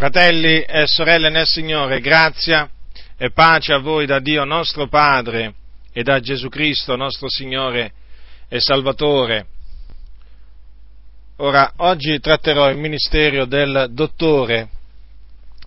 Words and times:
Fratelli 0.00 0.62
e 0.62 0.86
sorelle 0.86 1.28
nel 1.28 1.46
Signore, 1.46 2.00
grazia 2.00 2.66
e 3.18 3.32
pace 3.32 3.74
a 3.74 3.80
voi 3.80 4.06
da 4.06 4.18
Dio 4.18 4.44
nostro 4.44 4.88
Padre 4.88 5.52
e 5.92 6.02
da 6.02 6.20
Gesù 6.20 6.48
Cristo 6.48 6.96
nostro 6.96 7.28
Signore 7.28 7.92
e 8.48 8.60
Salvatore. 8.60 9.46
Ora, 11.36 11.74
oggi 11.76 12.18
tratterò 12.18 12.70
il 12.70 12.78
ministero 12.78 13.44
del 13.44 13.88
dottore. 13.90 14.70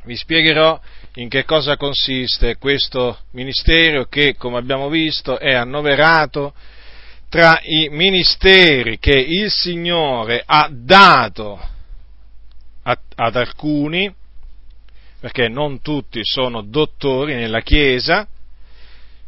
Vi 0.05 0.15
spiegherò 0.15 0.81
in 1.17 1.29
che 1.29 1.45
cosa 1.45 1.77
consiste 1.77 2.57
questo 2.57 3.19
ministero 3.33 4.05
che, 4.05 4.35
come 4.35 4.57
abbiamo 4.57 4.89
visto, 4.89 5.37
è 5.37 5.53
annoverato 5.53 6.55
tra 7.29 7.59
i 7.61 7.87
ministeri 7.89 8.97
che 8.97 9.15
il 9.15 9.51
Signore 9.51 10.41
ha 10.43 10.67
dato 10.71 11.69
ad 12.81 13.35
alcuni 13.35 14.21
perché 15.23 15.47
non 15.47 15.79
tutti 15.79 16.19
sono 16.21 16.63
dottori 16.63 17.33
nella 17.33 17.61
Chiesa, 17.61 18.27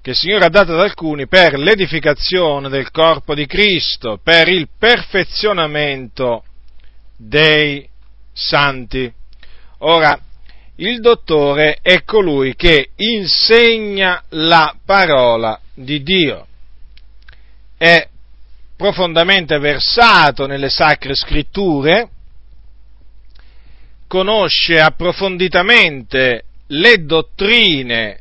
che 0.02 0.10
il 0.10 0.16
Signore 0.18 0.44
ha 0.44 0.50
dato 0.50 0.74
ad 0.74 0.82
alcuni 0.82 1.26
per 1.26 1.58
l'edificazione 1.58 2.68
del 2.68 2.92
corpo 2.92 3.34
di 3.34 3.46
Cristo, 3.46 4.20
per 4.22 4.50
il 4.50 4.68
perfezionamento 4.78 6.44
dei 7.16 7.88
santi. 8.34 9.10
Ora, 9.78 10.20
il 10.76 11.00
dottore 11.00 11.78
è 11.82 12.04
colui 12.04 12.58
che 12.58 12.90
insegna 12.98 14.22
la 14.32 14.76
parola 14.84 15.58
di 15.74 16.04
Dio, 16.04 16.46
è 17.78 18.06
profondamente 18.76 19.58
versato 19.60 20.46
nelle 20.46 20.68
sacre 20.68 21.16
scritture, 21.16 22.10
conosce 24.08 24.80
approfonditamente 24.80 26.44
le 26.68 27.06
dottrine 27.06 28.20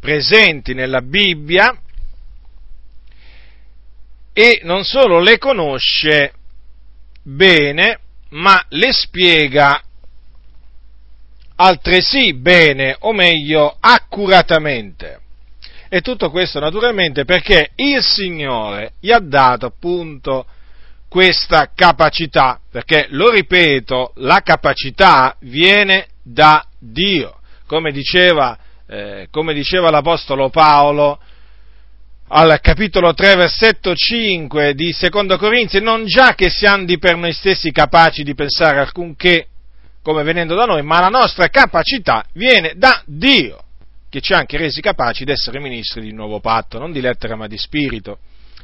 presenti 0.00 0.74
nella 0.74 1.00
Bibbia 1.00 1.76
e 4.32 4.60
non 4.62 4.84
solo 4.84 5.20
le 5.20 5.38
conosce 5.38 6.32
bene, 7.22 7.98
ma 8.30 8.64
le 8.68 8.92
spiega 8.92 9.82
altresì 11.56 12.34
bene, 12.34 12.96
o 13.00 13.12
meglio, 13.12 13.76
accuratamente. 13.80 15.20
E 15.88 16.02
tutto 16.02 16.30
questo 16.30 16.60
naturalmente 16.60 17.24
perché 17.24 17.70
il 17.76 18.02
Signore 18.02 18.92
gli 19.00 19.10
ha 19.10 19.20
dato 19.20 19.66
appunto 19.66 20.46
questa 21.08 21.70
capacità, 21.74 22.60
perché, 22.70 23.06
lo 23.10 23.30
ripeto, 23.30 24.12
la 24.16 24.40
capacità 24.40 25.34
viene 25.40 26.06
da 26.22 26.64
Dio, 26.78 27.40
come 27.66 27.90
diceva, 27.92 28.56
eh, 28.86 29.28
come 29.30 29.54
diceva 29.54 29.90
l'Apostolo 29.90 30.50
Paolo 30.50 31.18
al 32.28 32.60
capitolo 32.60 33.14
3, 33.14 33.36
versetto 33.36 33.94
5 33.94 34.74
di 34.74 34.92
Secondo 34.92 35.38
Corinzi, 35.38 35.80
non 35.80 36.04
già 36.04 36.34
che 36.34 36.50
siamo 36.50 36.84
di 36.84 36.98
per 36.98 37.16
noi 37.16 37.32
stessi 37.32 37.72
capaci 37.72 38.22
di 38.22 38.34
pensare 38.34 38.78
alcunché 38.78 39.46
come 40.02 40.22
venendo 40.22 40.54
da 40.54 40.66
noi, 40.66 40.82
ma 40.82 41.00
la 41.00 41.08
nostra 41.08 41.48
capacità 41.48 42.24
viene 42.34 42.74
da 42.76 43.02
Dio, 43.06 43.62
che 44.10 44.20
ci 44.20 44.34
ha 44.34 44.38
anche 44.38 44.56
resi 44.56 44.80
capaci 44.80 45.24
di 45.24 45.32
essere 45.32 45.58
ministri 45.58 46.02
di 46.02 46.12
nuovo 46.12 46.40
patto, 46.40 46.78
non 46.78 46.92
di 46.92 47.00
lettera 47.00 47.34
ma 47.34 47.46
di 47.46 47.58
spirito, 47.58 48.18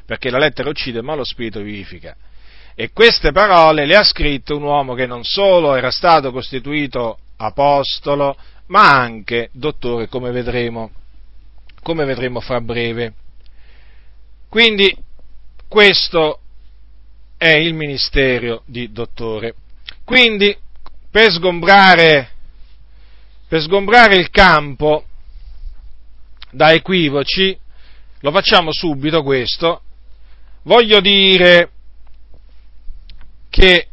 perché 0.06 0.30
la 0.30 0.38
lettera 0.38 0.68
uccide 0.68 1.00
ma 1.02 1.14
lo 1.14 1.24
spirito 1.24 1.60
vivifica. 1.60 2.14
E 2.76 2.90
queste 2.92 3.30
parole 3.30 3.86
le 3.86 3.94
ha 3.94 4.02
scritte 4.02 4.52
un 4.52 4.62
uomo 4.62 4.94
che 4.94 5.06
non 5.06 5.22
solo 5.22 5.76
era 5.76 5.92
stato 5.92 6.32
costituito 6.32 7.18
apostolo, 7.36 8.36
ma 8.66 9.00
anche 9.00 9.50
dottore, 9.52 10.08
come 10.08 10.32
vedremo, 10.32 10.90
come 11.82 12.04
vedremo 12.04 12.40
fra 12.40 12.60
breve. 12.60 13.14
Quindi 14.48 14.96
questo 15.68 16.40
è 17.36 17.50
il 17.50 17.74
ministero 17.74 18.62
di 18.66 18.90
dottore. 18.90 19.54
Quindi, 20.04 20.56
per 21.10 21.30
sgombrare, 21.30 22.30
per 23.46 23.60
sgombrare 23.60 24.16
il 24.16 24.30
campo 24.30 25.04
da 26.50 26.72
equivoci, 26.72 27.56
lo 28.20 28.30
facciamo 28.32 28.72
subito 28.72 29.22
questo, 29.22 29.82
voglio 30.62 31.00
dire 31.00 31.70
che 33.54 33.86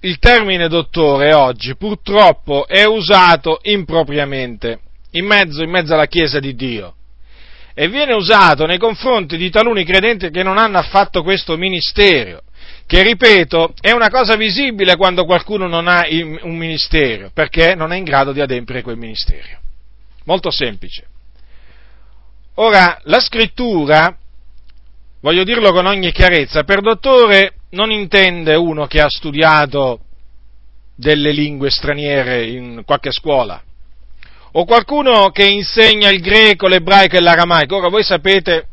il 0.00 0.18
termine 0.18 0.66
dottore 0.68 1.34
oggi 1.34 1.76
purtroppo 1.76 2.66
è 2.66 2.84
usato 2.84 3.58
impropriamente 3.64 4.80
in 5.10 5.26
mezzo, 5.26 5.62
in 5.62 5.68
mezzo 5.68 5.92
alla 5.92 6.06
Chiesa 6.06 6.38
di 6.38 6.54
Dio 6.54 6.94
e 7.74 7.86
viene 7.88 8.14
usato 8.14 8.64
nei 8.64 8.78
confronti 8.78 9.36
di 9.36 9.50
taluni 9.50 9.84
credenti 9.84 10.30
che 10.30 10.42
non 10.42 10.56
hanno 10.56 10.78
affatto 10.78 11.22
questo 11.22 11.58
ministero, 11.58 12.44
che 12.86 13.02
ripeto 13.02 13.74
è 13.78 13.90
una 13.90 14.08
cosa 14.08 14.36
visibile 14.36 14.96
quando 14.96 15.26
qualcuno 15.26 15.66
non 15.66 15.86
ha 15.86 16.06
un 16.08 16.56
ministero, 16.56 17.30
perché 17.34 17.74
non 17.74 17.92
è 17.92 17.96
in 17.96 18.04
grado 18.04 18.32
di 18.32 18.40
adempiere 18.40 18.80
quel 18.80 18.96
ministero. 18.96 19.58
Molto 20.24 20.50
semplice. 20.50 21.04
Ora, 22.54 22.98
la 23.02 23.20
scrittura, 23.20 24.16
voglio 25.20 25.44
dirlo 25.44 25.72
con 25.72 25.84
ogni 25.84 26.10
chiarezza, 26.10 26.62
per 26.62 26.80
dottore 26.80 27.52
non 27.74 27.90
intende 27.90 28.54
uno 28.54 28.86
che 28.86 29.00
ha 29.00 29.08
studiato 29.08 30.00
delle 30.96 31.32
lingue 31.32 31.70
straniere 31.70 32.46
in 32.46 32.82
qualche 32.86 33.10
scuola, 33.10 33.60
o 34.52 34.64
qualcuno 34.64 35.30
che 35.30 35.44
insegna 35.44 36.08
il 36.08 36.20
greco, 36.20 36.68
l'ebraico 36.68 37.16
e 37.16 37.20
l'aramaico. 37.20 37.76
Ora 37.76 37.88
voi 37.88 38.04
sapete, 38.04 38.68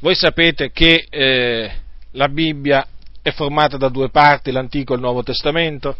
voi 0.00 0.14
sapete 0.14 0.70
che 0.70 1.06
eh, 1.08 1.72
la 2.12 2.28
Bibbia 2.28 2.86
è 3.22 3.30
formata 3.30 3.76
da 3.76 3.88
due 3.88 4.10
parti, 4.10 4.50
l'Antico 4.52 4.92
e 4.92 4.96
il 4.96 5.02
Nuovo 5.02 5.22
Testamento. 5.22 5.96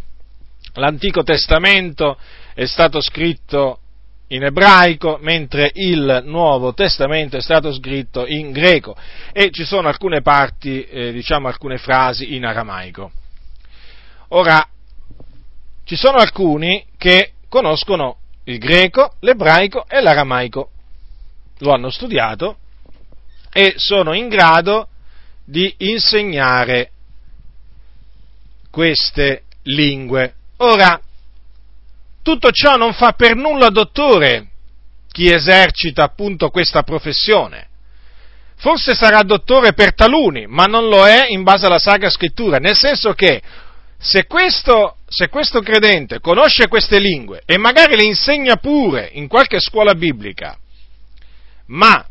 L'Antico 0.75 1.23
Testamento 1.23 2.19
è 2.55 2.67
stato 2.67 3.00
scritto 3.00 3.80
in 4.33 4.45
ebraico, 4.45 5.19
mentre 5.21 5.71
il 5.75 6.23
Nuovo 6.25 6.73
Testamento 6.73 7.37
è 7.37 7.41
stato 7.41 7.73
scritto 7.73 8.27
in 8.27 8.53
greco 8.53 8.97
e 9.33 9.51
ci 9.51 9.65
sono 9.65 9.89
alcune 9.89 10.23
parti, 10.23 10.85
eh, 10.85 11.13
diciamo 11.13 11.49
alcune 11.49 11.79
frasi 11.79 12.35
in 12.35 12.45
aramaico. 12.45 13.11
Ora, 14.29 14.65
ci 15.85 15.97
sono 15.97 16.19
alcuni 16.19 16.85
che 16.97 17.33
conoscono 17.49 18.19
il 18.45 18.59
greco, 18.59 19.15
l'ebraico 19.21 19.87
e 19.89 20.01
l'aramaico, 20.01 20.71
lo 21.59 21.73
hanno 21.73 21.91
studiato 21.91 22.59
e 23.53 23.75
sono 23.77 24.12
in 24.12 24.29
grado 24.29 24.89
di 25.45 25.75
insegnare 25.79 26.93
queste 28.71 29.43
lingue. 29.62 30.35
Ora, 30.59 31.01
tutto 32.22 32.50
ciò 32.50 32.76
non 32.76 32.92
fa 32.92 33.12
per 33.12 33.34
nulla 33.34 33.69
dottore 33.69 34.48
chi 35.10 35.31
esercita 35.32 36.04
appunto 36.04 36.50
questa 36.50 36.82
professione. 36.82 37.69
Forse 38.56 38.94
sarà 38.94 39.22
dottore 39.22 39.72
per 39.72 39.94
taluni, 39.94 40.47
ma 40.47 40.64
non 40.64 40.88
lo 40.88 41.06
è 41.06 41.26
in 41.28 41.42
base 41.42 41.66
alla 41.66 41.78
Sacra 41.78 42.10
Scrittura, 42.10 42.58
nel 42.58 42.76
senso 42.76 43.14
che 43.14 43.41
se 43.98 44.26
questo, 44.26 44.97
se 45.08 45.28
questo 45.28 45.60
credente 45.60 46.20
conosce 46.20 46.69
queste 46.69 46.98
lingue 46.98 47.42
e 47.47 47.58
magari 47.58 47.97
le 47.97 48.04
insegna 48.04 48.56
pure 48.56 49.08
in 49.12 49.28
qualche 49.28 49.60
scuola 49.60 49.94
biblica, 49.94 50.58
ma 51.66 52.06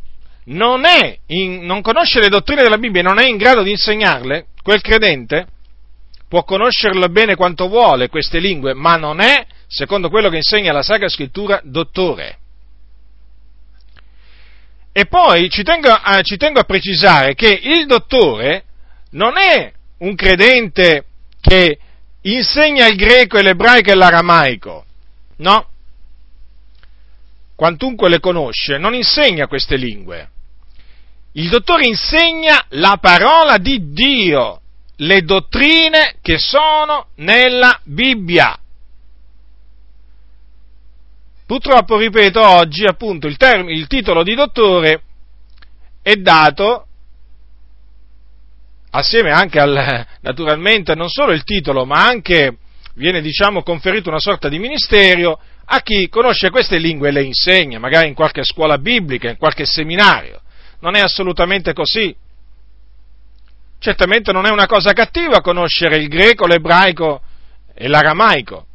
non, 0.45 0.83
in, 1.27 1.65
non 1.65 1.81
conosce 1.81 2.19
le 2.19 2.29
dottrine 2.29 2.63
della 2.63 2.77
Bibbia 2.77 3.01
e 3.01 3.03
non 3.03 3.19
è 3.19 3.27
in 3.27 3.37
grado 3.37 3.61
di 3.61 3.71
insegnarle, 3.71 4.47
quel 4.63 4.81
credente 4.81 5.47
può 6.27 6.43
conoscerle 6.43 7.09
bene 7.09 7.35
quanto 7.35 7.67
vuole 7.67 8.09
queste 8.09 8.39
lingue, 8.39 8.73
ma 8.73 8.95
non 8.95 9.19
è 9.19 9.45
secondo 9.69 10.09
quello 10.09 10.29
che 10.29 10.37
insegna 10.37 10.73
la 10.73 10.81
Sacra 10.81 11.07
Scrittura, 11.07 11.61
dottore. 11.63 12.37
E 14.91 15.05
poi 15.05 15.49
ci 15.49 15.61
tengo, 15.63 15.89
a, 15.89 16.21
ci 16.23 16.35
tengo 16.35 16.59
a 16.59 16.63
precisare 16.63 17.35
che 17.35 17.47
il 17.47 17.85
dottore 17.85 18.65
non 19.11 19.37
è 19.37 19.71
un 19.99 20.15
credente 20.15 21.05
che 21.39 21.77
insegna 22.21 22.87
il 22.87 22.95
greco 22.95 23.37
e 23.37 23.43
l'ebraico 23.43 23.91
e 23.91 23.95
l'aramaico, 23.95 24.85
no? 25.37 25.67
Quantunque 27.55 28.09
le 28.09 28.19
conosce, 28.19 28.77
non 28.77 28.95
insegna 28.95 29.47
queste 29.47 29.75
lingue. 29.75 30.29
Il 31.33 31.49
dottore 31.49 31.85
insegna 31.85 32.65
la 32.69 32.97
parola 32.99 33.57
di 33.57 33.91
Dio, 33.93 34.61
le 34.97 35.21
dottrine 35.21 36.15
che 36.21 36.39
sono 36.39 37.09
nella 37.17 37.79
Bibbia. 37.83 38.57
Purtroppo, 41.49 41.97
ripeto, 41.97 42.47
oggi 42.47 42.85
appunto 42.85 43.25
il, 43.25 43.35
term- 43.35 43.69
il 43.69 43.87
titolo 43.87 44.21
di 44.21 44.35
dottore 44.35 45.01
è 46.03 46.13
dato 46.13 46.85
assieme 48.91 49.31
anche 49.31 49.59
al, 49.59 50.05
naturalmente, 50.21 50.93
non 50.93 51.09
solo 51.09 51.31
il 51.31 51.43
titolo, 51.43 51.85
ma 51.85 52.05
anche 52.05 52.57
viene, 52.93 53.19
diciamo, 53.19 53.63
conferito 53.63 54.09
una 54.09 54.19
sorta 54.19 54.47
di 54.47 54.59
ministero 54.59 55.41
a 55.65 55.81
chi 55.81 56.07
conosce 56.07 56.51
queste 56.51 56.77
lingue 56.77 57.09
e 57.09 57.13
le 57.13 57.23
insegna, 57.23 57.79
magari 57.79 58.09
in 58.09 58.13
qualche 58.13 58.43
scuola 58.43 58.77
biblica, 58.77 59.31
in 59.31 59.37
qualche 59.37 59.65
seminario. 59.65 60.41
Non 60.81 60.95
è 60.95 60.99
assolutamente 60.99 61.73
così. 61.73 62.15
Certamente 63.79 64.31
non 64.31 64.45
è 64.45 64.51
una 64.51 64.67
cosa 64.67 64.93
cattiva 64.93 65.41
conoscere 65.41 65.97
il 65.97 66.09
greco, 66.09 66.45
l'ebraico 66.45 67.23
e 67.73 67.87
l'aramaico. 67.87 68.67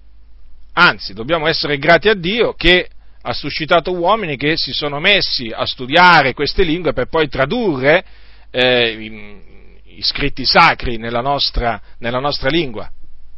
Anzi, 0.76 1.14
dobbiamo 1.14 1.46
essere 1.46 1.78
grati 1.78 2.08
a 2.08 2.14
Dio 2.14 2.54
che 2.54 2.88
ha 3.22 3.32
suscitato 3.32 3.92
uomini 3.92 4.36
che 4.36 4.56
si 4.56 4.72
sono 4.72 4.98
messi 4.98 5.50
a 5.54 5.64
studiare 5.64 6.34
queste 6.34 6.62
lingue 6.62 6.92
per 6.92 7.06
poi 7.06 7.28
tradurre 7.28 8.04
eh, 8.50 9.40
i 9.84 10.02
scritti 10.02 10.44
sacri 10.44 10.96
nella 10.96 11.20
nostra, 11.20 11.80
nella 11.98 12.18
nostra 12.18 12.48
lingua, 12.48 12.90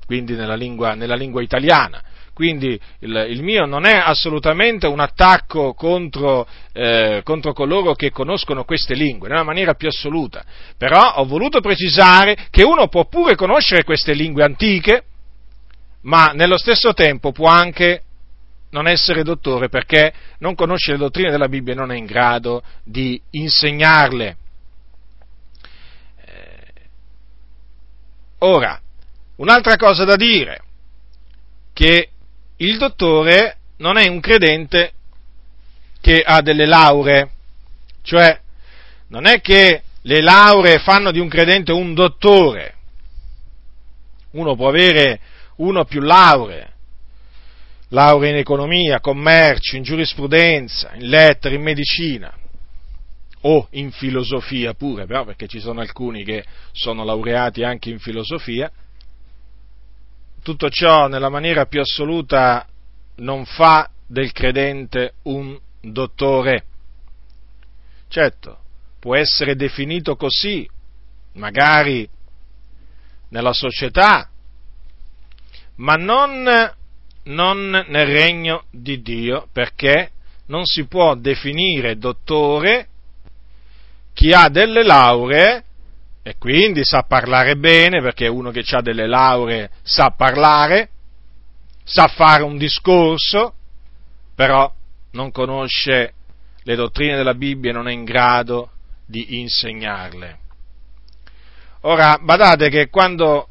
quindi 0.07 0.35
nella 0.35 0.57
lingua, 0.57 0.95
nella 0.95 1.15
lingua 1.15 1.43
italiana. 1.43 2.03
Quindi 2.33 2.79
il, 3.01 3.27
il, 3.31 3.43
mio 3.43 3.65
non 3.65 3.87
è 3.87 3.97
assolutamente 3.97 4.87
un 4.87 5.01
attacco 5.01 5.73
contro, 5.73 6.47
eh, 6.73 7.23
contro, 7.25 7.53
coloro 7.55 7.95
che 7.95 8.11
conoscono 8.11 8.65
queste 8.65 8.95
lingue, 8.95 9.29
nella 9.29 9.43
maniera 9.43 9.75
più 9.75 9.89
assoluta. 9.89 10.45
Però 10.77 11.15
ho 11.15 11.25
voluto 11.25 11.61
precisare 11.61 12.49
che 12.51 12.63
uno 12.63 12.89
può 12.89 13.07
pure 13.07 13.37
conoscere 13.37 13.85
queste 13.85 14.13
lingue 14.13 14.45
antiche, 14.45 15.05
ma 16.07 16.29
nello 16.29 16.57
stesso 16.57 16.93
tempo 16.93 17.33
può 17.33 17.49
anche 17.49 18.03
non 18.71 18.87
essere 18.87 19.23
dottore 19.23 19.69
perché 19.69 20.13
non 20.39 20.55
conosce 20.55 20.93
le 20.93 20.99
dottrine 20.99 21.31
della 21.31 21.49
Bibbia 21.49 21.73
e 21.73 21.77
non 21.77 21.91
è 21.91 21.97
in 21.97 22.05
grado 22.05 22.63
di 22.85 23.21
insegnarle. 23.31 24.37
Ora, 28.41 28.81
un'altra 29.37 29.77
cosa 29.77 30.05
da 30.05 30.17
dire, 30.17 30.61
che 31.73 32.11
il 32.57 32.79
dottore 32.79 33.57
non 33.79 33.97
è 33.97 34.07
un 34.09 34.21
credente 34.21 34.93
che 36.01 36.23
ha 36.25 36.41
delle 36.43 36.67
lauree, 36.67 37.31
cioè 38.03 38.39
non 39.09 39.27
è 39.27 39.41
che 39.41 39.83
le 40.03 40.21
lauree 40.21 40.79
fanno 40.79 41.11
di 41.11 41.19
un 41.19 41.29
credente 41.29 41.73
un 41.73 41.95
dottore, 41.95 42.75
uno 44.33 44.55
può 44.55 44.69
avere 44.69 45.21
uno 45.57 45.85
più 45.85 46.01
lauree, 46.01 46.75
lauree 47.89 48.31
in 48.31 48.37
economia, 48.37 49.01
commercio, 49.01 49.77
in 49.77 49.83
giurisprudenza, 49.83 50.95
in 50.95 51.09
lettere, 51.09 51.55
in 51.55 51.63
medicina, 51.63 52.33
o 53.43 53.69
in 53.73 53.93
filosofia 53.93 54.75
pure, 54.75 55.07
però 55.07 55.25
perché 55.25 55.47
ci 55.47 55.61
sono 55.61 55.81
alcuni 55.81 56.25
che 56.25 56.45
sono 56.73 57.05
laureati 57.05 57.63
anche 57.63 57.91
in 57.91 57.99
filosofia, 57.99 58.71
tutto 60.43 60.69
ciò 60.69 61.07
nella 61.07 61.29
maniera 61.29 61.67
più 61.67 61.81
assoluta 61.81 62.67
non 63.17 63.45
fa 63.45 63.91
del 64.07 64.33
credente 64.33 65.15
un 65.23 65.59
dottore. 65.81 66.65
Certo, 68.09 68.59
può 68.99 69.17
essere 69.17 69.57
definito 69.57 70.17
così, 70.17 70.69
magari 71.35 72.09
nella 73.29 73.53
società, 73.53 74.29
ma 75.77 75.95
non, 75.95 76.73
non 77.25 77.71
nel 77.71 78.07
regno 78.07 78.65
di 78.71 79.01
Dio, 79.03 79.49
perché 79.53 80.11
non 80.47 80.65
si 80.65 80.87
può 80.87 81.15
definire 81.15 81.99
dottore 81.99 82.89
chi 84.13 84.33
ha 84.33 84.49
delle 84.49 84.83
lauree 84.85 85.65
e 86.23 86.37
quindi 86.39 86.85
sa 86.85 87.03
parlare 87.03 87.57
bene, 87.57 88.01
perché 88.01 88.27
uno 88.27 88.51
che 88.51 88.65
ha 88.69 88.81
delle 88.81 89.07
lauree 89.07 89.71
sa 89.83 90.11
parlare, 90.11 90.89
sa 91.85 92.09
fare 92.09 92.43
un 92.43 92.57
discorso, 92.57 93.55
però 94.35 94.73
non 95.13 95.31
conosce 95.31 96.15
le 96.63 96.75
dottrine 96.75 97.17
della 97.17 97.35
Bibbia 97.35 97.71
e 97.71 97.75
non 97.75 97.89
è 97.89 97.93
in 97.93 98.05
grado 98.05 98.71
di 99.07 99.39
insegnarle. 99.41 100.39
Ora, 101.83 102.19
badate 102.21 102.71
che 102.71 102.89
quando, 102.89 103.49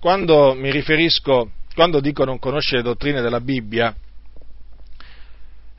quando 0.00 0.54
mi 0.54 0.70
riferisco, 0.70 1.50
quando 1.74 2.00
dico 2.00 2.24
non 2.24 2.38
conoscere 2.38 2.78
le 2.78 2.88
dottrine 2.88 3.20
della 3.20 3.40
Bibbia, 3.40 3.94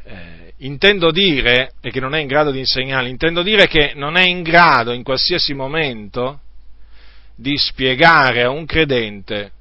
eh, 0.04 0.54
intendo 0.58 1.10
dire, 1.12 1.74
e 1.82 1.90
che 1.90 2.00
non 2.00 2.14
è 2.14 2.20
in 2.20 2.28
grado 2.28 2.52
di 2.52 2.60
insegnare, 2.60 3.10
intendo 3.10 3.42
dire 3.42 3.68
che 3.68 3.94
non 3.96 4.18
è 4.18 4.24
in 4.24 4.44
grado 4.44 4.92
in 4.92 5.04
qualsiasi 5.04 5.54
momento 5.54 6.42
di 7.36 7.58
spiegare 7.58 8.44
a 8.44 8.50
un 8.50 8.66
credente 8.66 9.52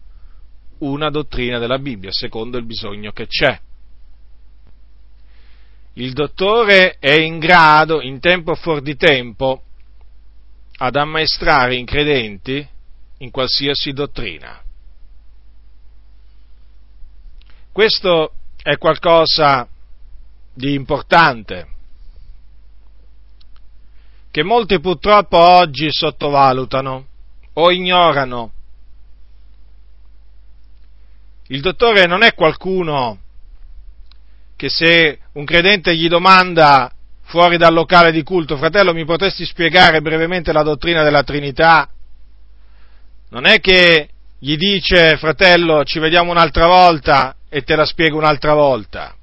una 0.79 1.09
dottrina 1.09 1.59
della 1.59 1.79
Bibbia 1.79 2.11
secondo 2.13 2.59
il 2.59 2.67
bisogno 2.67 3.13
che 3.13 3.27
c'è. 3.27 3.59
Il 5.95 6.13
dottore 6.13 6.97
è 6.99 7.15
in 7.15 7.39
grado, 7.39 8.01
in 8.01 8.19
tempo 8.19 8.55
fuori 8.57 8.83
di 8.83 8.97
tempo, 8.97 9.63
ad 10.79 10.97
ammaestrare 10.97 11.77
i 11.77 11.85
credenti 11.85 12.67
in 13.19 13.31
qualsiasi 13.31 13.93
dottrina. 13.93 14.64
Questo 17.75 18.35
è 18.63 18.79
qualcosa 18.79 19.67
di 20.55 20.75
importante, 20.75 21.67
che 24.31 24.45
molti 24.45 24.79
purtroppo 24.79 25.37
oggi 25.39 25.89
sottovalutano 25.91 27.07
o 27.55 27.73
ignorano. 27.73 28.53
Il 31.49 31.63
dottore 31.63 32.07
non 32.07 32.23
è 32.23 32.33
qualcuno 32.35 33.19
che 34.55 34.69
se 34.69 35.19
un 35.33 35.45
credente 35.45 35.97
gli 35.97 36.07
domanda 36.07 36.93
fuori 37.23 37.57
dal 37.57 37.75
locale 37.75 38.13
di 38.13 38.23
culto, 38.23 38.57
fratello, 38.57 38.95
mi 38.95 39.05
potresti 39.05 39.45
spiegare 39.45 40.01
brevemente 40.01 40.53
la 40.53 40.63
dottrina 40.63 41.03
della 41.03 41.25
Trinità? 41.25 41.91
Non 43.31 43.47
è 43.47 43.59
che 43.59 44.11
gli 44.39 44.55
dice, 44.57 45.17
fratello, 45.17 45.83
ci 45.83 45.99
vediamo 45.99 46.31
un'altra 46.31 46.69
volta 46.69 47.35
e 47.55 47.63
te 47.63 47.77
la 47.77 47.85
spiego 47.85 48.17
un'altra 48.17 48.53
volta. 48.53 49.15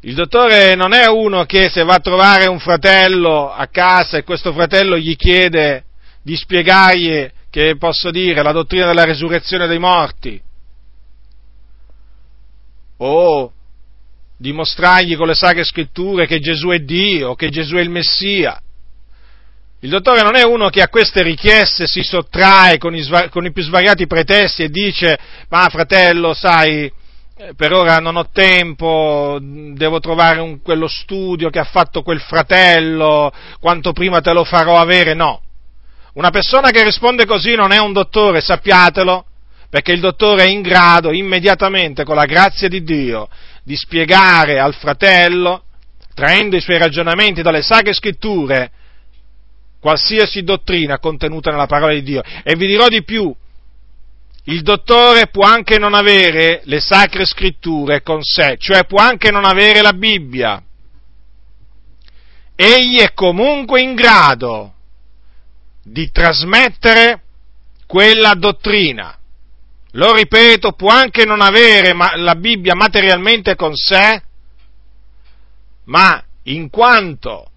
Il 0.00 0.14
dottore 0.14 0.74
non 0.74 0.92
è 0.92 1.06
uno 1.06 1.44
che 1.44 1.68
se 1.70 1.84
va 1.84 1.94
a 1.94 2.00
trovare 2.00 2.46
un 2.46 2.58
fratello 2.58 3.52
a 3.52 3.68
casa 3.68 4.16
e 4.16 4.24
questo 4.24 4.52
fratello 4.52 4.98
gli 4.98 5.14
chiede 5.14 5.84
di 6.22 6.34
spiegargli, 6.34 7.30
che 7.48 7.76
posso 7.78 8.10
dire, 8.10 8.42
la 8.42 8.50
dottrina 8.50 8.86
della 8.86 9.04
resurrezione 9.04 9.68
dei 9.68 9.78
morti, 9.78 10.42
o 12.96 13.52
dimostrargli 14.36 15.16
con 15.16 15.28
le 15.28 15.34
sacre 15.34 15.62
scritture 15.62 16.26
che 16.26 16.40
Gesù 16.40 16.70
è 16.70 16.80
Dio, 16.80 17.36
che 17.36 17.50
Gesù 17.50 17.76
è 17.76 17.82
il 17.82 17.90
Messia. 17.90 18.60
Il 19.80 19.90
dottore 19.90 20.22
non 20.22 20.36
è 20.36 20.42
uno 20.42 20.70
che 20.70 20.80
a 20.80 20.88
queste 20.88 21.22
richieste 21.22 21.86
si 21.86 22.02
sottrae 22.02 22.78
con 22.78 22.94
i, 22.94 23.06
con 23.30 23.44
i 23.44 23.52
più 23.52 23.62
svariati 23.62 24.06
pretesti 24.06 24.62
e 24.62 24.70
dice, 24.70 25.18
ma 25.50 25.68
fratello, 25.68 26.32
sai, 26.32 26.90
eh, 27.38 27.54
per 27.54 27.74
ora 27.74 27.98
non 27.98 28.16
ho 28.16 28.30
tempo, 28.32 29.38
devo 29.40 30.00
trovare 30.00 30.40
un, 30.40 30.62
quello 30.62 30.88
studio 30.88 31.50
che 31.50 31.58
ha 31.58 31.64
fatto 31.64 32.00
quel 32.00 32.20
fratello, 32.20 33.30
quanto 33.60 33.92
prima 33.92 34.22
te 34.22 34.32
lo 34.32 34.44
farò 34.44 34.78
avere, 34.78 35.12
no. 35.12 35.42
Una 36.14 36.30
persona 36.30 36.70
che 36.70 36.82
risponde 36.82 37.26
così 37.26 37.54
non 37.54 37.72
è 37.72 37.78
un 37.78 37.92
dottore, 37.92 38.40
sappiatelo, 38.40 39.26
perché 39.68 39.92
il 39.92 40.00
dottore 40.00 40.44
è 40.44 40.48
in 40.48 40.62
grado 40.62 41.12
immediatamente, 41.12 42.04
con 42.04 42.16
la 42.16 42.24
grazia 42.24 42.68
di 42.68 42.82
Dio, 42.82 43.28
di 43.62 43.76
spiegare 43.76 44.58
al 44.58 44.72
fratello, 44.72 45.64
traendo 46.14 46.56
i 46.56 46.62
suoi 46.62 46.78
ragionamenti 46.78 47.42
dalle 47.42 47.60
sacre 47.60 47.92
scritture, 47.92 48.70
qualsiasi 49.86 50.42
dottrina 50.42 50.98
contenuta 50.98 51.52
nella 51.52 51.66
parola 51.66 51.92
di 51.92 52.02
Dio. 52.02 52.20
E 52.42 52.56
vi 52.56 52.66
dirò 52.66 52.88
di 52.88 53.04
più, 53.04 53.32
il 54.46 54.62
dottore 54.62 55.28
può 55.28 55.44
anche 55.44 55.78
non 55.78 55.94
avere 55.94 56.62
le 56.64 56.80
sacre 56.80 57.24
scritture 57.24 58.02
con 58.02 58.20
sé, 58.20 58.56
cioè 58.58 58.84
può 58.84 59.00
anche 59.00 59.30
non 59.30 59.44
avere 59.44 59.82
la 59.82 59.92
Bibbia. 59.92 60.60
Egli 62.56 62.98
è 62.98 63.12
comunque 63.14 63.80
in 63.80 63.94
grado 63.94 64.74
di 65.84 66.10
trasmettere 66.10 67.22
quella 67.86 68.34
dottrina. 68.34 69.16
Lo 69.92 70.14
ripeto, 70.14 70.72
può 70.72 70.90
anche 70.90 71.24
non 71.24 71.40
avere 71.40 71.94
la 72.16 72.34
Bibbia 72.34 72.74
materialmente 72.74 73.54
con 73.54 73.76
sé, 73.76 74.20
ma 75.84 76.20
in 76.42 76.70
quanto 76.70 77.50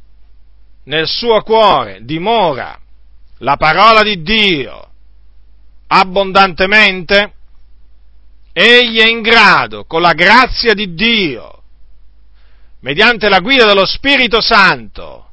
nel 0.89 1.07
suo 1.07 1.41
cuore 1.43 1.99
dimora 2.01 2.77
la 3.39 3.55
parola 3.57 4.01
di 4.01 4.21
Dio, 4.21 4.89
abbondantemente, 5.87 7.33
egli 8.51 8.99
è 8.99 9.07
in 9.07 9.21
grado, 9.21 9.85
con 9.85 10.01
la 10.01 10.13
grazia 10.13 10.73
di 10.73 10.93
Dio, 10.93 11.61
mediante 12.81 13.29
la 13.29 13.39
guida 13.39 13.65
dello 13.65 13.85
Spirito 13.85 14.41
Santo, 14.41 15.29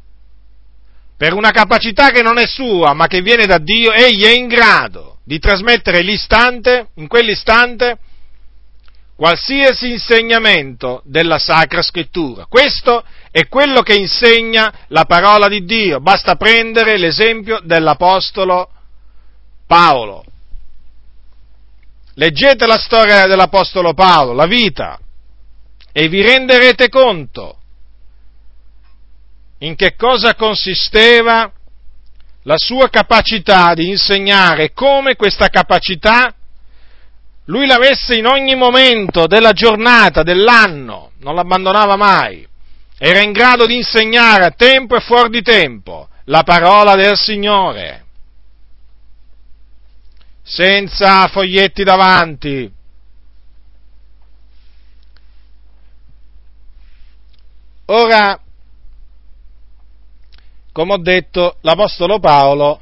per 1.16 1.32
una 1.32 1.50
capacità 1.50 2.10
che 2.10 2.22
non 2.22 2.38
è 2.38 2.46
sua, 2.46 2.92
ma 2.92 3.06
che 3.06 3.22
viene 3.22 3.46
da 3.46 3.58
Dio, 3.58 3.92
egli 3.92 4.24
è 4.24 4.32
in 4.32 4.46
grado 4.46 5.18
di 5.24 5.38
trasmettere 5.38 6.02
l'istante, 6.02 6.90
in 6.96 7.08
quell'istante, 7.08 7.98
qualsiasi 9.16 9.92
insegnamento 9.92 11.00
della 11.06 11.38
Sacra 11.38 11.80
Scrittura. 11.80 12.44
Questo 12.44 13.02
è 13.36 13.48
quello 13.48 13.82
che 13.82 13.92
insegna 13.92 14.72
la 14.88 15.04
parola 15.04 15.46
di 15.46 15.66
Dio. 15.66 16.00
Basta 16.00 16.36
prendere 16.36 16.96
l'esempio 16.96 17.60
dell'Apostolo 17.62 18.70
Paolo. 19.66 20.24
Leggete 22.14 22.64
la 22.64 22.78
storia 22.78 23.26
dell'Apostolo 23.26 23.92
Paolo, 23.92 24.32
la 24.32 24.46
vita, 24.46 24.98
e 25.92 26.08
vi 26.08 26.22
renderete 26.22 26.88
conto 26.88 27.58
in 29.58 29.76
che 29.76 29.96
cosa 29.96 30.34
consisteva 30.34 31.52
la 32.44 32.56
sua 32.56 32.88
capacità 32.88 33.74
di 33.74 33.86
insegnare, 33.86 34.72
come 34.72 35.14
questa 35.14 35.48
capacità 35.48 36.34
lui 37.44 37.66
l'avesse 37.66 38.14
in 38.14 38.24
ogni 38.24 38.54
momento 38.54 39.26
della 39.26 39.52
giornata, 39.52 40.22
dell'anno, 40.22 41.10
non 41.18 41.34
l'abbandonava 41.34 41.96
mai, 41.96 42.54
era 42.98 43.22
in 43.22 43.32
grado 43.32 43.66
di 43.66 43.76
insegnare 43.76 44.44
a 44.44 44.50
tempo 44.50 44.96
e 44.96 45.00
fuori 45.00 45.28
di 45.30 45.42
tempo 45.42 46.08
la 46.24 46.42
parola 46.42 46.94
del 46.94 47.16
Signore, 47.16 48.04
senza 50.42 51.26
foglietti 51.28 51.84
davanti. 51.84 52.72
Ora, 57.88 58.40
come 60.72 60.92
ho 60.92 60.98
detto, 60.98 61.58
l'Apostolo 61.60 62.18
Paolo 62.18 62.80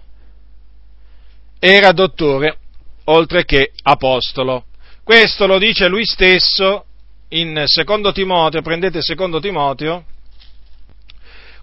era 1.58 1.92
dottore 1.92 2.58
oltre 3.04 3.44
che 3.44 3.72
apostolo. 3.82 4.64
Questo 5.02 5.46
lo 5.46 5.58
dice 5.58 5.88
lui 5.88 6.06
stesso 6.06 6.86
in 7.34 7.64
secondo 7.66 8.12
Timoteo, 8.12 8.62
prendete 8.62 9.02
secondo 9.02 9.40
Timoteo, 9.40 10.04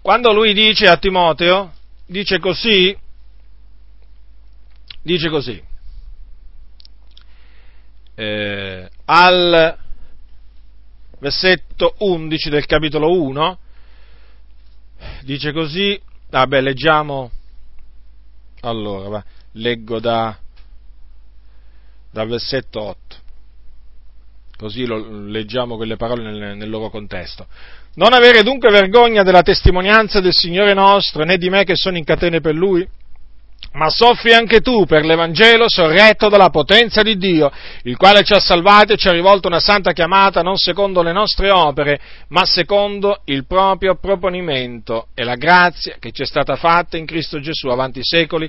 quando 0.02 0.32
lui 0.32 0.52
dice 0.52 0.86
a 0.86 0.98
Timoteo, 0.98 1.72
dice 2.06 2.38
così, 2.38 2.96
dice 5.02 5.28
così, 5.30 5.62
eh, 8.14 8.90
al 9.06 9.78
versetto 11.18 11.94
11 11.98 12.50
del 12.50 12.66
capitolo 12.66 13.10
1, 13.22 13.58
dice 15.22 15.52
così, 15.52 15.98
vabbè, 16.28 16.60
leggiamo, 16.60 17.30
allora, 18.60 19.08
va, 19.08 19.24
leggo 19.52 20.00
da, 20.00 20.36
dal 22.10 22.28
versetto 22.28 22.82
8, 22.82 23.21
così 24.62 24.86
lo, 24.86 25.26
leggiamo 25.26 25.74
quelle 25.74 25.96
parole 25.96 26.22
nel, 26.22 26.56
nel 26.56 26.70
loro 26.70 26.88
contesto. 26.88 27.46
Non 27.94 28.12
avere 28.12 28.44
dunque 28.44 28.70
vergogna 28.70 29.24
della 29.24 29.42
testimonianza 29.42 30.20
del 30.20 30.32
Signore 30.32 30.72
nostro, 30.72 31.24
né 31.24 31.36
di 31.36 31.50
me 31.50 31.64
che 31.64 31.74
sono 31.74 31.96
in 31.96 32.04
catene 32.04 32.40
per 32.40 32.54
Lui, 32.54 32.86
ma 33.72 33.90
soffri 33.90 34.32
anche 34.34 34.60
tu 34.60 34.86
per 34.86 35.04
l'Evangelo 35.04 35.68
sorretto 35.68 36.28
dalla 36.28 36.50
potenza 36.50 37.02
di 37.02 37.16
Dio, 37.16 37.50
il 37.82 37.96
quale 37.96 38.22
ci 38.22 38.34
ha 38.34 38.38
salvati 38.38 38.92
e 38.92 38.96
ci 38.96 39.08
ha 39.08 39.12
rivolto 39.12 39.48
una 39.48 39.58
santa 39.58 39.92
chiamata 39.92 40.42
non 40.42 40.56
secondo 40.56 41.02
le 41.02 41.12
nostre 41.12 41.50
opere, 41.50 41.98
ma 42.28 42.44
secondo 42.44 43.22
il 43.24 43.44
proprio 43.46 43.96
proponimento 43.96 45.08
e 45.12 45.24
la 45.24 45.34
grazia 45.34 45.96
che 45.98 46.12
ci 46.12 46.22
è 46.22 46.26
stata 46.26 46.54
fatta 46.54 46.96
in 46.96 47.04
Cristo 47.04 47.40
Gesù 47.40 47.66
avanti 47.66 47.98
i 47.98 48.04
secoli, 48.04 48.48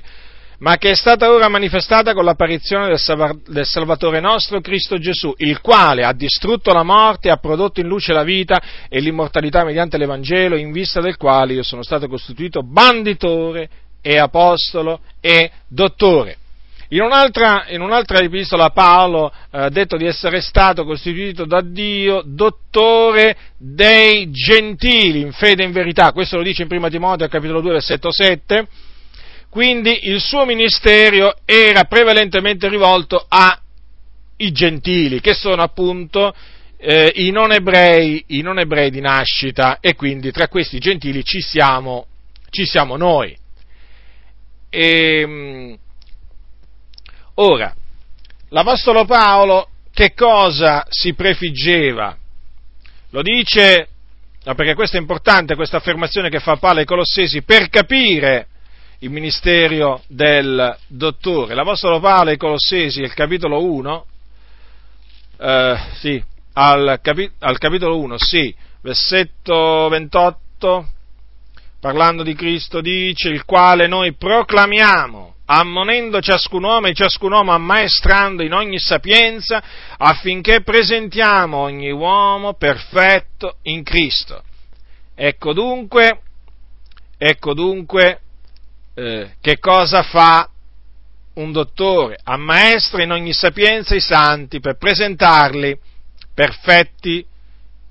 ma 0.64 0.78
che 0.78 0.92
è 0.92 0.94
stata 0.94 1.30
ora 1.30 1.50
manifestata 1.50 2.14
con 2.14 2.24
l'apparizione 2.24 2.86
del, 2.86 3.66
Salvatore 3.66 4.18
nostro 4.20 4.62
Cristo 4.62 4.96
Gesù, 4.96 5.34
il 5.36 5.60
quale 5.60 6.04
ha 6.04 6.14
distrutto 6.14 6.72
la 6.72 6.82
morte 6.82 7.28
ha 7.28 7.36
prodotto 7.36 7.80
in 7.80 7.86
luce 7.86 8.14
la 8.14 8.22
vita 8.22 8.62
e 8.88 8.98
l'immortalità 9.00 9.62
mediante 9.62 9.98
l'Evangelo, 9.98 10.56
in 10.56 10.72
vista 10.72 11.02
del 11.02 11.18
quale 11.18 11.52
io 11.52 11.62
sono 11.62 11.82
stato 11.82 12.08
costituito 12.08 12.62
banditore 12.62 13.68
e 14.00 14.16
apostolo 14.16 15.00
e 15.20 15.50
dottore. 15.68 16.38
In 16.88 17.02
un'altra, 17.02 17.66
in 17.68 17.82
un'altra 17.82 18.20
epistola 18.20 18.70
Paolo 18.70 19.30
eh, 19.50 19.58
ha 19.58 19.68
detto 19.68 19.98
di 19.98 20.06
essere 20.06 20.40
stato 20.40 20.84
costituito 20.84 21.44
da 21.44 21.60
Dio 21.60 22.22
dottore 22.24 23.36
dei 23.58 24.30
gentili 24.30 25.20
in 25.20 25.32
fede 25.32 25.62
e 25.62 25.66
in 25.66 25.72
verità, 25.72 26.12
questo 26.12 26.38
lo 26.38 26.42
dice 26.42 26.62
in 26.62 26.68
1 26.70 26.88
Timoteo 26.88 27.28
capitolo 27.28 27.60
2 27.60 27.72
versetto 27.72 28.10
7, 28.10 28.66
quindi 29.54 30.08
il 30.08 30.20
suo 30.20 30.44
ministero 30.44 31.36
era 31.44 31.84
prevalentemente 31.84 32.68
rivolto 32.68 33.24
ai 33.28 34.50
gentili, 34.50 35.20
che 35.20 35.32
sono 35.32 35.62
appunto 35.62 36.34
eh, 36.76 37.12
i, 37.14 37.30
non 37.30 37.52
ebrei, 37.52 38.24
i 38.30 38.40
non 38.40 38.58
ebrei 38.58 38.90
di 38.90 39.00
nascita 39.00 39.78
e 39.78 39.94
quindi 39.94 40.32
tra 40.32 40.48
questi 40.48 40.80
gentili 40.80 41.22
ci 41.22 41.40
siamo, 41.40 42.06
ci 42.50 42.66
siamo 42.66 42.96
noi. 42.96 43.38
E, 44.70 45.20
ehm, 45.20 45.78
ora, 47.34 47.72
l'Apostolo 48.48 49.04
Paolo 49.04 49.68
che 49.92 50.14
cosa 50.14 50.84
si 50.88 51.14
prefiggeva? 51.14 52.16
Lo 53.10 53.22
dice, 53.22 53.86
perché 54.42 54.74
questo 54.74 54.96
è 54.96 55.00
importante, 55.00 55.54
questa 55.54 55.76
affermazione 55.76 56.28
che 56.28 56.40
fa 56.40 56.56
Paolo 56.56 56.80
ai 56.80 56.86
Colossesi, 56.86 57.42
per 57.42 57.68
capire 57.68 58.48
il 59.04 59.10
ministero 59.10 60.02
del 60.08 60.76
dottore. 60.86 61.54
L'Apostolo 61.54 62.00
Paolo 62.00 62.30
ai 62.30 62.38
Colossesi, 62.38 63.02
il 63.02 63.12
capitolo 63.12 63.62
1, 63.62 64.06
eh, 65.38 65.76
sì, 65.98 66.24
al, 66.54 66.98
capi- 67.02 67.30
al 67.40 67.58
capitolo 67.58 67.98
1, 67.98 68.16
sì, 68.16 68.54
versetto 68.80 69.88
28, 69.90 70.88
parlando 71.80 72.22
di 72.22 72.34
Cristo, 72.34 72.80
dice, 72.80 73.28
il 73.28 73.44
quale 73.44 73.86
noi 73.86 74.14
proclamiamo, 74.14 75.34
ammonendo 75.46 76.22
ciascun 76.22 76.64
uomo 76.64 76.86
e 76.86 76.94
ciascun 76.94 77.32
uomo 77.32 77.52
ammaestrando 77.52 78.42
in 78.42 78.54
ogni 78.54 78.78
sapienza, 78.78 79.62
affinché 79.98 80.62
presentiamo 80.62 81.58
ogni 81.58 81.90
uomo 81.90 82.54
perfetto 82.54 83.56
in 83.64 83.82
Cristo. 83.82 84.42
Ecco 85.14 85.52
dunque, 85.52 86.20
ecco 87.18 87.52
dunque 87.52 88.20
eh, 88.94 89.34
che 89.40 89.58
cosa 89.58 90.02
fa 90.02 90.48
un 91.34 91.52
dottore? 91.52 92.18
Ammaestra 92.22 93.02
in 93.02 93.12
ogni 93.12 93.32
sapienza 93.32 93.94
i 93.94 94.00
santi 94.00 94.60
per 94.60 94.76
presentarli 94.76 95.78
perfetti 96.32 97.24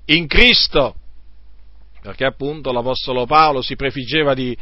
in 0.06 0.26
Cristo 0.26 0.96
perché 2.04 2.26
appunto 2.26 2.70
l'Apostolo 2.70 3.24
Paolo 3.24 3.62
si 3.62 3.76
prefiggeva 3.76 4.34
di, 4.34 4.54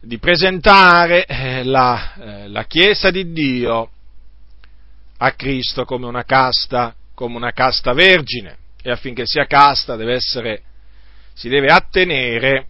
di 0.00 0.18
presentare 0.18 1.26
eh, 1.26 1.64
la, 1.64 2.14
eh, 2.14 2.48
la, 2.48 2.62
Chiesa 2.62 3.10
di 3.10 3.32
Dio 3.32 3.90
a 5.16 5.32
Cristo 5.32 5.84
come 5.84 6.06
una 6.06 6.22
casta, 6.22 6.94
come 7.12 7.34
una 7.34 7.50
casta 7.50 7.92
vergine 7.92 8.56
e 8.80 8.92
affinché 8.92 9.26
sia 9.26 9.46
casta 9.46 9.96
deve 9.96 10.14
essere, 10.14 10.62
si 11.34 11.48
deve 11.48 11.72
attenere 11.72 12.68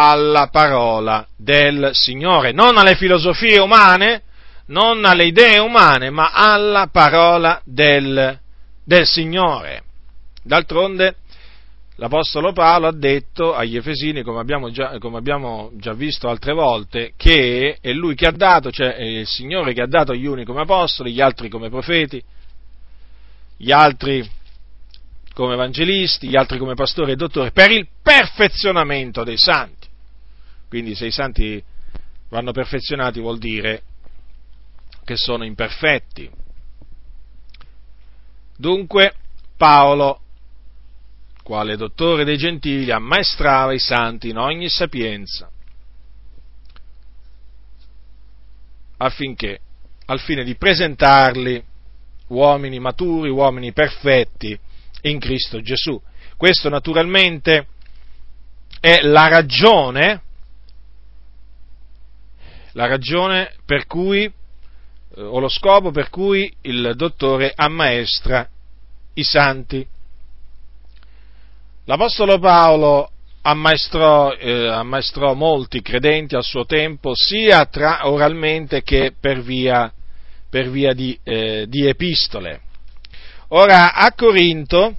alla 0.00 0.46
parola 0.46 1.26
del 1.36 1.90
Signore, 1.92 2.52
non 2.52 2.78
alle 2.78 2.94
filosofie 2.94 3.58
umane, 3.58 4.22
non 4.66 5.04
alle 5.04 5.24
idee 5.24 5.58
umane, 5.58 6.10
ma 6.10 6.30
alla 6.32 6.86
parola 6.86 7.60
del, 7.64 8.38
del 8.84 9.06
Signore. 9.06 9.82
D'altronde 10.44 11.16
l'Apostolo 11.96 12.52
Paolo 12.52 12.86
ha 12.86 12.92
detto 12.92 13.56
agli 13.56 13.76
Efesini, 13.76 14.22
come 14.22 14.38
abbiamo, 14.38 14.70
già, 14.70 14.96
come 15.00 15.18
abbiamo 15.18 15.72
già, 15.74 15.94
visto 15.94 16.28
altre 16.28 16.52
volte, 16.52 17.14
che 17.16 17.78
è 17.80 17.90
lui 17.90 18.14
che 18.14 18.28
ha 18.28 18.32
dato, 18.32 18.70
cioè 18.70 18.94
è 18.94 19.02
il 19.02 19.26
Signore 19.26 19.72
che 19.72 19.82
ha 19.82 19.88
dato 19.88 20.14
gli 20.14 20.26
uni 20.26 20.44
come 20.44 20.60
apostoli, 20.60 21.12
gli 21.12 21.20
altri 21.20 21.48
come 21.48 21.70
profeti, 21.70 22.22
gli 23.56 23.72
altri 23.72 24.24
come 25.34 25.54
evangelisti, 25.54 26.28
gli 26.28 26.36
altri 26.36 26.56
come 26.58 26.74
pastori 26.74 27.12
e 27.12 27.16
dottori, 27.16 27.50
per 27.50 27.72
il 27.72 27.88
perfezionamento 28.00 29.24
dei 29.24 29.38
santi. 29.38 29.77
Quindi 30.68 30.94
se 30.94 31.06
i 31.06 31.10
santi 31.10 31.62
vanno 32.28 32.52
perfezionati 32.52 33.20
vuol 33.20 33.38
dire 33.38 33.82
che 35.04 35.16
sono 35.16 35.44
imperfetti. 35.44 36.30
Dunque 38.56 39.14
Paolo 39.56 40.20
quale 41.48 41.76
dottore 41.76 42.24
dei 42.24 42.36
gentili, 42.36 42.90
ammaestrava 42.90 43.72
i 43.72 43.78
santi 43.78 44.28
in 44.28 44.36
ogni 44.36 44.68
sapienza, 44.68 45.50
affinché, 48.98 49.60
al 50.04 50.20
fine 50.20 50.44
di 50.44 50.56
presentarli 50.56 51.64
uomini 52.26 52.78
maturi, 52.78 53.30
uomini 53.30 53.72
perfetti 53.72 54.58
in 55.02 55.18
Cristo 55.18 55.62
Gesù. 55.62 55.98
Questo 56.36 56.68
naturalmente 56.68 57.68
è 58.78 59.00
la 59.00 59.28
ragione 59.28 60.22
la 62.78 62.86
ragione 62.86 63.54
per 63.66 63.86
cui, 63.86 64.22
eh, 64.22 64.32
o 65.20 65.40
lo 65.40 65.48
scopo 65.48 65.90
per 65.90 66.10
cui 66.10 66.52
il 66.62 66.92
dottore 66.94 67.52
ammaestra 67.54 68.48
i 69.14 69.24
santi. 69.24 69.84
L'Apostolo 71.86 72.38
Paolo 72.38 73.10
ammaestrò, 73.42 74.32
eh, 74.32 74.68
ammaestrò 74.68 75.34
molti 75.34 75.82
credenti 75.82 76.36
al 76.36 76.44
suo 76.44 76.66
tempo, 76.66 77.14
sia 77.16 77.66
tra, 77.66 78.08
oralmente 78.08 78.82
che 78.82 79.12
per 79.18 79.40
via, 79.40 79.92
per 80.48 80.70
via 80.70 80.92
di, 80.92 81.18
eh, 81.24 81.66
di, 81.66 81.84
epistole. 81.84 82.60
Ora, 83.48 83.92
a 83.92 84.12
Corinto, 84.12 84.94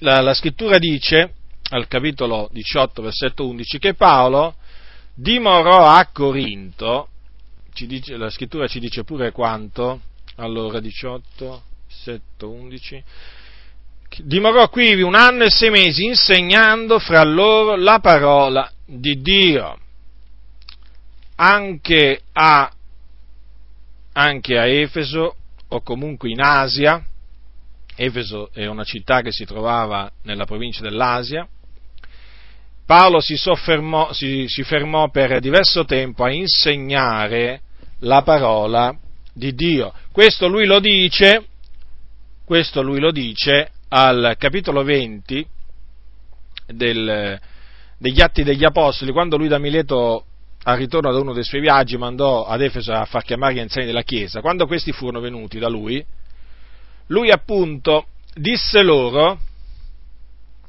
la, 0.00 0.20
la 0.20 0.34
scrittura 0.34 0.76
dice, 0.76 1.32
al 1.70 1.88
capitolo 1.88 2.50
18, 2.52 3.00
versetto 3.00 3.46
11, 3.46 3.78
che 3.78 3.94
Paolo 3.94 4.56
dimorò 5.16 5.86
a 5.86 6.06
Corinto, 6.12 7.08
dice, 7.72 8.16
la 8.16 8.30
scrittura 8.30 8.68
ci 8.68 8.78
dice 8.78 9.02
pure 9.02 9.32
quanto, 9.32 10.00
allora 10.36 10.78
18, 10.78 11.62
versetto 11.86 12.50
11, 12.50 13.02
dimorò 14.18 14.68
qui 14.68 15.00
un 15.00 15.14
anno 15.14 15.44
e 15.44 15.50
sei 15.50 15.70
mesi 15.70 16.04
insegnando 16.04 16.98
fra 16.98 17.24
loro 17.24 17.76
la 17.76 17.98
parola 17.98 18.70
di 18.84 19.20
Dio. 19.20 19.78
Anche 21.38 22.20
a, 22.32 22.70
anche 24.12 24.58
a 24.58 24.66
Efeso, 24.66 25.36
o 25.68 25.80
comunque 25.80 26.30
in 26.30 26.40
Asia, 26.40 27.02
Efeso 27.94 28.50
è 28.52 28.66
una 28.66 28.84
città 28.84 29.22
che 29.22 29.32
si 29.32 29.44
trovava 29.44 30.10
nella 30.22 30.44
provincia 30.44 30.82
dell'Asia, 30.82 31.46
Paolo 32.86 33.20
si, 33.20 33.36
soffermò, 33.36 34.12
si, 34.12 34.46
si 34.46 34.62
fermò 34.62 35.10
per 35.10 35.40
diverso 35.40 35.84
tempo 35.84 36.22
a 36.22 36.32
insegnare 36.32 37.60
la 38.00 38.22
parola 38.22 38.96
di 39.32 39.54
Dio. 39.54 39.92
Questo 40.12 40.46
lui 40.46 40.66
lo 40.66 40.78
dice, 40.78 41.44
questo 42.44 42.82
lui 42.82 43.00
lo 43.00 43.10
dice 43.10 43.70
al 43.88 44.36
capitolo 44.38 44.84
20 44.84 45.46
del, 46.68 47.40
degli 47.98 48.20
Atti 48.20 48.44
degli 48.44 48.64
Apostoli, 48.64 49.10
quando 49.10 49.36
lui 49.36 49.48
da 49.48 49.58
Mileto 49.58 50.24
al 50.62 50.78
ritorno 50.78 51.12
da 51.12 51.18
uno 51.18 51.32
dei 51.32 51.44
suoi 51.44 51.60
viaggi 51.60 51.96
mandò 51.96 52.46
ad 52.46 52.60
Efeso 52.60 52.92
a 52.92 53.04
far 53.04 53.22
chiamare 53.24 53.54
gli 53.54 53.60
anziani 53.60 53.86
della 53.86 54.02
Chiesa, 54.02 54.40
quando 54.40 54.66
questi 54.66 54.92
furono 54.92 55.20
venuti 55.20 55.58
da 55.58 55.68
lui, 55.68 56.04
lui 57.08 57.30
appunto 57.30 58.06
disse 58.34 58.82
loro, 58.82 59.38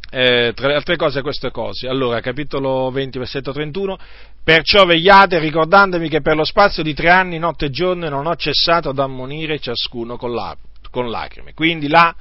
eh, 0.09 0.53
tra 0.55 0.67
le 0.67 0.75
altre 0.75 0.95
cose, 0.95 1.21
queste 1.21 1.51
cose. 1.51 1.87
Allora, 1.87 2.21
capitolo 2.21 2.89
20, 2.91 3.17
versetto 3.17 3.51
31, 3.51 3.97
perciò 4.43 4.85
vegliate 4.85 5.39
ricordandomi 5.39 6.07
che 6.07 6.21
per 6.21 6.35
lo 6.35 6.45
spazio 6.45 6.83
di 6.83 6.93
tre 6.93 7.09
anni, 7.09 7.39
notte 7.39 7.65
e 7.65 7.69
giorno, 7.69 8.07
non 8.07 8.25
ho 8.25 8.35
cessato 8.35 8.89
ad 8.89 8.99
ammonire 8.99 9.59
ciascuno 9.59 10.17
con, 10.17 10.33
la, 10.33 10.55
con 10.89 11.09
lacrime. 11.09 11.53
Quindi 11.53 11.87
là 11.87 12.15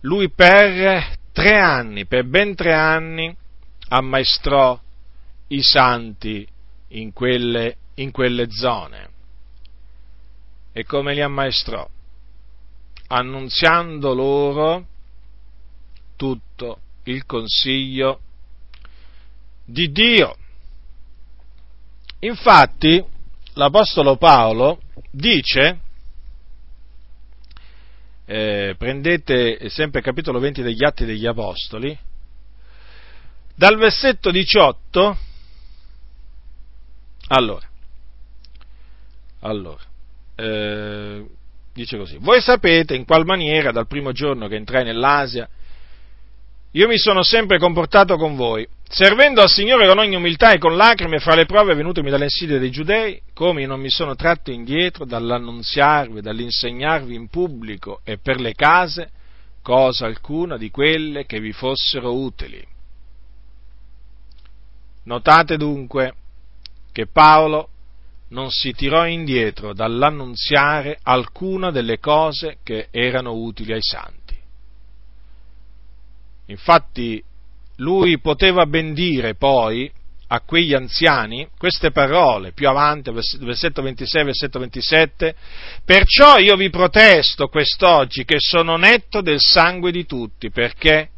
lui 0.00 0.30
per 0.30 1.16
tre 1.32 1.58
anni, 1.58 2.06
per 2.06 2.24
ben 2.24 2.54
tre 2.54 2.74
anni, 2.74 3.34
ammaestrò 3.88 4.78
i 5.48 5.62
santi 5.62 6.46
in 6.88 7.12
quelle, 7.12 7.76
in 7.94 8.10
quelle 8.10 8.50
zone. 8.50 9.08
E 10.72 10.84
come 10.84 11.14
li 11.14 11.22
ammaestrò? 11.22 11.88
Annunziando 13.08 14.12
loro 14.12 14.86
tutto 16.16 16.45
il 17.06 17.24
consiglio 17.26 18.20
di 19.64 19.90
Dio. 19.90 20.36
Infatti, 22.20 23.04
l'Apostolo 23.54 24.16
Paolo 24.16 24.80
dice 25.10 25.80
eh, 28.26 28.74
prendete 28.76 29.68
sempre 29.68 30.00
il 30.00 30.04
capitolo 30.04 30.38
20 30.40 30.62
degli 30.62 30.84
Atti 30.84 31.04
degli 31.04 31.26
Apostoli, 31.26 31.96
dal 33.54 33.76
versetto 33.76 34.30
18, 34.30 35.18
allora, 37.28 37.68
allora 39.40 39.82
eh, 40.34 41.24
dice 41.72 41.96
così, 41.96 42.18
voi 42.18 42.40
sapete 42.40 42.94
in 42.94 43.04
qual 43.04 43.24
maniera 43.24 43.70
dal 43.70 43.86
primo 43.86 44.12
giorno 44.12 44.48
che 44.48 44.56
entrai 44.56 44.84
nell'Asia, 44.84 45.48
io 46.76 46.86
mi 46.88 46.98
sono 46.98 47.22
sempre 47.22 47.58
comportato 47.58 48.18
con 48.18 48.36
voi, 48.36 48.68
servendo 48.86 49.40
al 49.40 49.48
Signore 49.48 49.86
con 49.86 49.96
ogni 49.96 50.14
umiltà 50.14 50.52
e 50.52 50.58
con 50.58 50.76
lacrime 50.76 51.18
fra 51.20 51.34
le 51.34 51.46
prove 51.46 51.74
venutemi 51.74 52.10
dalle 52.10 52.24
insidie 52.24 52.58
dei 52.58 52.70
giudei, 52.70 53.18
come 53.32 53.62
io 53.62 53.66
non 53.66 53.80
mi 53.80 53.88
sono 53.88 54.14
tratto 54.14 54.50
indietro 54.50 55.06
dall'annunziarvi, 55.06 56.20
dall'insegnarvi 56.20 57.14
in 57.14 57.28
pubblico 57.28 58.00
e 58.04 58.18
per 58.18 58.40
le 58.40 58.52
case 58.52 59.08
cosa 59.62 60.04
alcuna 60.04 60.58
di 60.58 60.70
quelle 60.70 61.24
che 61.24 61.40
vi 61.40 61.52
fossero 61.52 62.14
utili. 62.14 62.62
Notate 65.04 65.56
dunque 65.56 66.12
che 66.92 67.06
Paolo 67.06 67.70
non 68.28 68.50
si 68.50 68.72
tirò 68.72 69.06
indietro 69.06 69.72
dall'annunziare 69.72 70.98
alcuna 71.04 71.70
delle 71.70 71.98
cose 72.00 72.58
che 72.62 72.88
erano 72.90 73.32
utili 73.32 73.72
ai 73.72 73.82
santi. 73.82 74.25
Infatti 76.46 77.22
lui 77.76 78.18
poteva 78.20 78.66
ben 78.66 78.94
dire 78.94 79.34
poi 79.34 79.90
a 80.28 80.40
quegli 80.40 80.74
anziani 80.74 81.48
queste 81.56 81.92
parole 81.92 82.52
più 82.52 82.68
avanti, 82.68 83.12
versetto 83.12 83.82
26, 83.82 84.24
versetto 84.24 84.58
27, 84.58 85.36
perciò 85.84 86.38
io 86.38 86.56
vi 86.56 86.68
protesto 86.70 87.48
quest'oggi 87.48 88.24
che 88.24 88.36
sono 88.38 88.76
netto 88.76 89.20
del 89.20 89.40
sangue 89.40 89.92
di 89.92 90.04
tutti, 90.04 90.50
perché 90.50 91.10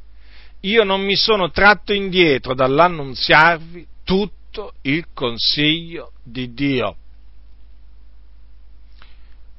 io 0.61 0.85
non 0.85 1.01
mi 1.03 1.17
sono 1.17 1.51
tratto 1.51 1.93
indietro 1.93 2.55
dall'annunziarvi 2.55 3.87
tutto 4.05 4.75
il 4.83 5.07
consiglio 5.14 6.12
di 6.23 6.53
Dio. 6.53 6.97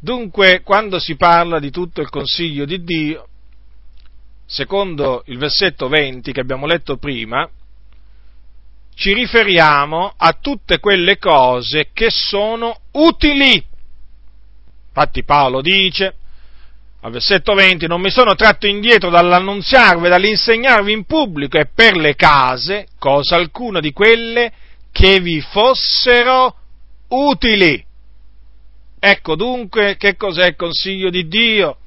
Dunque, 0.02 0.62
quando 0.62 1.00
si 1.00 1.16
parla 1.16 1.60
di 1.60 1.72
tutto 1.72 2.02
il 2.02 2.10
consiglio 2.10 2.66
di 2.66 2.84
Dio, 2.84 3.29
secondo 4.50 5.22
il 5.28 5.38
versetto 5.38 5.88
20 5.88 6.32
che 6.32 6.40
abbiamo 6.40 6.66
letto 6.66 6.98
prima, 6.98 7.48
ci 8.96 9.14
riferiamo 9.14 10.12
a 10.18 10.34
tutte 10.34 10.80
quelle 10.80 11.20
cose 11.20 11.90
che 11.94 12.10
sono 12.10 12.80
utili. 12.94 13.64
Infatti 14.88 15.24
Paolo 15.24 15.62
dice, 15.62 16.16
al 17.02 17.12
versetto 17.12 17.54
20, 17.54 17.86
non 17.86 18.02
mi 18.02 18.10
sono 18.10 18.34
tratto 18.34 18.66
indietro 18.66 19.12
dall'annunziarvi, 19.12 20.10
dall'insegnarvi 20.10 20.92
in 20.92 21.06
pubblico 21.06 21.60
e 21.60 21.70
per 21.74 21.96
le 21.96 22.16
case, 22.16 22.88
cosa 22.98 23.36
alcuna 23.36 23.80
di 23.80 23.94
quelle 23.94 24.52
che 24.92 25.20
vi 25.20 25.40
fossero 25.42 26.56
utili. 27.10 27.86
Ecco 29.00 29.36
dunque 29.36 29.96
che 29.96 30.16
cos'è 30.16 30.48
il 30.48 30.56
consiglio 30.56 31.12
di 31.12 31.28
Dio 31.28 31.78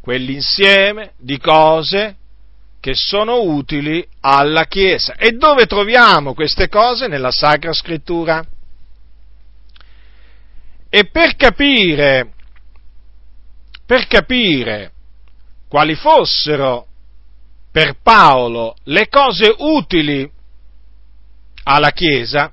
quell'insieme 0.00 1.12
di 1.18 1.38
cose 1.38 2.16
che 2.80 2.94
sono 2.94 3.42
utili 3.42 4.06
alla 4.20 4.64
Chiesa. 4.64 5.14
E 5.14 5.32
dove 5.32 5.66
troviamo 5.66 6.34
queste 6.34 6.68
cose? 6.68 7.06
Nella 7.06 7.30
Sacra 7.30 7.72
Scrittura. 7.72 8.44
E 10.88 11.04
per 11.08 11.36
capire, 11.36 12.32
per 13.86 14.06
capire 14.06 14.92
quali 15.68 15.94
fossero 15.94 16.86
per 17.70 17.98
Paolo 18.02 18.74
le 18.84 19.08
cose 19.08 19.54
utili 19.58 20.28
alla 21.64 21.92
Chiesa, 21.92 22.50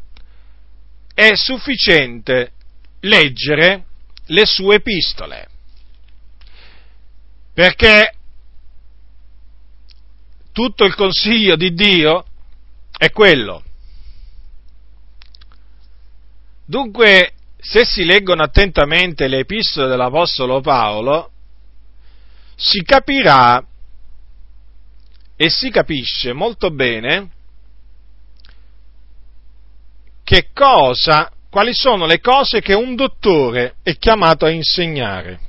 è 1.13 1.31
sufficiente 1.33 2.51
leggere 2.99 3.85
le 4.25 4.45
sue 4.45 4.75
epistole 4.75 5.47
perché 7.57 8.13
tutto 10.51 10.83
il 10.83 10.93
consiglio 10.93 11.55
di 11.55 11.73
Dio 11.73 12.23
è 12.95 13.09
quello. 13.09 13.63
Dunque, 16.63 17.33
se 17.57 17.83
si 17.83 18.05
leggono 18.05 18.43
attentamente 18.43 19.27
le 19.27 19.39
epistole 19.39 19.87
dell'Apostolo 19.87 20.61
Paolo, 20.61 21.31
si 22.55 22.83
capirà 22.83 23.65
e 25.35 25.49
si 25.49 25.71
capisce 25.71 26.33
molto 26.33 26.69
bene 26.69 27.31
che 30.23 30.49
cosa, 30.53 31.31
quali 31.49 31.73
sono 31.73 32.05
le 32.05 32.19
cose 32.19 32.61
che 32.61 32.75
un 32.75 32.93
dottore 32.93 33.77
è 33.81 33.97
chiamato 33.97 34.45
a 34.45 34.51
insegnare. 34.51 35.46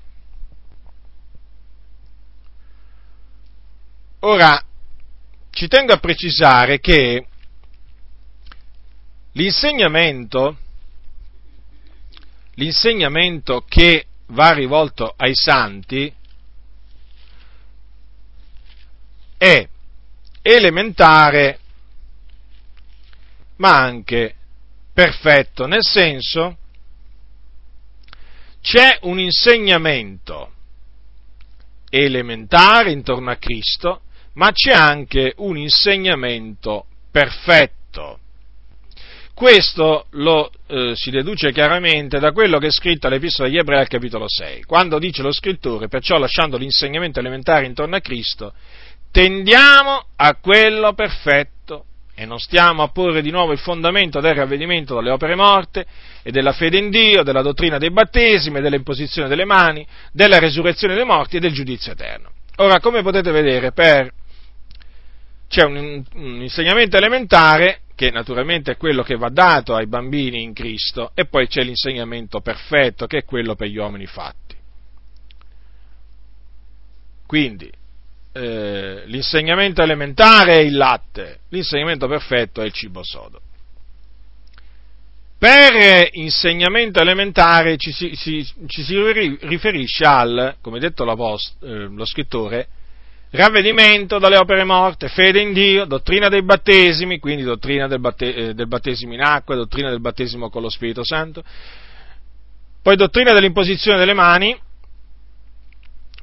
Ora, 4.20 4.60
ci 5.50 5.68
tengo 5.68 5.92
a 5.92 5.98
precisare 5.98 6.80
che 6.80 7.26
l'insegnamento 9.32 10.58
l'insegnamento 12.54 13.64
che 13.68 14.06
va 14.28 14.52
rivolto 14.52 15.14
ai 15.16 15.34
santi 15.34 16.12
è 19.36 19.68
elementare 20.42 21.60
ma 23.56 23.76
anche 23.76 24.34
perfetto, 24.92 25.66
nel 25.66 25.84
senso 25.84 26.58
c'è 28.60 28.98
un 29.02 29.20
insegnamento 29.20 30.52
elementare 31.88 32.90
intorno 32.90 33.30
a 33.30 33.36
Cristo, 33.36 34.02
ma 34.34 34.52
c'è 34.52 34.72
anche 34.72 35.34
un 35.38 35.56
insegnamento 35.56 36.86
perfetto. 37.10 38.20
Questo 39.34 40.06
lo 40.10 40.50
eh, 40.66 40.94
si 40.96 41.10
deduce 41.10 41.52
chiaramente 41.52 42.18
da 42.18 42.32
quello 42.32 42.58
che 42.58 42.66
è 42.66 42.72
scritto 42.72 43.06
all'Epistola 43.06 43.48
agli 43.48 43.56
Ebrei 43.56 43.78
al 43.78 43.86
capitolo 43.86 44.24
6, 44.28 44.64
quando 44.64 44.98
dice 44.98 45.22
lo 45.22 45.32
scrittore, 45.32 45.86
perciò 45.86 46.18
lasciando 46.18 46.56
l'insegnamento 46.56 47.20
elementare 47.20 47.66
intorno 47.66 47.94
a 47.94 48.00
Cristo, 48.00 48.52
tendiamo 49.12 50.06
a 50.16 50.34
quello 50.34 50.92
perfetto 50.92 51.84
e 52.16 52.26
non 52.26 52.40
stiamo 52.40 52.82
a 52.82 52.88
porre 52.88 53.22
di 53.22 53.30
nuovo 53.30 53.52
il 53.52 53.60
fondamento 53.60 54.18
del 54.18 54.34
ravvedimento 54.34 54.96
dalle 54.96 55.10
opere 55.10 55.36
morte 55.36 55.86
e 56.24 56.32
della 56.32 56.50
fede 56.50 56.76
in 56.76 56.90
Dio, 56.90 57.22
della 57.22 57.42
dottrina 57.42 57.78
dei 57.78 57.92
battesimi, 57.92 58.60
dell'imposizione 58.60 59.28
delle 59.28 59.44
mani, 59.44 59.86
della 60.10 60.40
resurrezione 60.40 60.96
dei 60.96 61.04
morti 61.04 61.36
e 61.36 61.40
del 61.40 61.52
giudizio 61.52 61.92
eterno. 61.92 62.30
Ora, 62.56 62.80
come 62.80 63.02
potete 63.02 63.30
vedere, 63.30 63.70
per... 63.70 64.12
c'è 65.48 65.64
un, 65.64 66.04
un 66.14 66.42
insegnamento 66.42 66.96
elementare 66.96 67.80
che 67.98 68.12
naturalmente 68.12 68.72
è 68.72 68.76
quello 68.76 69.02
che 69.02 69.16
va 69.16 69.28
dato 69.28 69.74
ai 69.74 69.88
bambini 69.88 70.40
in 70.40 70.54
Cristo, 70.54 71.10
e 71.14 71.26
poi 71.26 71.48
c'è 71.48 71.62
l'insegnamento 71.62 72.40
perfetto, 72.40 73.08
che 73.08 73.18
è 73.18 73.24
quello 73.24 73.56
per 73.56 73.66
gli 73.66 73.76
uomini 73.76 74.06
fatti. 74.06 74.54
Quindi, 77.26 77.68
eh, 78.32 79.02
l'insegnamento 79.06 79.82
elementare 79.82 80.58
è 80.58 80.60
il 80.60 80.76
latte, 80.76 81.40
l'insegnamento 81.48 82.06
perfetto 82.06 82.62
è 82.62 82.66
il 82.66 82.72
cibo 82.72 83.02
sodo. 83.02 83.40
Per 85.36 86.08
insegnamento 86.12 87.00
elementare 87.00 87.76
ci 87.78 87.90
si, 87.90 88.14
si, 88.14 88.48
ci 88.66 88.82
si 88.84 88.96
riferisce 89.40 90.04
al, 90.04 90.56
come 90.60 90.78
detto 90.78 91.02
eh, 91.02 91.66
lo 91.66 92.04
scrittore, 92.04 92.68
ravvedimento 93.30 94.18
dalle 94.18 94.36
opere 94.36 94.64
morte, 94.64 95.08
fede 95.08 95.40
in 95.40 95.52
Dio, 95.52 95.84
dottrina 95.84 96.28
dei 96.28 96.42
battesimi, 96.42 97.18
quindi 97.18 97.42
dottrina 97.42 97.86
del, 97.86 98.00
batte, 98.00 98.34
eh, 98.34 98.54
del 98.54 98.68
battesimo 98.68 99.12
in 99.12 99.20
acqua, 99.20 99.54
dottrina 99.54 99.90
del 99.90 100.00
battesimo 100.00 100.48
con 100.48 100.62
lo 100.62 100.70
Spirito 100.70 101.04
Santo, 101.04 101.42
poi 102.82 102.96
dottrina 102.96 103.32
dell'imposizione 103.32 103.98
delle 103.98 104.14
mani, 104.14 104.58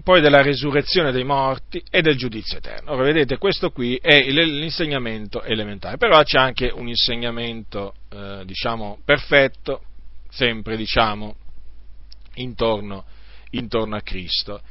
poi 0.03 0.21
della 0.21 0.41
resurrezione 0.41 1.11
dei 1.11 1.23
morti 1.23 1.83
e 1.89 2.01
del 2.01 2.15
giudizio 2.15 2.57
eterno. 2.57 2.91
Ora 2.91 3.03
vedete, 3.03 3.37
questo 3.37 3.71
qui 3.71 3.97
è 4.01 4.21
l'insegnamento 4.29 5.41
elementare, 5.41 5.97
però 5.97 6.21
c'è 6.21 6.37
anche 6.37 6.71
un 6.73 6.87
insegnamento, 6.87 7.95
eh, 8.11 8.43
diciamo, 8.45 8.99
perfetto, 9.03 9.81
sempre, 10.29 10.77
diciamo, 10.77 11.35
intorno, 12.35 13.05
intorno 13.51 13.95
a 13.95 14.01
Cristo. 14.01 14.61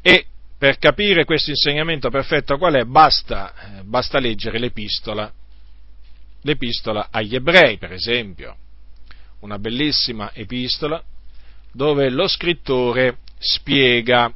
E 0.00 0.26
per 0.58 0.78
capire 0.78 1.24
questo 1.24 1.50
insegnamento 1.50 2.10
perfetto 2.10 2.58
qual 2.58 2.74
è, 2.74 2.84
basta, 2.84 3.78
eh, 3.78 3.84
basta 3.84 4.18
leggere 4.18 4.58
l'epistola, 4.58 5.32
l'epistola 6.42 7.08
agli 7.10 7.36
ebrei, 7.36 7.78
per 7.78 7.92
esempio, 7.92 8.56
una 9.40 9.58
bellissima 9.58 10.32
epistola 10.34 11.00
dove 11.70 12.10
lo 12.10 12.26
scrittore 12.26 13.18
spiega, 13.38 14.32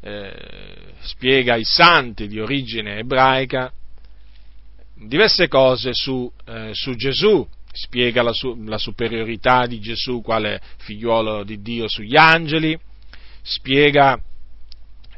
eh, 0.00 0.94
spiega 1.00 1.54
ai 1.54 1.64
santi 1.64 2.26
di 2.26 2.40
origine 2.40 2.98
ebraica 2.98 3.72
diverse 4.94 5.48
cose 5.48 5.92
su, 5.94 6.30
eh, 6.44 6.70
su 6.72 6.94
Gesù, 6.94 7.46
spiega 7.70 8.22
la, 8.22 8.32
su, 8.32 8.60
la 8.64 8.78
superiorità 8.78 9.66
di 9.66 9.80
Gesù 9.80 10.20
quale 10.22 10.60
figliuolo 10.78 11.44
di 11.44 11.60
Dio 11.60 11.88
sugli 11.88 12.16
angeli, 12.16 12.78
spiega 13.42 14.20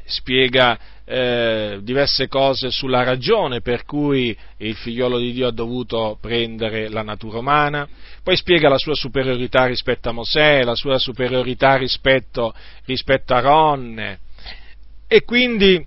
spiega 0.05 0.77
eh, 1.05 1.79
diverse 1.81 2.27
cose 2.27 2.71
sulla 2.71 3.03
ragione 3.03 3.61
per 3.61 3.85
cui 3.85 4.35
il 4.57 4.75
figliolo 4.75 5.19
di 5.19 5.33
Dio 5.33 5.47
ha 5.47 5.51
dovuto 5.51 6.17
prendere 6.19 6.89
la 6.89 7.03
natura 7.03 7.39
umana, 7.39 7.87
poi 8.23 8.35
spiega 8.35 8.69
la 8.69 8.77
sua 8.77 8.95
superiorità 8.95 9.65
rispetto 9.65 10.09
a 10.09 10.13
Mosè, 10.13 10.63
la 10.63 10.75
sua 10.75 10.97
superiorità 10.97 11.75
rispetto, 11.75 12.53
rispetto 12.85 13.33
a 13.33 13.39
Ronne, 13.39 14.19
e 15.07 15.23
quindi 15.23 15.85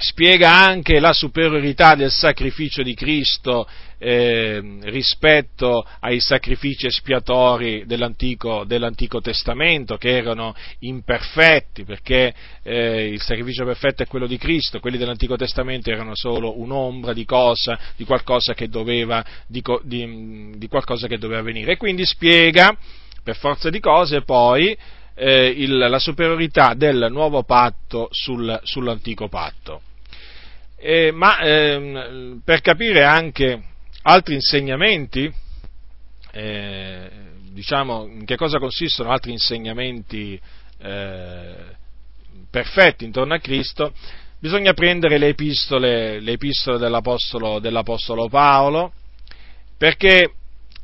spiega 0.00 0.52
anche 0.54 1.00
la 1.00 1.12
superiorità 1.12 1.94
del 1.94 2.10
sacrificio 2.10 2.82
di 2.82 2.94
Cristo 2.94 3.68
eh, 3.98 4.78
rispetto 4.82 5.84
ai 6.00 6.20
sacrifici 6.20 6.86
espiatori 6.86 7.84
dell'Antico, 7.84 8.64
dell'Antico, 8.64 9.20
Testamento, 9.20 9.96
che 9.96 10.16
erano 10.16 10.54
imperfetti, 10.80 11.84
perché 11.84 12.32
eh, 12.62 13.08
il 13.08 13.20
sacrificio 13.20 13.64
perfetto 13.64 14.02
è 14.02 14.06
quello 14.06 14.26
di 14.26 14.38
Cristo, 14.38 14.80
quelli 14.80 14.98
dell'Antico 14.98 15.36
Testamento 15.36 15.90
erano 15.90 16.14
solo 16.14 16.58
un'ombra 16.58 17.12
di 17.12 17.24
cosa, 17.24 17.78
di 17.96 18.04
qualcosa 18.04 18.54
che 18.54 18.68
doveva, 18.68 19.24
di, 19.46 19.62
di, 19.82 20.52
di 20.56 20.68
qualcosa 20.68 21.06
che 21.08 21.18
doveva 21.18 21.42
venire. 21.42 21.72
E 21.72 21.76
quindi 21.76 22.06
spiega, 22.06 22.76
per 23.22 23.36
forza 23.36 23.68
di 23.68 23.80
cose, 23.80 24.22
poi, 24.22 24.76
eh, 25.14 25.46
il, 25.48 25.76
la 25.76 25.98
superiorità 25.98 26.74
del 26.74 27.08
nuovo 27.10 27.42
patto 27.42 28.08
sul, 28.12 28.58
sull'antico 28.62 29.28
patto. 29.28 29.82
Eh, 30.80 31.10
ma 31.10 31.40
ehm, 31.40 32.40
per 32.44 32.60
capire 32.60 33.02
anche 33.02 33.60
altri 34.08 34.34
insegnamenti, 34.34 35.30
eh, 36.32 37.10
diciamo 37.52 38.06
in 38.06 38.24
che 38.24 38.36
cosa 38.36 38.58
consistono 38.58 39.10
altri 39.10 39.32
insegnamenti 39.32 40.40
eh, 40.78 41.54
perfetti 42.50 43.04
intorno 43.04 43.34
a 43.34 43.38
Cristo, 43.38 43.92
bisogna 44.38 44.72
prendere 44.72 45.18
le 45.18 45.28
epistole, 45.28 46.20
le 46.20 46.32
epistole 46.32 46.78
dell'Apostolo, 46.78 47.58
dell'Apostolo, 47.58 48.28
Paolo, 48.28 48.92
perché 49.76 50.32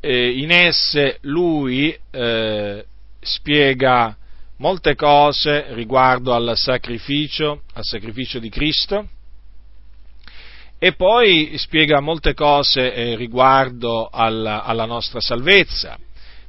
eh, 0.00 0.38
in 0.38 0.50
esse 0.50 1.16
lui 1.22 1.96
eh, 2.10 2.84
spiega 3.20 4.16
molte 4.58 4.94
cose 4.94 5.72
riguardo 5.72 6.34
al 6.34 6.52
sacrificio, 6.56 7.62
al 7.72 7.84
sacrificio 7.84 8.38
di 8.38 8.50
Cristo, 8.50 9.08
e 10.84 10.92
poi 10.92 11.54
spiega 11.56 12.00
molte 12.00 12.34
cose 12.34 12.92
eh, 12.92 13.16
riguardo 13.16 14.10
alla, 14.12 14.64
alla, 14.64 14.84
nostra 14.84 15.18
salvezza. 15.18 15.98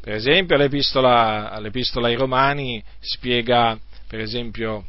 Per 0.02 0.12
esempio 0.12 0.58
all'epistola, 0.58 1.50
all'epistola 1.52 2.08
ai 2.08 2.16
Romani 2.16 2.84
spiega, 3.00 3.80
per 4.10 4.20
esempio, 4.20 4.88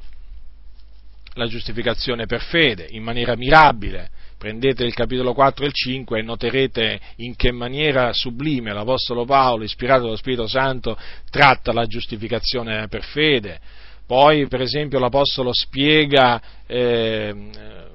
la 1.35 1.47
giustificazione 1.47 2.27
per 2.27 2.41
fede 2.41 2.89
in 2.91 3.05
maniera 3.05 3.37
mirabile. 3.37 4.11
Prendete 4.37 4.83
il 4.83 4.95
capitolo 4.95 5.33
4 5.33 5.63
e 5.63 5.69
il 5.69 5.75
5 5.75 6.19
e 6.19 6.23
noterete 6.23 7.01
in 7.19 7.37
che 7.37 7.53
maniera 7.53 8.13
sublime 8.13 8.73
l'Apostolo 8.73 9.25
Paolo, 9.25 9.63
ispirato 9.63 10.07
dallo 10.07 10.17
Spirito 10.17 10.49
Santo, 10.49 10.99
tratta 11.31 11.73
la 11.73 11.87
giustificazione 11.87 12.89
per 12.89 13.05
fede. 13.05 13.61
Poi, 14.09 14.49
per 14.49 14.61
esempio, 14.61 14.99
l'Apostolo 14.99 15.53
spiega 15.53 16.43
eh, 16.67 17.86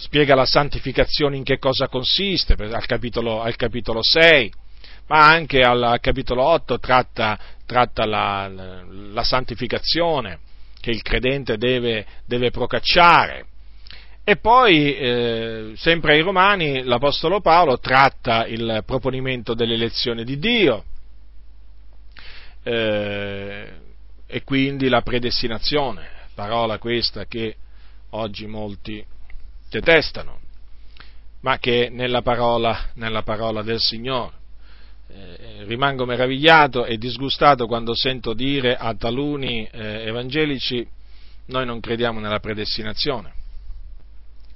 spiega 0.00 0.34
la 0.34 0.46
santificazione 0.46 1.36
in 1.36 1.44
che 1.44 1.58
cosa 1.58 1.88
consiste, 1.88 2.54
al 2.54 2.86
capitolo, 2.86 3.42
al 3.42 3.54
capitolo 3.56 4.02
6, 4.02 4.52
ma 5.08 5.26
anche 5.26 5.60
al, 5.60 5.98
capitolo 6.00 6.42
8 6.42 6.78
tratta, 6.78 7.38
tratta 7.66 8.06
la, 8.06 8.48
la, 8.48 9.22
santificazione 9.22 10.38
che 10.80 10.90
il 10.90 11.02
credente 11.02 11.58
deve, 11.58 12.06
deve 12.24 12.50
procacciare. 12.50 13.44
E 14.24 14.36
poi, 14.36 14.96
eh, 14.96 15.72
sempre 15.76 16.14
ai 16.14 16.22
Romani, 16.22 16.82
l'Apostolo 16.82 17.40
Paolo 17.40 17.78
tratta 17.78 18.46
il 18.46 18.82
proponimento 18.86 19.54
dell'elezione 19.54 20.24
di 20.24 20.38
Dio 20.38 20.84
eh, 22.62 23.68
e 24.26 24.44
quindi 24.44 24.88
la 24.88 25.02
predestinazione, 25.02 26.08
parola 26.34 26.78
questa 26.78 27.26
che 27.26 27.56
oggi 28.10 28.46
molti 28.46 29.04
detestano, 29.70 30.38
ma 31.40 31.58
che 31.58 31.88
nella 31.90 32.20
parola, 32.20 32.90
nella 32.94 33.22
parola 33.22 33.62
del 33.62 33.78
Signore. 33.80 34.38
Eh, 35.08 35.64
rimango 35.64 36.04
meravigliato 36.04 36.84
e 36.84 36.96
disgustato 36.96 37.66
quando 37.66 37.96
sento 37.96 38.32
dire 38.32 38.76
a 38.76 38.94
taluni 38.94 39.68
eh, 39.72 40.06
evangelici 40.06 40.86
noi 41.46 41.66
non 41.66 41.80
crediamo 41.80 42.20
nella 42.20 42.38
predestinazione, 42.38 43.32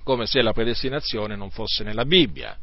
come 0.05 0.27
se 0.27 0.42
la 0.42 0.53
predestinazione 0.53 1.35
non 1.35 1.50
fosse 1.50 1.83
nella 1.83 2.05
Bibbia. 2.05 2.57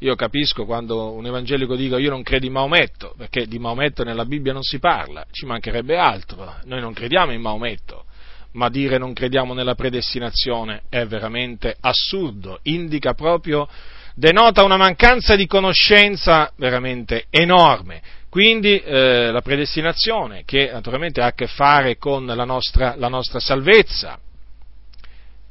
io 0.00 0.14
capisco 0.16 0.66
quando 0.66 1.12
un 1.12 1.24
evangelico 1.24 1.76
dica 1.76 1.98
io 1.98 2.10
non 2.10 2.22
credo 2.22 2.44
in 2.44 2.52
Maometto, 2.52 3.14
perché 3.16 3.46
di 3.46 3.58
Maometto 3.58 4.04
nella 4.04 4.26
Bibbia 4.26 4.52
non 4.52 4.62
si 4.62 4.78
parla, 4.78 5.24
ci 5.30 5.46
mancherebbe 5.46 5.96
altro, 5.96 6.56
noi 6.64 6.80
non 6.80 6.92
crediamo 6.92 7.32
in 7.32 7.40
Maometto, 7.40 8.04
ma 8.52 8.68
dire 8.68 8.98
non 8.98 9.12
crediamo 9.12 9.54
nella 9.54 9.74
predestinazione 9.74 10.82
è 10.88 11.04
veramente 11.06 11.76
assurdo, 11.80 12.60
indica 12.62 13.14
proprio, 13.14 13.68
denota 14.14 14.64
una 14.64 14.76
mancanza 14.76 15.36
di 15.36 15.46
conoscenza 15.46 16.52
veramente 16.56 17.26
enorme. 17.30 18.02
Quindi 18.28 18.78
eh, 18.78 19.30
la 19.30 19.40
predestinazione, 19.40 20.42
che 20.44 20.70
naturalmente 20.70 21.22
ha 21.22 21.26
a 21.26 21.32
che 21.32 21.46
fare 21.46 21.96
con 21.96 22.26
la 22.26 22.44
nostra, 22.44 22.94
la 22.96 23.08
nostra 23.08 23.40
salvezza, 23.40 24.18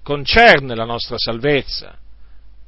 concerne 0.03 0.75
la 0.75 0.86
nostra 0.86 1.15
salvezza, 1.17 1.97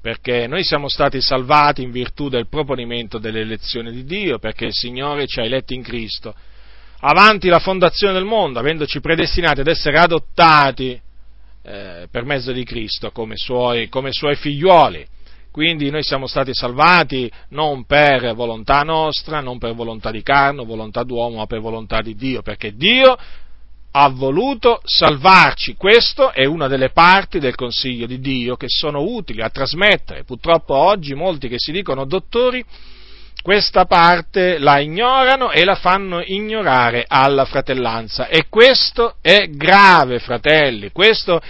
perché 0.01 0.47
noi 0.47 0.63
siamo 0.63 0.87
stati 0.87 1.21
salvati 1.21 1.83
in 1.83 1.91
virtù 1.91 2.27
del 2.29 2.47
proponimento 2.47 3.17
dell'elezione 3.17 3.91
di 3.91 4.03
Dio, 4.03 4.39
perché 4.39 4.65
il 4.65 4.73
Signore 4.73 5.27
ci 5.27 5.39
ha 5.39 5.43
eletti 5.43 5.73
in 5.73 5.83
Cristo, 5.83 6.33
avanti 6.99 7.47
la 7.47 7.59
fondazione 7.59 8.13
del 8.13 8.25
mondo, 8.25 8.59
avendoci 8.59 8.99
predestinati 8.99 9.61
ad 9.61 9.67
essere 9.67 9.97
adottati 9.97 10.99
eh, 11.63 12.07
per 12.09 12.25
mezzo 12.25 12.51
di 12.51 12.63
Cristo 12.63 13.11
come 13.11 13.35
suoi, 13.35 13.89
come 13.89 14.11
suoi 14.11 14.35
figliuoli. 14.35 15.05
Quindi 15.51 15.89
noi 15.89 16.03
siamo 16.03 16.27
stati 16.27 16.53
salvati 16.53 17.29
non 17.49 17.85
per 17.85 18.33
volontà 18.35 18.83
nostra, 18.83 19.41
non 19.41 19.57
per 19.57 19.73
volontà 19.73 20.11
di 20.11 20.21
carne, 20.21 20.63
volontà 20.63 21.03
d'uomo, 21.03 21.37
ma 21.37 21.47
per 21.47 21.59
volontà 21.59 22.01
di 22.01 22.15
Dio, 22.15 22.41
perché 22.41 22.75
Dio 22.75 23.17
ha 23.91 24.09
voluto 24.09 24.79
salvarci. 24.83 25.75
Questa 25.75 26.31
è 26.31 26.45
una 26.45 26.67
delle 26.67 26.91
parti 26.91 27.39
del 27.39 27.55
consiglio 27.55 28.05
di 28.05 28.19
Dio 28.19 28.55
che 28.55 28.67
sono 28.69 29.01
utili 29.01 29.41
a 29.41 29.49
trasmettere. 29.49 30.23
Purtroppo 30.23 30.75
oggi 30.75 31.15
molti 31.15 31.47
che 31.47 31.57
si 31.57 31.71
dicono 31.71 32.05
dottori 32.05 32.63
questa 33.41 33.85
parte 33.85 34.57
la 34.57 34.79
ignorano 34.79 35.51
e 35.51 35.63
la 35.63 35.75
fanno 35.75 36.21
ignorare 36.21 37.05
alla 37.07 37.45
fratellanza. 37.45 38.27
E 38.27 38.45
questo 38.49 39.15
è 39.21 39.47
grave, 39.49 40.19
fratelli, 40.19 40.91
questo 40.91 41.41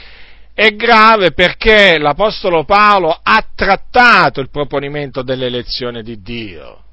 è 0.54 0.76
grave 0.76 1.32
perché 1.32 1.98
l'Apostolo 1.98 2.66
Paolo 2.66 3.18
ha 3.22 3.46
trattato 3.56 4.42
il 4.42 4.50
proponimento 4.50 5.22
dell'elezione 5.22 6.04
di 6.04 6.22
Dio. 6.22 6.84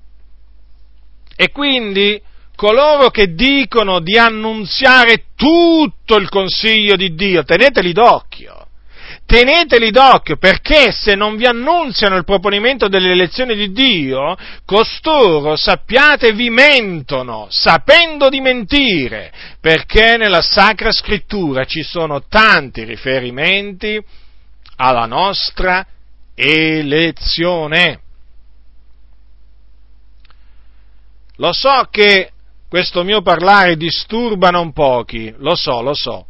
E 1.34 1.50
quindi 1.50 2.22
coloro 2.54 3.10
che 3.10 3.34
dicono 3.34 4.00
di 4.00 4.16
annunziare 4.16 5.24
tutto 5.36 6.16
il 6.16 6.28
consiglio 6.28 6.96
di 6.96 7.14
Dio, 7.14 7.44
teneteli 7.44 7.92
d'occhio. 7.92 8.65
Teneteli 9.26 9.90
d'occhio 9.90 10.36
perché 10.36 10.92
se 10.92 11.16
non 11.16 11.34
vi 11.36 11.46
annunziano 11.46 12.14
il 12.16 12.24
proponimento 12.24 12.86
delle 12.86 13.10
elezioni 13.10 13.56
di 13.56 13.72
Dio, 13.72 14.36
costoro 14.64 15.56
sappiate 15.56 16.32
vi 16.32 16.48
mentono, 16.48 17.48
sapendo 17.50 18.28
di 18.28 18.40
mentire, 18.40 19.32
perché 19.60 20.16
nella 20.16 20.42
Sacra 20.42 20.92
Scrittura 20.92 21.64
ci 21.64 21.82
sono 21.82 22.22
tanti 22.28 22.84
riferimenti 22.84 24.00
alla 24.76 25.06
nostra 25.06 25.84
elezione. 26.36 28.00
Lo 31.38 31.52
so 31.52 31.88
che 31.90 32.30
questo 32.68 33.02
mio 33.02 33.22
parlare 33.22 33.76
disturba 33.76 34.50
non 34.50 34.72
pochi, 34.72 35.34
lo 35.38 35.56
so, 35.56 35.82
lo 35.82 35.94
so, 35.94 36.26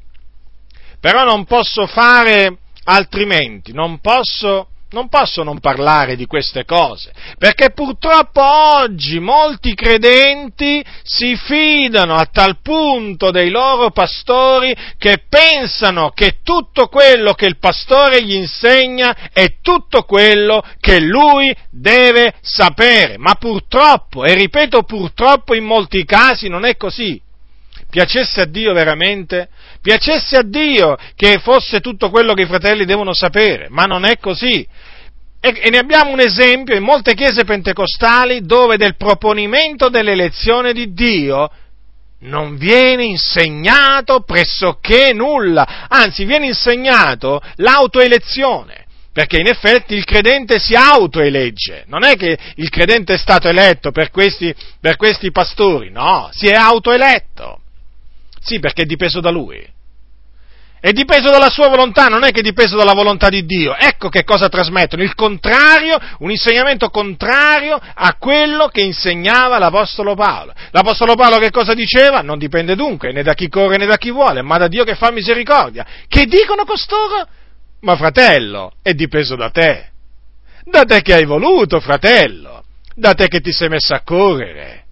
però 0.99 1.25
non 1.25 1.45
posso 1.45 1.87
fare 1.87 2.57
altrimenti, 2.87 3.72
non 3.72 4.01
posso 4.01 4.68
non 4.90 5.09
posso 5.09 5.42
non 5.42 5.59
parlare 5.59 6.14
di 6.14 6.27
queste 6.27 6.64
cose, 6.64 7.12
perché 7.38 7.70
purtroppo 7.70 8.40
oggi 8.40 9.18
molti 9.18 9.75
credenti 9.75 10.83
si 11.03 11.37
fidano 11.37 12.14
a 12.14 12.27
tal 12.27 12.61
punto 12.62 13.33
dei 13.33 13.51
loro 13.51 13.90
pastori 13.90 14.75
che 14.96 15.25
pensano 15.29 16.11
che 16.11 16.38
tutto 16.44 16.87
quello 16.87 17.35
che 17.35 17.46
il 17.46 17.59
pastore 17.59 18.22
gli 18.22 18.35
insegna 18.35 19.31
è 19.33 19.57
tutto 19.61 20.05
quello 20.05 20.62
che 20.79 21.01
lui 21.01 21.55
deve 21.70 22.35
sapere, 22.40 23.18
ma 23.18 23.35
purtroppo, 23.35 24.25
e 24.25 24.35
ripeto 24.35 24.85
purtroppo 24.85 25.55
in 25.55 25.64
molti 25.64 26.05
casi 26.05 26.49
non 26.49 26.64
è 26.64 26.77
così. 26.77 27.20
Piacesse 27.90 28.40
a 28.40 28.46
Dio 28.46 28.72
veramente? 28.72 29.49
Piacesse 29.87 30.37
a 30.37 30.42
Dio 30.42 30.96
che 31.14 31.38
fosse 31.38 31.79
tutto 31.79 32.11
quello 32.11 32.35
che 32.35 32.42
i 32.42 32.46
fratelli 32.46 32.85
devono 32.85 33.14
sapere, 33.14 33.68
ma 33.70 33.85
non 33.85 34.05
è 34.05 34.18
così. 34.18 34.66
E, 35.38 35.61
e 35.62 35.70
ne 35.70 35.79
abbiamo 35.79 36.11
un 36.11 36.18
esempio 36.18 36.75
in 36.75 36.83
molte 36.83 37.14
chiese 37.14 37.44
pentecostali 37.44 38.44
dove 38.44 38.79
del 38.79 38.96
proponimento 38.96 39.88
dell'elezione 39.88 40.72
di 40.72 40.92
Dio 40.92 41.49
non 42.22 42.57
viene 42.57 43.05
insegnato 43.05 44.22
pressoché 44.22 45.12
nulla, 45.12 45.87
anzi 45.87 46.25
viene 46.25 46.46
insegnato 46.46 47.40
l'autoelezione 47.59 48.87
perché 49.12 49.38
in 49.38 49.46
effetti 49.46 49.94
il 49.94 50.05
credente 50.05 50.59
si 50.59 50.75
autoelegge, 50.75 51.85
non 51.87 52.03
è 52.03 52.16
che 52.16 52.37
il 52.57 52.70
credente 52.70 53.14
è 53.14 53.18
stato 53.18 53.49
eletto 53.49 53.92
per 53.92 54.11
questi, 54.11 54.53
per 54.81 54.96
questi 54.96 55.31
pastori, 55.31 55.90
no, 55.92 56.29
si 56.33 56.46
è 56.49 56.55
autoeletto. 56.55 57.61
Sì, 58.46 58.61
perché 58.61 58.83
è 58.83 58.85
dipeso 58.85 59.20
da 59.20 59.31
lui. 59.31 59.75
È 60.79 60.93
dipeso 60.93 61.31
dalla 61.31 61.49
sua 61.49 61.69
volontà, 61.69 62.07
non 62.07 62.23
è 62.23 62.31
che 62.31 62.41
è 62.41 62.43
dipeso 62.43 62.77
dalla 62.77 62.93
volontà 62.93 63.29
di 63.29 63.45
Dio. 63.45 63.75
Ecco 63.75 64.09
che 64.09 64.25
cosa 64.25 64.49
trasmettono, 64.49 65.03
il 65.03 65.15
contrario, 65.15 65.99
un 66.19 66.31
insegnamento 66.31 66.91
contrario 66.91 67.81
a 67.95 68.15
quello 68.15 68.69
che 68.69 68.83
insegnava 68.83 69.59
l'Apostolo 69.59 70.15
Paolo. 70.15 70.53
L'Apostolo 70.71 71.15
Paolo 71.15 71.39
che 71.39 71.51
cosa 71.51 71.75
diceva? 71.75 72.21
Non 72.21 72.39
dipende 72.39 72.77
dunque 72.77 73.12
né 73.12 73.23
da 73.23 73.35
chi 73.35 73.49
corre 73.49 73.79
né 73.79 73.87
da 73.87 73.97
chi 73.97 74.11
vuole, 74.11 74.43
ma 74.43 74.59
da 74.59 74.69
Dio 74.69 74.85
che 74.85 74.95
fa 74.95 75.11
misericordia. 75.11 75.85
Che 76.07 76.27
dicono 76.27 76.65
costoro? 76.65 77.27
Ma 77.81 77.97
fratello, 77.97 78.75
è 78.83 78.93
dipeso 78.93 79.35
da 79.35 79.51
te. 79.51 79.91
Da 80.65 80.85
te 80.85 81.01
che 81.03 81.15
hai 81.15 81.25
voluto, 81.25 81.81
fratello. 81.81 82.65
Da 82.95 83.15
te 83.15 83.29
che 83.29 83.41
ti 83.41 83.53
sei 83.53 83.69
messo 83.69 83.95
a 83.95 84.03
correre. 84.05 84.86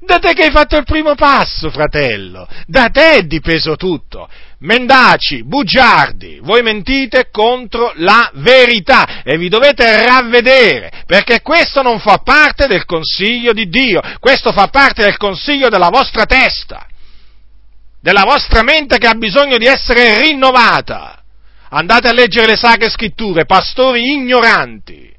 Da 0.00 0.18
te 0.18 0.32
che 0.32 0.44
hai 0.44 0.50
fatto 0.50 0.76
il 0.76 0.84
primo 0.84 1.14
passo, 1.14 1.70
fratello. 1.70 2.46
Da 2.66 2.88
te 2.88 3.16
è 3.16 3.22
dipeso 3.22 3.76
tutto. 3.76 4.28
Mendaci, 4.60 5.44
bugiardi, 5.44 6.40
voi 6.42 6.62
mentite 6.62 7.28
contro 7.30 7.92
la 7.96 8.30
verità 8.34 9.22
e 9.22 9.38
vi 9.38 9.48
dovete 9.48 10.04
ravvedere, 10.04 11.04
perché 11.06 11.42
questo 11.42 11.82
non 11.82 12.00
fa 12.00 12.18
parte 12.18 12.66
del 12.66 12.84
consiglio 12.84 13.52
di 13.52 13.68
Dio, 13.68 14.00
questo 14.18 14.50
fa 14.50 14.66
parte 14.66 15.04
del 15.04 15.16
consiglio 15.16 15.68
della 15.68 15.90
vostra 15.90 16.24
testa, 16.24 16.88
della 18.00 18.24
vostra 18.24 18.62
mente 18.62 18.98
che 18.98 19.06
ha 19.06 19.14
bisogno 19.14 19.58
di 19.58 19.66
essere 19.66 20.20
rinnovata. 20.22 21.22
Andate 21.70 22.08
a 22.08 22.12
leggere 22.12 22.46
le 22.46 22.56
sacre 22.56 22.88
scritture, 22.88 23.44
pastori 23.44 24.12
ignoranti 24.12 25.17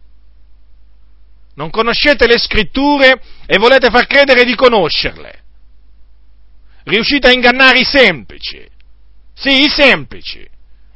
non 1.60 1.69
conoscete 1.69 2.26
le 2.26 2.38
scritture 2.38 3.22
e 3.45 3.58
volete 3.58 3.89
far 3.89 4.08
credere 4.08 4.45
di 4.45 4.56
conoscerle. 4.56 5.43
Riuscite 6.86 7.28
a 7.28 7.32
ingannare 7.34 7.80
i 7.80 7.84
semplici. 7.84 8.65
Sì, 9.36 9.65
i 9.65 9.69
semplici. 9.69 10.48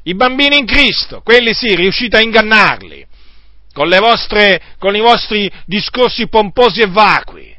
I 0.04 0.15
bambini 0.15 0.58
in 0.58 0.65
Cristo, 0.65 1.21
quelli 1.21 1.54
sì, 1.54 1.76
riuscite 1.76 2.15
a 2.15 2.21
ingannarli 2.21 3.06
con, 3.73 3.89
vostre, 3.89 4.62
con 4.80 4.95
i 4.95 5.02
vostri 5.02 5.52
discorsi 5.65 6.30
pomposi 6.30 6.80
e 6.80 6.88
vacui. 6.88 7.54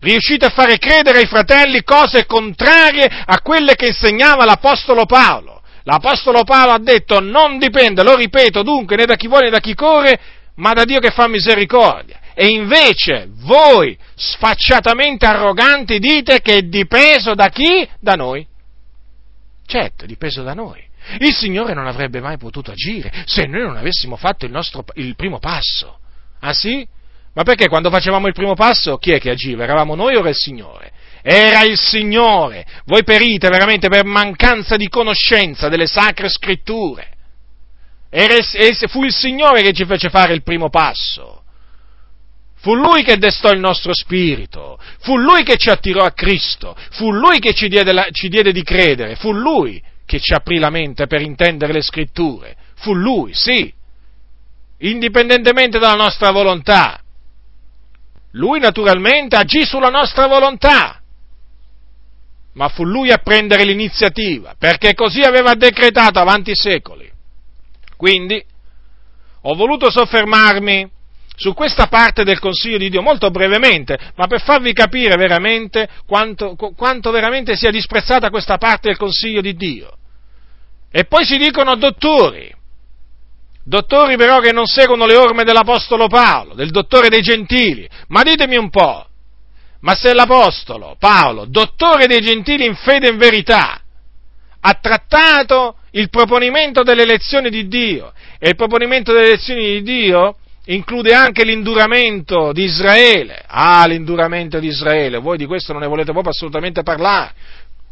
Riuscite 0.00 0.46
a 0.46 0.50
fare 0.50 0.78
credere 0.78 1.18
ai 1.18 1.26
fratelli 1.26 1.82
cose 1.82 2.24
contrarie 2.24 3.04
a 3.04 3.40
quelle 3.42 3.74
che 3.74 3.88
insegnava 3.88 4.46
l'Apostolo 4.46 5.04
Paolo. 5.04 5.60
L'Apostolo 5.82 6.42
Paolo 6.44 6.72
ha 6.72 6.78
detto 6.78 7.20
non 7.20 7.58
dipende, 7.58 8.02
lo 8.02 8.14
ripeto 8.14 8.62
dunque, 8.62 8.96
né 8.96 9.04
da 9.04 9.16
chi 9.16 9.28
vuole 9.28 9.44
né 9.44 9.50
da 9.50 9.60
chi 9.60 9.74
corre, 9.74 10.18
ma 10.54 10.72
da 10.72 10.84
Dio 10.84 11.00
che 11.00 11.10
fa 11.10 11.28
misericordia. 11.28 12.20
E 12.38 12.48
invece 12.48 13.30
voi, 13.30 13.96
sfacciatamente 14.14 15.24
arroganti, 15.24 15.98
dite 15.98 16.42
che 16.42 16.58
è 16.58 16.62
dipeso 16.62 17.34
da 17.34 17.48
chi? 17.48 17.88
Da 17.98 18.12
noi. 18.12 18.46
Certo, 19.64 20.04
è 20.04 20.06
dipeso 20.06 20.42
da 20.42 20.52
noi. 20.52 20.84
Il 21.20 21.32
Signore 21.32 21.72
non 21.72 21.86
avrebbe 21.86 22.20
mai 22.20 22.36
potuto 22.36 22.72
agire 22.72 23.10
se 23.24 23.46
noi 23.46 23.62
non 23.62 23.78
avessimo 23.78 24.16
fatto 24.16 24.44
il, 24.44 24.52
nostro, 24.52 24.84
il 24.96 25.16
primo 25.16 25.38
passo. 25.38 25.98
Ah 26.40 26.52
sì? 26.52 26.86
Ma 27.32 27.42
perché 27.42 27.68
quando 27.68 27.88
facevamo 27.88 28.26
il 28.26 28.34
primo 28.34 28.52
passo 28.52 28.98
chi 28.98 29.12
è 29.12 29.18
che 29.18 29.30
agiva? 29.30 29.64
Eravamo 29.64 29.94
noi 29.94 30.16
o 30.16 30.18
era 30.18 30.28
il 30.28 30.36
Signore? 30.36 30.92
Era 31.22 31.62
il 31.62 31.78
Signore. 31.78 32.66
Voi 32.84 33.02
perite 33.02 33.48
veramente 33.48 33.88
per 33.88 34.04
mancanza 34.04 34.76
di 34.76 34.90
conoscenza 34.90 35.70
delle 35.70 35.86
sacre 35.86 36.28
scritture. 36.28 37.08
Era, 38.10 38.34
fu 38.88 39.04
il 39.04 39.12
Signore 39.12 39.62
che 39.62 39.72
ci 39.72 39.86
fece 39.86 40.10
fare 40.10 40.34
il 40.34 40.42
primo 40.42 40.68
passo. 40.68 41.35
Fu 42.66 42.74
Lui 42.74 43.04
che 43.04 43.16
destò 43.16 43.52
il 43.52 43.60
nostro 43.60 43.94
spirito, 43.94 44.76
fu 44.98 45.16
Lui 45.16 45.44
che 45.44 45.56
ci 45.56 45.70
attirò 45.70 46.02
a 46.02 46.10
Cristo, 46.10 46.76
fu 46.90 47.12
Lui 47.12 47.38
che 47.38 47.54
ci 47.54 47.68
diede, 47.68 47.92
la, 47.92 48.08
ci 48.10 48.28
diede 48.28 48.50
di 48.50 48.64
credere, 48.64 49.14
fu 49.14 49.30
Lui 49.30 49.80
che 50.04 50.18
ci 50.18 50.34
aprì 50.34 50.58
la 50.58 50.68
mente 50.68 51.06
per 51.06 51.20
intendere 51.20 51.72
le 51.72 51.80
scritture, 51.80 52.56
fu 52.74 52.92
Lui, 52.92 53.34
sì. 53.34 53.72
indipendentemente 54.78 55.78
dalla 55.78 55.94
nostra 55.94 56.32
volontà. 56.32 57.00
Lui 58.32 58.58
naturalmente 58.58 59.36
agì 59.36 59.64
sulla 59.64 59.90
nostra 59.90 60.26
volontà, 60.26 61.00
ma 62.54 62.68
fu 62.68 62.84
lui 62.84 63.12
a 63.12 63.18
prendere 63.18 63.62
l'iniziativa, 63.62 64.56
perché 64.58 64.92
così 64.94 65.20
aveva 65.20 65.54
decretato 65.54 66.18
avanti 66.18 66.56
secoli. 66.56 67.08
Quindi 67.96 68.44
ho 69.42 69.54
voluto 69.54 69.88
soffermarmi 69.88 70.94
su 71.36 71.52
questa 71.52 71.86
parte 71.86 72.24
del 72.24 72.38
Consiglio 72.38 72.78
di 72.78 72.88
Dio 72.88 73.02
molto 73.02 73.30
brevemente, 73.30 73.98
ma 74.16 74.26
per 74.26 74.42
farvi 74.42 74.72
capire 74.72 75.16
veramente 75.16 75.88
quanto, 76.06 76.56
quanto 76.56 77.10
veramente 77.10 77.56
sia 77.56 77.70
disprezzata 77.70 78.30
questa 78.30 78.56
parte 78.56 78.88
del 78.88 78.96
Consiglio 78.96 79.42
di 79.42 79.54
Dio. 79.54 79.96
E 80.90 81.04
poi 81.04 81.24
si 81.26 81.36
dicono 81.36 81.76
dottori, 81.76 82.52
dottori 83.62 84.16
però 84.16 84.40
che 84.40 84.52
non 84.52 84.66
seguono 84.66 85.04
le 85.04 85.16
orme 85.16 85.44
dell'Apostolo 85.44 86.08
Paolo, 86.08 86.54
del 86.54 86.70
dottore 86.70 87.08
dei 87.08 87.20
gentili. 87.20 87.86
Ma 88.08 88.22
ditemi 88.22 88.56
un 88.56 88.70
po', 88.70 89.06
ma 89.80 89.94
se 89.94 90.14
l'Apostolo 90.14 90.96
Paolo, 90.98 91.44
dottore 91.46 92.06
dei 92.06 92.22
gentili 92.22 92.64
in 92.64 92.76
fede 92.76 93.08
e 93.08 93.10
in 93.10 93.18
verità, 93.18 93.78
ha 94.58 94.72
trattato 94.80 95.76
il 95.90 96.08
proponimento 96.08 96.82
delle 96.82 97.02
elezioni 97.02 97.50
di 97.50 97.68
Dio, 97.68 98.12
e 98.38 98.48
il 98.48 98.56
proponimento 98.56 99.12
delle 99.12 99.26
elezioni 99.26 99.64
di 99.64 99.82
Dio 99.82 100.36
include 100.66 101.12
anche 101.12 101.44
l'induramento 101.44 102.52
di 102.52 102.64
Israele. 102.64 103.42
Ah, 103.46 103.86
l'induramento 103.86 104.58
di 104.58 104.68
Israele, 104.68 105.18
voi 105.18 105.36
di 105.36 105.46
questo 105.46 105.72
non 105.72 105.82
ne 105.82 105.88
volete 105.88 106.12
proprio 106.12 106.32
assolutamente 106.32 106.82
parlare. 106.82 107.32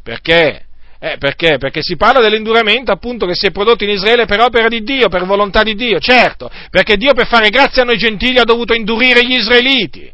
Perché? 0.02 0.66
Eh, 0.98 1.16
perché? 1.18 1.58
Perché 1.58 1.82
si 1.82 1.96
parla 1.96 2.20
dell'induramento 2.20 2.90
appunto 2.90 3.26
che 3.26 3.34
si 3.34 3.46
è 3.46 3.50
prodotto 3.50 3.84
in 3.84 3.90
Israele 3.90 4.24
per 4.24 4.40
opera 4.40 4.68
di 4.68 4.82
Dio, 4.82 5.08
per 5.08 5.24
volontà 5.24 5.62
di 5.62 5.74
Dio, 5.74 5.98
certo, 5.98 6.50
perché 6.70 6.96
Dio 6.96 7.12
per 7.12 7.26
fare 7.26 7.50
grazia 7.50 7.82
a 7.82 7.84
noi 7.84 7.98
gentili 7.98 8.38
ha 8.38 8.44
dovuto 8.44 8.74
indurire 8.74 9.24
gli 9.24 9.34
israeliti. 9.34 10.10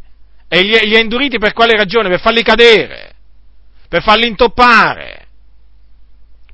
E 0.49 0.63
li, 0.63 0.89
li 0.89 0.97
ha 0.97 0.99
induriti 0.99 1.39
per 1.39 1.53
quale 1.53 1.77
ragione? 1.77 2.09
Per 2.09 2.21
farli 2.21 2.43
cadere, 2.43 3.13
per 3.89 4.03
farli 4.03 4.27
intoppare, 4.27 5.27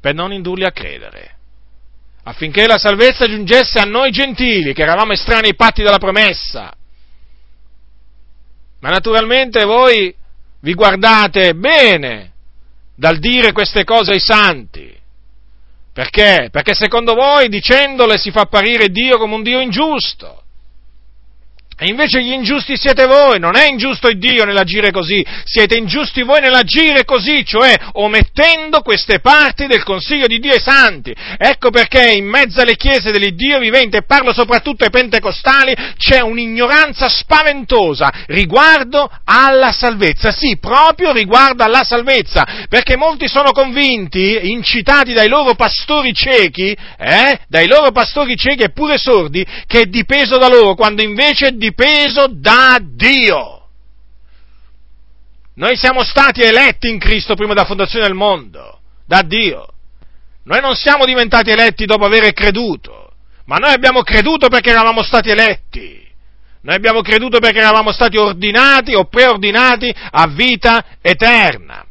per 0.00 0.14
non 0.14 0.32
indurli 0.32 0.64
a 0.64 0.70
credere 0.70 1.35
affinché 2.28 2.66
la 2.66 2.78
salvezza 2.78 3.28
giungesse 3.28 3.78
a 3.78 3.84
noi 3.84 4.10
gentili, 4.10 4.74
che 4.74 4.82
eravamo 4.82 5.12
estranei 5.12 5.50
ai 5.50 5.54
patti 5.54 5.82
della 5.82 5.98
promessa. 5.98 6.72
Ma 8.80 8.90
naturalmente 8.90 9.64
voi 9.64 10.12
vi 10.60 10.74
guardate 10.74 11.54
bene 11.54 12.32
dal 12.96 13.18
dire 13.18 13.52
queste 13.52 13.84
cose 13.84 14.12
ai 14.12 14.20
santi. 14.20 14.92
Perché? 15.92 16.48
Perché 16.50 16.74
secondo 16.74 17.14
voi 17.14 17.48
dicendole 17.48 18.18
si 18.18 18.32
fa 18.32 18.40
apparire 18.42 18.88
Dio 18.88 19.18
come 19.18 19.34
un 19.34 19.42
Dio 19.44 19.60
ingiusto. 19.60 20.42
E 21.78 21.88
invece 21.88 22.22
gli 22.22 22.32
ingiusti 22.32 22.74
siete 22.78 23.04
voi, 23.04 23.38
non 23.38 23.54
è 23.54 23.66
ingiusto 23.68 24.08
il 24.08 24.18
Dio 24.18 24.46
nell'agire 24.46 24.90
così, 24.90 25.22
siete 25.44 25.76
ingiusti 25.76 26.22
voi 26.22 26.40
nell'agire 26.40 27.04
così, 27.04 27.44
cioè 27.44 27.74
omettendo 27.92 28.80
queste 28.80 29.20
parti 29.20 29.66
del 29.66 29.82
consiglio 29.82 30.26
di 30.26 30.38
Dio 30.38 30.54
ai 30.54 30.60
santi. 30.60 31.14
Ecco 31.36 31.68
perché 31.68 32.12
in 32.12 32.24
mezzo 32.24 32.62
alle 32.62 32.76
chiese 32.76 33.10
dell'Iddio 33.10 33.58
vivente, 33.58 33.98
e 33.98 34.04
parlo 34.04 34.32
soprattutto 34.32 34.84
ai 34.84 34.90
pentecostali, 34.90 35.74
c'è 35.98 36.20
un'ignoranza 36.20 37.10
spaventosa 37.10 38.10
riguardo 38.28 39.10
alla 39.24 39.70
salvezza. 39.70 40.32
Sì, 40.32 40.56
proprio 40.58 41.12
riguardo 41.12 41.62
alla 41.62 41.84
salvezza, 41.84 42.64
perché 42.70 42.96
molti 42.96 43.28
sono 43.28 43.52
convinti, 43.52 44.48
incitati 44.48 45.12
dai 45.12 45.28
loro 45.28 45.54
pastori 45.54 46.14
ciechi, 46.14 46.74
eh, 46.98 47.40
dai 47.48 47.66
loro 47.66 47.90
pastori 47.90 48.34
ciechi 48.34 48.62
e 48.62 48.70
pure 48.70 48.96
sordi, 48.96 49.44
che 49.66 49.80
è 49.80 49.84
dipeso 49.84 50.38
da 50.38 50.48
loro, 50.48 50.74
quando 50.74 51.02
invece 51.02 51.48
è 51.48 51.64
dipeso 51.66 52.26
da 52.30 52.78
Dio. 52.80 53.68
Noi 55.54 55.76
siamo 55.76 56.04
stati 56.04 56.42
eletti 56.42 56.88
in 56.88 56.98
Cristo 56.98 57.34
prima 57.34 57.54
della 57.54 57.66
fondazione 57.66 58.06
del 58.06 58.14
mondo, 58.14 58.80
da 59.06 59.22
Dio. 59.22 59.66
Noi 60.44 60.60
non 60.60 60.74
siamo 60.74 61.04
diventati 61.04 61.50
eletti 61.50 61.86
dopo 61.86 62.04
aver 62.04 62.32
creduto, 62.32 63.12
ma 63.46 63.56
noi 63.56 63.72
abbiamo 63.72 64.02
creduto 64.02 64.48
perché 64.48 64.70
eravamo 64.70 65.02
stati 65.02 65.30
eletti. 65.30 66.04
Noi 66.62 66.74
abbiamo 66.74 67.00
creduto 67.00 67.38
perché 67.38 67.58
eravamo 67.58 67.92
stati 67.92 68.16
ordinati 68.16 68.94
o 68.94 69.04
preordinati 69.04 69.92
a 70.10 70.26
vita 70.26 70.84
eterna. 71.00 71.84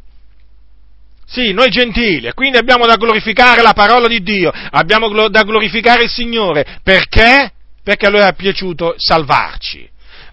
Sì, 1.25 1.53
noi 1.53 1.69
gentili, 1.69 2.31
quindi 2.33 2.57
abbiamo 2.57 2.85
da 2.85 2.97
glorificare 2.97 3.61
la 3.61 3.73
parola 3.73 4.07
di 4.07 4.21
Dio, 4.21 4.51
abbiamo 4.51 5.27
da 5.27 5.41
glorificare 5.43 6.03
il 6.03 6.09
Signore, 6.09 6.79
perché? 6.83 7.51
Perché 7.85 8.07
a 8.07 8.09
lui 8.09 8.21
è 8.21 8.33
piaciuto 8.33 8.95
salvarci. 8.97 9.87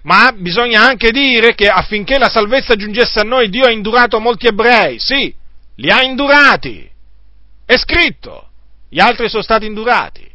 Ma 0.05 0.33
bisogna 0.35 0.81
anche 0.87 1.11
dire 1.11 1.55
che 1.55 1.69
affinché 1.69 2.17
la 2.17 2.31
salvezza 2.31 2.75
giungesse 2.77 3.21
a 3.21 3.25
noi, 3.25 3.51
Dio 3.51 3.67
ha 3.67 3.71
indurato 3.71 4.19
molti 4.21 4.47
ebrei, 4.47 4.99
sì, 4.99 5.33
li 5.77 5.91
ha 5.91 6.03
indurati. 6.03 6.91
È 7.67 7.77
scritto, 7.77 8.49
gli 8.89 9.01
altri 9.01 9.29
sono 9.29 9.43
stati 9.43 9.67
indurati. 9.67 10.27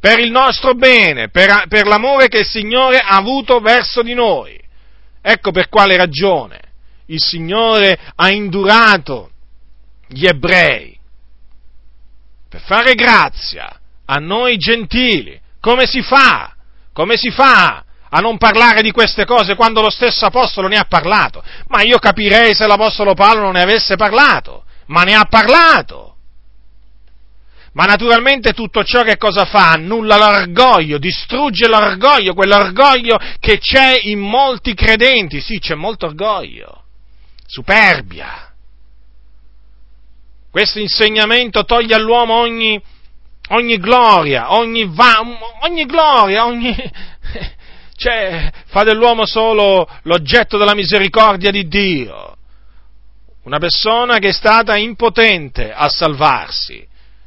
Per 0.00 0.18
il 0.18 0.32
nostro 0.32 0.74
bene, 0.74 1.30
per, 1.30 1.66
per 1.68 1.86
l'amore 1.86 2.26
che 2.26 2.40
il 2.40 2.46
Signore 2.46 2.98
ha 2.98 3.16
avuto 3.16 3.60
verso 3.60 4.02
di 4.02 4.12
noi. 4.12 4.60
Ecco 5.22 5.52
per 5.52 5.68
quale 5.68 5.96
ragione 5.96 6.60
il 7.06 7.20
Signore 7.20 7.96
ha 8.16 8.28
indurato 8.32 9.30
gli 10.08 10.26
ebrei. 10.26 10.98
Per 12.48 12.60
fare 12.60 12.94
grazia 12.94 13.80
a 14.06 14.16
noi 14.16 14.56
gentili, 14.56 15.40
come 15.64 15.86
si 15.86 16.02
fa? 16.02 16.54
Come 16.92 17.16
si 17.16 17.30
fa 17.30 17.82
a 18.10 18.20
non 18.20 18.36
parlare 18.36 18.82
di 18.82 18.90
queste 18.90 19.24
cose 19.24 19.54
quando 19.54 19.80
lo 19.80 19.88
stesso 19.88 20.26
Apostolo 20.26 20.68
ne 20.68 20.76
ha 20.76 20.84
parlato? 20.84 21.42
Ma 21.68 21.80
io 21.80 21.96
capirei 21.96 22.54
se 22.54 22.66
l'Apostolo 22.66 23.14
Paolo 23.14 23.40
non 23.40 23.52
ne 23.52 23.62
avesse 23.62 23.96
parlato, 23.96 24.64
ma 24.88 25.04
ne 25.04 25.14
ha 25.14 25.24
parlato. 25.24 26.16
Ma 27.72 27.84
naturalmente 27.84 28.52
tutto 28.52 28.84
ciò 28.84 29.02
che 29.04 29.16
cosa 29.16 29.46
fa? 29.46 29.70
Annulla 29.70 30.18
l'orgoglio, 30.18 30.98
distrugge 30.98 31.66
l'orgoglio, 31.66 32.34
quell'orgoglio 32.34 33.18
che 33.40 33.56
c'è 33.56 34.00
in 34.02 34.18
molti 34.18 34.74
credenti. 34.74 35.40
Sì, 35.40 35.60
c'è 35.60 35.74
molto 35.74 36.04
orgoglio, 36.04 36.82
superbia. 37.46 38.52
Questo 40.50 40.78
insegnamento 40.78 41.64
toglie 41.64 41.94
all'uomo 41.94 42.34
ogni, 42.34 42.80
ogni 43.50 43.78
gloria, 43.78 44.54
ogni, 44.54 44.86
va, 44.86 45.20
ogni 45.62 45.84
gloria, 45.84 46.46
ogni... 46.46 46.74
cioè, 47.96 48.50
fa 48.66 48.82
dell'uomo 48.82 49.26
solo 49.26 49.88
l'oggetto 50.02 50.56
della 50.56 50.74
misericordia 50.74 51.50
di 51.50 51.66
Dio. 51.68 52.36
Una 53.44 53.58
persona 53.58 54.18
che 54.18 54.28
è 54.28 54.32
stata 54.32 54.76
impotente 54.76 55.70
a 55.72 55.88
salvarsi, 55.88 56.86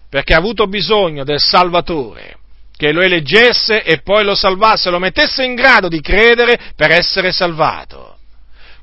perché 0.09 0.33
ha 0.33 0.37
avuto 0.37 0.67
bisogno 0.67 1.23
del 1.23 1.39
Salvatore, 1.39 2.37
che 2.75 2.91
lo 2.91 3.01
eleggesse 3.01 3.83
e 3.83 4.01
poi 4.01 4.23
lo 4.23 4.33
salvasse, 4.33 4.89
lo 4.89 4.99
mettesse 4.99 5.43
in 5.43 5.53
grado 5.53 5.87
di 5.87 6.01
credere 6.01 6.71
per 6.75 6.91
essere 6.91 7.31
salvato. 7.31 8.17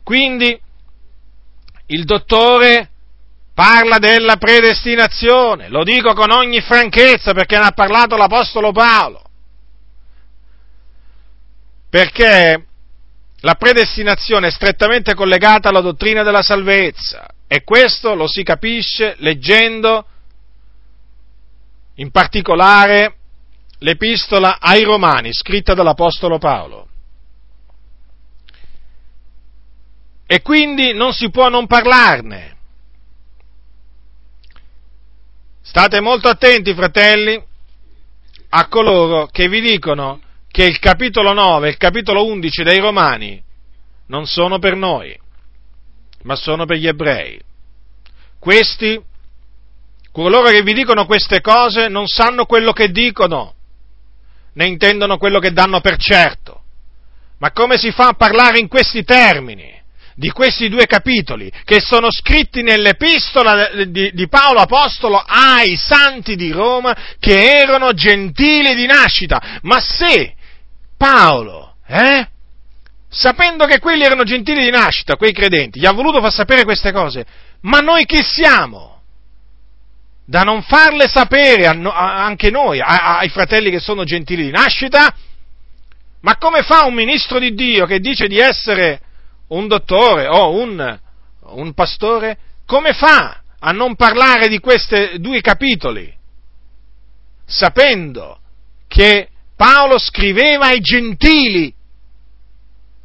Quindi 0.05 0.57
il 1.87 2.05
dottore 2.05 2.91
parla 3.55 3.99
della 3.99 4.37
predestinazione, 4.37 5.69
lo 5.69 5.85
dico 5.85 6.13
con 6.13 6.31
ogni 6.33 6.61
franchezza 6.61 7.33
perché 7.33 7.57
ne 7.57 7.67
ha 7.67 7.73
parlato 7.73 8.17
l'Apostolo 8.17 8.73
Paolo. 8.73 9.23
Perché 11.89 12.67
la 13.41 13.55
predestinazione 13.55 14.49
è 14.49 14.51
strettamente 14.51 15.15
collegata 15.15 15.69
alla 15.69 15.81
dottrina 15.81 16.25
della 16.25 16.43
salvezza 16.43 17.29
e 17.47 17.63
questo 17.63 18.15
lo 18.15 18.27
si 18.27 18.43
capisce 18.43 19.15
leggendo 19.19 20.05
in 21.97 22.11
particolare 22.11 23.15
l'epistola 23.79 24.59
ai 24.59 24.83
Romani 24.83 25.33
scritta 25.33 25.75
dall'Apostolo 25.75 26.39
Paolo. 26.39 26.89
E 30.27 30.43
quindi 30.43 30.93
non 30.95 31.13
si 31.13 31.31
può 31.31 31.49
non 31.49 31.69
parlarne 31.69 32.54
State 35.67 35.99
molto 36.03 36.29
attenti, 36.29 36.75
fratelli, 36.75 37.43
a 38.51 38.69
coloro 38.69 39.27
che 39.27 39.49
vi 39.49 39.63
dicono 39.63 40.21
che 40.47 40.65
il 40.65 40.79
capitolo 40.79 41.33
9 41.33 41.67
e 41.67 41.71
il 41.71 41.77
capitolo 41.79 42.27
11 42.27 42.63
dei 42.63 42.79
Romani 42.81 43.43
non 44.09 44.27
sono 44.27 44.59
per 44.59 44.77
noi, 44.77 45.19
ma 46.25 46.37
sono 46.37 46.67
per 46.67 46.77
gli 46.77 46.87
ebrei. 46.87 47.41
Questi, 48.39 49.03
coloro 50.13 50.51
che 50.51 50.63
vi 50.63 50.75
dicono 50.75 51.07
queste 51.07 51.41
cose, 51.41 51.89
non 51.89 52.07
sanno 52.09 52.45
quello 52.45 52.73
che 52.73 52.91
dicono, 52.91 53.55
né 54.53 54.67
intendono 54.67 55.17
quello 55.17 55.39
che 55.39 55.53
danno 55.53 55.81
per 55.81 55.97
certo. 55.97 56.63
Ma 57.39 57.53
come 57.53 57.79
si 57.79 57.91
fa 57.91 58.09
a 58.09 58.15
parlare 58.15 58.59
in 58.59 58.69
questi 58.69 59.03
termini? 59.03 59.83
Di 60.15 60.31
questi 60.31 60.69
due 60.69 60.87
capitoli, 60.87 61.51
che 61.65 61.81
sono 61.81 62.11
scritti 62.11 62.63
nell'epistola 62.63 63.85
di, 63.87 64.13
di, 64.13 64.29
Paolo 64.29 64.61
Apostolo 64.61 65.19
ai 65.19 65.77
santi 65.77 66.37
di 66.37 66.51
Roma, 66.51 66.97
che 67.19 67.59
erano 67.59 67.93
gentili 67.93 68.75
di 68.75 68.87
nascita. 68.87 69.61
Ma 69.63 69.81
se 69.81 70.35
Paolo, 70.97 71.75
eh? 71.87 72.29
sapendo 73.09 73.67
che 73.67 73.79
quelli 73.81 74.05
erano 74.05 74.25
gentili 74.25 74.65
di 74.65 74.71
nascita, 74.71 75.17
quei 75.17 75.33
credenti, 75.33 75.81
gli 75.81 75.87
ha 75.87 75.93
voluto 75.93 76.21
far 76.21 76.33
sapere 76.33 76.65
queste 76.65 76.93
cose, 76.93 77.25
ma 77.63 77.81
noi 77.81 78.05
chi 78.05 78.23
siamo? 78.23 78.93
Da 80.27 80.43
non 80.43 80.63
farle 80.63 81.07
sapere 81.09 81.67
a 81.67 81.73
a, 81.73 82.25
anche 82.25 82.51
noi, 82.51 82.81
a, 82.81 83.19
ai 83.19 83.29
fratelli 83.29 83.71
che 83.71 83.81
sono 83.81 84.05
gentili 84.05 84.45
di 84.45 84.51
nascita? 84.51 85.15
Ma 86.23 86.37
come 86.39 86.63
fa 86.63 86.87
un 86.87 86.95
ministro 86.95 87.39
di 87.39 87.53
Dio 87.53 87.85
che 87.85 88.01
dice 88.01 88.29
di 88.29 88.39
essere 88.39 89.01
un 89.49 89.67
dottore 89.69 90.27
o 90.27 90.53
un, 90.53 91.01
un 91.41 91.75
pastore? 91.75 92.39
Come 92.67 92.93
fa 92.93 93.43
a 93.59 93.73
non 93.73 93.97
parlare 93.97 94.49
di 94.49 94.59
questi 94.59 95.21
due 95.21 95.41
capitoli? 95.41 96.13
Sapendo 97.47 98.39
che 98.89 99.29
Paolo 99.57 99.99
scriveva 99.99 100.67
ai 100.67 100.81
gentili 100.81 101.75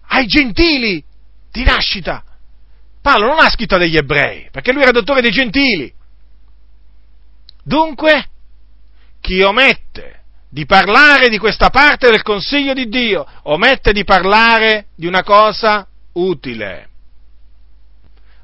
ai 0.10 0.26
gentili 0.26 1.04
di 1.52 1.64
nascita. 1.64 2.24
Paolo 3.02 3.28
non 3.28 3.40
ha 3.40 3.50
scritto 3.50 3.78
degli 3.78 3.98
ebrei, 3.98 4.50
perché 4.52 4.72
lui 4.72 4.82
era 4.82 4.92
dottore 4.92 5.22
dei 5.22 5.32
gentili. 5.32 5.92
Dunque, 7.64 8.30
chi 9.22 9.42
omette 9.42 10.24
di 10.50 10.66
parlare 10.66 11.30
di 11.30 11.38
questa 11.38 11.70
parte 11.70 12.10
del 12.10 12.24
consiglio 12.24 12.74
di 12.74 12.88
Dio, 12.88 13.26
omette 13.44 13.94
di 13.94 14.04
parlare 14.04 14.88
di 14.96 15.06
una 15.06 15.24
cosa 15.24 15.88
utile. 16.28 16.88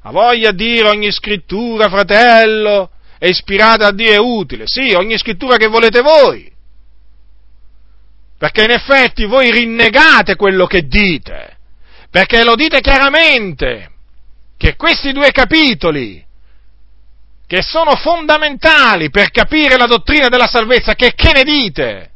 Ha 0.02 0.10
voglia 0.10 0.52
di 0.52 0.64
dire 0.64 0.88
ogni 0.88 1.10
scrittura, 1.10 1.88
fratello, 1.88 2.90
è 3.18 3.26
ispirata 3.26 3.88
a 3.88 3.92
Dio, 3.92 4.10
è 4.10 4.18
utile. 4.18 4.64
Sì, 4.66 4.92
ogni 4.92 5.18
scrittura 5.18 5.56
che 5.56 5.66
volete 5.66 6.00
voi. 6.00 6.50
Perché 8.38 8.64
in 8.64 8.70
effetti 8.70 9.24
voi 9.24 9.50
rinnegate 9.50 10.36
quello 10.36 10.66
che 10.66 10.86
dite 10.86 11.56
perché 12.16 12.44
lo 12.44 12.54
dite 12.54 12.80
chiaramente 12.80 13.90
che 14.56 14.74
questi 14.74 15.12
due 15.12 15.32
capitoli, 15.32 16.24
che 17.46 17.60
sono 17.60 17.94
fondamentali 17.94 19.10
per 19.10 19.30
capire 19.30 19.76
la 19.76 19.84
dottrina 19.84 20.28
della 20.28 20.46
salvezza, 20.46 20.94
che 20.94 21.12
che 21.14 21.32
ne 21.32 21.42
dite? 21.44 22.10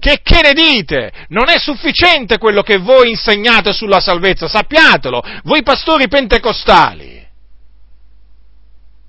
Che 0.00 0.20
che 0.22 0.40
ne 0.42 0.52
dite? 0.52 1.12
Non 1.28 1.48
è 1.48 1.58
sufficiente 1.58 2.38
quello 2.38 2.62
che 2.62 2.78
voi 2.78 3.10
insegnate 3.10 3.72
sulla 3.72 4.00
salvezza, 4.00 4.46
sappiatelo, 4.46 5.22
voi 5.42 5.62
pastori 5.62 6.06
pentecostali. 6.06 7.26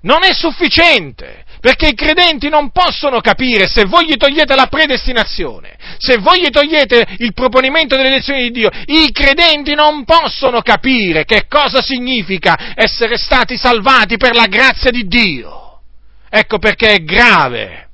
Non 0.02 0.24
è 0.24 0.32
sufficiente, 0.32 1.44
perché 1.60 1.88
i 1.88 1.94
credenti 1.94 2.48
non 2.48 2.70
possono 2.70 3.20
capire 3.20 3.68
se 3.68 3.84
voi 3.84 4.06
gli 4.06 4.16
togliete 4.16 4.54
la 4.56 4.66
predestinazione, 4.66 5.76
se 5.98 6.16
voi 6.16 6.40
gli 6.40 6.48
togliete 6.48 7.06
il 7.18 7.34
proponimento 7.34 7.94
delle 7.94 8.08
elezioni 8.08 8.44
di 8.44 8.50
Dio, 8.50 8.70
i 8.86 9.12
credenti 9.12 9.74
non 9.74 10.04
possono 10.04 10.62
capire 10.62 11.24
che 11.24 11.44
cosa 11.48 11.82
significa 11.82 12.72
essere 12.74 13.16
stati 13.16 13.56
salvati 13.56 14.16
per 14.16 14.34
la 14.34 14.46
grazia 14.46 14.90
di 14.90 15.06
Dio. 15.06 15.82
Ecco 16.30 16.58
perché 16.58 16.94
è 16.94 17.04
grave. 17.04 17.89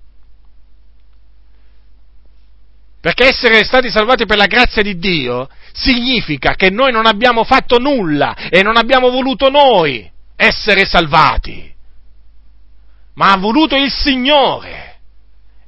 Perché 3.01 3.28
essere 3.28 3.62
stati 3.64 3.90
salvati 3.90 4.26
per 4.26 4.36
la 4.36 4.47
grazia 4.47 4.82
di 4.82 4.99
Dio 4.99 5.49
significa 5.72 6.55
che 6.55 6.70
noi 6.70 6.90
non 6.92 7.07
abbiamo 7.07 7.44
fatto 7.44 7.78
nulla 7.78 8.49
e 8.51 8.62
non 8.62 8.76
abbiamo 8.76 9.11
voluto 9.11 9.49
noi 9.49 10.11
essere 10.36 10.84
salvati 10.84 11.74
ma 13.16 13.32
ha 13.32 13.36
voluto 13.36 13.76
il 13.76 13.90
Signore. 13.90 14.94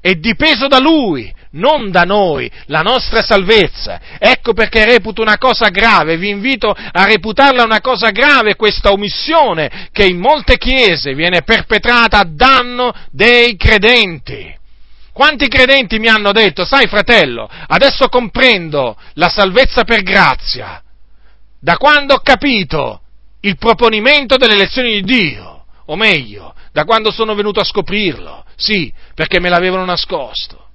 È 0.01 0.15
dipeso 0.15 0.69
da 0.69 0.79
Lui, 0.79 1.33
non 1.53 1.91
da 1.91 2.03
noi, 2.03 2.51
la 2.67 2.83
nostra 2.83 3.23
salvezza. 3.23 4.01
Ecco 4.19 4.53
perché 4.53 4.85
reputo 4.85 5.23
una 5.23 5.39
cosa 5.39 5.69
grave, 5.69 6.17
vi 6.17 6.29
invito 6.29 6.69
a 6.71 7.05
reputarla 7.05 7.65
una 7.65 7.81
cosa 7.81 8.11
grave 8.11 8.55
questa 8.55 8.93
omissione 8.93 9.89
che 9.93 10.05
in 10.05 10.19
molte 10.19 10.57
chiese 10.57 11.15
viene 11.15 11.43
perpetrata 11.43 12.19
a 12.19 12.29
danno 12.29 12.93
dei 13.11 13.57
credenti. 13.57 14.57
Quanti 15.19 15.49
credenti 15.49 15.99
mi 15.99 16.07
hanno 16.07 16.31
detto, 16.31 16.65
sai 16.65 16.87
fratello, 16.87 17.51
adesso 17.67 18.07
comprendo 18.09 18.97
la 19.15 19.29
salvezza 19.29 19.83
per 19.83 20.03
grazia, 20.03 20.81
da 21.59 21.77
quando 21.77 22.15
ho 22.15 22.21
capito 22.21 23.01
il 23.41 23.59
proponimento 23.59 24.37
delle 24.37 24.55
lezioni 24.55 24.93
di 24.93 25.03
Dio, 25.03 25.65
o 25.87 25.97
meglio, 25.97 26.55
da 26.71 26.85
quando 26.85 27.11
sono 27.11 27.35
venuto 27.35 27.59
a 27.59 27.65
scoprirlo, 27.65 28.45
sì, 28.55 28.93
perché 29.17 29.41
me 29.41 29.49
l'avevano 29.49 29.85
nascosto. 29.85 30.69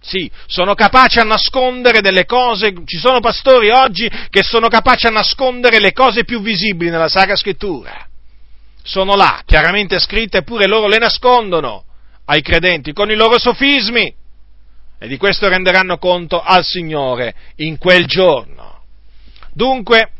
Sì, 0.00 0.28
sono 0.46 0.74
capace 0.74 1.20
a 1.20 1.24
nascondere 1.24 2.00
delle 2.00 2.26
cose, 2.26 2.74
ci 2.84 2.98
sono 2.98 3.20
pastori 3.20 3.70
oggi 3.70 4.10
che 4.30 4.42
sono 4.42 4.66
capaci 4.66 5.06
a 5.06 5.10
nascondere 5.10 5.78
le 5.78 5.92
cose 5.92 6.24
più 6.24 6.40
visibili 6.40 6.90
nella 6.90 7.06
Sacra 7.06 7.36
Scrittura. 7.36 8.04
Sono 8.82 9.14
là, 9.14 9.42
chiaramente 9.46 10.00
scritte, 10.00 10.38
eppure 10.38 10.66
loro 10.66 10.88
le 10.88 10.98
nascondono 10.98 11.84
ai 12.26 12.42
credenti 12.42 12.92
con 12.92 13.10
i 13.10 13.14
loro 13.14 13.38
sofismi. 13.38 14.14
E 14.98 15.08
di 15.08 15.16
questo 15.16 15.48
renderanno 15.48 15.98
conto 15.98 16.40
al 16.40 16.64
Signore 16.64 17.34
in 17.56 17.76
quel 17.76 18.06
giorno. 18.06 18.82
Dunque, 19.52 20.10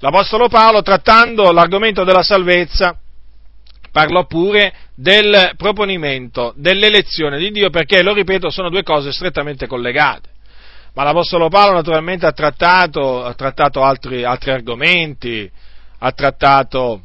l'Apostolo 0.00 0.48
Paolo, 0.48 0.82
trattando 0.82 1.50
l'argomento 1.50 2.04
della 2.04 2.22
salvezza, 2.22 2.98
parlò 3.90 4.26
pure 4.26 4.72
del 4.94 5.52
proponimento, 5.56 6.52
dell'elezione 6.56 7.38
di 7.38 7.50
Dio, 7.50 7.70
perché, 7.70 8.02
lo 8.02 8.12
ripeto, 8.12 8.50
sono 8.50 8.68
due 8.68 8.82
cose 8.82 9.12
strettamente 9.12 9.66
collegate. 9.66 10.28
Ma 10.94 11.04
l'Apostolo 11.04 11.48
Paolo 11.48 11.74
naturalmente 11.74 12.26
ha 12.26 12.32
trattato, 12.32 13.24
ha 13.24 13.32
trattato 13.34 13.82
altri, 13.82 14.24
altri, 14.24 14.50
argomenti, 14.50 15.50
ha 15.98 16.12
trattato, 16.12 17.02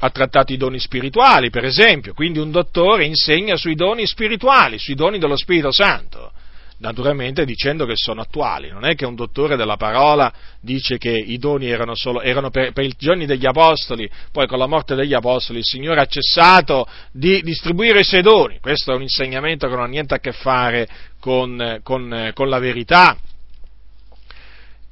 ha 0.00 0.10
trattato 0.10 0.52
i 0.52 0.56
doni 0.56 0.78
spirituali, 0.78 1.50
per 1.50 1.64
esempio, 1.64 2.12
quindi 2.12 2.38
un 2.38 2.50
dottore 2.50 3.04
insegna 3.04 3.56
sui 3.56 3.74
doni 3.74 4.06
spirituali, 4.06 4.78
sui 4.78 4.94
doni 4.94 5.18
dello 5.18 5.36
Spirito 5.36 5.70
Santo. 5.70 6.32
Naturalmente 6.78 7.46
dicendo 7.46 7.86
che 7.86 7.94
sono 7.96 8.20
attuali, 8.20 8.68
non 8.68 8.84
è 8.84 8.94
che 8.94 9.06
un 9.06 9.14
dottore 9.14 9.56
della 9.56 9.78
parola 9.78 10.30
dice 10.60 10.98
che 10.98 11.10
i 11.10 11.38
doni 11.38 11.70
erano, 11.70 11.94
solo, 11.94 12.20
erano 12.20 12.50
per, 12.50 12.72
per, 12.72 12.84
i 12.84 12.94
giorni 12.98 13.24
degli 13.24 13.46
apostoli, 13.46 14.10
poi 14.30 14.46
con 14.46 14.58
la 14.58 14.66
morte 14.66 14.94
degli 14.94 15.14
apostoli 15.14 15.60
il 15.60 15.64
Signore 15.64 16.02
ha 16.02 16.06
cessato 16.06 16.86
di 17.12 17.40
distribuire 17.40 18.00
i 18.00 18.04
suoi 18.04 18.20
doni, 18.20 18.58
questo 18.60 18.92
è 18.92 18.94
un 18.94 19.00
insegnamento 19.00 19.68
che 19.68 19.74
non 19.74 19.84
ha 19.84 19.88
niente 19.88 20.12
a 20.12 20.18
che 20.18 20.32
fare 20.32 20.86
con, 21.18 21.80
con, 21.82 22.30
con 22.34 22.48
la 22.50 22.58
verità. 22.58 23.16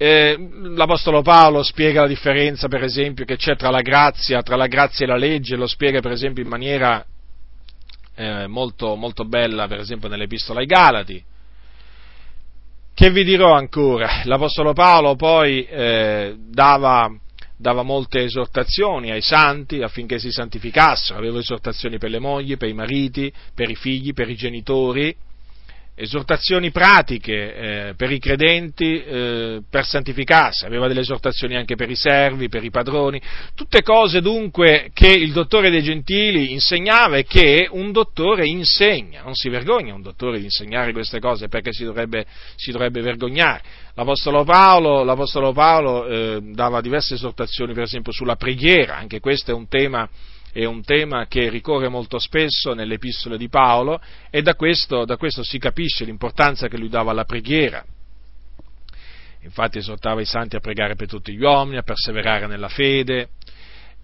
Eh, 0.06 0.36
L'Apostolo 0.74 1.22
Paolo 1.22 1.62
spiega 1.62 2.02
la 2.02 2.06
differenza, 2.06 2.68
per 2.68 2.82
esempio, 2.82 3.24
che 3.24 3.36
c'è 3.36 3.56
tra 3.56 3.70
la 3.70 3.80
grazia, 3.80 4.42
tra 4.42 4.54
la 4.54 4.66
grazia 4.66 5.06
e 5.06 5.08
la 5.08 5.16
legge, 5.16 5.56
lo 5.56 5.66
spiega, 5.66 6.00
per 6.00 6.12
esempio, 6.12 6.42
in 6.42 6.48
maniera 6.50 7.02
eh, 8.14 8.46
molto, 8.46 8.96
molto 8.96 9.24
bella, 9.24 9.66
per 9.66 9.78
esempio, 9.78 10.10
nell'Epistola 10.10 10.60
ai 10.60 10.66
Galati. 10.66 11.24
Che 12.92 13.10
vi 13.10 13.24
dirò 13.24 13.54
ancora? 13.54 14.20
L'Apostolo 14.24 14.74
Paolo 14.74 15.16
poi 15.16 15.64
eh, 15.64 16.34
dava, 16.38 17.10
dava 17.56 17.82
molte 17.82 18.24
esortazioni 18.24 19.10
ai 19.10 19.22
santi 19.22 19.80
affinché 19.80 20.18
si 20.18 20.30
santificassero, 20.30 21.18
aveva 21.18 21.38
esortazioni 21.38 21.96
per 21.96 22.10
le 22.10 22.18
mogli, 22.18 22.58
per 22.58 22.68
i 22.68 22.74
mariti, 22.74 23.32
per 23.54 23.70
i 23.70 23.74
figli, 23.74 24.12
per 24.12 24.28
i 24.28 24.36
genitori, 24.36 25.16
esortazioni 25.96 26.72
pratiche 26.72 27.54
eh, 27.54 27.94
per 27.94 28.10
i 28.10 28.18
credenti 28.18 29.02
eh, 29.02 29.62
per 29.70 29.84
santificarsi, 29.84 30.64
aveva 30.64 30.88
delle 30.88 31.00
esortazioni 31.00 31.54
anche 31.54 31.76
per 31.76 31.88
i 31.88 31.94
servi, 31.94 32.48
per 32.48 32.64
i 32.64 32.70
padroni, 32.70 33.20
tutte 33.54 33.82
cose 33.82 34.20
dunque 34.20 34.90
che 34.92 35.12
il 35.12 35.32
dottore 35.32 35.70
dei 35.70 35.82
gentili 35.82 36.52
insegnava 36.52 37.16
e 37.16 37.24
che 37.24 37.68
un 37.70 37.92
dottore 37.92 38.46
insegna, 38.46 39.22
non 39.22 39.34
si 39.34 39.48
vergogna 39.48 39.94
un 39.94 40.02
dottore 40.02 40.38
di 40.38 40.44
insegnare 40.44 40.92
queste 40.92 41.20
cose 41.20 41.48
perché 41.48 41.72
si 41.72 41.84
dovrebbe, 41.84 42.26
si 42.56 42.72
dovrebbe 42.72 43.00
vergognare. 43.00 43.62
L'Apostolo 43.94 44.42
Paolo, 44.42 45.04
l'Apostolo 45.04 45.52
Paolo 45.52 46.06
eh, 46.06 46.40
dava 46.42 46.80
diverse 46.80 47.14
esortazioni 47.14 47.72
per 47.72 47.84
esempio 47.84 48.10
sulla 48.10 48.34
preghiera, 48.34 48.96
anche 48.96 49.20
questo 49.20 49.52
è 49.52 49.54
un 49.54 49.68
tema 49.68 50.08
è 50.54 50.64
un 50.64 50.84
tema 50.84 51.26
che 51.26 51.48
ricorre 51.48 51.88
molto 51.88 52.20
spesso 52.20 52.74
nelle 52.74 52.94
epistole 52.94 53.36
di 53.36 53.48
Paolo 53.48 54.00
e 54.30 54.40
da 54.40 54.54
questo, 54.54 55.04
da 55.04 55.16
questo 55.16 55.42
si 55.42 55.58
capisce 55.58 56.04
l'importanza 56.04 56.68
che 56.68 56.78
lui 56.78 56.88
dava 56.88 57.10
alla 57.10 57.24
preghiera. 57.24 57.84
Infatti 59.42 59.78
esortava 59.78 60.20
i 60.20 60.24
santi 60.24 60.54
a 60.54 60.60
pregare 60.60 60.94
per 60.94 61.08
tutti 61.08 61.34
gli 61.34 61.42
uomini, 61.42 61.76
a 61.76 61.82
perseverare 61.82 62.46
nella 62.46 62.68
fede, 62.68 63.30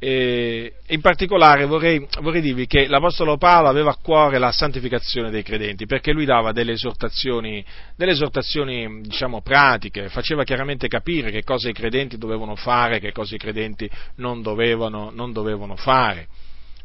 e 0.02 0.72
in 0.86 1.02
particolare 1.02 1.66
vorrei, 1.66 2.04
vorrei, 2.20 2.40
dirvi 2.40 2.66
che 2.66 2.88
l'Apostolo 2.88 3.36
Paolo 3.36 3.68
aveva 3.68 3.90
a 3.90 3.98
cuore 4.02 4.38
la 4.38 4.50
santificazione 4.50 5.30
dei 5.30 5.42
credenti, 5.42 5.84
perché 5.84 6.12
lui 6.12 6.24
dava 6.24 6.52
delle 6.52 6.72
esortazioni, 6.72 7.62
delle 7.96 8.12
esortazioni 8.12 9.02
diciamo, 9.02 9.42
pratiche, 9.42 10.08
faceva 10.08 10.42
chiaramente 10.42 10.88
capire 10.88 11.30
che 11.30 11.44
cosa 11.44 11.68
i 11.68 11.74
credenti 11.74 12.16
dovevano 12.16 12.56
fare, 12.56 12.98
che 12.98 13.12
cosa 13.12 13.34
i 13.34 13.38
credenti 13.38 13.88
non 14.16 14.40
dovevano, 14.40 15.10
non 15.12 15.32
dovevano 15.32 15.76
fare. 15.76 16.28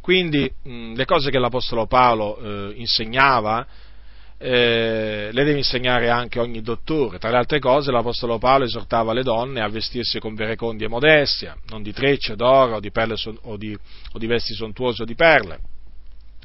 Quindi 0.05 0.47
mh, 0.61 0.93
le 0.93 1.05
cose 1.05 1.31
che 1.31 1.39
l'Apostolo 1.39 1.87
Paolo 1.87 2.37
eh, 2.37 2.73
insegnava 2.75 3.65
eh, 4.37 5.29
le 5.31 5.43
deve 5.43 5.57
insegnare 5.57 6.11
anche 6.11 6.39
ogni 6.39 6.61
dottore. 6.61 7.17
Tra 7.17 7.31
le 7.31 7.37
altre 7.37 7.57
cose 7.57 7.89
l'Apostolo 7.89 8.37
Paolo 8.37 8.65
esortava 8.65 9.13
le 9.13 9.23
donne 9.23 9.61
a 9.61 9.67
vestirsi 9.67 10.19
con 10.19 10.35
verecondia 10.35 10.85
e 10.85 10.89
modestia, 10.89 11.57
non 11.69 11.81
di 11.81 11.91
trecce, 11.91 12.35
d'oro 12.35 12.75
o 12.75 12.79
di, 12.79 12.91
son- 13.15 13.39
o 13.45 13.57
di, 13.57 13.75
o 13.75 14.19
di 14.19 14.27
vesti 14.27 14.53
sontuose 14.53 15.01
o 15.01 15.05
di 15.05 15.15
perle. 15.15 15.57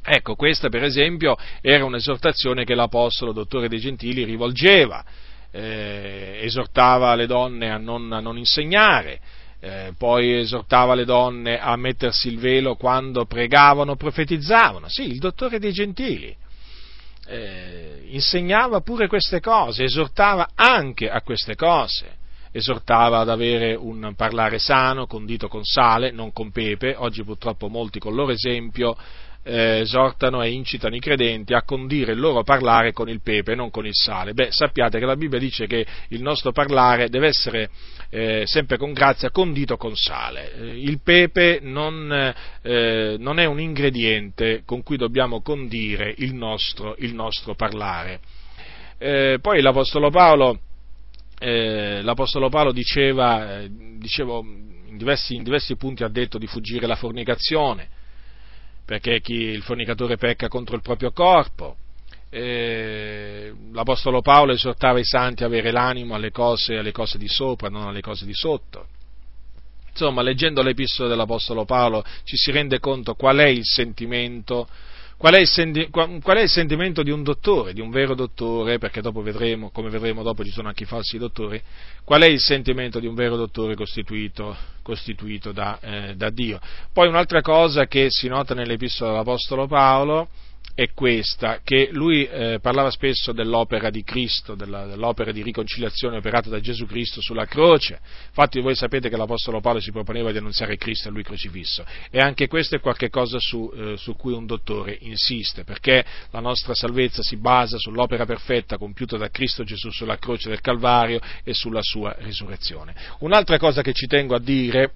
Ecco, 0.03 0.33
questa 0.33 0.69
per 0.69 0.81
esempio 0.81 1.37
era 1.61 1.85
un'esortazione 1.85 2.65
che 2.65 2.73
l'Apostolo, 2.73 3.31
dottore 3.31 3.69
dei 3.69 3.77
Gentili, 3.77 4.23
rivolgeva, 4.23 5.05
eh, 5.51 6.39
esortava 6.41 7.13
le 7.13 7.27
donne 7.27 7.69
a 7.69 7.77
non, 7.77 8.11
a 8.11 8.21
non 8.21 8.39
insegnare, 8.39 9.19
eh, 9.63 9.93
poi 9.95 10.39
esortava 10.39 10.95
le 10.95 11.05
donne 11.05 11.59
a 11.59 11.75
mettersi 11.75 12.27
il 12.27 12.39
velo 12.39 12.75
quando 12.75 13.25
pregavano, 13.25 13.95
profetizzavano. 13.95 14.89
Sì, 14.89 15.03
il 15.03 15.19
dottore 15.19 15.59
dei 15.59 15.71
Gentili 15.71 16.35
eh, 17.27 18.01
insegnava 18.07 18.81
pure 18.81 19.07
queste 19.07 19.39
cose, 19.39 19.83
esortava 19.83 20.49
anche 20.55 21.09
a 21.09 21.21
queste 21.21 21.55
cose, 21.55 22.17
esortava 22.51 23.19
ad 23.19 23.29
avere 23.29 23.75
un 23.75 24.13
parlare 24.15 24.57
sano, 24.57 25.05
condito 25.05 25.47
con 25.47 25.63
sale, 25.63 26.11
non 26.11 26.33
con 26.33 26.51
pepe, 26.51 26.95
oggi 26.97 27.23
purtroppo 27.23 27.69
molti 27.69 27.99
con 27.99 28.15
loro 28.15 28.31
esempio 28.31 28.97
eh, 29.43 29.79
esortano 29.79 30.41
e 30.41 30.51
incitano 30.51 30.95
i 30.95 30.99
credenti 30.99 31.53
a 31.53 31.63
condire 31.63 32.11
il 32.13 32.19
loro 32.19 32.43
parlare 32.43 32.91
con 32.91 33.09
il 33.09 33.21
pepe, 33.21 33.55
non 33.55 33.71
con 33.71 33.85
il 33.85 33.95
sale. 33.95 34.33
Beh, 34.33 34.51
sappiate 34.51 34.99
che 34.99 35.05
la 35.05 35.15
Bibbia 35.15 35.39
dice 35.39 35.67
che 35.67 35.85
il 36.09 36.21
nostro 36.21 36.51
parlare 36.51 37.09
deve 37.09 37.27
essere 37.27 37.69
eh, 38.13 38.43
sempre 38.45 38.77
con 38.77 38.91
grazia 38.91 39.31
condito 39.31 39.77
con 39.77 39.95
sale. 39.95 40.53
Eh, 40.53 40.81
il 40.81 40.99
pepe 41.01 41.59
non, 41.61 42.33
eh, 42.61 43.15
non, 43.17 43.39
è 43.39 43.45
un 43.45 43.59
ingrediente 43.59 44.63
con 44.65 44.83
cui 44.83 44.97
dobbiamo 44.97 45.41
condire 45.41 46.13
il 46.17 46.35
nostro, 46.35 46.95
il 46.99 47.13
nostro 47.13 47.55
parlare. 47.55 48.19
Eh, 48.97 49.39
poi 49.41 49.61
l'Apostolo 49.61 50.09
Paolo, 50.09 50.59
eh, 51.39 52.01
l'Apostolo 52.01 52.49
Paolo 52.49 52.73
diceva, 52.73 53.63
diceva 53.97 54.39
in, 54.39 54.97
diversi, 54.97 55.35
in 55.35 55.43
diversi 55.43 55.77
punti 55.77 56.03
ha 56.03 56.09
detto 56.09 56.37
di 56.37 56.47
fuggire 56.47 56.85
la 56.87 56.97
fornicazione, 56.97 57.87
perché 58.85 59.21
chi, 59.21 59.35
il 59.35 59.63
fornicatore 59.63 60.17
pecca 60.17 60.49
contro 60.49 60.75
il 60.75 60.81
proprio 60.81 61.11
corpo. 61.11 61.77
L'Apostolo 62.33 64.21
Paolo 64.21 64.53
esortava 64.53 64.99
i 64.99 65.03
santi 65.03 65.43
a 65.43 65.47
avere 65.47 65.71
l'animo 65.71 66.15
alle 66.15 66.31
cose, 66.31 66.77
alle 66.77 66.91
cose 66.91 67.17
di 67.17 67.27
sopra, 67.27 67.69
non 67.69 67.87
alle 67.87 68.01
cose 68.01 68.25
di 68.25 68.33
sotto. 68.33 68.87
Insomma, 69.89 70.21
leggendo 70.21 70.61
l'epistola 70.61 71.09
dell'Apostolo 71.09 71.65
Paolo 71.65 72.03
ci 72.23 72.37
si 72.37 72.51
rende 72.51 72.79
conto 72.79 73.15
qual 73.15 73.37
è 73.37 73.47
il 73.47 73.65
sentimento 73.65 74.67
Qual 75.21 75.35
è, 75.35 75.45
senti- 75.45 75.87
qual 75.91 76.19
è, 76.19 76.41
il 76.41 76.49
sentimento 76.49 77.03
di 77.03 77.11
un 77.11 77.21
dottore, 77.21 77.73
di 77.73 77.79
un 77.79 77.91
vero 77.91 78.15
dottore, 78.15 78.79
perché 78.79 79.01
dopo 79.01 79.21
vedremo, 79.21 79.69
come 79.69 79.91
vedremo 79.91 80.23
dopo 80.23 80.43
ci 80.43 80.49
sono 80.49 80.69
anche 80.69 80.81
i 80.81 80.87
falsi 80.87 81.19
dottori, 81.19 81.61
qual 82.03 82.23
è 82.23 82.25
il 82.25 82.39
sentimento 82.39 82.99
di 82.99 83.05
un 83.05 83.13
vero 83.13 83.35
dottore 83.35 83.75
costituito, 83.75 84.57
costituito 84.81 85.51
da, 85.51 85.77
eh, 85.79 86.15
da 86.15 86.31
Dio. 86.31 86.59
Poi 86.91 87.07
un'altra 87.07 87.41
cosa 87.41 87.85
che 87.85 88.07
si 88.09 88.29
nota 88.29 88.55
nell'epistola 88.55 89.11
dell'Apostolo 89.11 89.67
Paolo 89.67 90.27
è 90.83 90.93
questa, 90.93 91.59
che 91.63 91.89
lui 91.91 92.25
eh, 92.25 92.57
parlava 92.59 92.89
spesso 92.89 93.31
dell'opera 93.33 93.91
di 93.91 94.03
Cristo, 94.03 94.55
della, 94.55 94.87
dell'opera 94.87 95.31
di 95.31 95.43
riconciliazione 95.43 96.17
operata 96.17 96.49
da 96.49 96.59
Gesù 96.59 96.87
Cristo 96.87 97.21
sulla 97.21 97.45
croce. 97.45 97.99
Infatti 98.27 98.59
voi 98.59 98.73
sapete 98.73 99.07
che 99.07 99.15
l'Apostolo 99.15 99.61
Paolo 99.61 99.79
si 99.79 99.91
proponeva 99.91 100.31
di 100.31 100.39
annunziare 100.39 100.77
Cristo 100.77 101.09
a 101.09 101.11
lui 101.11 101.21
crocifisso 101.21 101.85
e 102.09 102.19
anche 102.19 102.47
questo 102.47 102.75
è 102.75 102.79
qualcosa 102.79 103.37
su, 103.39 103.71
eh, 103.75 103.95
su 103.97 104.15
cui 104.15 104.33
un 104.33 104.47
dottore 104.47 104.97
insiste, 105.01 105.63
perché 105.63 106.03
la 106.31 106.39
nostra 106.39 106.73
salvezza 106.73 107.21
si 107.21 107.37
basa 107.37 107.77
sull'opera 107.77 108.25
perfetta 108.25 108.77
compiuta 108.77 109.17
da 109.17 109.29
Cristo 109.29 109.63
Gesù 109.63 109.91
sulla 109.91 110.17
croce 110.17 110.49
del 110.49 110.61
Calvario 110.61 111.19
e 111.43 111.53
sulla 111.53 111.81
sua 111.83 112.15
risurrezione. 112.19 112.95
Un'altra 113.19 113.59
cosa 113.59 113.83
che 113.83 113.93
ci 113.93 114.07
tengo 114.07 114.33
a 114.33 114.39
dire, 114.39 114.93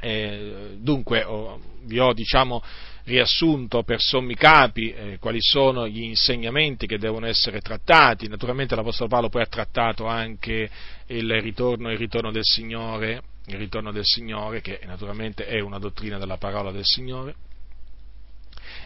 eh, 0.00 0.76
dunque 0.78 1.24
oh, 1.24 1.60
vi 1.82 1.98
ho 1.98 2.12
diciamo 2.12 2.62
riassunto 3.08 3.82
per 3.82 4.00
sommi 4.00 4.34
capi 4.34 4.92
eh, 4.92 5.18
quali 5.18 5.38
sono 5.40 5.88
gli 5.88 6.02
insegnamenti 6.02 6.86
che 6.86 6.98
devono 6.98 7.26
essere 7.26 7.60
trattati. 7.60 8.28
Naturalmente 8.28 8.76
l'Apostolo 8.76 9.08
Paolo 9.08 9.28
poi 9.30 9.42
ha 9.42 9.46
trattato 9.46 10.06
anche 10.06 10.70
il 11.06 11.40
ritorno, 11.40 11.90
il 11.90 11.98
ritorno 11.98 12.30
del 12.30 12.44
Signore, 12.44 13.22
il 13.46 13.56
ritorno 13.56 13.90
del 13.92 14.04
Signore, 14.04 14.60
che 14.60 14.80
naturalmente 14.84 15.46
è 15.46 15.58
una 15.60 15.78
dottrina 15.78 16.18
della 16.18 16.36
parola 16.36 16.70
del 16.70 16.84
Signore. 16.84 17.34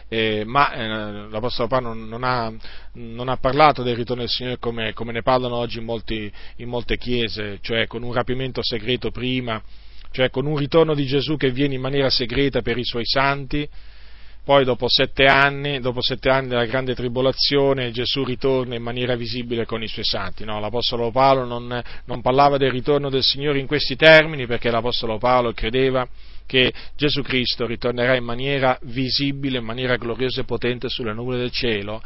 Eh, 0.07 0.43
ma 0.45 0.71
eh, 0.71 0.87
l'Apostolo 1.29 1.67
Paolo 1.67 1.93
non 1.93 2.23
ha, 2.23 2.51
non 2.93 3.27
ha, 3.27 3.37
parlato 3.37 3.83
del 3.83 3.95
ritorno 3.95 4.21
del 4.21 4.31
Signore 4.31 4.57
come, 4.57 4.93
come 4.93 5.11
ne 5.11 5.21
parlano 5.21 5.55
oggi 5.55 5.79
in, 5.79 5.85
molti, 5.85 6.31
in, 6.57 6.69
molte 6.69 6.97
chiese, 6.97 7.59
cioè 7.61 7.87
con 7.87 8.03
un 8.03 8.13
rapimento 8.13 8.61
segreto 8.63 9.11
prima, 9.11 9.61
cioè 10.13 10.29
con 10.29 10.45
un 10.45 10.55
ritorno 10.55 10.93
di 10.93 11.05
Gesù 11.05 11.37
che 11.37 11.49
viene 11.49 11.73
in 11.73 11.81
maniera 11.81 12.09
segreta 12.11 12.61
per 12.61 12.77
i 12.77 12.85
suoi 12.85 13.03
santi, 13.03 13.67
poi 14.45 14.63
dopo 14.63 14.85
sette 14.87 15.25
anni, 15.25 15.79
dopo 15.79 16.01
sette 16.01 16.29
anni 16.29 16.49
della 16.49 16.65
grande 16.65 16.93
tribolazione, 16.93 17.91
Gesù 17.91 18.23
ritorna 18.23 18.75
in 18.75 18.83
maniera 18.83 19.15
visibile 19.15 19.65
con 19.65 19.81
i 19.81 19.87
suoi 19.87 20.05
santi. 20.05 20.43
No, 20.45 20.59
l'Apostolo 20.59 21.09
Paolo 21.09 21.45
non, 21.45 21.81
non 22.05 22.21
parlava 22.21 22.57
del 22.57 22.69
ritorno 22.69 23.09
del 23.09 23.23
Signore 23.23 23.57
in 23.57 23.65
questi 23.65 23.95
termini 23.95 24.45
perché 24.45 24.69
l'Apostolo 24.69 25.17
Paolo 25.17 25.51
credeva 25.53 26.07
che 26.45 26.71
Gesù 26.95 27.23
Cristo 27.23 27.65
ritornerà 27.65 28.15
in 28.15 28.23
maniera 28.23 28.77
visibile, 28.83 29.57
in 29.57 29.65
maniera 29.65 29.95
gloriosa 29.95 30.41
e 30.41 30.45
potente 30.45 30.89
sulle 30.89 31.13
nuvole 31.13 31.37
del 31.37 31.51
cielo, 31.51 32.03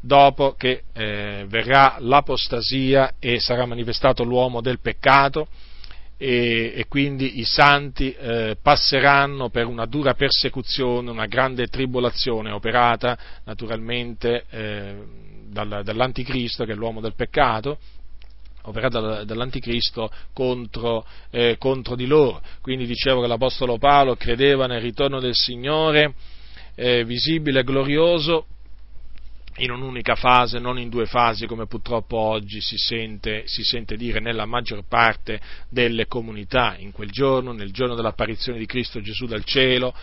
dopo 0.00 0.52
che 0.52 0.82
eh, 0.92 1.46
verrà 1.48 1.96
l'apostasia 1.98 3.14
e 3.18 3.40
sarà 3.40 3.66
manifestato 3.66 4.22
l'uomo 4.22 4.60
del 4.60 4.78
peccato 4.78 5.48
e, 6.22 6.74
e 6.76 6.86
quindi 6.86 7.38
i 7.40 7.44
santi 7.44 8.12
eh, 8.12 8.58
passeranno 8.60 9.48
per 9.48 9.64
una 9.64 9.86
dura 9.86 10.12
persecuzione, 10.12 11.08
una 11.08 11.24
grande 11.24 11.68
tribolazione 11.68 12.50
operata 12.50 13.16
naturalmente 13.44 14.44
eh, 14.50 14.96
dal, 15.48 15.80
dall'anticristo 15.82 16.66
che 16.66 16.72
è 16.72 16.74
l'uomo 16.74 17.00
del 17.00 17.14
peccato, 17.14 17.78
operata 18.64 19.24
dall'anticristo 19.24 20.10
contro, 20.34 21.06
eh, 21.30 21.56
contro, 21.58 21.96
di 21.96 22.04
loro. 22.04 22.42
Quindi 22.60 22.84
dicevo 22.84 23.22
che 23.22 23.26
l'Apostolo 23.26 23.78
Paolo 23.78 24.14
credeva 24.14 24.66
nel 24.66 24.82
ritorno 24.82 25.20
del 25.20 25.34
Signore 25.34 26.12
eh, 26.74 27.02
visibile 27.02 27.60
e 27.60 27.64
glorioso 27.64 28.44
in 29.60 29.70
un'unica 29.70 30.14
fase, 30.14 30.58
non 30.58 30.78
in 30.78 30.88
due 30.88 31.06
fasi 31.06 31.46
come 31.46 31.66
purtroppo 31.66 32.16
oggi 32.16 32.60
si 32.60 32.76
sente, 32.76 33.42
si 33.46 33.62
sente, 33.62 33.96
dire 33.96 34.20
nella 34.20 34.46
maggior 34.46 34.84
parte 34.86 35.40
delle 35.68 36.06
comunità, 36.06 36.76
in 36.78 36.92
quel 36.92 37.10
giorno, 37.10 37.52
nel 37.52 37.72
giorno 37.72 37.94
dell'apparizione 37.94 38.58
di 38.58 38.66
Cristo 38.66 39.00
Gesù 39.00 39.26
dal 39.26 39.44
cielo 39.44 39.94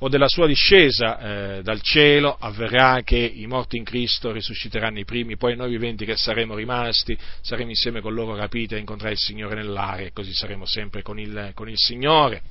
o 0.00 0.08
della 0.08 0.28
sua 0.28 0.46
discesa 0.46 1.18
eh, 1.56 1.62
dal 1.62 1.80
cielo, 1.80 2.36
avverrà 2.38 3.00
che 3.02 3.16
i 3.16 3.46
morti 3.46 3.78
in 3.78 3.84
Cristo 3.84 4.30
risusciteranno 4.30 4.98
i 4.98 5.04
primi, 5.04 5.38
poi 5.38 5.56
noi 5.56 5.70
viventi 5.70 6.04
che 6.04 6.16
saremo 6.16 6.54
rimasti, 6.54 7.16
saremo 7.40 7.70
insieme 7.70 8.02
con 8.02 8.12
loro 8.12 8.36
rapiti 8.36 8.74
a 8.74 8.78
incontrare 8.78 9.14
il 9.14 9.18
Signore 9.18 9.54
nell'aria 9.54 10.06
e 10.06 10.12
così 10.12 10.34
saremo 10.34 10.66
sempre 10.66 11.00
con 11.02 11.18
il, 11.18 11.52
con 11.54 11.68
il 11.68 11.78
Signore. 11.78 12.42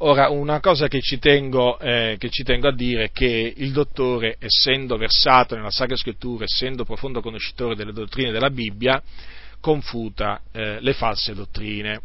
Ora, 0.00 0.28
una 0.28 0.60
cosa 0.60 0.86
che 0.86 1.00
ci, 1.00 1.18
tengo, 1.18 1.76
eh, 1.80 2.14
che 2.20 2.30
ci 2.30 2.44
tengo 2.44 2.68
a 2.68 2.72
dire 2.72 3.04
è 3.04 3.10
che 3.10 3.52
il 3.56 3.72
dottore, 3.72 4.36
essendo 4.38 4.96
versato 4.96 5.56
nella 5.56 5.72
Sacra 5.72 5.96
Scrittura, 5.96 6.44
essendo 6.44 6.84
profondo 6.84 7.20
conoscitore 7.20 7.74
delle 7.74 7.92
dottrine 7.92 8.30
della 8.30 8.50
Bibbia, 8.50 9.02
confuta 9.60 10.42
eh, 10.52 10.80
le 10.80 10.92
false 10.92 11.34
dottrine. 11.34 12.00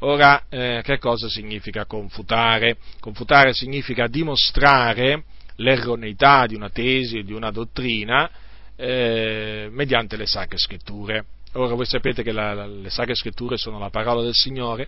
Ora, 0.00 0.44
eh, 0.50 0.82
che 0.84 0.98
cosa 0.98 1.30
significa 1.30 1.86
confutare? 1.86 2.76
Confutare 3.00 3.54
significa 3.54 4.08
dimostrare 4.08 5.24
l'erroneità 5.56 6.46
di 6.46 6.54
una 6.54 6.68
tesi, 6.68 7.22
di 7.22 7.32
una 7.32 7.50
dottrina, 7.50 8.30
eh, 8.76 9.68
mediante 9.70 10.18
le 10.18 10.26
Sacre 10.26 10.58
Scritture. 10.58 11.24
Ora, 11.54 11.74
voi 11.74 11.86
sapete 11.86 12.22
che 12.22 12.30
la, 12.30 12.52
la, 12.52 12.66
le 12.66 12.90
Sacre 12.90 13.14
Scritture 13.14 13.56
sono 13.56 13.78
la 13.78 13.88
parola 13.88 14.20
del 14.20 14.34
Signore, 14.34 14.86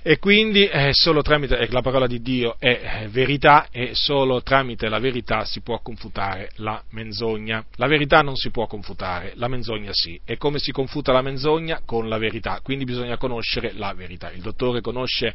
e 0.00 0.18
quindi 0.18 0.66
eh, 0.66 0.90
solo 0.92 1.22
tramite 1.22 1.58
eh, 1.58 1.68
la 1.70 1.82
parola 1.82 2.06
di 2.06 2.22
Dio 2.22 2.54
è 2.58 3.02
eh, 3.02 3.08
verità 3.08 3.66
e 3.72 3.90
solo 3.94 4.42
tramite 4.42 4.88
la 4.88 5.00
verità 5.00 5.44
si 5.44 5.60
può 5.60 5.80
confutare 5.80 6.50
la 6.56 6.80
menzogna. 6.90 7.64
La 7.76 7.88
verità 7.88 8.20
non 8.20 8.36
si 8.36 8.50
può 8.50 8.68
confutare, 8.68 9.32
la 9.34 9.48
menzogna 9.48 9.90
sì. 9.92 10.18
E 10.24 10.36
come 10.36 10.60
si 10.60 10.70
confuta 10.70 11.12
la 11.12 11.20
menzogna? 11.20 11.80
Con 11.84 12.08
la 12.08 12.16
verità. 12.16 12.60
Quindi 12.62 12.84
bisogna 12.84 13.16
conoscere 13.16 13.72
la 13.74 13.92
verità. 13.92 14.30
Il 14.30 14.40
dottore 14.40 14.80
conosce, 14.80 15.34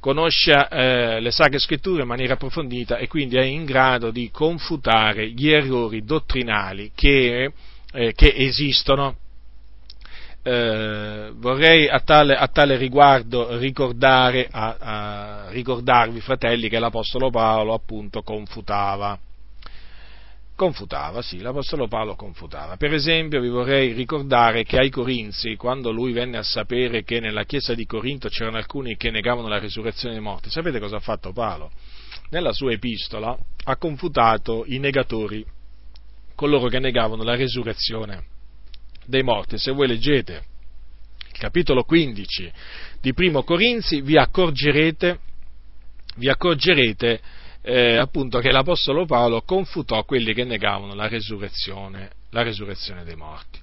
conosce 0.00 0.66
eh, 0.70 1.20
le 1.20 1.30
sacre 1.30 1.58
scritture 1.58 2.02
in 2.02 2.08
maniera 2.08 2.34
approfondita 2.34 2.96
e 2.96 3.06
quindi 3.06 3.36
è 3.36 3.42
in 3.42 3.66
grado 3.66 4.10
di 4.10 4.30
confutare 4.30 5.30
gli 5.30 5.50
errori 5.50 6.02
dottrinali 6.04 6.90
che, 6.94 7.52
eh, 7.92 8.12
che 8.14 8.32
esistono 8.34 9.18
eh, 10.46 11.32
vorrei 11.36 11.88
a 11.88 12.00
tale, 12.00 12.34
a 12.34 12.46
tale 12.48 12.76
riguardo 12.76 13.56
ricordare, 13.56 14.46
a, 14.50 14.76
a, 14.78 15.48
ricordarvi, 15.48 16.20
fratelli, 16.20 16.68
che 16.68 16.78
l'Apostolo 16.78 17.30
Paolo 17.30 17.72
appunto 17.72 18.22
confutava. 18.22 19.18
Confutava, 20.54 21.22
sì, 21.22 21.40
l'Apostolo 21.40 21.88
Paolo 21.88 22.14
confutava. 22.14 22.76
Per 22.76 22.92
esempio 22.92 23.40
vi 23.40 23.48
vorrei 23.48 23.92
ricordare 23.94 24.64
che 24.64 24.78
ai 24.78 24.90
Corinzi, 24.90 25.56
quando 25.56 25.90
lui 25.90 26.12
venne 26.12 26.36
a 26.36 26.42
sapere 26.42 27.02
che 27.04 27.20
nella 27.20 27.44
chiesa 27.44 27.74
di 27.74 27.86
Corinto 27.86 28.28
c'erano 28.28 28.58
alcuni 28.58 28.96
che 28.96 29.10
negavano 29.10 29.48
la 29.48 29.58
risurrezione 29.58 30.14
dei 30.14 30.22
morti, 30.22 30.50
sapete 30.50 30.78
cosa 30.78 30.96
ha 30.96 31.00
fatto 31.00 31.32
Paolo? 31.32 31.70
Nella 32.28 32.52
sua 32.52 32.70
epistola 32.72 33.34
ha 33.64 33.76
confutato 33.76 34.64
i 34.66 34.78
negatori, 34.78 35.44
coloro 36.34 36.68
che 36.68 36.78
negavano 36.78 37.22
la 37.22 37.34
risurrezione 37.34 38.32
dei 39.06 39.22
morti. 39.22 39.58
Se 39.58 39.72
voi 39.72 39.86
leggete 39.86 40.44
il 41.32 41.38
capitolo 41.38 41.84
15 41.84 42.52
di 43.00 43.12
Primo 43.12 43.42
Corinzi 43.42 44.00
vi 44.00 44.16
accorgerete, 44.16 45.18
vi 46.16 46.28
accorgerete 46.28 47.20
eh, 47.62 47.96
appunto 47.96 48.38
che 48.38 48.52
l'Apostolo 48.52 49.06
Paolo 49.06 49.42
confutò 49.42 50.04
quelli 50.04 50.34
che 50.34 50.44
negavano 50.44 50.94
la 50.94 51.08
resurrezione, 51.08 52.10
la 52.30 52.42
resurrezione 52.42 53.04
dei 53.04 53.16
morti. 53.16 53.58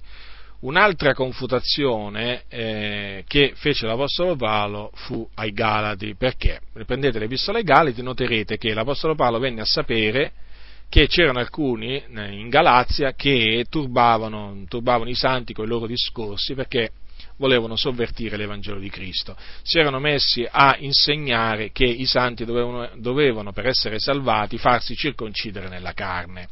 Un'altra 0.60 1.12
confutazione 1.12 2.44
eh, 2.48 3.24
che 3.26 3.52
fece 3.56 3.86
l'Apostolo 3.86 4.36
Paolo 4.36 4.90
fu 4.94 5.28
ai 5.34 5.52
Galati, 5.52 6.14
perché? 6.14 6.60
Riprendete 6.72 7.18
l'Epistola 7.18 7.58
ai 7.58 7.64
Galati, 7.64 8.02
noterete 8.02 8.58
che 8.58 8.74
l'Apostolo 8.74 9.14
Paolo 9.14 9.38
venne 9.38 9.62
a 9.62 9.66
sapere 9.66 10.32
che 10.92 11.06
c'erano 11.06 11.38
alcuni 11.38 11.96
eh, 11.96 12.32
in 12.32 12.50
Galazia 12.50 13.14
che 13.14 13.64
turbavano, 13.70 14.66
turbavano 14.68 15.08
i 15.08 15.14
santi 15.14 15.54
con 15.54 15.64
i 15.64 15.68
loro 15.68 15.86
discorsi 15.86 16.52
perché 16.52 16.90
volevano 17.38 17.76
sovvertire 17.76 18.36
l'Evangelo 18.36 18.78
di 18.78 18.90
Cristo. 18.90 19.34
Si 19.62 19.78
erano 19.78 20.00
messi 20.00 20.46
a 20.46 20.76
insegnare 20.80 21.72
che 21.72 21.86
i 21.86 22.04
santi 22.04 22.44
dovevano, 22.44 22.90
dovevano 22.96 23.52
per 23.52 23.68
essere 23.68 23.98
salvati, 23.98 24.58
farsi 24.58 24.94
circoncidere 24.94 25.70
nella 25.70 25.94
carne. 25.94 26.46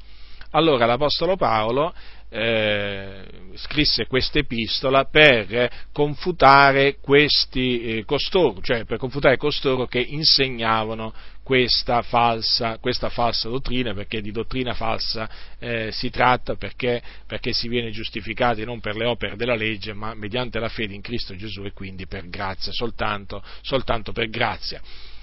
Allora 0.53 0.87
l'Apostolo 0.87 1.37
Paolo 1.37 1.93
eh, 2.31 3.25
scrisse 3.57 4.07
questa 4.07 4.39
epistola 4.39 5.05
per 5.05 5.71
confutare 5.93 6.97
questi 6.99 7.83
eh, 7.83 8.05
costoro, 8.07 8.63
cioè 8.63 8.85
per 8.87 8.97
confutare 8.97 9.37
costoro 9.37 9.85
che 9.85 10.01
insegnavano 10.01 11.13
questa 11.43 12.03
falsa, 12.03 12.79
questa 12.79 13.09
falsa 13.09 13.49
dottrina, 13.49 13.95
perché 13.95 14.21
di 14.21 14.31
dottrina 14.31 14.75
falsa 14.75 15.29
eh, 15.59 15.91
si 15.93 16.11
tratta, 16.11 16.55
perché, 16.55 17.03
perché, 17.27 17.53
si 17.53 17.69
viene 17.69 17.91
giustificati 17.91 18.65
non 18.65 18.81
per 18.81 18.97
le 18.97 19.07
opere 19.07 19.37
della 19.37 19.57
legge, 19.57 19.93
ma 19.93 20.15
mediante 20.15 20.59
la 20.59 20.69
fede 20.69 20.95
in 20.95 21.01
Cristo 21.01 21.35
Gesù 21.35 21.65
e 21.65 21.73
quindi 21.73 22.07
per 22.07 22.29
grazia, 22.29 22.73
soltanto, 22.73 23.43
soltanto 23.63 24.13
per 24.13 24.29
grazia 24.29 24.81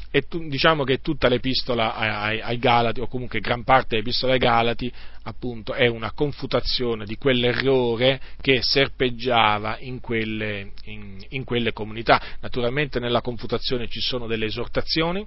e 0.09 0.21
tu, 0.27 0.47
diciamo 0.47 0.83
che 0.83 0.99
tutta 0.99 1.27
l'epistola 1.27 1.95
ai, 1.95 2.39
ai, 2.39 2.57
Galati, 2.57 3.01
o 3.01 3.07
comunque 3.07 3.39
gran 3.39 3.63
parte 3.63 3.89
dell'epistola 3.89 4.33
ai 4.33 4.39
Galati, 4.39 4.91
appunto, 5.23 5.73
è 5.73 5.87
una 5.87 6.11
confutazione 6.13 7.05
di 7.05 7.17
quell'errore 7.17 8.19
che 8.39 8.61
serpeggiava 8.61 9.77
in 9.79 9.99
quelle, 9.99 10.71
in, 10.85 11.23
in 11.29 11.43
quelle 11.43 11.73
comunità. 11.73 12.21
Naturalmente 12.39 12.99
nella 12.99 13.21
confutazione 13.21 13.87
ci 13.89 13.99
sono 13.99 14.27
delle 14.27 14.45
esortazioni, 14.45 15.25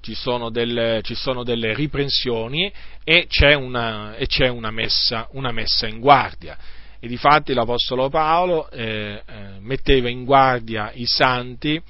ci 0.00 0.14
sono, 0.14 0.50
delle, 0.50 1.00
ci 1.02 1.14
sono 1.14 1.42
delle, 1.42 1.74
riprensioni 1.74 2.72
e 3.04 3.26
c'è, 3.28 3.54
una, 3.54 4.16
e 4.16 4.26
c'è 4.26 4.48
una, 4.48 4.70
messa, 4.70 5.28
una, 5.32 5.52
messa, 5.52 5.86
in 5.86 6.00
guardia. 6.00 6.56
E 6.98 7.08
difatti 7.08 7.52
l'Apostolo 7.52 8.08
Paolo 8.08 8.70
eh, 8.70 9.22
eh, 9.26 9.42
metteva 9.60 10.08
in 10.08 10.24
guardia 10.24 10.90
i 10.94 11.06
santi 11.06 11.80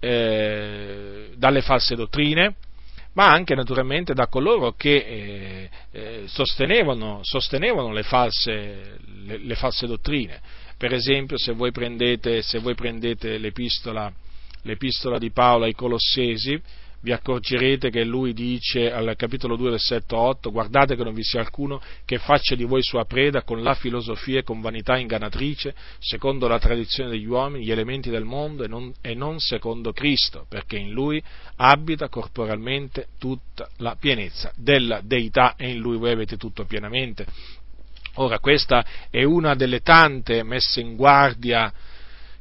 eh, 0.00 1.30
dalle 1.36 1.60
false 1.60 1.94
dottrine, 1.94 2.54
ma 3.12 3.30
anche 3.30 3.54
naturalmente 3.54 4.14
da 4.14 4.28
coloro 4.28 4.72
che 4.72 4.94
eh, 4.94 5.70
eh, 5.90 6.22
sostenevano, 6.26 7.20
sostenevano 7.22 7.92
le, 7.92 8.02
false, 8.02 8.98
le, 9.24 9.38
le, 9.38 9.54
false, 9.54 9.86
dottrine. 9.86 10.40
Per 10.76 10.92
esempio, 10.94 11.36
se 11.36 11.52
voi 11.52 11.72
prendete, 11.72 12.42
se 12.42 12.58
voi 12.60 12.74
prendete 12.74 13.36
l'epistola, 13.38 14.10
l'epistola 14.62 15.18
di 15.18 15.30
Paolo 15.30 15.64
ai 15.64 15.74
Colossesi, 15.74 16.60
vi 17.02 17.12
accorgerete 17.12 17.90
che 17.90 18.04
lui 18.04 18.32
dice 18.32 18.92
al 18.92 19.14
capitolo 19.16 19.56
2 19.56 19.70
versetto 19.70 20.18
8 20.18 20.50
guardate 20.50 20.96
che 20.96 21.04
non 21.04 21.14
vi 21.14 21.22
sia 21.22 21.40
alcuno 21.40 21.80
che 22.04 22.18
faccia 22.18 22.54
di 22.54 22.64
voi 22.64 22.82
sua 22.82 23.04
preda 23.04 23.42
con 23.42 23.62
la 23.62 23.74
filosofia 23.74 24.40
e 24.40 24.42
con 24.42 24.60
vanità 24.60 24.98
ingannatrice 24.98 25.74
secondo 25.98 26.46
la 26.46 26.58
tradizione 26.58 27.10
degli 27.10 27.26
uomini, 27.26 27.64
gli 27.64 27.70
elementi 27.70 28.10
del 28.10 28.24
mondo 28.24 28.64
e 28.64 28.68
non, 28.68 28.92
e 29.00 29.14
non 29.14 29.38
secondo 29.38 29.92
Cristo 29.92 30.44
perché 30.48 30.76
in 30.76 30.90
lui 30.90 31.22
abita 31.56 32.08
corporalmente 32.08 33.08
tutta 33.18 33.68
la 33.78 33.96
pienezza 33.98 34.52
della 34.56 35.00
deità 35.02 35.54
e 35.56 35.70
in 35.70 35.78
lui 35.78 35.96
voi 35.96 36.12
avete 36.12 36.36
tutto 36.36 36.64
pienamente. 36.64 37.26
Ora 38.14 38.38
questa 38.40 38.84
è 39.08 39.22
una 39.22 39.54
delle 39.54 39.80
tante 39.80 40.42
messe 40.42 40.80
in 40.80 40.96
guardia 40.96 41.72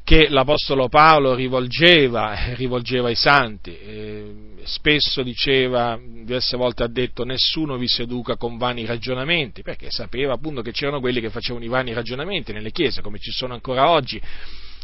che 0.10 0.28
l'Apostolo 0.28 0.90
Paolo 0.90 1.36
rivolgeva, 1.36 2.56
rivolgeva 2.56 3.10
ai 3.10 3.16
santi. 3.16 3.78
Eh, 3.78 4.34
spesso 4.64 5.22
diceva, 5.22 6.00
diverse 6.04 6.58
volte 6.58 6.82
ha 6.82 6.88
detto, 6.88 7.24
nessuno 7.24 7.78
vi 7.78 7.88
seduca 7.88 8.36
con 8.36 8.58
vani 8.58 8.88
ragionamenti, 8.88 9.62
perché 9.62 9.92
sapeva 9.92 10.34
appunto 10.34 10.64
che 10.64 10.72
c'erano 10.72 11.00
quelli 11.00 11.22
che 11.22 11.30
facevano 11.30 11.64
i 11.64 11.68
vani 11.68 11.94
ragionamenti 11.94 12.52
nelle 12.54 12.72
chiese, 12.72 13.04
come 13.04 13.20
ci 13.20 13.30
sono 13.30 13.54
ancora 13.54 13.92
oggi. 13.92 14.20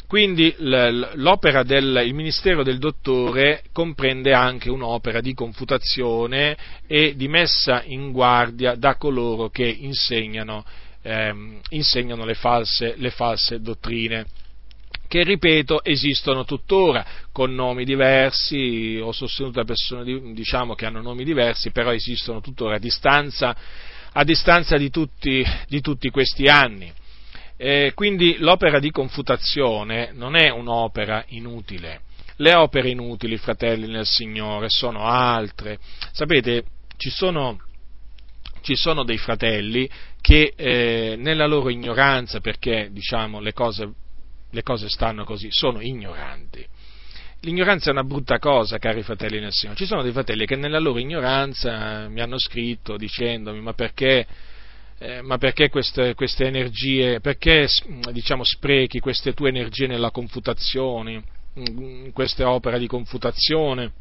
Quindi 0.06 0.54
l'opera 0.60 1.64
del 1.64 2.04
il 2.06 2.14
ministero 2.14 2.62
del 2.62 2.78
dottore 2.78 3.64
comprende 3.74 4.32
anche 4.32 4.70
un'opera 4.70 5.22
di 5.22 5.34
confutazione 5.34 6.56
e 6.86 7.16
di 7.16 7.28
messa 7.28 7.82
in 7.84 8.12
guardia 8.12 8.76
da 8.76 8.96
coloro 8.96 9.50
che 9.50 9.66
insegnano, 9.66 10.64
ehm, 11.02 11.62
insegnano 11.70 12.26
le, 12.26 12.36
false, 12.36 12.94
le 12.98 13.10
false 13.10 13.60
dottrine 13.60 14.44
che 15.16 15.24
ripeto 15.24 15.82
esistono 15.82 16.44
tuttora 16.44 17.06
con 17.32 17.56
nomi 17.56 17.86
diversi, 17.86 19.00
ho 19.02 19.14
sostenuto 19.14 19.60
da 19.60 19.64
persone 19.64 20.34
diciamo, 20.34 20.76
che 20.76 20.86
hanno 20.86 21.02
nomi 21.02 21.24
diversi, 21.24 21.72
però 21.72 21.94
esistono 21.94 22.42
tuttora 22.42 22.76
a 22.76 22.80
distanza, 22.80 23.56
a 24.12 24.24
distanza 24.26 24.76
di, 24.76 24.90
tutti, 24.90 25.42
di 25.70 25.80
tutti 25.80 26.10
questi 26.10 26.48
anni. 26.48 26.92
Eh, 27.56 27.94
quindi 27.96 28.36
l'opera 28.40 28.80
di 28.80 28.92
confutazione 28.92 30.12
non 30.12 30.36
è 30.36 30.50
un'opera 30.50 31.24
inutile. 31.30 32.02
Le 32.36 32.54
opere 32.54 32.90
inutili, 32.90 33.38
fratelli 33.38 33.88
nel 33.88 34.06
Signore, 34.06 34.68
sono 34.68 35.06
altre. 35.06 35.80
Sapete, 36.12 36.66
ci 36.98 37.10
sono, 37.10 37.58
ci 38.60 38.76
sono 38.76 39.06
dei 39.06 39.18
fratelli 39.18 39.90
che 40.20 40.52
eh, 40.58 41.16
nella 41.18 41.46
loro 41.46 41.70
ignoranza, 41.70 42.42
perché 42.42 42.90
diciamo, 42.92 43.40
le 43.40 43.54
cose 43.54 43.94
le 44.56 44.64
cose 44.64 44.88
stanno 44.90 45.26
così, 45.26 45.50
sono 45.52 45.82
ignoranti. 45.82 46.66
L'ignoranza 47.42 47.90
è 47.90 47.92
una 47.92 48.06
brutta 48.06 48.40
cosa, 48.40 48.80
cari 48.80 49.04
fratelli 49.04 49.40
nel 49.40 49.52
Signore. 49.52 49.78
Ci 49.78 49.86
sono 49.86 50.02
dei 50.02 50.14
fratelli 50.14 50.46
che 50.46 50.56
nella 50.56 50.80
loro 50.80 50.98
ignoranza 50.98 52.08
mi 52.08 52.22
hanno 52.22 52.40
scritto 52.40 52.98
dicendomi 52.98 53.60
ma 53.60 53.74
perché, 53.74 54.26
eh, 54.98 55.22
ma 55.22 55.38
perché 55.38 55.70
queste, 55.70 56.16
queste, 56.16 56.46
energie, 56.46 57.20
perché 57.20 57.68
diciamo, 58.12 58.44
sprechi 58.44 59.00
queste 59.00 59.34
tue 59.34 59.50
energie 59.50 59.86
nella 59.86 60.10
confutazione, 60.10 61.22
in 61.56 62.12
queste 62.14 62.44
opere 62.44 62.80
di 62.80 62.88
confutazione? 62.88 63.92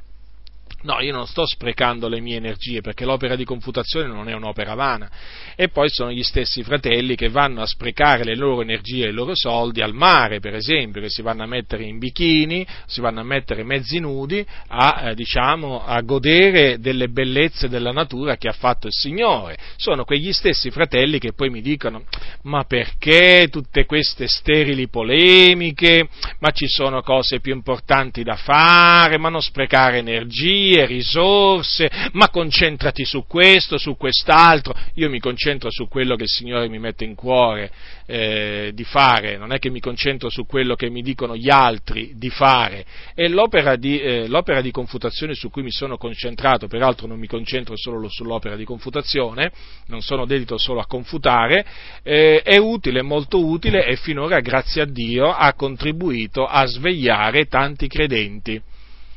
No, 0.84 1.00
io 1.00 1.14
non 1.14 1.26
sto 1.26 1.46
sprecando 1.46 2.08
le 2.08 2.20
mie 2.20 2.36
energie 2.36 2.82
perché 2.82 3.06
l'opera 3.06 3.36
di 3.36 3.44
confutazione 3.44 4.06
non 4.06 4.28
è 4.28 4.34
un'opera 4.34 4.74
vana. 4.74 5.10
E 5.56 5.68
poi 5.68 5.88
sono 5.88 6.10
gli 6.10 6.22
stessi 6.22 6.62
fratelli 6.62 7.16
che 7.16 7.30
vanno 7.30 7.62
a 7.62 7.66
sprecare 7.66 8.22
le 8.22 8.36
loro 8.36 8.60
energie 8.60 9.06
e 9.06 9.08
i 9.08 9.12
loro 9.12 9.34
soldi 9.34 9.80
al 9.80 9.94
mare, 9.94 10.40
per 10.40 10.54
esempio, 10.54 11.00
che 11.00 11.08
si 11.08 11.22
vanno 11.22 11.42
a 11.42 11.46
mettere 11.46 11.84
in 11.84 11.98
bikini, 11.98 12.66
si 12.84 13.00
vanno 13.00 13.20
a 13.20 13.24
mettere 13.24 13.64
mezzi 13.64 13.98
nudi 13.98 14.44
a, 14.68 15.08
eh, 15.08 15.14
diciamo, 15.14 15.86
a 15.86 16.02
godere 16.02 16.78
delle 16.78 17.08
bellezze 17.08 17.70
della 17.70 17.92
natura 17.92 18.36
che 18.36 18.48
ha 18.48 18.52
fatto 18.52 18.86
il 18.86 18.92
Signore. 18.92 19.56
Sono 19.76 20.04
quegli 20.04 20.32
stessi 20.32 20.70
fratelli 20.70 21.18
che 21.18 21.32
poi 21.32 21.48
mi 21.48 21.62
dicono: 21.62 22.04
ma 22.42 22.64
perché 22.64 23.48
tutte 23.50 23.86
queste 23.86 24.26
sterili 24.26 24.88
polemiche? 24.88 26.06
Ma 26.40 26.50
ci 26.50 26.68
sono 26.68 27.00
cose 27.00 27.40
più 27.40 27.54
importanti 27.54 28.22
da 28.22 28.36
fare, 28.36 29.16
ma 29.16 29.30
non 29.30 29.40
sprecare 29.40 29.96
energie 29.98 30.73
energie, 30.74 30.86
risorse, 30.86 31.90
ma 32.12 32.28
concentrati 32.28 33.04
su 33.04 33.24
questo, 33.26 33.78
su 33.78 33.96
quest'altro. 33.96 34.74
Io 34.94 35.08
mi 35.08 35.20
concentro 35.20 35.70
su 35.70 35.88
quello 35.88 36.16
che 36.16 36.24
il 36.24 36.28
Signore 36.28 36.68
mi 36.68 36.78
mette 36.78 37.04
in 37.04 37.14
cuore 37.14 37.70
eh, 38.06 38.72
di 38.74 38.84
fare, 38.84 39.36
non 39.36 39.52
è 39.52 39.58
che 39.58 39.70
mi 39.70 39.80
concentro 39.80 40.28
su 40.28 40.44
quello 40.46 40.74
che 40.74 40.90
mi 40.90 41.02
dicono 41.02 41.36
gli 41.36 41.50
altri 41.50 42.12
di 42.16 42.30
fare. 42.30 42.84
E 43.14 43.28
l'opera 43.28 43.76
di, 43.76 44.00
eh, 44.00 44.28
l'opera 44.28 44.60
di 44.60 44.70
confutazione 44.70 45.34
su 45.34 45.50
cui 45.50 45.62
mi 45.62 45.70
sono 45.70 45.96
concentrato, 45.96 46.66
peraltro 46.66 47.06
non 47.06 47.18
mi 47.18 47.26
concentro 47.26 47.76
solo 47.76 48.08
sull'opera 48.08 48.56
di 48.56 48.64
confutazione, 48.64 49.52
non 49.86 50.02
sono 50.02 50.26
dedito 50.26 50.58
solo 50.58 50.80
a 50.80 50.86
confutare, 50.86 51.64
eh, 52.02 52.42
è 52.42 52.58
utile, 52.58 53.02
molto 53.02 53.44
utile 53.44 53.86
e 53.86 53.96
finora, 53.96 54.40
grazie 54.40 54.82
a 54.82 54.86
Dio, 54.86 55.30
ha 55.30 55.52
contribuito 55.54 56.46
a 56.46 56.66
svegliare 56.66 57.46
tanti 57.46 57.88
credenti 57.88 58.60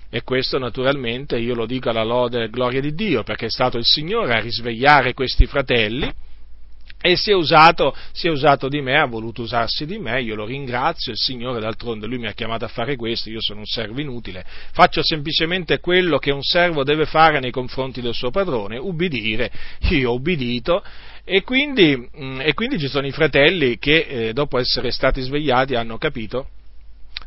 E 0.09 0.23
questo 0.23 0.57
naturalmente 0.57 1.37
io 1.37 1.53
lo 1.53 1.65
dico 1.65 1.89
alla 1.89 2.03
lode 2.03 2.43
e 2.43 2.49
gloria 2.49 2.79
di 2.79 2.93
Dio, 2.93 3.23
perché 3.23 3.47
è 3.47 3.49
stato 3.49 3.77
il 3.77 3.85
Signore 3.85 4.33
a 4.33 4.39
risvegliare 4.39 5.13
questi 5.13 5.45
fratelli 5.45 6.09
e 6.99 7.15
si 7.15 7.29
è, 7.29 7.35
usato, 7.35 7.95
si 8.11 8.27
è 8.27 8.31
usato 8.31 8.67
di 8.67 8.81
me, 8.81 8.97
ha 8.97 9.05
voluto 9.05 9.43
usarsi 9.43 9.85
di 9.85 9.99
me, 9.99 10.21
io 10.21 10.33
lo 10.33 10.45
ringrazio, 10.45 11.11
il 11.11 11.17
Signore 11.17 11.59
d'altronde 11.59 12.07
lui 12.07 12.17
mi 12.17 12.27
ha 12.27 12.33
chiamato 12.33 12.65
a 12.65 12.69
fare 12.69 12.95
questo, 12.95 13.29
io 13.29 13.39
sono 13.39 13.59
un 13.59 13.65
servo 13.65 14.01
inutile, 14.01 14.43
faccio 14.71 15.03
semplicemente 15.03 15.79
quello 15.79 16.17
che 16.17 16.31
un 16.31 16.41
servo 16.41 16.83
deve 16.83 17.05
fare 17.05 17.39
nei 17.39 17.51
confronti 17.51 18.01
del 18.01 18.15
suo 18.15 18.31
padrone, 18.31 18.77
ubbidire, 18.77 19.51
io 19.89 20.09
ho 20.09 20.15
ubbidito 20.15 20.83
e 21.23 21.43
quindi, 21.43 21.95
mm, 21.95 22.41
e 22.41 22.53
quindi 22.55 22.79
ci 22.79 22.87
sono 22.87 23.05
i 23.05 23.11
fratelli 23.11 23.77
che 23.77 24.07
eh, 24.09 24.33
dopo 24.33 24.57
essere 24.57 24.89
stati 24.89 25.21
svegliati 25.21 25.75
hanno 25.75 25.97
capito 25.97 26.47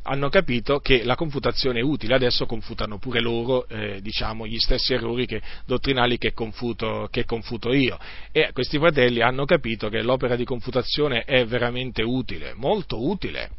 hanno 0.02 0.28
capito 0.28 0.78
che 0.78 1.02
la 1.04 1.14
confutazione 1.14 1.80
è 1.80 1.82
utile, 1.82 2.14
adesso 2.14 2.46
confutano 2.46 2.98
pure 2.98 3.20
loro 3.20 3.68
eh, 3.68 4.00
diciamo, 4.00 4.46
gli 4.46 4.58
stessi 4.58 4.94
errori 4.94 5.26
che, 5.26 5.42
dottrinali 5.66 6.16
che 6.16 6.32
confuto, 6.32 7.08
che 7.10 7.24
confuto, 7.24 7.72
io. 7.72 7.98
E 8.32 8.50
questi 8.52 8.78
fratelli 8.78 9.20
hanno 9.20 9.44
capito 9.44 9.88
che 9.88 10.02
l'opera 10.02 10.36
di 10.36 10.44
confutazione 10.44 11.24
è 11.24 11.44
veramente 11.44 12.02
utile, 12.02 12.54
molto 12.54 13.06
utile. 13.06 13.50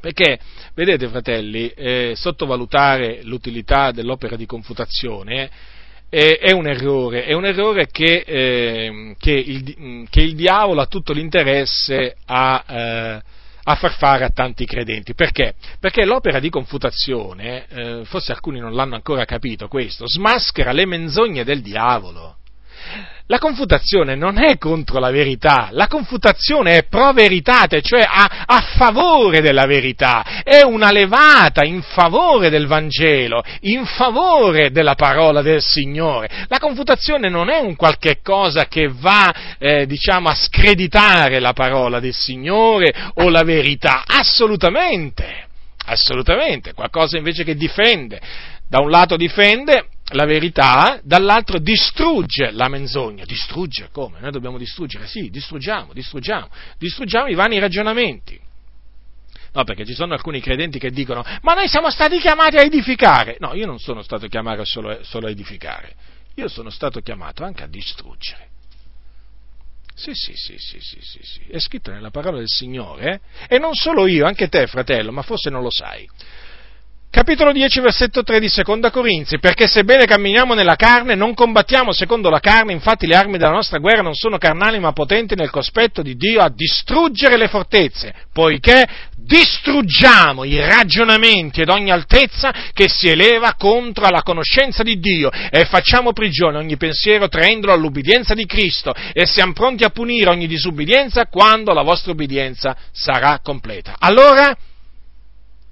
Perché, 0.00 0.38
vedete 0.74 1.06
fratelli, 1.08 1.68
eh, 1.68 2.14
sottovalutare 2.16 3.20
l'utilità 3.22 3.92
dell'opera 3.92 4.34
di 4.34 4.46
confutazione 4.46 5.48
eh, 6.08 6.38
è 6.38 6.50
un 6.50 6.66
errore, 6.66 7.24
è 7.24 7.32
un 7.34 7.46
errore 7.46 7.86
che, 7.86 8.24
eh, 8.26 9.14
che, 9.16 9.30
il, 9.30 10.06
che 10.10 10.20
il, 10.20 10.34
diavolo 10.34 10.80
ha 10.80 10.86
tutto 10.86 11.12
l'interesse 11.12 12.16
a 12.26 12.64
eh, 12.68 13.22
a 13.64 13.74
far 13.76 13.92
fare 13.96 14.24
a 14.24 14.30
tanti 14.30 14.66
credenti. 14.66 15.14
Perché? 15.14 15.54
Perché 15.78 16.04
l'opera 16.04 16.40
di 16.40 16.50
confutazione, 16.50 17.66
eh, 17.68 18.04
forse 18.04 18.32
alcuni 18.32 18.58
non 18.58 18.74
l'hanno 18.74 18.94
ancora 18.94 19.24
capito 19.24 19.68
questo, 19.68 20.06
smaschera 20.06 20.72
le 20.72 20.86
menzogne 20.86 21.44
del 21.44 21.62
diavolo. 21.62 22.36
La 23.26 23.38
confutazione 23.38 24.16
non 24.16 24.42
è 24.42 24.58
contro 24.58 24.98
la 24.98 25.10
verità, 25.10 25.68
la 25.70 25.86
confutazione 25.86 26.78
è 26.78 26.82
pro 26.84 27.12
veritate, 27.12 27.80
cioè 27.80 28.02
a, 28.02 28.44
a, 28.46 28.60
favore 28.76 29.40
della 29.40 29.64
verità, 29.64 30.42
è 30.42 30.62
una 30.62 30.90
levata 30.90 31.64
in 31.64 31.82
favore 31.82 32.50
del 32.50 32.66
Vangelo, 32.66 33.42
in 33.60 33.84
favore 33.86 34.72
della 34.72 34.96
parola 34.96 35.40
del 35.40 35.62
Signore. 35.62 36.46
La 36.48 36.58
confutazione 36.58 37.28
non 37.28 37.48
è 37.48 37.58
un 37.58 37.76
qualche 37.76 38.18
cosa 38.22 38.66
che 38.66 38.90
va, 38.92 39.32
eh, 39.56 39.86
diciamo, 39.86 40.28
a 40.28 40.34
screditare 40.34 41.38
la 41.38 41.52
parola 41.52 42.00
del 42.00 42.14
Signore 42.14 42.92
o 43.14 43.28
la 43.28 43.44
verità, 43.44 44.02
assolutamente, 44.04 45.46
assolutamente, 45.86 46.74
qualcosa 46.74 47.16
invece 47.16 47.44
che 47.44 47.54
difende. 47.54 48.20
Da 48.68 48.80
un 48.80 48.90
lato 48.90 49.16
difende 49.16 49.86
la 50.12 50.24
verità, 50.24 51.00
dall'altro 51.02 51.58
distrugge 51.58 52.50
la 52.50 52.68
menzogna. 52.68 53.24
Distrugge 53.24 53.88
come? 53.92 54.20
Noi 54.20 54.30
dobbiamo 54.30 54.58
distruggere? 54.58 55.06
Sì, 55.06 55.30
distruggiamo, 55.30 55.92
distruggiamo, 55.92 56.48
distruggiamo 56.78 57.28
i 57.28 57.34
vani 57.34 57.58
ragionamenti. 57.58 58.40
No, 59.54 59.64
perché 59.64 59.84
ci 59.84 59.92
sono 59.92 60.14
alcuni 60.14 60.40
credenti 60.40 60.78
che 60.78 60.90
dicono, 60.90 61.22
ma 61.42 61.52
noi 61.52 61.68
siamo 61.68 61.90
stati 61.90 62.18
chiamati 62.18 62.56
a 62.56 62.62
edificare. 62.62 63.36
No, 63.38 63.52
io 63.54 63.66
non 63.66 63.78
sono 63.78 64.02
stato 64.02 64.26
chiamato 64.26 64.64
solo, 64.64 64.98
solo 65.02 65.26
a 65.26 65.30
edificare, 65.30 65.94
io 66.36 66.48
sono 66.48 66.70
stato 66.70 67.00
chiamato 67.00 67.44
anche 67.44 67.62
a 67.62 67.66
distruggere. 67.66 68.48
Sì, 69.94 70.14
sì, 70.14 70.32
sì, 70.34 70.56
sì, 70.56 70.80
sì, 70.80 70.98
sì, 71.02 71.20
sì. 71.22 71.40
È 71.50 71.58
scritto 71.58 71.90
nella 71.90 72.10
parola 72.10 72.38
del 72.38 72.48
Signore, 72.48 73.12
eh? 73.12 73.54
E 73.54 73.58
non 73.58 73.74
solo 73.74 74.06
io, 74.06 74.24
anche 74.24 74.48
te, 74.48 74.66
fratello, 74.66 75.12
ma 75.12 75.20
forse 75.20 75.50
non 75.50 75.62
lo 75.62 75.70
sai. 75.70 76.08
Capitolo 77.12 77.52
10, 77.52 77.80
versetto 77.80 78.22
3 78.22 78.40
di 78.40 78.48
Seconda 78.48 78.90
Corinzi, 78.90 79.38
perché 79.38 79.66
sebbene 79.66 80.06
camminiamo 80.06 80.54
nella 80.54 80.76
carne, 80.76 81.14
non 81.14 81.34
combattiamo 81.34 81.92
secondo 81.92 82.30
la 82.30 82.40
carne, 82.40 82.72
infatti 82.72 83.06
le 83.06 83.16
armi 83.16 83.36
della 83.36 83.50
nostra 83.50 83.76
guerra 83.76 84.00
non 84.00 84.14
sono 84.14 84.38
carnali 84.38 84.78
ma 84.78 84.92
potenti 84.92 85.34
nel 85.34 85.50
cospetto 85.50 86.00
di 86.00 86.16
Dio 86.16 86.40
a 86.40 86.48
distruggere 86.48 87.36
le 87.36 87.48
fortezze, 87.48 88.14
poiché 88.32 88.88
distruggiamo 89.14 90.44
i 90.44 90.58
ragionamenti 90.58 91.60
ed 91.60 91.68
ogni 91.68 91.90
altezza 91.90 92.50
che 92.72 92.88
si 92.88 93.08
eleva 93.08 93.56
contro 93.58 94.08
la 94.08 94.22
conoscenza 94.22 94.82
di 94.82 94.98
Dio 94.98 95.30
e 95.30 95.66
facciamo 95.66 96.14
prigione 96.14 96.56
ogni 96.56 96.78
pensiero 96.78 97.28
traendolo 97.28 97.74
all'ubbidienza 97.74 98.32
di 98.32 98.46
Cristo 98.46 98.94
e 99.12 99.26
siamo 99.26 99.52
pronti 99.52 99.84
a 99.84 99.90
punire 99.90 100.30
ogni 100.30 100.46
disubbidienza 100.46 101.26
quando 101.26 101.74
la 101.74 101.82
vostra 101.82 102.12
ubbidienza 102.12 102.74
sarà 102.90 103.38
completa. 103.42 103.96
Allora, 103.98 104.56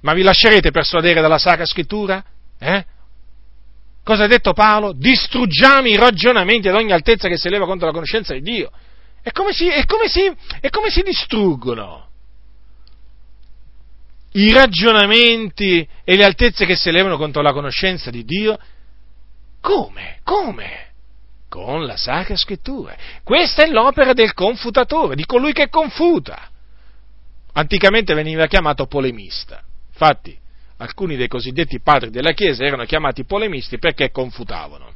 ma 0.00 0.12
vi 0.14 0.22
lascerete 0.22 0.70
persuadere 0.70 1.20
dalla 1.20 1.38
Sacra 1.38 1.66
Scrittura? 1.66 2.22
Eh? 2.58 2.84
Cosa 4.02 4.24
ha 4.24 4.26
detto 4.26 4.52
Paolo? 4.52 4.92
Distruggiamo 4.92 5.86
i 5.86 5.96
ragionamenti 5.96 6.68
ad 6.68 6.74
ogni 6.74 6.92
altezza 6.92 7.28
che 7.28 7.36
si 7.36 7.48
eleva 7.48 7.66
contro 7.66 7.86
la 7.86 7.92
conoscenza 7.92 8.32
di 8.32 8.40
Dio. 8.40 8.70
E 9.22 9.32
come 9.32 9.52
si, 9.52 9.68
e 9.68 9.84
come 9.84 10.08
si, 10.08 10.30
e 10.60 10.70
come 10.70 10.90
si 10.90 11.02
distruggono? 11.02 12.08
I 14.32 14.52
ragionamenti 14.52 15.86
e 16.04 16.16
le 16.16 16.24
altezze 16.24 16.64
che 16.64 16.76
si 16.76 16.88
elevano 16.88 17.16
contro 17.16 17.42
la 17.42 17.52
conoscenza 17.52 18.10
di 18.10 18.24
Dio? 18.24 18.58
Come? 19.60 20.20
Come? 20.24 20.88
Con 21.48 21.84
la 21.84 21.96
Sacra 21.96 22.36
Scrittura. 22.36 22.96
Questa 23.22 23.64
è 23.64 23.68
l'opera 23.68 24.14
del 24.14 24.32
confutatore, 24.32 25.16
di 25.16 25.26
colui 25.26 25.52
che 25.52 25.68
confuta. 25.68 26.48
Anticamente 27.52 28.14
veniva 28.14 28.46
chiamato 28.46 28.86
polemista. 28.86 29.62
Infatti, 30.00 30.34
alcuni 30.78 31.14
dei 31.16 31.28
cosiddetti 31.28 31.78
padri 31.80 32.08
della 32.08 32.32
Chiesa 32.32 32.64
erano 32.64 32.84
chiamati 32.84 33.24
polemisti 33.24 33.78
perché 33.78 34.10
confutavano. 34.10 34.94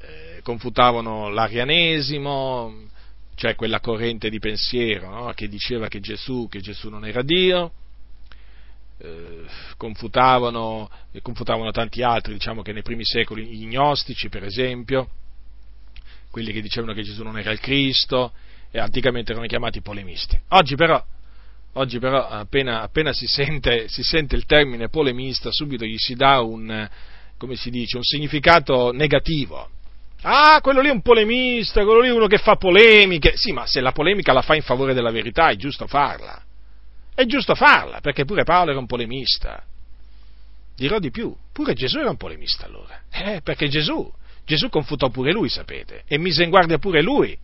Eh, 0.00 0.40
confutavano 0.44 1.28
l'arianesimo, 1.30 2.72
cioè 3.34 3.56
quella 3.56 3.80
corrente 3.80 4.30
di 4.30 4.38
pensiero 4.38 5.10
no? 5.10 5.32
che 5.32 5.48
diceva 5.48 5.88
che 5.88 5.98
Gesù, 5.98 6.46
che 6.48 6.60
Gesù 6.60 6.90
non 6.90 7.04
era 7.04 7.22
Dio, 7.22 7.72
eh, 8.98 9.42
confutavano, 9.76 10.88
confutavano 11.20 11.72
tanti 11.72 12.04
altri, 12.04 12.34
diciamo 12.34 12.62
che 12.62 12.72
nei 12.72 12.82
primi 12.82 13.04
secoli 13.04 13.46
gli 13.46 13.66
gnostici, 13.66 14.28
per 14.28 14.44
esempio, 14.44 15.08
quelli 16.30 16.52
che 16.52 16.62
dicevano 16.62 16.92
che 16.92 17.02
Gesù 17.02 17.24
non 17.24 17.36
era 17.36 17.50
il 17.50 17.58
Cristo, 17.58 18.30
e 18.70 18.78
anticamente 18.78 19.32
erano 19.32 19.48
chiamati 19.48 19.80
polemisti. 19.80 20.38
Oggi 20.50 20.76
però 20.76 21.04
Oggi 21.74 22.00
però 22.00 22.26
appena, 22.26 22.82
appena 22.82 23.12
si, 23.12 23.26
sente, 23.26 23.86
si, 23.88 24.02
sente, 24.02 24.34
il 24.34 24.44
termine 24.44 24.88
polemista 24.88 25.50
subito 25.52 25.84
gli 25.84 25.96
si 25.96 26.14
dà 26.14 26.40
un, 26.40 26.88
si 27.52 27.70
dice, 27.70 27.96
un 27.96 28.02
significato 28.02 28.90
negativo. 28.90 29.70
Ah, 30.22 30.60
quello 30.60 30.80
lì 30.80 30.88
è 30.88 30.92
un 30.92 31.00
polemista, 31.00 31.84
quello 31.84 32.00
lì 32.00 32.08
è 32.08 32.12
uno 32.12 32.26
che 32.26 32.38
fa 32.38 32.56
polemiche. 32.56 33.36
Sì, 33.36 33.52
ma 33.52 33.66
se 33.66 33.80
la 33.80 33.92
polemica 33.92 34.32
la 34.32 34.42
fa 34.42 34.56
in 34.56 34.62
favore 34.62 34.94
della 34.94 35.12
verità 35.12 35.48
è 35.48 35.56
giusto 35.56 35.86
farla. 35.86 36.42
È 37.14 37.24
giusto 37.24 37.54
farla, 37.54 38.00
perché 38.00 38.24
pure 38.24 38.42
Paolo 38.42 38.70
era 38.70 38.80
un 38.80 38.86
polemista. 38.86 39.62
Dirò 40.74 40.98
di 40.98 41.10
più, 41.10 41.34
pure 41.52 41.74
Gesù 41.74 41.98
era 41.98 42.10
un 42.10 42.16
polemista 42.16 42.66
allora. 42.66 43.02
Eh, 43.10 43.42
perché 43.42 43.68
Gesù, 43.68 44.10
Gesù 44.44 44.68
confutò 44.68 45.08
pure 45.08 45.30
lui, 45.30 45.48
sapete, 45.48 46.02
e 46.08 46.18
mise 46.18 46.42
in 46.42 46.50
guardia 46.50 46.78
pure 46.78 47.00
lui 47.00 47.38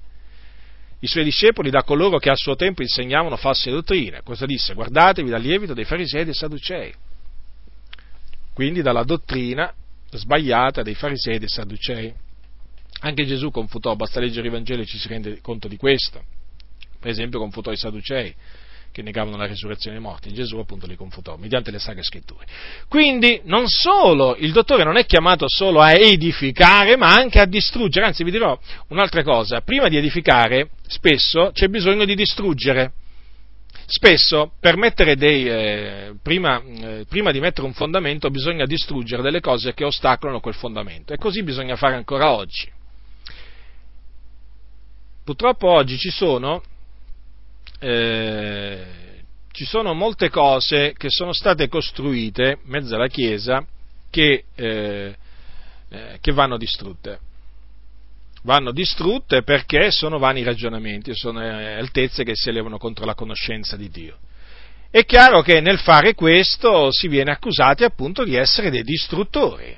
i 1.00 1.06
suoi 1.06 1.24
discepoli 1.24 1.70
da 1.70 1.82
coloro 1.82 2.18
che 2.18 2.30
a 2.30 2.36
suo 2.36 2.56
tempo 2.56 2.82
insegnavano 2.82 3.36
false 3.36 3.70
dottrine. 3.70 4.22
Cosa 4.22 4.46
disse? 4.46 4.74
Guardatevi 4.74 5.28
dal 5.28 5.42
lievito 5.42 5.74
dei 5.74 5.84
farisei 5.84 6.22
e 6.22 6.24
dei 6.24 6.34
sadducei. 6.34 6.94
Quindi 8.54 8.80
dalla 8.80 9.02
dottrina 9.04 9.72
sbagliata 10.10 10.82
dei 10.82 10.94
farisei 10.94 11.36
e 11.36 11.38
dei 11.38 11.48
sadducei. 11.48 12.14
Anche 13.00 13.26
Gesù 13.26 13.50
confutò, 13.50 13.94
basta 13.94 14.20
leggere 14.20 14.48
i 14.48 14.50
Vangeli 14.50 14.82
e 14.82 14.86
ci 14.86 14.96
si 14.96 15.08
rende 15.08 15.40
conto 15.42 15.68
di 15.68 15.76
questo. 15.76 16.24
Per 16.98 17.10
esempio 17.10 17.38
confutò 17.38 17.70
i 17.70 17.76
sadducei 17.76 18.34
che 18.96 19.02
negavano 19.02 19.36
la 19.36 19.44
risurrezione 19.44 19.98
dei 19.98 20.04
morti. 20.06 20.32
Gesù 20.32 20.56
appunto 20.56 20.86
li 20.86 20.96
confutò 20.96 21.36
mediante 21.36 21.70
le 21.70 21.78
sacre 21.78 22.02
scritture. 22.02 22.46
Quindi 22.88 23.42
non 23.44 23.68
solo 23.68 24.36
il 24.36 24.52
dottore 24.52 24.84
non 24.84 24.96
è 24.96 25.04
chiamato 25.04 25.44
solo 25.48 25.82
a 25.82 25.92
edificare, 25.92 26.96
ma 26.96 27.08
anche 27.08 27.38
a 27.38 27.44
distruggere. 27.44 28.06
Anzi, 28.06 28.24
vi 28.24 28.30
dirò 28.30 28.58
un'altra 28.88 29.22
cosa. 29.22 29.60
Prima 29.60 29.88
di 29.88 29.98
edificare, 29.98 30.70
spesso 30.86 31.50
c'è 31.52 31.68
bisogno 31.68 32.06
di 32.06 32.14
distruggere. 32.14 32.92
Spesso, 33.84 34.52
dei, 34.60 35.46
eh, 35.46 36.14
prima, 36.22 36.62
eh, 36.62 37.04
prima 37.06 37.32
di 37.32 37.38
mettere 37.38 37.66
un 37.66 37.74
fondamento, 37.74 38.30
bisogna 38.30 38.64
distruggere 38.64 39.20
delle 39.20 39.40
cose 39.40 39.74
che 39.74 39.84
ostacolano 39.84 40.40
quel 40.40 40.54
fondamento. 40.54 41.12
E 41.12 41.18
così 41.18 41.42
bisogna 41.42 41.76
fare 41.76 41.96
ancora 41.96 42.32
oggi. 42.32 42.66
Purtroppo 45.22 45.68
oggi 45.68 45.98
ci 45.98 46.08
sono 46.08 46.62
eh, 47.78 48.84
ci 49.52 49.64
sono 49.64 49.94
molte 49.94 50.28
cose 50.28 50.92
che 50.96 51.08
sono 51.08 51.32
state 51.32 51.68
costruite 51.68 52.58
in 52.62 52.70
mezzo 52.70 52.94
alla 52.94 53.08
Chiesa 53.08 53.64
che, 54.10 54.44
eh, 54.54 55.16
eh, 55.88 56.18
che 56.20 56.32
vanno 56.32 56.58
distrutte. 56.58 57.20
Vanno 58.42 58.70
distrutte 58.70 59.42
perché 59.42 59.90
sono 59.90 60.18
vani 60.18 60.42
ragionamenti, 60.42 61.14
sono 61.14 61.42
eh, 61.42 61.72
altezze 61.78 62.22
che 62.22 62.32
si 62.34 62.48
elevano 62.48 62.78
contro 62.78 63.04
la 63.04 63.14
conoscenza 63.14 63.76
di 63.76 63.88
Dio. 63.88 64.18
è 64.90 65.04
chiaro 65.04 65.42
che 65.42 65.60
nel 65.60 65.78
fare 65.78 66.14
questo 66.14 66.92
si 66.92 67.08
viene 67.08 67.30
accusati 67.30 67.82
appunto 67.82 68.24
di 68.24 68.34
essere 68.34 68.70
dei 68.70 68.82
distruttori 68.82 69.76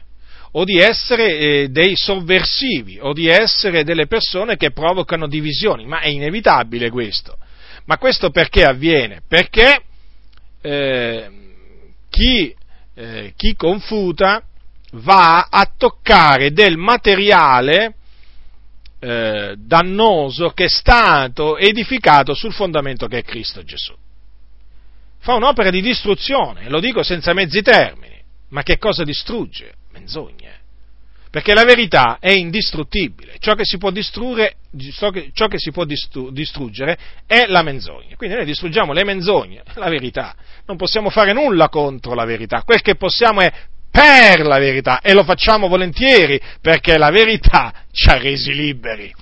o 0.53 0.65
di 0.65 0.79
essere 0.79 1.39
eh, 1.39 1.69
dei 1.71 1.95
sovversivi 1.97 2.99
o 3.01 3.13
di 3.13 3.27
essere 3.29 3.85
delle 3.85 4.07
persone 4.07 4.57
che 4.57 4.73
provocano 4.73 5.29
divisioni, 5.29 5.87
ma 5.87 6.01
è 6.01 6.09
inevitabile 6.09 6.91
questo. 6.91 7.37
Ma 7.89 7.97
questo 7.97 8.29
perché 8.29 8.65
avviene? 8.65 9.23
Perché 9.27 9.83
eh, 10.61 11.31
chi, 12.11 12.55
eh, 12.95 13.33
chi 13.35 13.57
confuta 13.57 14.43
va 14.93 15.49
a 15.51 15.73
toccare 15.75 16.53
del 16.53 16.77
materiale 16.77 17.95
eh, 18.99 19.55
dannoso 19.57 20.51
che 20.51 20.65
è 20.65 20.69
stato 20.69 21.57
edificato 21.57 22.35
sul 22.35 22.53
fondamento 22.53 23.07
che 23.07 23.19
è 23.19 23.23
Cristo 23.23 23.63
Gesù. 23.63 23.95
Fa 25.21 25.35
un'opera 25.35 25.71
di 25.71 25.81
distruzione, 25.81 26.69
lo 26.69 26.81
dico 26.81 27.03
senza 27.03 27.33
mezzi 27.33 27.63
termini, 27.63 28.23
ma 28.49 28.63
che 28.63 28.77
cosa 28.77 29.03
distrugge? 29.03 29.73
Menzogne. 29.93 30.48
Perché 31.31 31.53
la 31.53 31.65
verità 31.65 32.19
è 32.21 32.31
indistruttibile, 32.31 33.37
ciò 33.39 33.55
che 33.55 33.65
si 33.65 33.77
può, 33.77 33.93
ciò 33.93 35.49
che, 35.49 35.59
si 35.59 35.71
può 35.71 35.85
distru, 35.85 36.31
distruggere 36.31 36.99
è 37.27 37.45
la 37.47 37.63
menzogna. 37.63 38.17
Quindi 38.17 38.37
noi 38.37 38.47
distruggiamo 38.47 38.93
le 38.93 39.05
menzogne, 39.05 39.63
la 39.75 39.89
verità. 39.89 40.35
Non 40.67 40.77
possiamo 40.77 41.11
fare 41.11 41.33
nulla 41.33 41.69
contro 41.69 42.15
la 42.15 42.25
verità, 42.25 42.63
quel 42.63 42.81
che 42.81 42.97
possiamo 42.97 43.41
è 43.41 43.53
per 43.91 44.47
la 44.47 44.59
verità 44.59 45.01
e 45.01 45.13
lo 45.13 45.25
facciamo 45.25 45.69
volentieri 45.69 46.41
perché 46.61 46.99
la 46.99 47.11
verità 47.11 47.73
ci 47.91 48.09
ha 48.09 48.19
resi 48.19 48.55
liberi. 48.55 49.13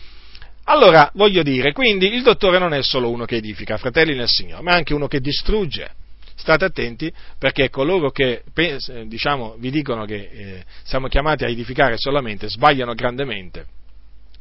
Allora, 0.64 1.11
voglio 1.14 1.42
dire, 1.42 1.72
quindi 1.72 2.12
il 2.12 2.22
dottore 2.22 2.59
non 2.59 2.74
è 2.74 2.82
solo 2.82 3.11
uno 3.11 3.24
che 3.24 3.36
edifica, 3.36 3.76
fratelli 3.76 4.16
nel 4.16 4.28
Signore, 4.28 4.62
ma 4.62 4.72
è 4.72 4.74
anche 4.74 4.94
uno 4.94 5.07
che 5.07 5.20
distrugge. 5.20 5.90
State 6.47 6.64
attenti 6.64 7.12
perché 7.40 7.70
coloro 7.70 8.11
che 8.11 8.44
diciamo, 9.07 9.57
vi 9.59 9.72
dicono 9.72 10.05
che 10.05 10.14
eh, 10.14 10.64
siamo 10.84 11.09
chiamati 11.09 11.42
a 11.42 11.49
edificare 11.49 11.97
solamente 11.99 12.49
sbagliano 12.49 12.94
grandemente 12.94 13.66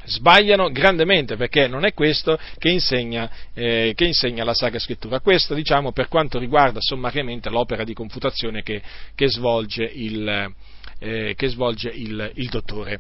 sbagliano 0.06 0.70
grandemente 0.70 1.36
perché 1.36 1.68
non 1.68 1.84
è 1.84 1.96
questo 1.96 2.38
che 2.60 2.70
insegna, 2.70 3.28
eh, 3.56 3.94
che 3.96 4.06
insegna, 4.06 4.44
la 4.44 4.54
Sacra 4.54 4.78
Scrittura. 4.78 5.20
Questo 5.20 5.56
diciamo 5.56 5.94
per 5.94 6.08
quanto 6.08 6.38
riguarda 6.38 6.78
sommariamente 6.80 7.50
l'opera 7.50 7.84
di 7.84 7.96
confutazione 7.96 8.62
che, 8.62 8.84
che 9.16 9.28
svolge, 9.28 9.84
il, 9.84 10.54
eh, 11.00 11.34
che 11.36 11.48
svolge 11.48 11.90
il, 11.90 12.34
il, 12.36 12.50
dottore. 12.50 13.00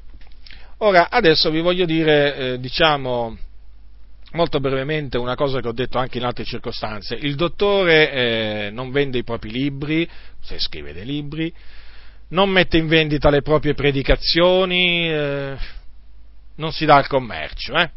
Ora, 0.79 1.11
adesso 1.11 1.51
vi 1.51 1.61
voglio 1.61 1.85
dire, 1.85 2.35
eh, 2.35 2.59
diciamo, 2.59 3.37
molto 4.35 4.59
brevemente 4.59 5.17
una 5.17 5.35
cosa 5.35 5.59
che 5.61 5.67
ho 5.67 5.73
detto 5.73 5.97
anche 5.97 6.19
in 6.19 6.25
altre 6.25 6.43
circostanze. 6.43 7.15
Il 7.15 7.35
dottore 7.35 8.11
eh, 8.11 8.69
non 8.69 8.91
vende 8.91 9.17
i 9.17 9.23
propri 9.23 9.49
libri, 9.49 10.07
se 10.41 10.59
scrive 10.59 10.93
dei 10.93 11.05
libri, 11.05 11.51
non 12.29 12.49
mette 12.49 12.77
in 12.77 12.87
vendita 12.87 13.29
le 13.29 13.41
proprie 13.41 13.73
predicazioni, 13.73 15.09
eh, 15.09 15.55
non 16.55 16.71
si 16.71 16.85
dà 16.85 16.95
al 16.95 17.07
commercio. 17.07 17.73
Eh? 17.75 17.89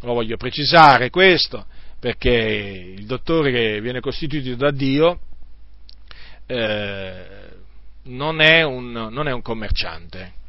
Lo 0.00 0.14
voglio 0.14 0.36
precisare 0.36 1.10
questo, 1.10 1.64
perché 2.00 2.30
il 2.30 3.06
dottore 3.06 3.52
che 3.52 3.80
viene 3.80 4.00
costituito 4.00 4.56
da 4.56 4.70
Dio 4.70 5.20
eh, 6.46 7.26
non, 8.04 8.40
è 8.40 8.62
un, 8.62 8.90
non, 8.90 9.28
è 9.28 9.32
un, 9.32 9.42
commerciante. 9.42 10.40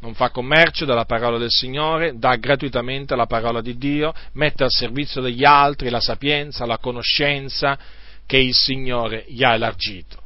Non 0.00 0.14
fa 0.14 0.30
commercio 0.30 0.84
della 0.84 1.04
parola 1.04 1.38
del 1.38 1.50
Signore, 1.50 2.18
dà 2.18 2.36
gratuitamente 2.36 3.14
la 3.14 3.26
parola 3.26 3.60
di 3.60 3.76
Dio, 3.76 4.14
mette 4.32 4.64
al 4.64 4.70
servizio 4.70 5.20
degli 5.20 5.44
altri 5.44 5.90
la 5.90 6.00
sapienza, 6.00 6.64
la 6.64 6.78
conoscenza 6.78 7.78
che 8.24 8.38
il 8.38 8.54
Signore 8.54 9.24
gli 9.28 9.42
ha 9.42 9.54
elargito 9.54 10.20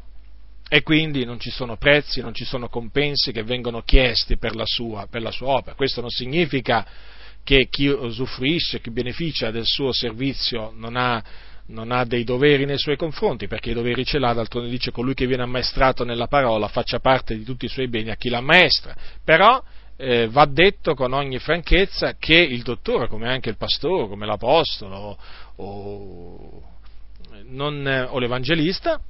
e 0.74 0.82
quindi 0.82 1.24
non 1.24 1.38
ci 1.38 1.50
sono 1.50 1.76
prezzi, 1.76 2.20
non 2.20 2.34
ci 2.34 2.44
sono 2.44 2.68
compensi 2.68 3.32
che 3.32 3.42
vengono 3.42 3.82
chiesti 3.82 4.38
per 4.38 4.56
la 4.56 4.66
sua, 4.66 5.06
per 5.08 5.22
la 5.22 5.30
sua 5.30 5.48
opera. 5.48 5.76
Questo 5.76 6.00
non 6.00 6.10
significa 6.10 6.84
che 7.44 7.68
chi 7.70 7.86
usufruisce, 7.86 8.80
chi 8.80 8.90
beneficia 8.90 9.50
del 9.50 9.66
suo 9.66 9.92
servizio 9.92 10.72
non 10.74 10.96
ha, 10.96 11.22
non 11.66 11.92
ha 11.92 12.04
dei 12.04 12.24
doveri 12.24 12.66
nei 12.66 12.78
suoi 12.78 12.96
confronti, 12.96 13.46
perché 13.46 13.70
i 13.70 13.74
doveri 13.74 14.04
ce 14.04 14.18
l'ha, 14.18 14.32
d'altronde 14.32 14.68
dice 14.68 14.90
colui 14.90 15.14
che 15.14 15.26
viene 15.26 15.42
ammaestrato 15.42 16.04
nella 16.04 16.26
parola 16.26 16.68
faccia 16.68 16.98
parte 16.98 17.36
di 17.36 17.44
tutti 17.44 17.64
i 17.64 17.68
suoi 17.68 17.88
beni 17.88 18.10
a 18.10 18.16
chi 18.16 18.28
l'ammaestra. 18.28 18.94
Però 19.24 19.62
eh, 19.96 20.28
va 20.28 20.44
detto 20.44 20.94
con 20.94 21.12
ogni 21.12 21.38
franchezza 21.38 22.16
che 22.18 22.36
il 22.36 22.62
dottore, 22.62 23.08
come 23.08 23.28
anche 23.28 23.48
il 23.48 23.56
pastore, 23.56 24.08
come 24.08 24.26
l'apostolo 24.26 25.16
o, 25.56 26.62
non, 27.46 28.08
o 28.10 28.18
l'evangelista, 28.18 29.00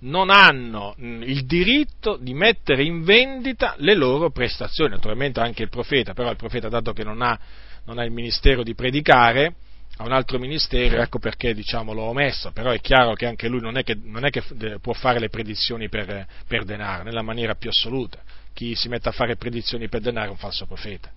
non 0.00 0.30
hanno 0.30 0.94
mm, 1.00 1.22
il 1.22 1.44
diritto 1.44 2.16
di 2.16 2.34
mettere 2.34 2.82
in 2.82 3.04
vendita 3.04 3.74
le 3.78 3.94
loro 3.94 4.30
prestazioni, 4.30 4.90
naturalmente 4.90 5.40
anche 5.40 5.62
il 5.62 5.68
profeta, 5.68 6.14
però 6.14 6.30
il 6.30 6.36
profeta 6.36 6.68
dato 6.68 6.92
che 6.92 7.04
non 7.04 7.22
ha, 7.22 7.38
non 7.84 7.98
ha 7.98 8.04
il 8.04 8.10
ministero 8.10 8.62
di 8.62 8.74
predicare, 8.74 9.54
ha 9.96 10.04
un 10.04 10.12
altro 10.12 10.38
ministero, 10.38 11.00
ecco 11.00 11.18
perché 11.18 11.54
diciamo, 11.54 11.92
l'ho 11.92 12.02
omesso, 12.02 12.50
però 12.50 12.70
è 12.70 12.80
chiaro 12.80 13.14
che 13.14 13.26
anche 13.26 13.48
lui 13.48 13.60
non 13.60 13.76
è 13.76 13.84
che, 13.84 13.96
non 14.02 14.24
è 14.24 14.30
che 14.30 14.42
può 14.80 14.92
fare 14.92 15.20
le 15.20 15.28
predizioni 15.28 15.88
per, 15.88 16.26
per 16.48 16.64
denaro, 16.64 17.04
nella 17.04 17.22
maniera 17.22 17.54
più 17.54 17.70
assoluta. 17.70 18.20
Chi 18.52 18.74
si 18.74 18.88
mette 18.88 19.08
a 19.08 19.12
fare 19.12 19.36
predizioni 19.36 19.88
per 19.88 20.00
denaro 20.00 20.28
è 20.28 20.30
un 20.30 20.36
falso 20.36 20.66
profeta. 20.66 21.10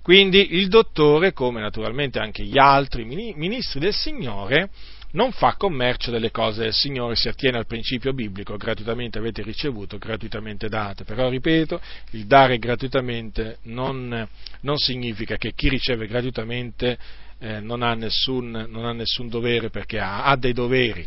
Quindi 0.00 0.54
il 0.54 0.68
dottore, 0.68 1.32
come 1.32 1.60
naturalmente 1.60 2.18
anche 2.18 2.44
gli 2.44 2.58
altri 2.58 3.04
ministri 3.04 3.80
del 3.80 3.92
Signore, 3.92 4.70
non 5.12 5.32
fa 5.32 5.56
commercio 5.56 6.10
delle 6.10 6.30
cose 6.30 6.62
del 6.62 6.72
Signore, 6.72 7.16
si 7.16 7.28
attiene 7.28 7.58
al 7.58 7.66
principio 7.66 8.12
biblico, 8.12 8.56
gratuitamente 8.56 9.18
avete 9.18 9.42
ricevuto, 9.42 9.98
gratuitamente 9.98 10.68
date. 10.68 11.04
Però, 11.04 11.28
ripeto, 11.28 11.80
il 12.10 12.26
dare 12.26 12.58
gratuitamente 12.58 13.58
non, 13.62 14.28
non 14.60 14.76
significa 14.76 15.36
che 15.36 15.52
chi 15.54 15.68
riceve 15.68 16.06
gratuitamente 16.06 16.98
eh, 17.38 17.60
non, 17.60 17.82
ha 17.82 17.94
nessun, 17.94 18.66
non, 18.68 18.84
ha 18.84 18.92
nessun, 18.92 19.28
dovere 19.28 19.70
perché 19.70 19.98
ha, 19.98 20.24
ha 20.24 20.36
dei 20.36 20.52
doveri, 20.52 21.06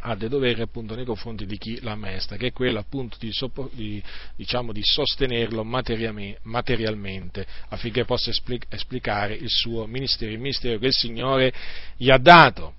ha 0.00 0.14
dei 0.14 0.28
doveri 0.28 0.60
appunto 0.60 0.94
nei 0.94 1.04
confronti 1.04 1.46
di 1.46 1.56
chi 1.56 1.80
l'ammaestra, 1.80 2.36
che 2.36 2.48
è 2.48 2.52
quello 2.52 2.78
appunto 2.78 3.16
di, 3.18 3.32
di, 3.72 4.02
diciamo, 4.36 4.72
di 4.72 4.82
sostenerlo 4.82 5.64
materialmente 5.64 7.46
affinché 7.68 8.04
possa 8.04 8.30
esplicare 8.30 9.34
il 9.34 9.48
suo 9.48 9.86
ministero, 9.86 10.30
il 10.30 10.38
ministero 10.38 10.78
che 10.78 10.86
il 10.86 10.94
Signore 10.94 11.52
gli 11.96 12.10
ha 12.10 12.18
dato. 12.18 12.74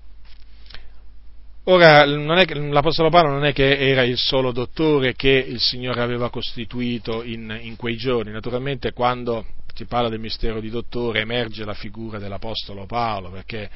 Ora, 1.66 2.04
l'Apostolo 2.04 3.08
Paolo 3.08 3.30
non 3.30 3.44
è 3.44 3.52
che 3.52 3.78
era 3.78 4.02
il 4.02 4.18
solo 4.18 4.50
dottore 4.50 5.14
che 5.14 5.30
il 5.30 5.60
Signore 5.60 6.00
aveva 6.00 6.28
costituito 6.28 7.22
in, 7.22 7.56
in 7.62 7.76
quei 7.76 7.96
giorni, 7.96 8.32
naturalmente 8.32 8.92
quando 8.92 9.46
si 9.82 9.84
parla 9.86 10.08
del 10.08 10.20
mistero 10.20 10.60
di 10.60 10.70
dottore 10.70 11.20
emerge 11.20 11.64
la 11.64 11.74
figura 11.74 12.18
dell'Apostolo 12.18 12.86
Paolo, 12.86 13.30
perché 13.30 13.68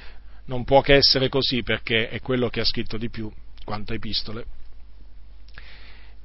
non 0.46 0.64
può 0.64 0.80
che 0.80 0.94
essere 0.94 1.28
così, 1.28 1.62
perché 1.62 2.08
è 2.08 2.20
quello 2.20 2.48
che 2.48 2.60
ha 2.60 2.64
scritto 2.64 2.96
di 2.96 3.10
più 3.10 3.30
quanto 3.64 3.92
epistole. 3.92 4.44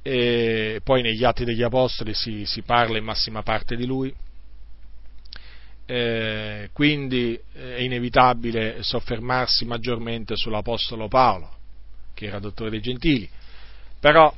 E 0.02 0.80
poi 0.84 1.02
negli 1.02 1.24
Atti 1.24 1.44
degli 1.44 1.62
Apostoli 1.62 2.14
si, 2.14 2.44
si 2.44 2.62
parla 2.62 2.98
in 2.98 3.04
massima 3.04 3.42
parte 3.42 3.76
di 3.76 3.86
lui, 3.86 4.14
eh, 5.84 6.70
quindi 6.72 7.38
è 7.52 7.80
inevitabile 7.80 8.82
soffermarsi 8.82 9.64
maggiormente 9.64 10.36
sull'Apostolo 10.36 11.08
Paolo, 11.08 11.50
che 12.14 12.26
era 12.26 12.38
dottore 12.38 12.70
dei 12.70 12.80
Gentili, 12.80 13.28
però 13.98 14.32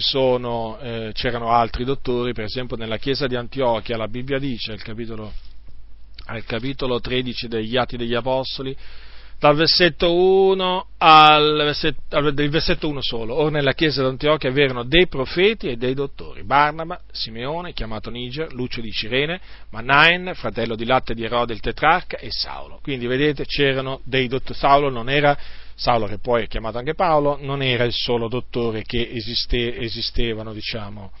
sono, 0.00 0.78
eh, 0.80 1.10
c'erano 1.12 1.50
altri 1.50 1.84
dottori, 1.84 2.32
per 2.32 2.44
esempio 2.44 2.76
nella 2.76 2.98
chiesa 2.98 3.26
di 3.26 3.36
Antiochia, 3.36 3.96
la 3.96 4.08
Bibbia 4.08 4.38
dice 4.38 4.72
al 4.72 4.82
capitolo, 4.82 5.32
al 6.26 6.44
capitolo 6.44 7.00
13 7.00 7.48
degli 7.48 7.76
Atti 7.76 7.96
degli 7.96 8.14
Apostoli, 8.14 8.76
dal 9.38 9.56
versetto 9.56 10.14
1 10.14 10.86
al 10.98 11.56
versetto, 11.56 12.16
al, 12.16 12.32
versetto 12.32 12.88
1 12.88 13.02
solo. 13.02 13.34
Or 13.34 13.50
nella 13.50 13.74
chiesa 13.74 14.00
di 14.00 14.08
Antiochia 14.08 14.50
vi 14.50 14.66
dei 14.86 15.06
profeti 15.06 15.68
e 15.68 15.76
dei 15.76 15.92
dottori, 15.92 16.44
Barnaba, 16.44 17.00
Simeone, 17.10 17.74
chiamato 17.74 18.10
Niger, 18.10 18.52
Lucio 18.52 18.80
di 18.80 18.90
Cirene, 18.90 19.40
Manaen, 19.70 20.32
fratello 20.34 20.76
di 20.76 20.86
latte 20.86 21.14
di 21.14 21.24
Erode 21.24 21.52
il 21.52 21.60
tetrarca, 21.60 22.16
e 22.16 22.28
Saulo. 22.30 22.78
Quindi 22.82 23.06
vedete 23.06 23.44
c'erano 23.44 24.00
dei 24.04 24.28
dottori, 24.28 24.58
Saulo 24.58 24.88
non 24.88 25.10
era, 25.10 25.36
Saulo 25.74 26.06
che 26.06 26.18
poi 26.18 26.44
è 26.44 26.46
chiamato 26.46 26.78
anche 26.78 26.94
Paolo, 26.94 27.36
non 27.40 27.62
era 27.62 27.84
il 27.84 27.92
solo 27.92 28.28
dottore 28.28 28.82
che 28.82 29.10
esiste, 29.12 29.78
esistevano, 29.78 30.52
diciamo, 30.52 31.12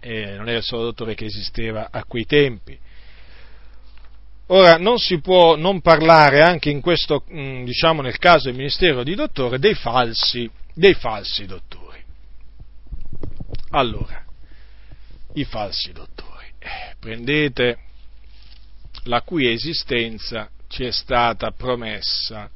eh, 0.00 0.36
non 0.36 0.48
era 0.48 0.58
il 0.58 0.64
solo 0.64 0.84
dottore 0.84 1.14
che 1.14 1.24
esisteva 1.24 1.88
a 1.90 2.04
quei 2.04 2.26
tempi 2.26 2.78
Ora, 4.48 4.76
non 4.76 4.98
si 4.98 5.20
può 5.20 5.56
non 5.56 5.80
parlare 5.80 6.40
anche 6.40 6.78
questo, 6.80 7.24
mm, 7.32 7.64
diciamo 7.64 8.00
nel 8.00 8.18
caso 8.18 8.46
del 8.46 8.56
ministero 8.56 9.02
di 9.02 9.16
dottore, 9.16 9.58
dei 9.58 9.74
falsi, 9.74 10.48
dei 10.72 10.94
falsi 10.94 11.46
dottori. 11.46 12.00
Allora, 13.70 14.24
i 15.34 15.44
falsi 15.44 15.90
dottori. 15.90 16.46
Eh, 16.60 16.94
prendete 17.00 17.78
la 19.04 19.22
cui 19.22 19.50
esistenza 19.50 20.48
ci 20.68 20.84
è 20.84 20.92
stata 20.92 21.50
promessa 21.50 22.48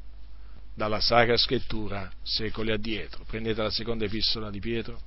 dalla 0.73 0.99
Sacra 0.99 1.37
Scrittura 1.37 2.11
secoli 2.21 2.71
addietro. 2.71 3.23
Prendete 3.25 3.61
la 3.61 3.69
seconda 3.69 4.05
epistola 4.05 4.49
di 4.49 4.59
Pietro. 4.59 4.99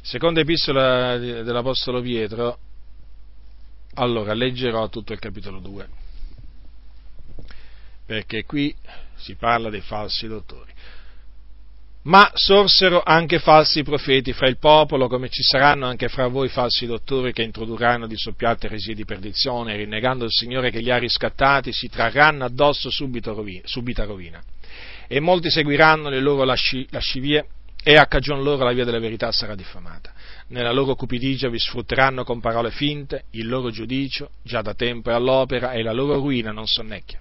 Seconda 0.00 0.40
epistola 0.40 1.16
dell'Apostolo 1.16 2.02
Pietro, 2.02 2.58
allora 3.94 4.34
leggerò 4.34 4.88
tutto 4.88 5.14
il 5.14 5.18
capitolo 5.18 5.60
2, 5.60 5.88
perché 8.04 8.44
qui 8.44 8.74
si 9.14 9.34
parla 9.34 9.70
dei 9.70 9.80
falsi 9.80 10.26
dottori. 10.26 10.70
Ma 12.04 12.30
sorsero 12.34 13.02
anche 13.02 13.38
falsi 13.38 13.82
profeti 13.82 14.34
fra 14.34 14.46
il 14.46 14.58
popolo, 14.58 15.08
come 15.08 15.30
ci 15.30 15.42
saranno 15.42 15.86
anche 15.86 16.08
fra 16.08 16.26
voi 16.26 16.48
falsi 16.48 16.84
dottori 16.84 17.32
che 17.32 17.42
introdurranno 17.42 18.06
di 18.06 18.16
soppiatte 18.16 18.66
eresie 18.66 18.94
di 18.94 19.06
perdizione, 19.06 19.74
rinnegando 19.74 20.24
il 20.24 20.30
Signore 20.30 20.70
che 20.70 20.80
li 20.80 20.90
ha 20.90 20.98
riscattati, 20.98 21.72
si 21.72 21.88
trarranno 21.88 22.44
addosso 22.44 22.90
rovina, 23.22 23.62
subita 23.64 24.04
rovina. 24.04 24.42
E 25.08 25.18
molti 25.18 25.48
seguiranno 25.48 26.10
le 26.10 26.20
loro 26.20 26.44
lasci, 26.44 26.86
lascivie, 26.90 27.46
e 27.82 27.96
a 27.96 28.06
cagion 28.06 28.42
loro 28.42 28.64
la 28.64 28.72
via 28.72 28.84
della 28.84 28.98
verità 28.98 29.32
sarà 29.32 29.54
diffamata. 29.54 30.12
Nella 30.48 30.72
loro 30.72 30.94
cupidigia 30.96 31.48
vi 31.48 31.58
sfrutteranno 31.58 32.22
con 32.22 32.38
parole 32.40 32.70
finte, 32.70 33.24
il 33.30 33.48
loro 33.48 33.70
giudicio 33.70 34.32
già 34.42 34.60
da 34.60 34.74
tempo 34.74 35.08
è 35.08 35.14
all'opera 35.14 35.72
e 35.72 35.82
la 35.82 35.92
loro 35.92 36.16
ruina 36.16 36.52
non 36.52 36.66
sonnecchia. 36.66 37.20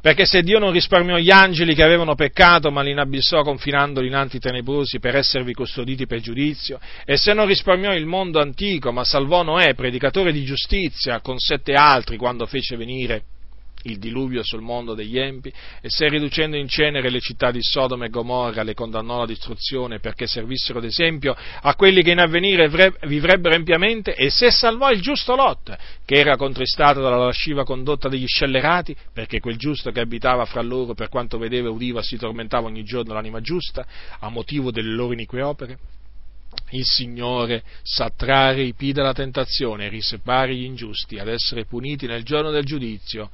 Perché 0.00 0.26
se 0.26 0.42
Dio 0.42 0.60
non 0.60 0.70
risparmiò 0.70 1.16
gli 1.16 1.30
angeli 1.30 1.74
che 1.74 1.82
avevano 1.82 2.14
peccato, 2.14 2.70
ma 2.70 2.82
li 2.82 2.92
inabissò 2.92 3.42
confinandoli 3.42 4.06
in 4.06 4.14
anti 4.14 4.38
tenebrosi 4.38 5.00
per 5.00 5.16
esservi 5.16 5.52
custoditi 5.54 6.06
per 6.06 6.20
giudizio, 6.20 6.78
e 7.04 7.16
se 7.16 7.32
non 7.32 7.46
risparmiò 7.46 7.92
il 7.92 8.06
mondo 8.06 8.40
antico, 8.40 8.92
ma 8.92 9.02
salvò 9.02 9.42
Noè, 9.42 9.74
predicatore 9.74 10.32
di 10.32 10.44
giustizia, 10.44 11.20
con 11.20 11.38
sette 11.38 11.72
altri 11.72 12.16
quando 12.16 12.46
fece 12.46 12.76
venire 12.76 13.22
il 13.84 13.98
diluvio 13.98 14.42
sul 14.42 14.60
mondo 14.60 14.94
degli 14.94 15.18
empi, 15.18 15.52
e 15.80 15.88
se 15.88 16.08
riducendo 16.08 16.56
in 16.56 16.68
cenere 16.68 17.10
le 17.10 17.20
città 17.20 17.50
di 17.50 17.62
Sodoma 17.62 18.06
e 18.06 18.08
Gomorra 18.08 18.62
le 18.62 18.74
condannò 18.74 19.16
alla 19.16 19.26
distruzione 19.26 20.00
perché 20.00 20.26
servissero 20.26 20.80
d'esempio 20.80 21.36
a 21.62 21.74
quelli 21.74 22.02
che 22.02 22.10
in 22.10 22.18
avvenire 22.18 22.68
vivrebbero 23.02 23.54
empiamente, 23.54 24.14
e 24.14 24.30
se 24.30 24.50
salvò 24.50 24.90
il 24.90 25.00
giusto 25.00 25.34
Lot, 25.36 25.76
che 26.04 26.14
era 26.14 26.36
contristato 26.36 27.00
dalla 27.00 27.16
lasciva 27.16 27.64
condotta 27.64 28.08
degli 28.08 28.26
scellerati, 28.26 28.96
perché 29.12 29.40
quel 29.40 29.56
giusto 29.56 29.90
che 29.90 30.00
abitava 30.00 30.44
fra 30.44 30.62
loro, 30.62 30.94
per 30.94 31.08
quanto 31.08 31.38
vedeva 31.38 31.68
e 31.68 31.70
udiva, 31.70 32.02
si 32.02 32.16
tormentava 32.16 32.66
ogni 32.66 32.82
giorno 32.82 33.14
l'anima 33.14 33.40
giusta, 33.40 33.86
a 34.18 34.28
motivo 34.28 34.70
delle 34.70 34.94
loro 34.94 35.12
inique 35.12 35.42
opere, 35.42 35.78
il 36.70 36.84
Signore 36.84 37.62
sa 37.82 38.10
trarre 38.14 38.62
i 38.62 38.74
pi 38.74 38.92
dalla 38.92 39.12
tentazione 39.12 39.86
e 39.86 39.88
riservare 39.88 40.54
gli 40.54 40.64
ingiusti 40.64 41.18
ad 41.18 41.28
essere 41.28 41.64
puniti 41.64 42.06
nel 42.06 42.24
giorno 42.24 42.50
del 42.50 42.64
giudizio 42.64 43.30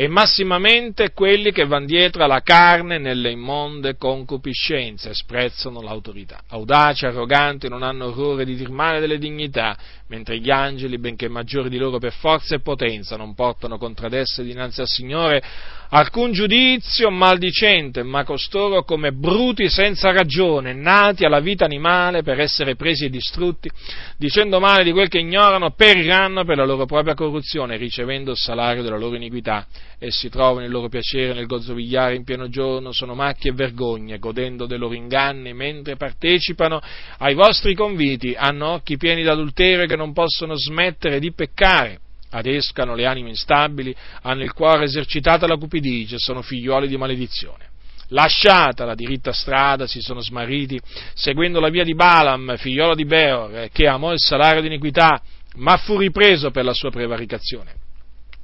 e 0.00 0.06
massimamente 0.06 1.10
quelli 1.12 1.50
che 1.50 1.66
van 1.66 1.84
dietro 1.84 2.22
alla 2.22 2.40
carne 2.40 2.98
nelle 2.98 3.32
immonde 3.32 3.96
concupiscenze, 3.96 5.12
sprezzano 5.12 5.80
l'autorità. 5.80 6.40
Audaci, 6.50 7.04
arroganti, 7.04 7.68
non 7.68 7.82
hanno 7.82 8.06
orrore 8.06 8.44
di 8.44 8.54
dir 8.54 8.70
male 8.70 9.00
delle 9.00 9.18
dignità, 9.18 9.76
mentre 10.08 10.38
gli 10.38 10.50
angeli, 10.50 10.98
benché 10.98 11.28
maggiori 11.28 11.68
di 11.68 11.78
loro 11.78 11.98
per 11.98 12.12
forza 12.12 12.54
e 12.54 12.60
potenza, 12.60 13.16
non 13.16 13.34
portano 13.34 13.78
contro 13.78 14.06
ad 14.06 14.14
esse 14.14 14.42
dinanzi 14.42 14.80
al 14.80 14.88
Signore 14.88 15.42
alcun 15.90 16.32
giudizio 16.32 17.10
maldicente, 17.10 18.02
ma 18.02 18.24
costoro 18.24 18.82
come 18.84 19.12
bruti 19.12 19.68
senza 19.68 20.12
ragione, 20.12 20.74
nati 20.74 21.24
alla 21.24 21.40
vita 21.40 21.64
animale 21.64 22.22
per 22.22 22.40
essere 22.40 22.76
presi 22.76 23.06
e 23.06 23.10
distrutti, 23.10 23.70
dicendo 24.16 24.60
male 24.60 24.84
di 24.84 24.92
quel 24.92 25.08
che 25.08 25.18
ignorano, 25.18 25.70
periranno 25.70 26.44
per 26.44 26.56
la 26.56 26.64
loro 26.64 26.84
propria 26.84 27.14
corruzione, 27.14 27.76
ricevendo 27.76 28.32
il 28.32 28.36
salario 28.36 28.82
della 28.82 28.98
loro 28.98 29.16
iniquità. 29.16 29.66
Essi 30.00 30.28
trovano 30.28 30.64
il 30.64 30.70
loro 30.70 30.88
piacere 30.88 31.34
nel 31.34 31.46
gozzovigliare 31.46 32.14
in 32.14 32.22
pieno 32.22 32.48
giorno, 32.48 32.92
sono 32.92 33.14
macchie 33.14 33.50
e 33.50 33.54
vergogne, 33.54 34.18
godendo 34.18 34.66
dei 34.66 34.78
loro 34.78 34.94
inganni, 34.94 35.52
mentre 35.54 35.96
partecipano 35.96 36.80
ai 37.18 37.34
vostri 37.34 37.74
conviti, 37.74 38.34
hanno 38.36 38.68
occhi 38.68 38.96
pieni 38.96 39.22
d'adulterio 39.22 39.86
che 39.86 39.96
non 39.98 40.14
possono 40.14 40.56
smettere 40.56 41.20
di 41.20 41.32
peccare 41.32 42.00
adescano 42.30 42.94
le 42.94 43.06
anime 43.06 43.30
instabili, 43.30 43.94
hanno 44.22 44.42
il 44.42 44.52
cuore 44.52 44.84
esercitato 44.84 45.44
alla 45.44 45.56
cupidigia, 45.56 46.16
sono 46.18 46.42
figliuoli 46.42 46.88
di 46.88 46.96
maledizione. 46.96 47.66
Lasciata 48.08 48.84
la 48.84 48.94
diritta 48.94 49.32
strada, 49.32 49.86
si 49.86 50.00
sono 50.00 50.20
smarriti, 50.20 50.80
seguendo 51.14 51.60
la 51.60 51.68
via 51.68 51.84
di 51.84 51.94
Balaam, 51.94 52.56
figliolo 52.56 52.94
di 52.94 53.04
Beor, 53.04 53.68
che 53.70 53.86
amò 53.86 54.12
il 54.12 54.20
salario 54.20 54.62
di 54.62 54.66
iniquità, 54.66 55.20
ma 55.56 55.76
fu 55.76 55.98
ripreso 55.98 56.50
per 56.50 56.64
la 56.64 56.72
sua 56.72 56.90
prevaricazione. 56.90 57.74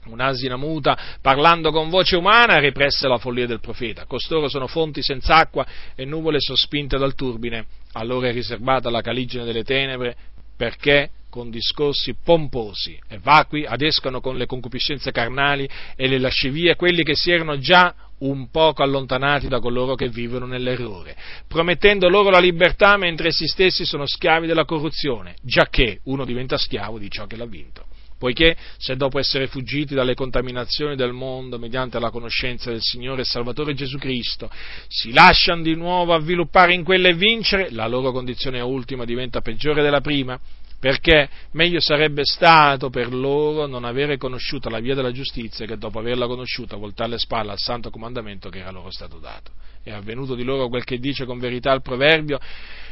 Un'asina 0.06 0.56
muta, 0.56 1.16
parlando 1.22 1.70
con 1.70 1.88
voce 1.88 2.16
umana, 2.16 2.58
represse 2.58 3.08
la 3.08 3.16
follia 3.16 3.46
del 3.46 3.60
profeta. 3.60 4.04
Costoro 4.04 4.50
sono 4.50 4.66
fonti 4.66 5.02
senza 5.02 5.36
acqua 5.36 5.66
e 5.94 6.04
nuvole 6.04 6.40
sospinte 6.40 6.98
dal 6.98 7.14
turbine. 7.14 7.64
Allora 7.92 8.28
è 8.28 8.32
riservata 8.32 8.90
la 8.90 9.00
caligine 9.00 9.44
delle 9.44 9.64
tenebre, 9.64 10.14
perché 10.58 11.08
con 11.34 11.50
discorsi 11.50 12.14
pomposi 12.22 12.96
e 13.08 13.18
vacui 13.18 13.66
adescano 13.66 14.20
con 14.20 14.36
le 14.36 14.46
concupiscenze 14.46 15.10
carnali 15.10 15.68
e 15.96 16.06
le 16.06 16.20
lascivie 16.20 16.76
quelli 16.76 17.02
che 17.02 17.16
si 17.16 17.32
erano 17.32 17.58
già 17.58 17.92
un 18.18 18.50
poco 18.50 18.84
allontanati 18.84 19.48
da 19.48 19.58
coloro 19.58 19.96
che 19.96 20.08
vivono 20.10 20.46
nell'errore, 20.46 21.16
promettendo 21.48 22.08
loro 22.08 22.30
la 22.30 22.38
libertà 22.38 22.96
mentre 22.96 23.30
essi 23.30 23.48
stessi 23.48 23.84
sono 23.84 24.06
schiavi 24.06 24.46
della 24.46 24.64
corruzione, 24.64 25.34
giacché 25.42 25.98
uno 26.04 26.24
diventa 26.24 26.56
schiavo 26.56 27.00
di 27.00 27.10
ciò 27.10 27.26
che 27.26 27.34
l'ha 27.34 27.46
vinto. 27.46 27.84
Poiché 28.16 28.56
se 28.78 28.94
dopo 28.94 29.18
essere 29.18 29.48
fuggiti 29.48 29.92
dalle 29.92 30.14
contaminazioni 30.14 30.94
del 30.94 31.12
mondo 31.12 31.58
mediante 31.58 31.98
la 31.98 32.10
conoscenza 32.10 32.70
del 32.70 32.80
Signore 32.80 33.22
e 33.22 33.24
Salvatore 33.24 33.74
Gesù 33.74 33.98
Cristo 33.98 34.48
si 34.86 35.12
lasciano 35.12 35.62
di 35.62 35.74
nuovo 35.74 36.14
avviluppare 36.14 36.74
in 36.74 36.84
quelle 36.84 37.08
e 37.08 37.14
vincere, 37.14 37.72
la 37.72 37.88
loro 37.88 38.12
condizione 38.12 38.60
ultima 38.60 39.04
diventa 39.04 39.40
peggiore 39.40 39.82
della 39.82 40.00
prima, 40.00 40.38
perché 40.84 41.30
meglio 41.52 41.80
sarebbe 41.80 42.26
stato 42.26 42.90
per 42.90 43.10
loro 43.10 43.66
non 43.66 43.84
avere 43.84 44.18
conosciuto 44.18 44.68
la 44.68 44.80
via 44.80 44.94
della 44.94 45.12
giustizia 45.12 45.64
che 45.64 45.78
dopo 45.78 45.98
averla 45.98 46.26
conosciuta 46.26 46.76
voltare 46.76 47.12
le 47.12 47.18
spalle 47.18 47.52
al 47.52 47.58
santo 47.58 47.88
comandamento 47.88 48.50
che 48.50 48.58
era 48.58 48.70
loro 48.70 48.90
stato 48.90 49.18
dato. 49.18 49.52
È 49.82 49.90
avvenuto 49.90 50.34
di 50.34 50.42
loro 50.44 50.68
quel 50.68 50.84
che 50.84 50.98
dice 50.98 51.24
con 51.24 51.38
verità 51.38 51.72
il 51.72 51.80
proverbio, 51.80 52.38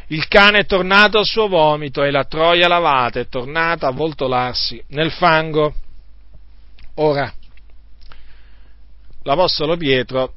il 0.07 0.27
cane 0.27 0.61
è 0.61 0.65
tornato 0.65 1.19
al 1.19 1.27
suo 1.27 1.49
vomito 1.49 2.03
e 2.03 2.11
la 2.11 2.25
troia 2.25 2.67
lavata 2.67 3.21
è 3.21 3.29
tornata 3.29 3.89
a 3.89 3.93
voltolarsi 3.93 4.83
nel 4.87 5.11
fango. 5.11 5.75
Ora, 6.95 7.31
l'Apostolo 9.25 9.77
Pietro 9.77 10.33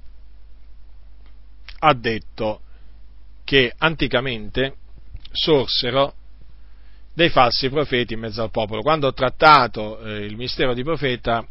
ha 1.80 1.94
detto 1.94 2.60
che 3.46 3.74
anticamente 3.78 4.76
sorsero 5.32 6.16
dei 7.16 7.30
falsi 7.30 7.70
profeti 7.70 8.14
in 8.14 8.20
mezzo 8.20 8.44
al 8.44 8.52
popolo. 8.52 8.82
Quando 8.82 9.08
ho 9.08 9.14
trattato 9.14 10.00
eh, 10.02 10.26
il 10.26 10.36
mistero 10.36 10.74
di 10.74 10.84
profeta, 10.84 11.48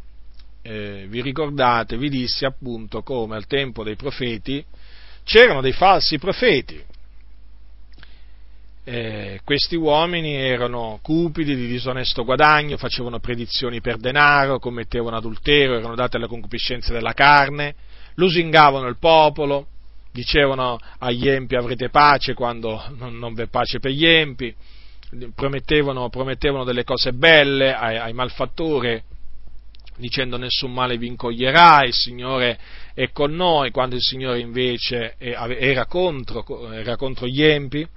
eh, 0.61 1.07
vi 1.09 1.21
ricordate, 1.21 1.97
vi 1.97 2.09
dissi 2.09 2.45
appunto 2.45 3.01
come 3.01 3.35
al 3.35 3.47
tempo 3.47 3.83
dei 3.83 3.95
profeti 3.95 4.63
c'erano 5.23 5.61
dei 5.61 5.73
falsi 5.73 6.19
profeti. 6.19 6.81
Eh, 8.87 9.39
questi 9.43 9.75
uomini 9.75 10.35
erano 10.35 10.99
cupidi 11.01 11.55
di 11.55 11.65
disonesto 11.65 12.23
guadagno, 12.23 12.77
facevano 12.77 13.19
predizioni 13.19 13.81
per 13.81 13.97
denaro, 13.97 14.59
commettevano 14.59 15.17
adulterio, 15.17 15.77
erano 15.77 15.95
date 15.95 16.17
alle 16.17 16.27
concupiscenze 16.27 16.93
della 16.93 17.13
carne, 17.13 17.73
lusingavano 18.13 18.87
il 18.87 18.97
popolo, 18.99 19.65
dicevano 20.11 20.77
agli 20.99 21.27
empi 21.27 21.55
avrete 21.55 21.89
pace 21.89 22.35
quando 22.35 22.79
non, 22.97 23.17
non 23.17 23.33
v'è 23.33 23.47
pace 23.47 23.79
per 23.79 23.89
gli 23.89 24.05
empi, 24.05 24.53
promettevano, 25.33 26.09
promettevano 26.09 26.63
delle 26.63 26.83
cose 26.83 27.13
belle 27.13 27.73
ai, 27.73 27.97
ai 27.97 28.13
malfattori, 28.13 29.01
dicendo 29.97 30.37
nessun 30.37 30.73
male 30.73 30.97
vi 30.97 31.07
incoglierà, 31.07 31.83
il 31.83 31.93
Signore 31.93 32.59
è 32.93 33.11
con 33.11 33.33
noi, 33.33 33.71
quando 33.71 33.95
il 33.95 34.01
Signore 34.01 34.39
invece 34.39 35.15
era 35.17 35.85
contro, 35.85 36.71
era 36.71 36.95
contro 36.95 37.27
gli 37.27 37.43
empi 37.43 37.87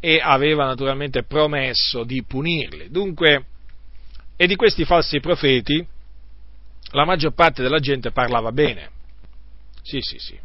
e 0.00 0.20
aveva 0.22 0.64
naturalmente 0.64 1.24
promesso 1.24 2.04
di 2.04 2.24
punirli. 2.24 2.90
Dunque, 2.90 3.44
e 4.36 4.46
di 4.46 4.56
questi 4.56 4.84
falsi 4.84 5.20
profeti 5.20 5.86
la 6.92 7.04
maggior 7.04 7.34
parte 7.34 7.62
della 7.62 7.78
gente 7.78 8.10
parlava 8.10 8.50
bene. 8.50 8.90
Sì, 9.82 10.00
sì, 10.00 10.18
sì. 10.18 10.38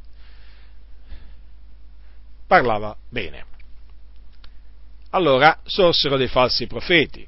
Parlava 2.46 2.96
bene 3.10 3.54
allora 5.16 5.60
sorsero 5.64 6.18
dei 6.18 6.28
falsi 6.28 6.68
profeti, 6.68 7.26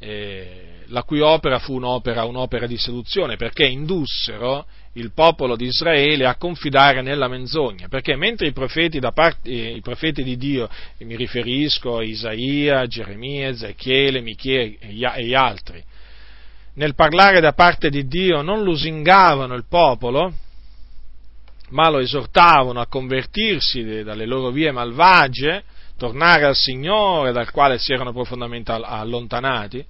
eh, 0.00 0.82
la 0.86 1.04
cui 1.04 1.20
opera 1.20 1.60
fu 1.60 1.74
un'opera, 1.74 2.24
un'opera 2.24 2.66
di 2.66 2.76
seduzione, 2.76 3.36
perché 3.36 3.66
indussero 3.66 4.66
il 4.94 5.12
popolo 5.12 5.54
di 5.54 5.66
Israele 5.66 6.26
a 6.26 6.34
confidare 6.34 7.02
nella 7.02 7.28
menzogna, 7.28 7.86
perché 7.86 8.16
mentre 8.16 8.48
i 8.48 8.52
profeti, 8.52 8.98
parte, 8.98 9.48
eh, 9.48 9.76
i 9.76 9.80
profeti 9.80 10.24
di 10.24 10.36
Dio, 10.36 10.68
mi 10.98 11.14
riferisco 11.14 11.98
a 11.98 12.02
Isaia, 12.02 12.86
Geremia, 12.86 13.48
Ezechiele, 13.48 14.20
Michele 14.20 14.76
e 14.80 14.92
gli 14.92 15.34
altri, 15.34 15.84
nel 16.74 16.96
parlare 16.96 17.40
da 17.40 17.52
parte 17.52 17.90
di 17.90 18.08
Dio 18.08 18.42
non 18.42 18.64
lusingavano 18.64 19.54
il 19.54 19.66
popolo, 19.68 20.34
ma 21.70 21.88
lo 21.88 21.98
esortavano 21.98 22.80
a 22.80 22.86
convertirsi 22.86 24.02
dalle 24.02 24.26
loro 24.26 24.50
vie 24.50 24.70
malvagie, 24.70 25.64
tornare 25.96 26.46
al 26.46 26.56
Signore 26.56 27.32
dal 27.32 27.50
quale 27.50 27.78
si 27.78 27.92
erano 27.92 28.12
profondamente 28.12 28.72
allontanati, 28.72 29.84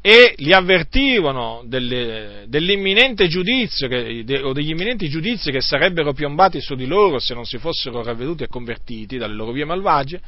e 0.00 0.34
li 0.36 0.52
avvertivano 0.52 1.64
delle, 1.64 2.44
dell'imminente 2.46 3.26
giudizio 3.26 3.88
che, 3.88 4.22
de, 4.24 4.40
o 4.40 4.52
degli 4.52 4.70
imminenti 4.70 5.08
giudizi 5.08 5.50
che 5.50 5.60
sarebbero 5.60 6.12
piombati 6.12 6.60
su 6.60 6.76
di 6.76 6.86
loro 6.86 7.18
se 7.18 7.34
non 7.34 7.44
si 7.44 7.58
fossero 7.58 8.04
ravveduti 8.04 8.44
e 8.44 8.46
convertiti 8.46 9.16
dalle 9.16 9.34
loro 9.34 9.50
vie 9.50 9.64
malvagie, 9.64 10.20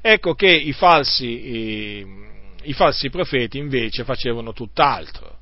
ecco 0.00 0.34
che 0.34 0.52
i 0.52 0.72
falsi, 0.72 1.26
i, 1.26 2.06
i 2.62 2.72
falsi 2.74 3.10
profeti 3.10 3.58
invece 3.58 4.04
facevano 4.04 4.52
tutt'altro 4.52 5.33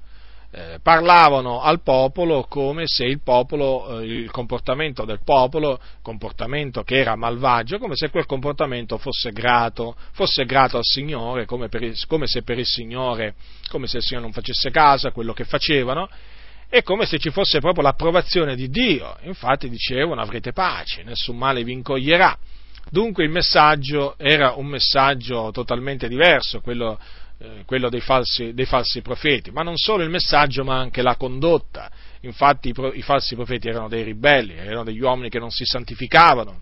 eh, 0.55 0.81
parlavano 0.83 1.63
al 1.63 1.81
popolo 1.81 2.45
come 2.45 2.87
se 2.87 3.05
il 3.05 3.23
popolo, 3.23 4.01
eh, 4.01 4.05
il 4.05 4.31
comportamento 4.31 5.07
del 5.07 5.21
popolo, 5.25 5.81
comportamento 6.03 6.83
che 6.83 6.99
era 6.99 7.17
malvagio, 7.17 7.79
come 7.79 7.97
se 7.97 8.11
quel 8.11 8.27
comportamento 8.27 8.99
fosse 8.99 9.31
grato, 9.31 9.97
fosse 10.13 10.45
grato 10.45 10.77
al 10.77 10.85
Signore, 10.85 11.47
come, 11.47 11.69
il, 11.71 11.99
come 12.07 12.27
se 12.27 12.43
per 12.43 12.59
il 12.59 12.67
Signore, 12.67 13.35
come 13.69 13.87
se 13.87 13.97
il 13.97 14.03
Signore 14.03 14.27
non 14.27 14.35
facesse 14.35 14.71
caso 14.71 15.07
a 15.09 15.13
quello 15.13 15.33
che 15.33 15.45
facevano, 15.45 16.07
è 16.69 16.83
come 16.83 17.07
se 17.07 17.19
ci 17.19 17.31
fosse 17.31 17.61
proprio 17.61 17.85
l'approvazione 17.85 18.55
di 18.55 18.69
Dio. 18.69 19.17
Infatti 19.23 19.71
dicevano 19.71 20.21
avrete 20.21 20.53
pace, 20.53 21.03
nessun 21.03 21.39
male 21.39 21.65
vi 21.65 21.73
incoglierà. 21.73 22.37
Dunque 22.91 23.25
il 23.25 23.31
messaggio 23.31 24.17
era 24.19 24.53
un 24.53 24.67
messaggio 24.67 25.51
totalmente 25.51 26.09
diverso, 26.09 26.61
quello 26.61 26.99
eh, 27.43 27.65
quello 27.67 27.89
dei 27.89 28.01
falsi, 28.01 28.55
dei 28.55 28.67
falsi, 28.67 29.03
profeti, 29.03 29.51
ma 29.51 29.63
non 29.63 29.77
solo 29.77 30.05
il 30.05 30.11
messaggio 30.11 30.63
ma 30.63 30.79
anche 30.79 31.03
la 31.03 31.17
condotta. 31.17 31.91
Infatti 32.21 32.69
i, 32.69 32.75
i 32.95 33.03
falsi 33.03 33.35
profeti 33.35 33.69
erano 33.69 33.89
dei 33.89 34.05
ribelli, 34.05 34.55
erano 34.55 34.85
degli 34.85 35.01
uomini 35.01 35.29
che 35.29 35.41
non 35.41 35.51
si 35.51 35.65
santificavano, 35.65 36.61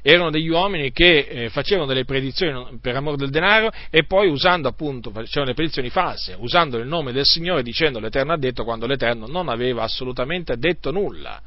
erano 0.00 0.30
degli 0.30 0.48
uomini 0.48 0.92
che 0.92 1.26
eh, 1.28 1.50
facevano 1.50 1.86
delle 1.86 2.06
predizioni 2.06 2.78
per 2.80 2.96
amore 2.96 3.18
del 3.18 3.28
denaro 3.28 3.70
e 3.90 4.04
poi 4.04 4.30
usando 4.30 4.66
appunto, 4.66 5.10
facevano 5.10 5.44
delle 5.44 5.54
predizioni 5.54 5.90
false, 5.90 6.34
usando 6.38 6.78
il 6.78 6.86
nome 6.86 7.12
del 7.12 7.26
Signore 7.26 7.62
dicendo 7.62 8.00
l'Eterno 8.00 8.32
ha 8.32 8.38
detto 8.38 8.64
quando 8.64 8.86
l'Eterno 8.86 9.26
non 9.26 9.50
aveva 9.50 9.82
assolutamente 9.82 10.56
detto 10.56 10.90
nulla 10.90 11.42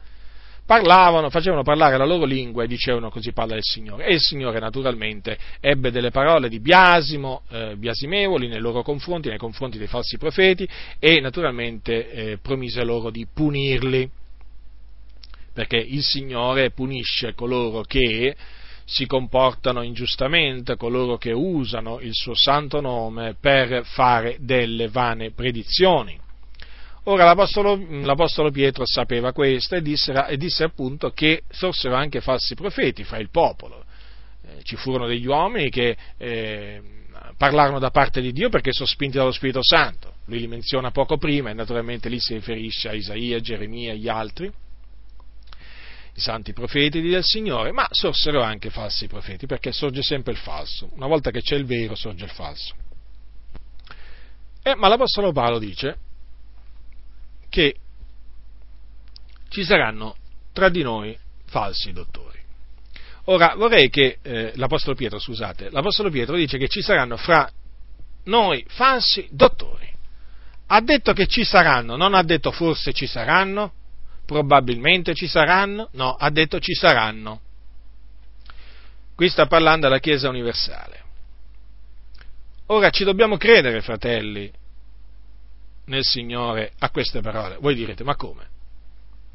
parlavano, 0.66 1.30
facevano 1.30 1.64
parlare 1.64 1.98
la 1.98 2.06
loro 2.06 2.26
lingua 2.26 2.64
e 2.64 2.68
dicevano 2.68 3.10
così 3.10 3.32
parla 3.34 3.56
il 3.56 3.64
Signore. 3.64 4.06
E 4.06 4.14
il 4.14 4.22
Signore 4.22 4.60
naturalmente 4.60 5.38
ebbe 5.60 5.92
delle 5.92 6.12
parole 6.12 6.50
di 6.50 6.60
biasimo, 6.60 7.42
eh, 7.50 7.76
biasimevoli 7.76 8.48
nei 8.48 8.60
loro 8.60 8.82
confronti, 8.82 9.30
nei 9.30 9.38
confronti 9.38 9.78
dei 9.78 9.88
falsi 9.88 10.18
profeti 10.18 10.68
e 11.00 11.20
naturalmente 11.20 12.10
eh, 12.12 12.38
promise 12.42 12.84
loro 12.84 13.10
di 13.10 13.28
punirli. 13.32 14.10
Perché 15.54 15.78
il 15.78 16.02
Signore 16.02 16.72
punisce 16.72 17.36
coloro 17.36 17.82
che 17.82 18.36
si 18.86 19.06
comportano 19.06 19.82
ingiustamente, 19.82 20.76
coloro 20.76 21.18
che 21.18 21.32
usano 21.32 22.00
il 22.00 22.14
suo 22.14 22.34
santo 22.36 22.82
nome 22.82 23.36
per 23.40 23.86
fare 23.86 24.38
delle 24.40 24.88
vane 24.88 25.32
predizioni. 25.32 26.20
Ora 27.06 27.26
l'Apostolo, 27.26 27.78
l'Apostolo 28.02 28.50
Pietro 28.50 28.86
sapeva 28.86 29.34
questo 29.34 29.76
e 29.76 29.82
disse, 29.82 30.14
e 30.14 30.38
disse, 30.38 30.64
appunto 30.64 31.12
che 31.12 31.44
sorsero 31.50 31.96
anche 31.96 32.22
falsi 32.22 32.56
profeti 32.56 33.04
fra 33.04 33.18
il 33.18 33.30
popolo. 33.30 33.84
Eh, 34.46 34.64
ci 34.64 34.78
furono 34.78 35.08
degli 35.08 35.26
uomini 35.26 35.70
che 35.70 35.98
eh, 36.18 36.82
parlarono 37.36 37.80
da 37.80 37.90
parte 37.90 38.22
di 38.22 38.32
Dio 38.32 38.48
perché 38.48 38.72
sono 38.72 38.88
spinti 38.88 39.18
dallo 39.18 39.34
Spirito 39.34 39.60
Santo. 39.62 40.14
Lui 40.26 40.40
li 40.40 40.48
menziona 40.48 40.92
poco 40.92 41.18
prima 41.18 41.50
e 41.50 41.54
naturalmente 41.54 42.08
lì 42.08 42.20
si 42.22 42.36
riferisce 42.36 42.88
a 42.88 42.94
Isaia, 42.94 43.40
Geremia 43.42 43.92
e 43.92 43.98
gli 43.98 44.08
altri, 44.08 44.46
i 44.46 46.22
santi 46.22 46.54
profeti 46.54 47.02
del 47.02 47.24
Signore, 47.24 47.74
ma 47.74 47.86
sorsero 47.92 48.42
anche 48.42 48.70
falsi 48.70 49.08
profeti 49.08 49.46
perché 49.46 49.74
sorge 49.74 50.02
sempre 50.02 50.32
il 50.32 50.40
falso. 50.40 50.90
Una 50.94 51.08
volta 51.08 51.32
che 51.32 51.42
c'è 51.42 51.56
il 51.56 51.66
vero 51.66 51.96
sorge 51.96 52.24
il 52.24 52.32
falso. 52.32 52.74
Eh, 54.64 54.76
ma 54.76 54.88
l'Apostolo 54.88 55.34
Paolo 55.34 55.60
dice 55.60 55.98
che 57.54 57.76
ci 59.50 59.64
saranno 59.64 60.16
tra 60.54 60.70
di 60.70 60.82
noi 60.82 61.16
falsi 61.46 61.92
dottori. 61.92 62.40
Ora 63.26 63.54
vorrei 63.56 63.92
che 63.92 64.18
eh, 64.24 64.54
l'Apostolo 64.56 64.96
Pietro, 64.96 65.20
scusate, 65.20 65.70
l'Apostolo 65.70 66.10
Pietro 66.10 66.36
dice 66.36 66.58
che 66.58 66.68
ci 66.68 66.82
saranno 66.82 67.16
fra 67.16 67.48
noi 68.24 68.66
falsi 68.70 69.28
dottori. 69.30 69.88
Ha 70.66 70.82
detto 70.82 71.14
che 71.14 71.28
ci 71.28 71.44
saranno, 71.44 71.96
non 71.96 72.16
ha 72.16 72.24
detto 72.24 72.52
forse 72.52 72.92
ci 72.92 73.06
saranno, 73.06 73.74
probabilmente 74.26 75.14
ci 75.14 75.28
saranno, 75.28 75.90
no, 75.92 76.16
ha 76.16 76.32
detto 76.32 76.60
ci 76.60 76.74
saranno. 76.74 77.42
Qui 79.14 79.30
sta 79.30 79.46
parlando 79.46 79.86
della 79.86 80.00
Chiesa 80.00 80.28
universale. 80.28 81.02
Ora 82.68 82.90
ci 82.90 83.04
dobbiamo 83.04 83.38
credere, 83.38 83.82
fratelli, 83.82 84.52
nel 85.86 86.04
Signore 86.04 86.72
a 86.80 86.90
queste 86.90 87.22
parole. 87.22 87.58
Voi 87.60 87.76
direte, 87.76 88.04
ma 88.04 88.16
come? 88.16 88.48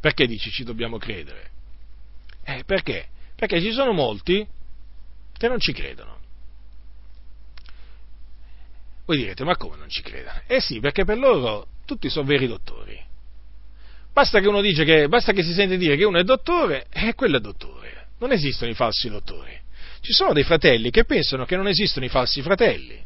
Perché 0.00 0.26
dici 0.26 0.50
ci 0.50 0.64
dobbiamo 0.64 0.98
credere? 0.98 1.50
Eh, 2.44 2.62
perché? 2.64 3.08
Perché 3.34 3.60
ci 3.60 3.72
sono 3.72 3.92
molti 3.92 4.46
che 5.36 5.48
non 5.48 5.58
ci 5.58 5.72
credono. 5.72 6.16
Voi 9.04 9.16
direte, 9.16 9.44
ma 9.44 9.56
come 9.56 9.76
non 9.76 9.88
ci 9.88 10.02
credono? 10.02 10.40
Eh 10.46 10.60
sì, 10.60 10.80
perché 10.80 11.04
per 11.04 11.18
loro 11.18 11.66
tutti 11.86 12.10
sono 12.10 12.26
veri 12.26 12.46
dottori. 12.46 13.00
Basta 14.12 14.40
che 14.40 14.48
uno 14.48 14.60
dice 14.60 14.84
che, 14.84 15.08
basta 15.08 15.32
che 15.32 15.42
si 15.42 15.52
sente 15.52 15.76
dire 15.76 15.96
che 15.96 16.04
uno 16.04 16.18
è 16.18 16.24
dottore, 16.24 16.86
e 16.90 17.08
eh, 17.08 17.14
quello 17.14 17.36
è 17.36 17.40
dottore. 17.40 18.08
Non 18.18 18.32
esistono 18.32 18.70
i 18.70 18.74
falsi 18.74 19.08
dottori. 19.08 19.56
Ci 20.00 20.12
sono 20.12 20.32
dei 20.32 20.42
fratelli 20.42 20.90
che 20.90 21.04
pensano 21.04 21.44
che 21.44 21.56
non 21.56 21.68
esistono 21.68 22.04
i 22.04 22.08
falsi 22.08 22.42
fratelli, 22.42 23.02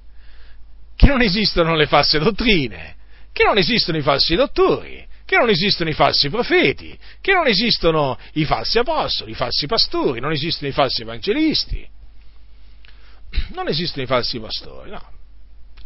che 0.96 1.06
non 1.06 1.20
esistono 1.20 1.74
le 1.74 1.86
false 1.86 2.18
dottrine, 2.18 2.96
che 3.32 3.44
non 3.44 3.58
esistono 3.58 3.98
i 3.98 4.02
falsi 4.02 4.34
dottori, 4.34 5.06
che 5.24 5.36
non 5.38 5.48
esistono 5.48 5.88
i 5.88 5.94
falsi 5.94 6.28
profeti, 6.28 6.96
che 7.20 7.32
non 7.32 7.46
esistono 7.46 8.18
i 8.34 8.44
falsi 8.44 8.78
apostoli, 8.78 9.30
i 9.30 9.34
falsi 9.34 9.66
pastori, 9.66 10.20
non 10.20 10.32
esistono 10.32 10.68
i 10.68 10.74
falsi 10.74 11.02
evangelisti, 11.02 11.88
non 13.54 13.68
esistono 13.68 14.02
i 14.02 14.06
falsi 14.06 14.38
pastori, 14.38 14.90
no. 14.90 15.20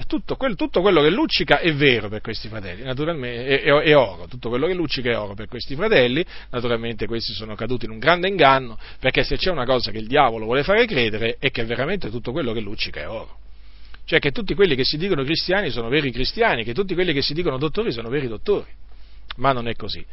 Tutto, 0.09 0.36
quel, 0.36 0.57
tutto 0.57 0.82
quello 0.82 1.01
che 1.01 1.09
luccica 1.09 1.59
è 1.59 1.72
vero 1.72 2.09
per 2.09 2.20
questi 2.20 2.49
fratelli, 2.49 2.82
naturalmente 2.82 3.62
è, 3.62 3.62
è, 3.62 3.72
è, 3.72 3.97
oro, 3.97 4.26
tutto 4.26 4.51
quello 4.51 4.66
che 4.66 4.74
luccica 4.74 5.11
è 5.11 5.18
oro 5.18 5.34
per 5.34 5.49
questi 5.49 5.74
fratelli, 5.74 6.24
naturalmente 6.51 7.07
questi 7.07 7.32
sono 7.32 7.55
caduti 7.55 7.86
in 7.86 7.92
un 7.92 7.99
grande 7.99 8.28
inganno, 8.28 8.78
perché 9.01 9.24
se 9.24 9.36
c'è 9.36 9.51
una 9.51 9.64
cosa 9.64 9.90
che 9.92 9.99
il 9.99 10.07
diavolo 10.07 10.44
vuole 10.44 10.64
fare 10.64 10.84
credere 10.86 11.36
è 11.38 11.51
che 11.51 11.64
veramente 11.64 12.11
tutto 12.11 12.32
quello 12.32 12.53
che 12.53 12.61
luccica 12.61 13.01
è 13.01 13.09
oro 13.09 13.38
cioè 14.07 14.20
che 14.20 14.30
tutti 14.30 14.54
quelli 14.54 14.76
che 14.76 14.84
si 14.84 14.96
dicono 14.96 15.24
cristiani 15.24 15.68
sono 15.70 15.88
veri 15.88 16.12
cristiani, 16.12 16.62
che 16.62 16.72
tutti 16.72 16.94
quelli 16.94 17.12
che 17.12 17.22
si 17.22 17.34
dicono 17.34 17.58
dottori 17.58 17.91
sono 17.91 18.08
veri 18.08 18.28
dottori. 18.28 18.70
Ma 19.38 19.53
non 19.53 19.66
è 19.66 19.74
così. 19.74 20.04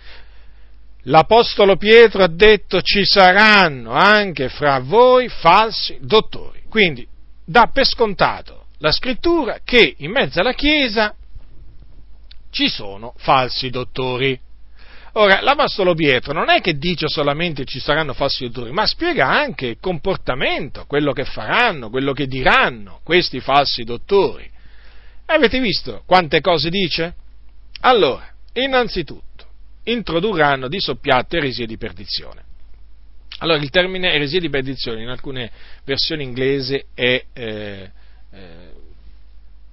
L'Apostolo 1.04 1.76
Pietro 1.76 2.24
ha 2.24 2.28
detto 2.28 2.82
ci 2.82 3.06
saranno 3.06 3.92
anche 3.92 4.50
fra 4.50 4.80
voi 4.80 5.30
falsi 5.30 5.98
dottori. 6.02 6.64
Quindi 6.70 7.08
dà 7.46 7.70
per 7.72 7.86
scontato 7.86 8.66
la 8.80 8.92
scrittura 8.92 9.60
che 9.64 9.94
in 9.98 10.10
mezzo 10.10 10.40
alla 10.40 10.54
Chiesa 10.54 11.14
ci 12.50 12.70
sono 12.70 13.14
falsi 13.18 13.70
dottori. 13.70 14.40
Ora, 15.16 15.42
l'Apostolo 15.42 15.94
Pietro 15.94 16.34
non 16.34 16.50
è 16.50 16.60
che 16.60 16.78
dice 16.78 17.08
solamente 17.08 17.66
ci 17.66 17.80
saranno 17.80 18.14
falsi 18.14 18.46
dottori, 18.46 18.72
ma 18.72 18.88
spiega 18.88 19.28
anche 19.30 19.68
il 19.68 19.78
comportamento, 19.80 20.86
quello 20.88 21.14
che 21.14 21.24
faranno, 21.24 21.92
quello 21.92 22.14
che 22.14 22.26
diranno 22.26 23.00
questi 23.04 23.40
falsi 23.40 23.84
dottori. 23.84 24.50
Avete 25.28 25.60
visto 25.60 26.02
quante 26.08 26.42
cose 26.42 26.70
dice? 26.70 27.14
Allora, 27.82 28.28
innanzitutto, 28.54 29.46
introdurranno 29.84 30.68
di 30.68 30.80
soppiatto 30.80 31.38
eresie 31.38 31.68
di 31.68 31.78
perdizione. 31.78 32.44
Allora, 33.40 33.60
il 33.60 33.70
termine 33.70 34.14
eresia 34.14 34.40
di 34.40 34.50
perdizione 34.50 35.04
in 35.04 35.10
alcune 35.10 35.52
versioni 35.84 36.24
inglesi 36.24 36.84
è 36.94 37.24
eh, 37.34 37.92
eh, 38.32 38.73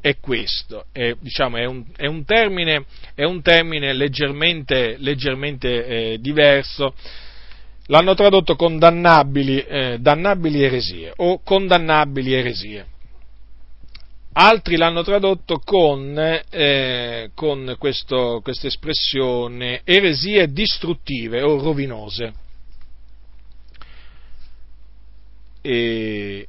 è 0.00 0.18
questo, 0.18 0.86
è, 0.92 1.14
diciamo, 1.20 1.58
è, 1.58 1.66
un, 1.66 1.84
è, 1.94 2.06
un, 2.06 2.24
termine, 2.24 2.84
è 3.14 3.24
un 3.24 3.42
termine, 3.42 3.92
leggermente, 3.92 4.96
leggermente 4.98 5.86
eh, 5.86 6.18
diverso. 6.20 6.94
L'hanno 7.86 8.14
tradotto 8.14 8.56
condannabili, 8.56 9.62
eh, 9.62 9.98
dannabili 10.00 10.62
eresie 10.62 11.12
o 11.16 11.40
condannabili 11.42 12.32
eresie. 12.32 12.86
Altri 14.32 14.76
l'hanno 14.76 15.02
tradotto 15.02 15.58
con, 15.58 16.16
eh, 16.48 17.30
con 17.34 17.74
questa 17.78 18.40
espressione 18.44 19.80
eresie 19.84 20.52
distruttive 20.52 21.42
o 21.42 21.60
rovinose. 21.60 22.32
E 25.60 26.46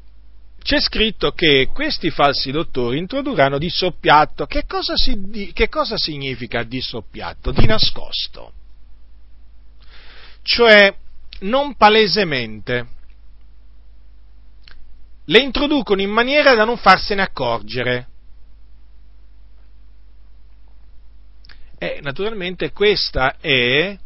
c'è 0.61 0.79
scritto 0.79 1.31
che 1.31 1.69
questi 1.73 2.11
falsi 2.11 2.51
dottori 2.51 2.97
introdurranno 2.97 3.57
di 3.57 3.69
soppiatto. 3.69 4.45
Che 4.45 4.65
cosa, 4.65 4.95
si, 4.95 5.51
che 5.53 5.69
cosa 5.69 5.97
significa 5.97 6.63
di 6.63 6.81
soppiatto? 6.81 7.51
Di 7.51 7.65
nascosto. 7.65 8.53
Cioè, 10.43 10.95
non 11.41 11.75
palesemente. 11.75 12.88
Le 15.25 15.39
introducono 15.39 16.01
in 16.01 16.11
maniera 16.11 16.53
da 16.55 16.63
non 16.63 16.77
farsene 16.77 17.21
accorgere. 17.21 18.07
E 21.77 21.99
naturalmente 22.01 22.71
questa 22.71 23.38
è 23.39 23.97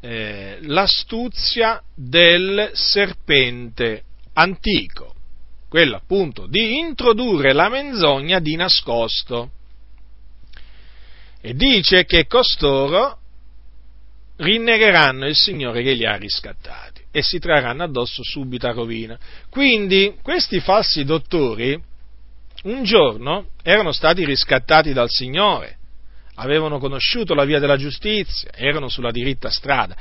eh, 0.00 0.58
l'astuzia 0.60 1.82
del 1.92 2.70
serpente 2.74 4.04
antico, 4.34 5.13
quella 5.74 5.96
appunto 5.96 6.46
di 6.46 6.78
introdurre 6.78 7.52
la 7.52 7.68
menzogna 7.68 8.38
di 8.38 8.54
nascosto. 8.54 9.50
E 11.40 11.52
dice 11.54 12.04
che 12.04 12.28
costoro 12.28 13.18
rinnegheranno 14.36 15.26
il 15.26 15.34
Signore 15.34 15.82
che 15.82 15.94
li 15.94 16.06
ha 16.06 16.14
riscattati 16.14 17.02
e 17.10 17.22
si 17.22 17.40
trarranno 17.40 17.82
addosso 17.82 18.22
subita 18.22 18.70
rovina. 18.70 19.18
Quindi 19.50 20.14
questi 20.22 20.60
falsi 20.60 21.02
dottori 21.02 21.76
un 22.62 22.84
giorno 22.84 23.48
erano 23.64 23.90
stati 23.90 24.24
riscattati 24.24 24.92
dal 24.92 25.10
Signore 25.10 25.78
avevano 26.36 26.78
conosciuto 26.78 27.34
la 27.34 27.44
via 27.44 27.58
della 27.58 27.76
giustizia, 27.76 28.50
erano 28.54 28.88
sulla 28.88 29.10
diritta 29.10 29.50
strada. 29.50 29.96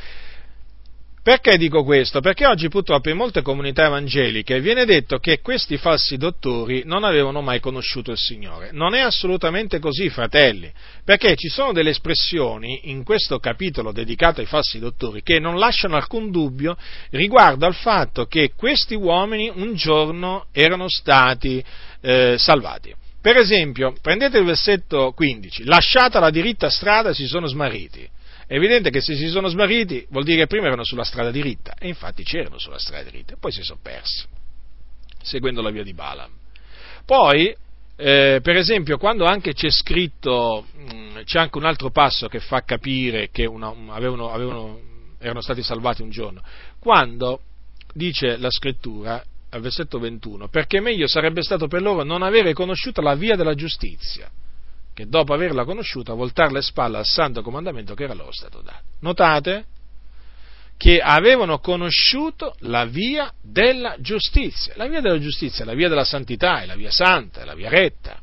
Perché 1.23 1.55
dico 1.55 1.85
questo? 1.85 2.19
Perché 2.19 2.45
oggi 2.45 2.67
purtroppo 2.67 3.09
in 3.09 3.15
molte 3.15 3.41
comunità 3.41 3.85
evangeliche 3.85 4.59
viene 4.59 4.83
detto 4.83 5.19
che 5.19 5.39
questi 5.39 5.77
falsi 5.77 6.17
dottori 6.17 6.81
non 6.83 7.05
avevano 7.05 7.39
mai 7.39 7.61
conosciuto 7.61 8.11
il 8.11 8.17
Signore. 8.17 8.71
Non 8.73 8.93
è 8.93 8.99
assolutamente 8.99 9.79
così, 9.79 10.09
fratelli, 10.09 10.69
perché 11.05 11.37
ci 11.37 11.47
sono 11.47 11.71
delle 11.71 11.91
espressioni 11.91 12.89
in 12.89 13.05
questo 13.05 13.39
capitolo 13.39 13.93
dedicato 13.93 14.41
ai 14.41 14.47
falsi 14.47 14.79
dottori 14.79 15.23
che 15.23 15.39
non 15.39 15.57
lasciano 15.57 15.95
alcun 15.95 16.29
dubbio 16.29 16.75
riguardo 17.11 17.65
al 17.65 17.75
fatto 17.75 18.25
che 18.25 18.51
questi 18.53 18.93
uomini 18.93 19.49
un 19.49 19.75
giorno 19.75 20.47
erano 20.51 20.89
stati 20.89 21.63
eh, 22.01 22.35
salvati. 22.37 22.93
Per 23.21 23.37
esempio, 23.37 23.95
prendete 24.01 24.39
il 24.39 24.43
versetto 24.43 25.13
15, 25.13 25.63
lasciata 25.63 26.19
la 26.19 26.29
diritta 26.29 26.69
strada 26.69 27.13
si 27.13 27.27
sono 27.27 27.47
smarriti. 27.47 28.09
È 28.53 28.57
evidente 28.57 28.91
che 28.91 29.01
se 29.01 29.15
si 29.15 29.29
sono 29.29 29.47
smarriti 29.47 30.05
vuol 30.11 30.23
dire 30.23 30.41
che 30.41 30.45
prima 30.45 30.67
erano 30.67 30.83
sulla 30.83 31.03
strada 31.03 31.31
diritta, 31.31 31.73
e 31.79 31.87
infatti 31.87 32.21
c'erano 32.21 32.59
sulla 32.59 32.77
strada 32.77 33.09
diritta, 33.09 33.35
poi 33.39 33.51
si 33.51 33.63
sono 33.63 33.79
persi, 33.81 34.27
seguendo 35.23 35.63
la 35.63 35.71
via 35.71 35.81
di 35.81 35.95
Balaam. 35.95 36.29
Poi, 37.03 37.47
eh, 37.95 38.39
per 38.43 38.55
esempio, 38.55 38.99
quando 38.99 39.25
anche 39.25 39.55
c'è 39.55 39.71
scritto, 39.71 40.67
mh, 40.71 40.95
mm, 40.95 41.17
c'è 41.23 41.39
anche 41.39 41.57
un 41.57 41.65
altro 41.65 41.89
passo 41.89 42.27
che 42.27 42.39
fa 42.39 42.61
capire 42.61 43.31
che 43.31 43.47
una, 43.47 43.73
avevano, 43.89 44.29
avevano, 44.29 44.79
erano 45.17 45.41
stati 45.41 45.63
salvati 45.63 46.03
un 46.03 46.11
giorno, 46.11 46.43
quando 46.77 47.39
dice 47.91 48.37
la 48.37 48.51
scrittura, 48.51 49.23
al 49.49 49.61
versetto 49.61 49.97
21, 49.97 50.49
perché 50.49 50.79
meglio 50.79 51.07
sarebbe 51.07 51.41
stato 51.41 51.67
per 51.67 51.81
loro 51.81 52.03
non 52.03 52.21
avere 52.21 52.53
conosciuto 52.53 53.01
la 53.01 53.15
via 53.15 53.35
della 53.35 53.55
giustizia, 53.55 54.29
che 54.93 55.07
dopo 55.07 55.33
averla 55.33 55.65
conosciuta 55.65 56.13
voltare 56.13 56.51
le 56.51 56.61
spalle 56.61 56.97
al 56.97 57.05
santo 57.05 57.41
comandamento 57.41 57.95
che 57.95 58.03
era 58.03 58.13
loro 58.13 58.31
stato 58.31 58.61
dato. 58.61 58.83
Notate 58.99 59.65
che 60.77 60.99
avevano 60.99 61.59
conosciuto 61.59 62.55
la 62.59 62.85
via 62.85 63.31
della 63.41 63.95
giustizia. 63.99 64.73
La 64.75 64.87
via 64.87 65.01
della 65.01 65.19
giustizia 65.19 65.63
è 65.63 65.67
la 65.67 65.73
via 65.73 65.89
della 65.89 66.03
santità, 66.03 66.61
è 66.61 66.65
la 66.65 66.75
via 66.75 66.91
santa, 66.91 67.41
è 67.41 67.45
la 67.45 67.55
via 67.55 67.69
retta, 67.69 68.21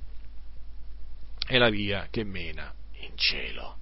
è 1.46 1.56
la 1.56 1.70
via 1.70 2.08
che 2.10 2.24
mena 2.24 2.72
in 3.00 3.16
cielo. 3.16 3.76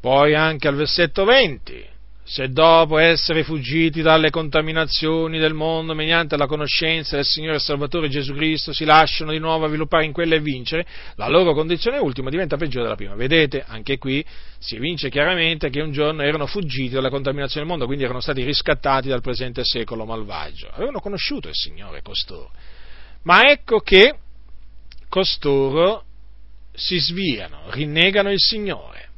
Poi 0.00 0.34
anche 0.34 0.68
al 0.68 0.76
versetto 0.76 1.24
20, 1.24 1.88
se 2.28 2.50
dopo 2.50 2.98
essere 2.98 3.42
fuggiti 3.42 4.02
dalle 4.02 4.28
contaminazioni 4.28 5.38
del 5.38 5.54
mondo 5.54 5.94
mediante 5.94 6.36
la 6.36 6.46
conoscenza 6.46 7.16
del 7.16 7.24
Signore 7.24 7.56
e 7.56 7.58
Salvatore 7.58 8.10
Gesù 8.10 8.34
Cristo 8.34 8.74
si 8.74 8.84
lasciano 8.84 9.30
di 9.30 9.38
nuovo 9.38 9.64
avviluppare 9.64 10.04
in 10.04 10.12
quella 10.12 10.34
e 10.34 10.40
vincere, 10.40 10.86
la 11.14 11.26
loro 11.26 11.54
condizione 11.54 11.96
ultima 11.96 12.28
diventa 12.28 12.58
peggiore 12.58 12.82
della 12.82 12.96
prima. 12.96 13.14
Vedete, 13.14 13.64
anche 13.66 13.96
qui 13.96 14.22
si 14.58 14.76
evince 14.76 15.08
chiaramente 15.08 15.70
che 15.70 15.80
un 15.80 15.90
giorno 15.90 16.20
erano 16.20 16.44
fuggiti 16.44 16.90
dalla 16.90 17.08
contaminazione 17.08 17.60
del 17.60 17.70
mondo, 17.70 17.86
quindi 17.86 18.04
erano 18.04 18.20
stati 18.20 18.44
riscattati 18.44 19.08
dal 19.08 19.22
presente 19.22 19.64
secolo 19.64 20.04
malvagio. 20.04 20.68
Avevano 20.70 21.00
conosciuto 21.00 21.48
il 21.48 21.54
Signore 21.54 22.02
costoro. 22.02 22.50
Ma 23.22 23.50
ecco 23.50 23.78
che 23.80 24.14
costoro 25.08 26.04
si 26.74 26.98
sviano, 26.98 27.70
rinnegano 27.70 28.30
il 28.30 28.38
Signore 28.38 29.08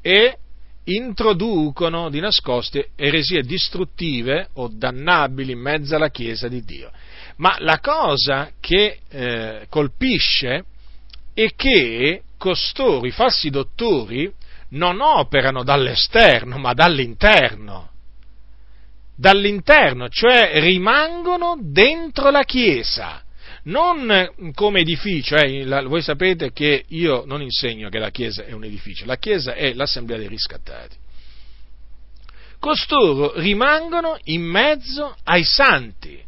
e 0.00 0.38
introducono 0.86 2.10
di 2.10 2.20
nascoste 2.20 2.90
eresie 2.96 3.42
distruttive 3.42 4.48
o 4.54 4.68
dannabili 4.68 5.52
in 5.52 5.60
mezzo 5.60 5.96
alla 5.96 6.10
Chiesa 6.10 6.48
di 6.48 6.62
Dio. 6.64 6.90
Ma 7.36 7.56
la 7.60 7.80
cosa 7.80 8.50
che 8.60 8.98
eh, 9.08 9.66
colpisce 9.68 10.64
è 11.34 11.48
che 11.54 12.22
costoro, 12.38 13.06
i 13.06 13.10
falsi 13.10 13.50
dottori, 13.50 14.32
non 14.70 15.00
operano 15.00 15.62
dall'esterno, 15.62 16.58
ma 16.58 16.72
dall'interno. 16.72 17.90
Dall'interno, 19.14 20.08
cioè 20.08 20.60
rimangono 20.60 21.56
dentro 21.60 22.30
la 22.30 22.42
Chiesa 22.44 23.22
non 23.66 24.52
come 24.54 24.80
edificio, 24.80 25.36
eh, 25.36 25.64
la, 25.64 25.82
voi 25.82 26.02
sapete 26.02 26.52
che 26.52 26.84
io 26.88 27.24
non 27.26 27.42
insegno 27.42 27.88
che 27.88 27.98
la 27.98 28.10
Chiesa 28.10 28.44
è 28.44 28.52
un 28.52 28.64
edificio, 28.64 29.06
la 29.06 29.16
Chiesa 29.16 29.54
è 29.54 29.72
l'assemblea 29.72 30.18
dei 30.18 30.28
riscattati. 30.28 30.96
Costoro 32.58 33.38
rimangono 33.38 34.18
in 34.24 34.42
mezzo 34.42 35.16
ai 35.24 35.44
santi. 35.44 36.22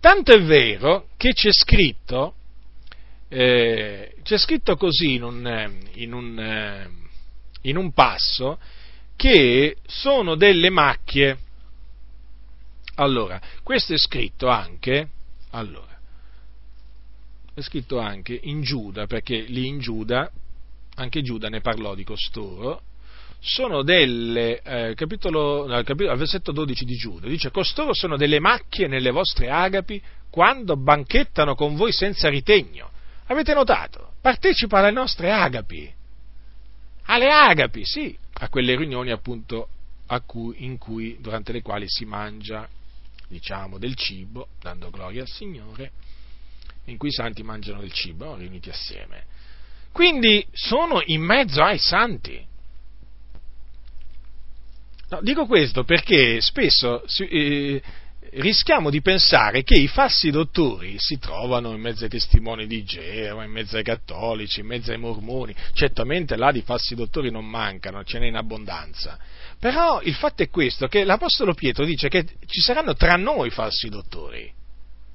Tanto 0.00 0.32
è 0.32 0.42
vero 0.42 1.08
che 1.16 1.32
c'è 1.32 1.50
scritto, 1.52 2.34
eh, 3.28 4.14
c'è 4.22 4.38
scritto 4.38 4.76
così 4.76 5.14
in 5.14 5.22
un, 5.22 5.80
in, 5.94 6.12
un, 6.12 6.38
eh, 6.38 6.88
in 7.62 7.76
un 7.76 7.92
passo 7.92 8.58
che 9.16 9.76
sono 9.86 10.36
delle 10.36 10.70
macchie. 10.70 11.38
Allora, 12.96 13.40
questo 13.62 13.94
è 13.94 13.98
scritto 13.98 14.48
anche, 14.48 15.08
allora, 15.50 15.95
è 17.56 17.62
scritto 17.62 17.98
anche 17.98 18.38
in 18.42 18.60
Giuda, 18.60 19.06
perché 19.06 19.40
lì 19.40 19.66
in 19.66 19.78
Giuda, 19.78 20.30
anche 20.96 21.22
Giuda 21.22 21.48
ne 21.48 21.62
parlò 21.62 21.94
di 21.94 22.04
costoro, 22.04 22.82
sono 23.40 23.82
delle, 23.82 24.60
eh, 24.60 24.94
capitolo, 24.94 25.64
al, 25.64 25.82
capitolo, 25.82 26.10
al 26.10 26.18
versetto 26.18 26.52
12 26.52 26.84
di 26.84 26.96
Giuda, 26.96 27.26
dice, 27.26 27.50
costoro 27.50 27.94
sono 27.94 28.18
delle 28.18 28.40
macchie 28.40 28.88
nelle 28.88 29.10
vostre 29.10 29.48
agapi 29.48 30.02
quando 30.28 30.76
banchettano 30.76 31.54
con 31.54 31.76
voi 31.76 31.92
senza 31.92 32.28
ritegno. 32.28 32.90
Avete 33.28 33.54
notato? 33.54 34.12
Partecipa 34.20 34.80
alle 34.80 34.90
nostre 34.90 35.32
agapi. 35.32 35.90
Alle 37.06 37.30
agapi, 37.30 37.86
sì, 37.86 38.14
a 38.34 38.50
quelle 38.50 38.76
riunioni 38.76 39.12
appunto 39.12 39.68
cui, 40.26 40.76
cui, 40.78 41.16
durante 41.22 41.52
le 41.52 41.62
quali 41.62 41.86
si 41.88 42.04
mangia, 42.04 42.68
diciamo, 43.28 43.78
del 43.78 43.94
cibo, 43.94 44.48
dando 44.60 44.90
gloria 44.90 45.22
al 45.22 45.28
Signore, 45.28 45.92
in 46.86 46.96
cui 46.96 47.08
i 47.08 47.12
santi 47.12 47.42
mangiano 47.42 47.80
del 47.80 47.92
cibo, 47.92 48.34
riuniti 48.34 48.70
assieme. 48.70 49.24
Quindi 49.92 50.46
sono 50.52 51.00
in 51.04 51.22
mezzo 51.22 51.62
ai 51.62 51.78
santi. 51.78 52.44
No, 55.08 55.20
dico 55.22 55.46
questo 55.46 55.84
perché 55.84 56.40
spesso 56.40 57.04
eh, 57.30 57.80
rischiamo 58.32 58.90
di 58.90 59.00
pensare 59.00 59.62
che 59.62 59.78
i 59.78 59.86
falsi 59.86 60.30
dottori 60.30 60.96
si 60.98 61.18
trovano 61.18 61.72
in 61.72 61.80
mezzo 61.80 62.04
ai 62.04 62.10
testimoni 62.10 62.66
di 62.66 62.82
Geo, 62.84 63.40
in 63.42 63.50
mezzo 63.50 63.76
ai 63.76 63.84
cattolici, 63.84 64.60
in 64.60 64.66
mezzo 64.66 64.90
ai 64.90 64.98
mormoni. 64.98 65.54
Certamente 65.72 66.36
là 66.36 66.50
di 66.50 66.62
falsi 66.62 66.94
dottori 66.94 67.30
non 67.30 67.46
mancano, 67.46 68.04
ce 68.04 68.18
n'è 68.18 68.26
in 68.26 68.36
abbondanza. 68.36 69.18
Però 69.58 70.02
il 70.02 70.14
fatto 70.14 70.42
è 70.42 70.50
questo, 70.50 70.88
che 70.88 71.04
l'Apostolo 71.04 71.54
Pietro 71.54 71.84
dice 71.84 72.08
che 72.08 72.26
ci 72.46 72.60
saranno 72.60 72.94
tra 72.94 73.16
noi 73.16 73.50
falsi 73.50 73.88
dottori. 73.88 74.52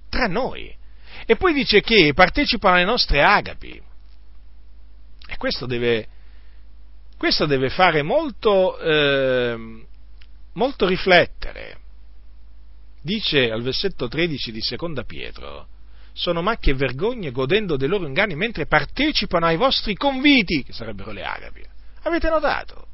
Tra 0.10 0.26
noi. 0.26 0.80
E 1.26 1.35
poi 1.35 1.53
dice 1.53 1.81
che 1.81 2.14
partecipano 2.14 2.76
alle 2.76 2.85
nostre 2.85 3.23
agapi. 3.23 3.81
E 5.27 5.38
questo 5.38 5.65
deve, 5.65 6.07
questo 7.18 7.45
deve 7.45 7.69
fare 7.69 8.02
molto, 8.02 8.77
eh, 8.80 9.85
molto 10.53 10.88
riflettere. 10.88 11.80
Dice 13.02 13.49
al 13.49 13.61
versetto 13.61 14.07
13 14.07 14.52
di 14.52 14.61
Seconda 14.61 15.03
Pietro, 15.03 15.68
sono 16.14 16.41
macchie 16.41 16.73
e 16.73 16.76
vergogne 16.76 17.31
godendo 17.31 17.77
dei 17.77 17.88
loro 17.88 18.06
inganni 18.06 18.35
mentre 18.35 18.65
partecipano 18.65 19.45
ai 19.45 19.57
vostri 19.57 19.95
conviti, 19.95 20.64
che 20.64 20.73
sarebbero 20.73 21.11
le 21.11 21.23
agapi. 21.23 21.64
Avete 22.03 22.30
notato? 22.30 22.88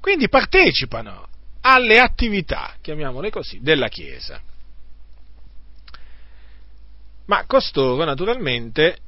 Quindi 0.00 0.28
partecipano 0.28 1.28
alle 1.60 1.98
attività, 1.98 2.74
chiamiamole 2.80 3.30
così, 3.30 3.60
della 3.60 3.88
Chiesa. 3.88 4.40
Ma 7.26 7.44
costoro 7.46 8.04
naturalmente 8.04 8.98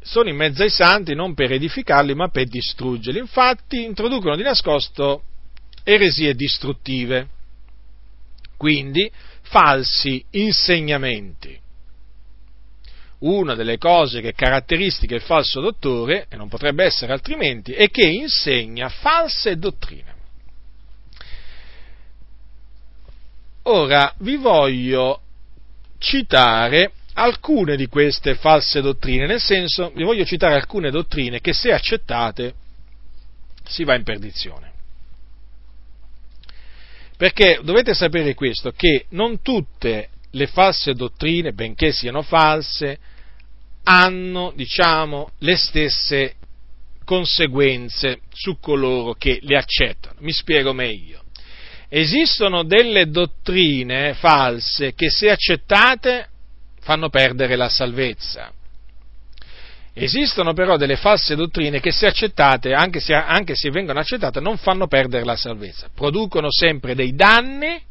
sono 0.00 0.28
in 0.28 0.36
mezzo 0.36 0.62
ai 0.62 0.70
santi 0.70 1.14
non 1.14 1.34
per 1.34 1.52
edificarli 1.52 2.14
ma 2.14 2.28
per 2.28 2.46
distruggerli. 2.46 3.18
Infatti 3.18 3.82
introducono 3.82 4.36
di 4.36 4.42
nascosto 4.42 5.22
eresie 5.82 6.34
distruttive, 6.34 7.28
quindi 8.56 9.10
falsi 9.42 10.24
insegnamenti. 10.30 11.58
Una 13.20 13.54
delle 13.54 13.78
cose 13.78 14.20
che 14.20 14.32
caratteristica 14.32 15.14
il 15.14 15.22
falso 15.22 15.60
dottore, 15.60 16.26
e 16.28 16.36
non 16.36 16.48
potrebbe 16.48 16.84
essere 16.84 17.12
altrimenti, 17.12 17.72
è 17.72 17.90
che 17.90 18.06
insegna 18.06 18.88
false 18.88 19.58
dottrine. 19.58 20.16
Ora 23.62 24.14
vi 24.18 24.36
voglio 24.36 25.22
citare 25.98 26.92
alcune 27.14 27.76
di 27.76 27.86
queste 27.86 28.34
false 28.36 28.80
dottrine, 28.80 29.26
nel 29.26 29.40
senso 29.40 29.90
vi 29.94 30.04
voglio 30.04 30.24
citare 30.24 30.54
alcune 30.54 30.90
dottrine 30.90 31.40
che 31.40 31.52
se 31.52 31.72
accettate 31.72 32.54
si 33.64 33.84
va 33.84 33.96
in 33.96 34.04
perdizione. 34.04 34.72
Perché 37.16 37.58
dovete 37.62 37.94
sapere 37.94 38.34
questo, 38.34 38.70
che 38.70 39.06
non 39.10 39.42
tutte 39.42 40.10
le 40.30 40.46
false 40.46 40.94
dottrine, 40.94 41.52
benché 41.52 41.90
siano 41.90 42.22
false, 42.22 42.98
hanno, 43.82 44.52
diciamo, 44.54 45.32
le 45.38 45.56
stesse 45.56 46.34
conseguenze 47.04 48.20
su 48.32 48.58
coloro 48.60 49.14
che 49.14 49.40
le 49.42 49.56
accettano. 49.56 50.16
Mi 50.20 50.32
spiego 50.32 50.72
meglio. 50.72 51.24
Esistono 51.88 52.64
delle 52.64 53.08
dottrine 53.08 54.14
false 54.14 54.94
che 54.94 55.10
se 55.10 55.30
accettate 55.30 56.28
fanno 56.80 57.08
perdere 57.08 57.56
la 57.56 57.68
salvezza. 57.68 58.52
Esistono 59.94 60.52
però 60.52 60.76
delle 60.76 60.96
false 60.96 61.34
dottrine 61.34 61.80
che 61.80 61.90
se 61.90 62.06
accettate, 62.06 62.72
anche 62.72 63.00
se, 63.00 63.14
anche 63.14 63.54
se 63.56 63.70
vengono 63.70 63.98
accettate, 63.98 64.38
non 64.38 64.56
fanno 64.56 64.86
perdere 64.86 65.24
la 65.24 65.34
salvezza, 65.34 65.88
producono 65.92 66.48
sempre 66.50 66.94
dei 66.94 67.14
danni 67.14 67.82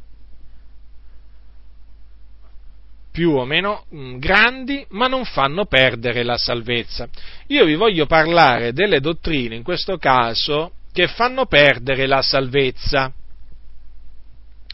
più 3.12 3.32
o 3.32 3.46
meno 3.46 3.86
mm, 3.94 4.20
grandi, 4.20 4.86
ma 4.90 5.08
non 5.08 5.26
fanno 5.26 5.66
perdere 5.66 6.24
la 6.24 6.38
salvezza. 6.38 7.10
Io 7.48 7.66
vi 7.66 7.74
voglio 7.74 8.06
parlare 8.06 8.74
delle 8.74 9.00
dottrine, 9.00 9.56
in 9.56 9.64
questo 9.64 9.98
caso, 9.98 10.74
che 10.94 11.08
fanno 11.08 11.48
perdere 11.48 12.06
la 12.06 12.22
salvezza. 12.22 13.12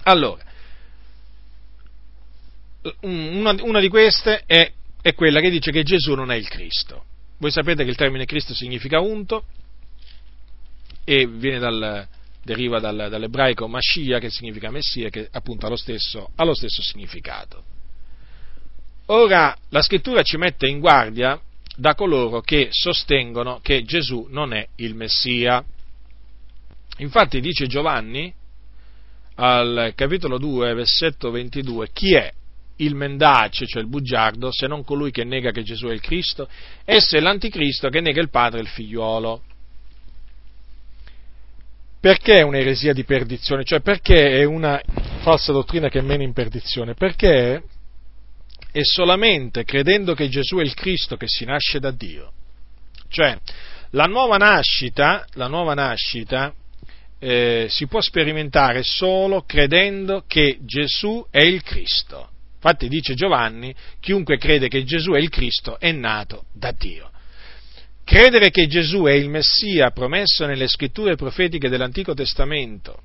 Allora, 0.03 0.43
una, 3.01 3.55
una 3.61 3.80
di 3.80 3.88
queste 3.89 4.43
è, 4.45 4.71
è 5.01 5.13
quella 5.13 5.39
che 5.39 5.49
dice 5.49 5.71
che 5.71 5.84
Gesù 5.84 6.13
non 6.13 6.31
è 6.31 6.35
il 6.35 6.47
Cristo. 6.47 7.05
Voi 7.38 7.51
sapete 7.51 7.84
che 7.84 7.89
il 7.89 7.95
termine 7.95 8.25
Cristo 8.25 8.53
significa 8.53 8.99
unto 8.99 9.45
e 11.03 11.27
dal, 11.27 12.07
deriva 12.43 12.80
dal, 12.80 13.07
dall'ebraico 13.09 13.67
Mashiach 13.67 14.21
che 14.21 14.30
significa 14.30 14.71
Messia 14.71 15.09
che 15.09 15.27
appunto 15.31 15.65
ha 15.65 15.69
lo, 15.69 15.75
stesso, 15.75 16.30
ha 16.35 16.43
lo 16.43 16.53
stesso 16.53 16.81
significato. 16.81 17.63
Ora 19.07 19.55
la 19.69 19.81
scrittura 19.81 20.21
ci 20.21 20.38
mette 20.38 20.67
in 20.67 20.80
guardia 20.80 21.39
da 21.75 21.95
coloro 21.95 22.41
che 22.41 22.69
sostengono 22.71 23.59
che 23.61 23.84
Gesù 23.84 24.27
non 24.30 24.53
è 24.53 24.65
il 24.77 24.95
Messia. 24.95 25.63
Infatti 26.97 27.41
dice 27.41 27.67
Giovanni 27.67 28.34
al 29.35 29.93
capitolo 29.95 30.38
2, 30.38 30.73
versetto 30.73 31.31
22, 31.31 31.89
chi 31.91 32.15
è 32.15 32.31
il 32.77 32.95
mendace, 32.95 33.65
cioè 33.65 33.81
il 33.81 33.88
bugiardo, 33.88 34.51
se 34.51 34.68
non 34.68 34.84
colui 34.84 35.11
che 35.11 35.23
nega 35.23 35.51
che 35.51 35.64
Gesù 35.64 35.88
è 35.88 35.93
il 35.93 36.01
Cristo, 36.01 36.47
esso 36.85 37.15
è 37.15 37.19
l'anticristo 37.19 37.89
che 37.89 38.01
nega 38.01 38.22
il 38.22 38.30
padre 38.30 38.60
e 38.60 38.64
il 38.64 38.68
figliuolo. 38.68 39.41
Perché 41.99 42.39
è 42.39 42.41
un'eresia 42.41 42.93
di 42.93 43.05
perdizione? 43.05 43.64
Cioè 43.64 43.80
perché 43.80 44.39
è 44.39 44.43
una 44.43 44.81
falsa 45.22 45.53
dottrina 45.53 45.88
che 45.88 46.01
mena 46.01 46.23
in 46.23 46.34
perdizione? 46.34 46.95
Perché 46.95 47.64
è 48.72 48.81
solamente 48.81 49.64
credendo 49.64 50.14
che 50.14 50.27
Gesù 50.27 50.57
è 50.57 50.64
il 50.64 50.73
Cristo 50.73 51.15
che 51.15 51.27
si 51.27 51.45
nasce 51.45 51.80
da 51.80 51.91
Dio. 51.91 52.34
Cioè, 53.07 53.38
la 53.91 54.05
nuova 54.05 54.38
nascita, 54.38 55.26
la 55.34 55.47
nuova 55.47 55.76
nascita 55.76 56.53
eh, 57.23 57.67
si 57.69 57.87
può 57.87 58.01
sperimentare 58.01 58.83
solo 58.83 59.43
credendo 59.43 60.25
che 60.27 60.57
Gesù 60.61 61.25
è 61.29 61.41
il 61.41 61.63
Cristo. 61.63 62.29
Infatti 62.55 62.89
dice 62.89 63.13
Giovanni, 63.13 63.73
chiunque 64.01 64.37
crede 64.37 64.67
che 64.67 64.83
Gesù 64.83 65.11
è 65.11 65.19
il 65.19 65.29
Cristo 65.29 65.79
è 65.79 65.93
nato 65.93 66.45
da 66.51 66.73
Dio. 66.77 67.11
Credere 68.03 68.49
che 68.49 68.67
Gesù 68.67 69.03
è 69.03 69.13
il 69.13 69.29
Messia 69.29 69.91
promesso 69.91 70.45
nelle 70.45 70.67
scritture 70.67 71.15
profetiche 71.15 71.69
dell'Antico 71.69 72.13
Testamento 72.13 73.01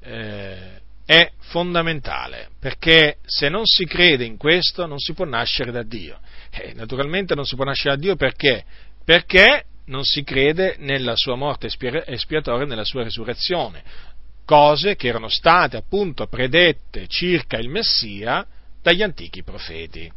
eh, 0.00 0.80
è 1.06 1.30
fondamentale, 1.38 2.50
perché 2.60 3.16
se 3.24 3.48
non 3.48 3.64
si 3.64 3.86
crede 3.86 4.24
in 4.24 4.36
questo 4.36 4.84
non 4.84 4.98
si 4.98 5.14
può 5.14 5.24
nascere 5.24 5.72
da 5.72 5.82
Dio. 5.82 6.20
Eh, 6.50 6.74
naturalmente 6.74 7.34
non 7.34 7.46
si 7.46 7.56
può 7.56 7.64
nascere 7.64 7.94
da 7.94 8.00
Dio 8.00 8.16
perché? 8.16 8.62
Perché 9.04 9.64
non 9.86 10.04
si 10.04 10.22
crede 10.22 10.76
nella 10.78 11.16
sua 11.16 11.34
morte 11.34 11.66
espiatoria 11.66 12.64
e 12.64 12.68
nella 12.68 12.84
sua 12.84 13.02
risurrezione 13.02 14.10
cose 14.44 14.96
che 14.96 15.08
erano 15.08 15.28
state 15.28 15.76
appunto 15.76 16.26
predette 16.26 17.06
circa 17.06 17.58
il 17.58 17.68
Messia 17.68 18.46
dagli 18.82 19.02
antichi 19.02 19.42
profeti. 19.42 20.10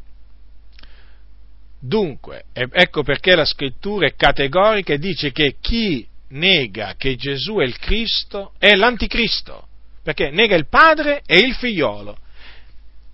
Dunque, 1.79 2.45
ecco 2.51 3.03
perché 3.03 3.35
la 3.35 3.45
scrittura 3.45 4.07
è 4.07 4.15
categorica 4.15 4.93
e 4.93 4.97
dice 4.97 5.31
che 5.31 5.57
chi 5.61 6.07
nega 6.29 6.95
che 6.97 7.15
Gesù 7.15 7.57
è 7.57 7.63
il 7.63 7.77
Cristo 7.77 8.53
è 8.57 8.73
l'anticristo, 8.75 9.67
perché 10.01 10.31
nega 10.31 10.55
il 10.55 10.67
padre 10.67 11.21
e 11.25 11.37
il 11.37 11.53
figliolo. 11.53 12.17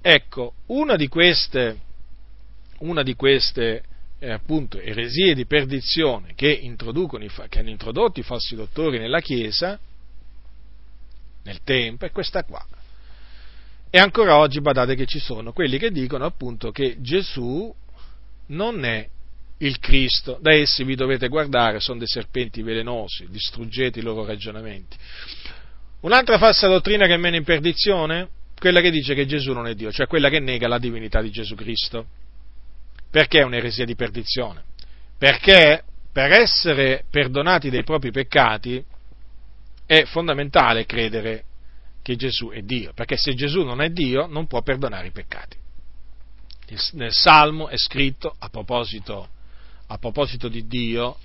Ecco, 0.02 0.54
una 0.68 0.96
di 0.96 1.08
queste, 1.08 1.78
una 2.80 3.04
di 3.04 3.14
queste 3.16 3.84
eh, 4.24 4.32
appunto 4.32 4.80
eresie 4.80 5.34
di 5.34 5.48
perdizione 5.48 6.34
che, 6.36 6.60
che 6.60 7.60
hanno 7.60 7.70
introdotto 7.70 8.20
i 8.20 8.24
falsi 8.24 8.56
dottori 8.56 9.00
nella 9.00 9.20
Chiesa 9.20 9.80
nel 11.44 11.62
tempo 11.64 12.06
è 12.06 12.12
questa 12.12 12.44
qua. 12.44 12.64
E 13.90 13.98
ancora 13.98 14.38
oggi 14.38 14.62
badate 14.62 14.94
che 14.94 15.08
ci 15.08 15.18
sono 15.18 15.54
quelli 15.54 15.80
che 15.80 15.90
dicono 15.90 16.24
appunto 16.26 16.70
che 16.70 16.98
Gesù 17.00 17.74
non 18.48 18.86
è 18.86 19.10
il 19.58 19.80
Cristo, 19.80 20.38
da 20.40 20.54
essi 20.54 20.84
vi 20.84 20.96
dovete 20.96 21.28
guardare, 21.28 21.80
sono 21.80 21.98
dei 21.98 22.08
serpenti 22.08 22.62
velenosi, 22.62 23.28
distruggete 23.28 24.00
i 24.00 24.04
loro 24.04 24.24
ragionamenti. 24.24 24.98
Un'altra 26.02 26.38
falsa 26.38 26.68
dottrina 26.68 27.08
che 27.08 27.18
mena 27.18 27.38
in 27.38 27.44
perdizione, 27.44 28.30
quella 28.56 28.82
che 28.82 28.92
dice 28.92 29.16
che 29.16 29.26
Gesù 29.26 29.52
non 29.52 29.66
è 29.66 29.74
Dio, 29.74 29.92
cioè 29.92 30.06
quella 30.06 30.30
che 30.30 30.40
nega 30.40 30.68
la 30.68 30.78
divinità 30.78 31.22
di 31.22 31.32
Gesù 31.32 31.56
Cristo. 31.56 32.06
Perché 33.12 33.40
è 33.40 33.44
un'eresia 33.44 33.86
di 33.86 33.96
perdizione? 33.96 34.64
Perché 35.18 35.84
per 36.12 36.32
essere 36.32 37.04
perdonati 37.10 37.70
dei 37.70 37.84
propri 37.84 38.12
peccati 38.12 38.84
è 39.86 40.06
fondamentale 40.06 40.86
credere 40.86 41.44
che 42.02 42.16
Gesù 42.16 42.50
è 42.50 42.62
Dio, 42.62 42.94
perché 42.94 43.18
se 43.18 43.36
Gesù 43.36 43.64
non 43.64 43.82
è 43.82 43.90
Dio 43.90 44.26
non 44.26 44.48
può 44.48 44.62
perdonare 44.62 45.08
i 45.08 45.12
peccati. 45.12 45.58
Nel 46.94 47.12
Salmo 47.12 47.68
è 47.68 47.78
scritto 47.78 48.34
a 48.40 48.48
proposito, 48.48 49.28
a 49.88 49.98
proposito 49.98 50.48
di 50.48 50.66
Dio, 50.68 51.18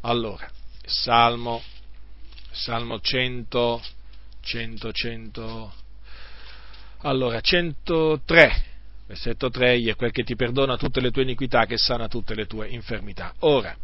allora, 0.00 0.50
Salmo, 0.84 1.62
Salmo 2.50 3.00
100, 3.00 3.82
100, 4.40 4.92
100, 4.92 5.74
allora 6.98 7.40
103, 7.40 8.64
versetto 9.12 9.50
3, 9.50 9.82
è 9.82 9.94
quel 9.94 10.10
che 10.10 10.24
ti 10.24 10.34
perdona 10.34 10.78
tutte 10.78 11.00
le 11.00 11.10
tue 11.10 11.22
iniquità, 11.22 11.66
che 11.66 11.76
sana 11.76 12.08
tutte 12.08 12.34
le 12.34 12.46
tue 12.46 12.68
infermità. 12.68 13.34
Ora, 13.40 13.76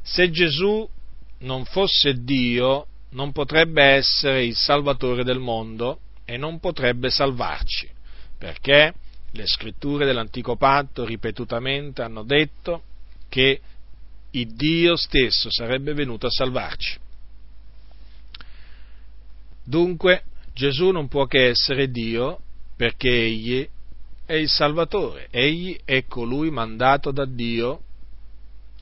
se 0.00 0.30
Gesù 0.30 0.88
non 1.40 1.64
fosse 1.64 2.22
Dio, 2.22 2.86
non 3.10 3.32
potrebbe 3.32 3.82
essere 3.82 4.44
il 4.44 4.54
Salvatore 4.54 5.24
del 5.24 5.40
mondo 5.40 5.98
e 6.24 6.36
non 6.36 6.60
potrebbe 6.60 7.10
salvarci, 7.10 7.88
perché 8.38 8.94
le 9.32 9.46
scritture 9.46 10.06
dell'Antico 10.06 10.54
Patto 10.56 11.04
ripetutamente 11.04 12.02
hanno 12.02 12.22
detto 12.22 12.82
che 13.28 13.60
il 14.30 14.54
Dio 14.54 14.94
stesso 14.94 15.50
sarebbe 15.50 15.94
venuto 15.94 16.26
a 16.26 16.30
salvarci. 16.30 16.96
Dunque 19.64 20.22
Gesù 20.52 20.90
non 20.90 21.08
può 21.08 21.26
che 21.26 21.48
essere 21.48 21.90
Dio 21.90 22.38
perché 22.76 23.08
Egli 23.08 23.68
è 24.26 24.32
il 24.32 24.48
Salvatore, 24.48 25.28
Egli 25.30 25.78
è 25.84 26.06
colui 26.06 26.50
mandato 26.50 27.10
da 27.10 27.26
Dio 27.26 27.82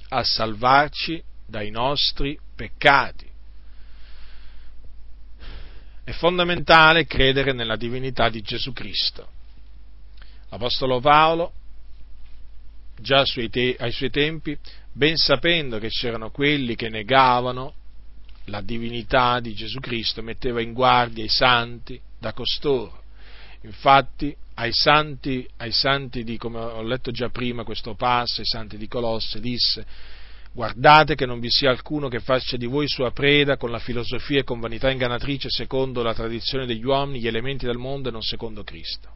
a 0.08 0.22
salvarci 0.22 1.22
dai 1.46 1.70
nostri 1.70 2.38
peccati. 2.54 3.30
È 6.04 6.10
fondamentale 6.12 7.06
credere 7.06 7.52
nella 7.52 7.76
divinità 7.76 8.28
di 8.28 8.40
Gesù 8.42 8.72
Cristo. 8.72 9.28
L'Apostolo 10.50 11.00
Paolo, 11.00 11.52
già 12.98 13.20
ai 13.20 13.92
suoi 13.92 14.10
tempi, 14.10 14.58
ben 14.92 15.16
sapendo 15.16 15.78
che 15.78 15.88
c'erano 15.88 16.30
quelli 16.30 16.76
che 16.76 16.88
negavano 16.88 17.74
la 18.46 18.60
divinità 18.60 19.40
di 19.40 19.54
Gesù 19.54 19.80
Cristo, 19.80 20.22
metteva 20.22 20.60
in 20.60 20.72
guardia 20.72 21.24
i 21.24 21.28
santi 21.28 22.00
da 22.18 22.32
costoro. 22.32 23.02
Infatti, 23.62 24.36
ai 24.54 24.72
santi, 24.72 25.48
ai 25.58 25.72
santi 25.72 26.24
di, 26.24 26.36
come 26.36 26.58
ho 26.58 26.82
letto 26.82 27.10
già 27.10 27.28
prima 27.30 27.64
questo 27.64 27.94
passo, 27.94 28.40
ai 28.40 28.46
santi 28.46 28.76
di 28.76 28.88
Colosse, 28.88 29.40
disse, 29.40 29.84
guardate 30.52 31.14
che 31.14 31.26
non 31.26 31.40
vi 31.40 31.50
sia 31.50 31.70
alcuno 31.70 32.08
che 32.08 32.20
faccia 32.20 32.56
di 32.56 32.66
voi 32.66 32.86
sua 32.86 33.10
preda 33.12 33.56
con 33.56 33.70
la 33.70 33.78
filosofia 33.78 34.40
e 34.40 34.44
con 34.44 34.60
vanità 34.60 34.90
ingannatrice 34.90 35.48
secondo 35.48 36.02
la 36.02 36.14
tradizione 36.14 36.66
degli 36.66 36.84
uomini, 36.84 37.20
gli 37.20 37.26
elementi 37.26 37.64
del 37.64 37.78
mondo 37.78 38.08
e 38.08 38.12
non 38.12 38.22
secondo 38.22 38.62
Cristo, 38.62 39.08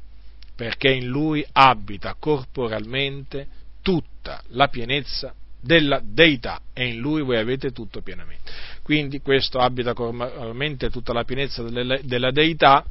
perché 0.55 0.91
in 0.91 1.07
lui 1.07 1.45
abita 1.53 2.17
corporalmente 2.19 3.47
tutta 3.83 4.43
la 4.49 4.69
pienezza 4.69 5.35
della 5.61 6.01
deità 6.03 6.61
e 6.73 6.87
in 6.87 6.99
lui 6.99 7.23
voi 7.23 7.37
avete 7.37 7.73
tutto 7.73 8.01
pienamente. 8.01 8.51
Quindi 8.83 9.21
questo 9.21 9.59
abita 9.59 9.93
corporalmente 9.93 10.91
tutta 10.91 11.13
la 11.13 11.25
pienezza 11.25 11.63
della 11.63 12.31
deità 12.31 12.85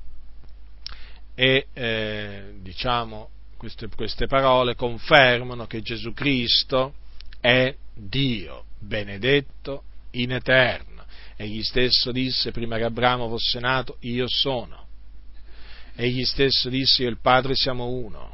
e 1.35 1.67
eh, 1.73 2.53
diciamo 2.61 3.29
queste, 3.57 3.89
queste 3.93 4.25
parole 4.25 4.75
confermano 4.75 5.67
che 5.67 5.81
Gesù 5.81 6.13
Cristo 6.13 6.93
è 7.39 7.75
Dio, 7.93 8.65
benedetto 8.79 9.83
in 10.11 10.31
eterno. 10.31 11.03
Egli 11.35 11.61
stesso 11.61 12.11
disse 12.11 12.51
prima 12.51 12.77
che 12.77 12.85
Abramo 12.85 13.27
fosse 13.27 13.59
nato, 13.59 13.97
io 14.01 14.25
sono. 14.27 14.83
Egli 15.95 16.23
stesso 16.23 16.69
disse, 16.69 17.03
io 17.03 17.09
e 17.09 17.11
il 17.11 17.19
Padre 17.19 17.55
siamo 17.55 17.87
uno. 17.87 18.33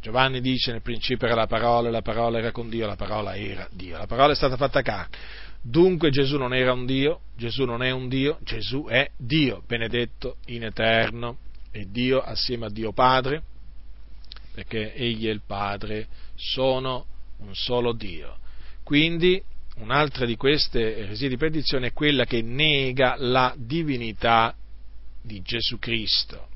Giovanni 0.00 0.40
dice 0.40 0.72
nel 0.72 0.82
principio 0.82 1.26
era 1.26 1.36
la 1.36 1.46
parola, 1.46 1.90
la 1.90 2.00
parola 2.00 2.38
era 2.38 2.52
con 2.52 2.70
Dio, 2.70 2.86
la 2.86 2.96
parola 2.96 3.36
era 3.36 3.68
Dio. 3.70 3.98
La 3.98 4.06
parola 4.06 4.32
è 4.32 4.36
stata 4.36 4.56
fatta 4.56 4.82
carne. 4.82 5.16
Dunque 5.62 6.10
Gesù 6.10 6.38
non 6.38 6.54
era 6.54 6.72
un 6.72 6.86
Dio, 6.86 7.20
Gesù 7.36 7.64
non 7.64 7.82
è 7.82 7.90
un 7.90 8.08
Dio, 8.08 8.38
Gesù 8.42 8.86
è 8.88 9.10
Dio, 9.16 9.62
benedetto 9.66 10.36
in 10.46 10.64
eterno 10.64 11.36
e 11.70 11.86
Dio 11.90 12.20
assieme 12.20 12.66
a 12.66 12.70
Dio 12.70 12.92
Padre, 12.92 13.42
perché 14.52 14.94
Egli 14.94 15.28
e 15.28 15.32
il 15.32 15.42
Padre 15.46 16.08
sono 16.34 17.06
un 17.38 17.54
solo 17.54 17.92
Dio. 17.92 18.38
Quindi 18.82 19.42
un'altra 19.76 20.26
di 20.26 20.36
queste 20.36 20.96
eresie 20.96 21.28
di 21.28 21.36
perdizione 21.36 21.88
è 21.88 21.92
quella 21.92 22.24
che 22.24 22.42
nega 22.42 23.14
la 23.18 23.54
divinità 23.56 24.54
di 25.22 25.40
Gesù 25.42 25.78
Cristo. 25.78 26.48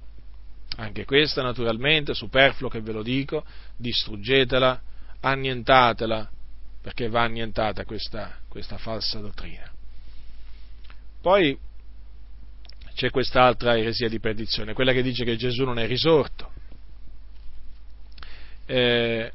Anche 0.76 1.04
questa 1.04 1.42
naturalmente, 1.42 2.14
superfluo 2.14 2.68
che 2.68 2.80
ve 2.80 2.92
lo 2.92 3.02
dico, 3.02 3.44
distruggetela, 3.76 4.82
annientatela, 5.20 6.28
perché 6.82 7.08
va 7.08 7.22
annientata 7.22 7.84
questa, 7.84 8.40
questa 8.48 8.76
falsa 8.76 9.20
dottrina. 9.20 9.70
Poi 11.22 11.56
c'è 12.94 13.10
quest'altra 13.10 13.76
eresia 13.76 14.08
di 14.08 14.20
perdizione, 14.20 14.72
quella 14.72 14.92
che 14.92 15.02
dice 15.02 15.24
che 15.24 15.36
Gesù 15.36 15.64
non 15.64 15.78
è 15.78 15.86
risorto. 15.86 16.52
Eh, 18.66 19.32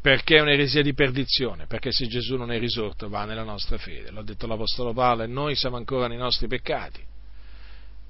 perché 0.00 0.36
è 0.36 0.40
un'eresia 0.40 0.82
di 0.82 0.94
perdizione? 0.94 1.66
Perché 1.66 1.92
se 1.92 2.06
Gesù 2.06 2.36
non 2.36 2.52
è 2.52 2.58
risorto 2.58 3.08
va 3.08 3.24
nella 3.24 3.42
nostra 3.42 3.76
fede, 3.76 4.10
l'ha 4.10 4.22
detto 4.22 4.46
l'Apostolo 4.46 4.92
Paolo, 4.92 5.24
e 5.24 5.26
noi 5.26 5.54
siamo 5.54 5.76
ancora 5.76 6.06
nei 6.06 6.16
nostri 6.16 6.46
peccati. 6.46 7.02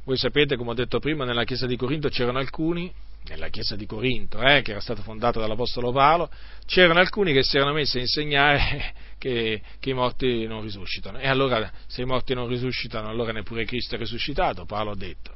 Voi 0.05 0.17
sapete, 0.17 0.57
come 0.57 0.71
ho 0.71 0.75
detto 0.75 0.99
prima, 0.99 1.25
nella 1.25 1.45
chiesa 1.45 1.67
di 1.67 1.77
Corinto 1.77 2.09
c'erano 2.09 2.39
alcuni, 2.39 2.93
nella 3.29 3.49
chiesa 3.49 3.77
di 3.77 3.87
Corinto, 3.87 4.41
eh, 4.41 4.63
che 4.63 4.73
era 4.73 4.81
stata 4.81 5.03
fondata 5.03 5.39
dall'Apostolo 5.39 5.93
Paolo, 5.93 6.31
c'erano 6.67 7.01
alcuni 7.01 7.33
che 7.33 7.43
si 7.43 7.57
erano 7.57 7.73
messi 7.73 7.99
a 7.99 8.01
insegnare 8.01 8.95
che, 9.19 9.61
che, 9.79 9.91
i 9.91 9.95
morti 9.95 10.47
non 10.47 10.63
risuscitano. 10.63 11.19
E 11.19 11.29
allora, 11.29 11.71
se 11.87 12.03
i 12.03 12.07
morti 12.07 12.35
non 12.35 12.49
risuscitano, 12.49 13.09
allora 13.09 13.33
neppure 13.33 13.65
Cristo 13.65 13.95
è 13.95 13.99
risuscitato, 13.99 14.65
Paolo 14.65 14.93
ha 14.93 14.97
detto. 14.97 15.35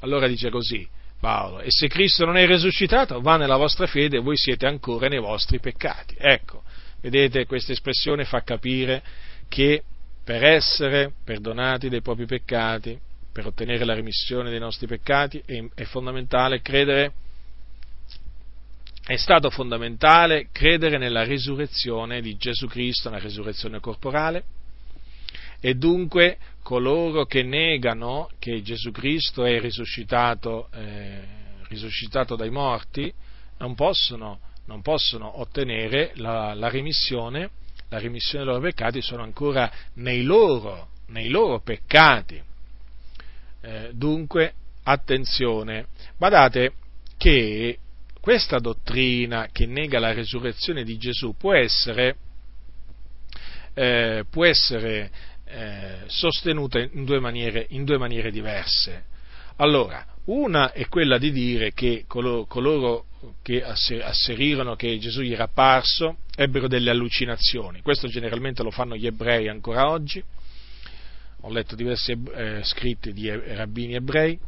Allora 0.00 0.26
dice 0.26 0.50
così, 0.50 0.88
Paolo, 1.20 1.60
e 1.60 1.66
se 1.68 1.88
Cristo 1.88 2.24
non 2.24 2.36
è 2.36 2.46
risuscitato, 2.46 3.20
va 3.20 3.36
nella 3.36 3.56
vostra 3.56 3.86
fede 3.86 4.16
e 4.16 4.20
voi 4.20 4.36
siete 4.36 4.66
ancora 4.66 5.08
nei 5.08 5.20
vostri 5.20 5.60
peccati. 5.60 6.16
Ecco, 6.18 6.62
vedete, 7.02 7.44
questa 7.44 7.72
espressione 7.72 8.24
fa 8.24 8.42
capire 8.42 9.02
che 9.48 9.82
per 10.24 10.44
essere 10.44 11.12
perdonati 11.24 11.88
dei 11.88 12.00
propri 12.00 12.24
peccati, 12.24 12.98
per 13.32 13.46
ottenere 13.46 13.84
la 13.84 13.94
remissione 13.94 14.50
dei 14.50 14.58
nostri 14.58 14.86
peccati 14.86 15.42
è, 15.74 15.84
fondamentale 15.84 16.60
credere, 16.60 17.12
è 19.04 19.16
stato 19.16 19.50
fondamentale 19.50 20.48
credere 20.52 20.98
nella 20.98 21.22
risurrezione 21.22 22.20
di 22.20 22.36
Gesù 22.36 22.66
Cristo, 22.66 23.08
una 23.08 23.18
risurrezione 23.18 23.80
corporale, 23.80 24.44
e 25.60 25.74
dunque 25.74 26.38
coloro 26.62 27.26
che 27.26 27.42
negano 27.42 28.30
che 28.38 28.62
Gesù 28.62 28.90
Cristo 28.90 29.44
è 29.44 29.60
risuscitato, 29.60 30.68
eh, 30.72 31.20
risuscitato 31.68 32.34
dai 32.34 32.50
morti 32.50 33.12
non 33.58 33.74
possono, 33.74 34.40
non 34.66 34.82
possono 34.82 35.40
ottenere 35.40 36.12
la, 36.14 36.54
la, 36.54 36.68
remissione, 36.68 37.50
la 37.88 37.98
remissione 37.98 38.44
dei 38.44 38.54
loro 38.54 38.66
peccati, 38.66 39.02
sono 39.02 39.22
ancora 39.22 39.70
nei 39.94 40.22
loro, 40.22 40.88
nei 41.08 41.28
loro 41.28 41.60
peccati. 41.60 42.48
Eh, 43.62 43.90
dunque, 43.92 44.54
attenzione, 44.84 45.86
badate 46.16 46.72
che 47.18 47.78
questa 48.20 48.58
dottrina 48.58 49.48
che 49.52 49.66
nega 49.66 49.98
la 49.98 50.12
resurrezione 50.12 50.84
di 50.84 50.96
Gesù 50.96 51.34
può 51.36 51.54
essere, 51.54 52.16
eh, 53.74 54.24
può 54.30 54.44
essere 54.44 55.10
eh, 55.44 55.96
sostenuta 56.06 56.78
in 56.78 57.04
due, 57.04 57.20
maniere, 57.20 57.66
in 57.70 57.84
due, 57.84 57.98
maniere, 57.98 58.30
diverse. 58.30 59.04
Allora, 59.56 60.06
una 60.24 60.72
è 60.72 60.86
quella 60.88 61.18
di 61.18 61.30
dire 61.30 61.72
che 61.72 62.04
coloro, 62.06 62.46
coloro 62.46 63.06
che 63.42 63.62
asserirono 63.62 64.76
che 64.76 64.98
Gesù 64.98 65.20
gli 65.20 65.32
era 65.32 65.44
apparso 65.44 66.18
ebbero 66.34 66.68
delle 66.68 66.90
allucinazioni. 66.90 67.82
Questo 67.82 68.08
generalmente 68.08 68.62
lo 68.62 68.70
fanno 68.70 68.96
gli 68.96 69.06
ebrei 69.06 69.48
ancora 69.48 69.90
oggi 69.90 70.22
ho 71.40 71.50
letto 71.50 71.74
diversi 71.74 72.16
eh, 72.34 72.60
scritti 72.62 73.12
di 73.12 73.30
rabbini 73.30 73.94
ebrei, 73.94 74.38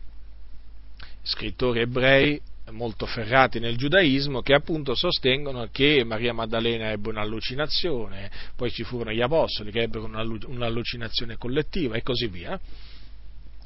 scrittori 1.23 1.81
ebrei 1.81 2.40
molto 2.70 3.06
ferrati 3.06 3.59
nel 3.59 3.77
giudaismo 3.77 4.40
che 4.40 4.55
appunto 4.55 4.94
sostengono 4.94 5.69
che 5.70 6.05
Maria 6.05 6.32
Maddalena 6.32 6.90
ebbe 6.90 7.10
un'allucinazione, 7.10 8.31
poi 8.56 8.70
ci 8.70 8.85
furono 8.85 9.12
gli 9.12 9.20
apostoli 9.20 9.70
che 9.70 9.82
ebbero 9.82 10.05
un'allucinazione 10.05 11.36
collettiva 11.36 11.97
e 11.97 12.02
così 12.02 12.28
via. 12.28 12.59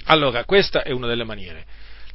Allora, 0.05 0.45
questa 0.45 0.83
è 0.83 0.93
una 0.93 1.07
delle 1.07 1.25
maniere. 1.25 1.65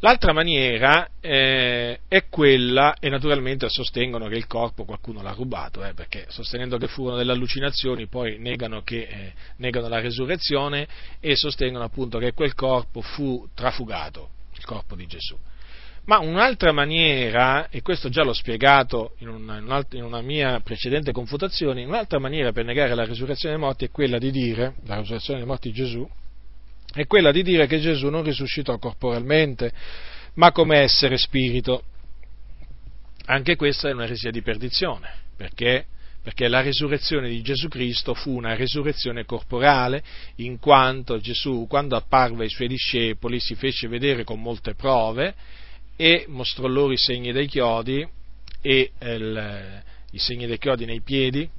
L'altra 0.03 0.33
maniera 0.33 1.07
eh, 1.19 1.99
è 2.07 2.25
quella, 2.27 2.95
e 2.99 3.07
naturalmente 3.07 3.69
sostengono 3.69 4.27
che 4.29 4.35
il 4.35 4.47
corpo 4.47 4.83
qualcuno 4.83 5.21
l'ha 5.21 5.31
rubato, 5.31 5.85
eh, 5.85 5.93
perché 5.93 6.25
sostenendo 6.29 6.77
che 6.77 6.87
furono 6.87 7.17
delle 7.17 7.33
allucinazioni, 7.33 8.07
poi 8.07 8.39
negano, 8.39 8.81
che, 8.81 9.01
eh, 9.01 9.33
negano 9.57 9.87
la 9.87 9.99
resurrezione 9.99 10.87
e 11.19 11.35
sostengono 11.35 11.83
appunto 11.83 12.17
che 12.17 12.33
quel 12.33 12.55
corpo 12.55 13.01
fu 13.01 13.47
trafugato, 13.53 14.29
il 14.57 14.65
corpo 14.65 14.95
di 14.95 15.05
Gesù. 15.05 15.37
Ma 16.05 16.17
un'altra 16.17 16.71
maniera, 16.71 17.69
e 17.69 17.83
questo 17.83 18.09
già 18.09 18.23
l'ho 18.23 18.33
spiegato 18.33 19.13
in 19.19 19.27
una, 19.27 19.85
in 19.91 20.03
una, 20.03 20.21
mia 20.21 20.61
precedente 20.61 21.11
confutazione, 21.11 21.85
un'altra 21.85 22.17
maniera 22.17 22.51
per 22.51 22.65
negare 22.65 22.95
la 22.95 23.05
risurrezione 23.05 23.53
dei 23.53 23.63
morti 23.63 23.85
è 23.85 23.91
quella 23.91 24.17
di 24.17 24.31
dire, 24.31 24.77
la 24.85 24.97
risurrezione 24.97 25.41
dei 25.41 25.47
morti 25.47 25.69
di 25.69 25.75
Gesù, 25.75 26.09
è 26.93 27.05
quella 27.07 27.31
di 27.31 27.43
dire 27.43 27.67
che 27.67 27.79
Gesù 27.79 28.09
non 28.09 28.23
risuscitò 28.23 28.77
corporalmente, 28.77 29.71
ma 30.35 30.51
come 30.51 30.79
essere 30.79 31.17
spirito. 31.17 31.83
Anche 33.25 33.55
questa 33.55 33.89
è 33.89 33.93
un'eresia 33.93 34.31
di 34.31 34.41
perdizione, 34.41 35.09
perché? 35.35 35.85
perché 36.21 36.47
la 36.47 36.61
risurrezione 36.61 37.29
di 37.29 37.41
Gesù 37.41 37.67
Cristo 37.67 38.13
fu 38.13 38.35
una 38.35 38.53
risurrezione 38.53 39.25
corporale, 39.25 40.03
in 40.35 40.59
quanto 40.59 41.19
Gesù, 41.19 41.65
quando 41.67 41.95
apparve 41.95 42.43
ai 42.43 42.49
suoi 42.49 42.67
discepoli, 42.67 43.39
si 43.39 43.55
fece 43.55 43.87
vedere 43.87 44.23
con 44.23 44.39
molte 44.39 44.75
prove 44.75 45.33
e 45.95 46.25
mostrò 46.27 46.67
loro 46.67 46.91
i 46.91 46.97
segni 46.97 47.31
dei 47.31 47.47
chiodi 47.47 48.07
e 48.61 48.91
il, 48.99 49.83
i 50.11 50.19
segni 50.19 50.45
dei 50.45 50.59
chiodi 50.59 50.85
nei 50.85 51.01
piedi, 51.01 51.49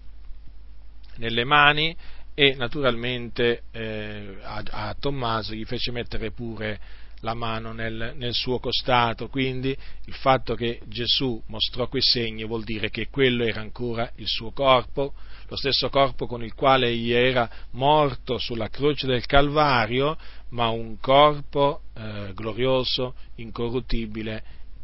nelle 1.16 1.44
mani 1.44 1.94
e 2.34 2.54
naturalmente 2.54 3.62
eh, 3.72 4.38
a, 4.42 4.62
a, 4.70 4.96
Tommaso 4.98 5.54
gli 5.54 5.64
fece 5.64 5.90
mettere 5.90 6.30
pure 6.30 6.80
la 7.20 7.34
mano 7.34 7.72
nel, 7.72 8.14
nel, 8.16 8.32
suo 8.32 8.59
costato, 8.59 9.28
quindi 9.28 9.76
il 10.06 10.14
fatto 10.14 10.54
che 10.54 10.80
Gesù 10.86 11.40
mostrò 11.46 11.86
quei 11.88 12.02
segni 12.02 12.44
vuol 12.44 12.64
dire 12.64 12.90
che 12.90 13.09
quello 13.10 13.44
era 13.44 13.60
ancora 13.60 14.10
il 14.16 14.26
suo 14.26 14.50
corpo, 14.50 15.14
lo 15.46 15.56
stesso 15.56 15.88
corpo 15.88 16.26
con 16.26 16.42
il 16.42 16.54
quale 16.54 16.88
egli 16.88 17.12
era 17.12 17.48
morto 17.72 18.38
sulla 18.38 18.68
croce 18.68 19.06
del 19.06 19.26
Calvario, 19.26 20.16
ma 20.48 20.68
un 20.68 20.98
corpo 20.98 21.82
eh, 21.94 22.32
glorioso, 22.34 23.14
incorruttibile, 23.36 24.42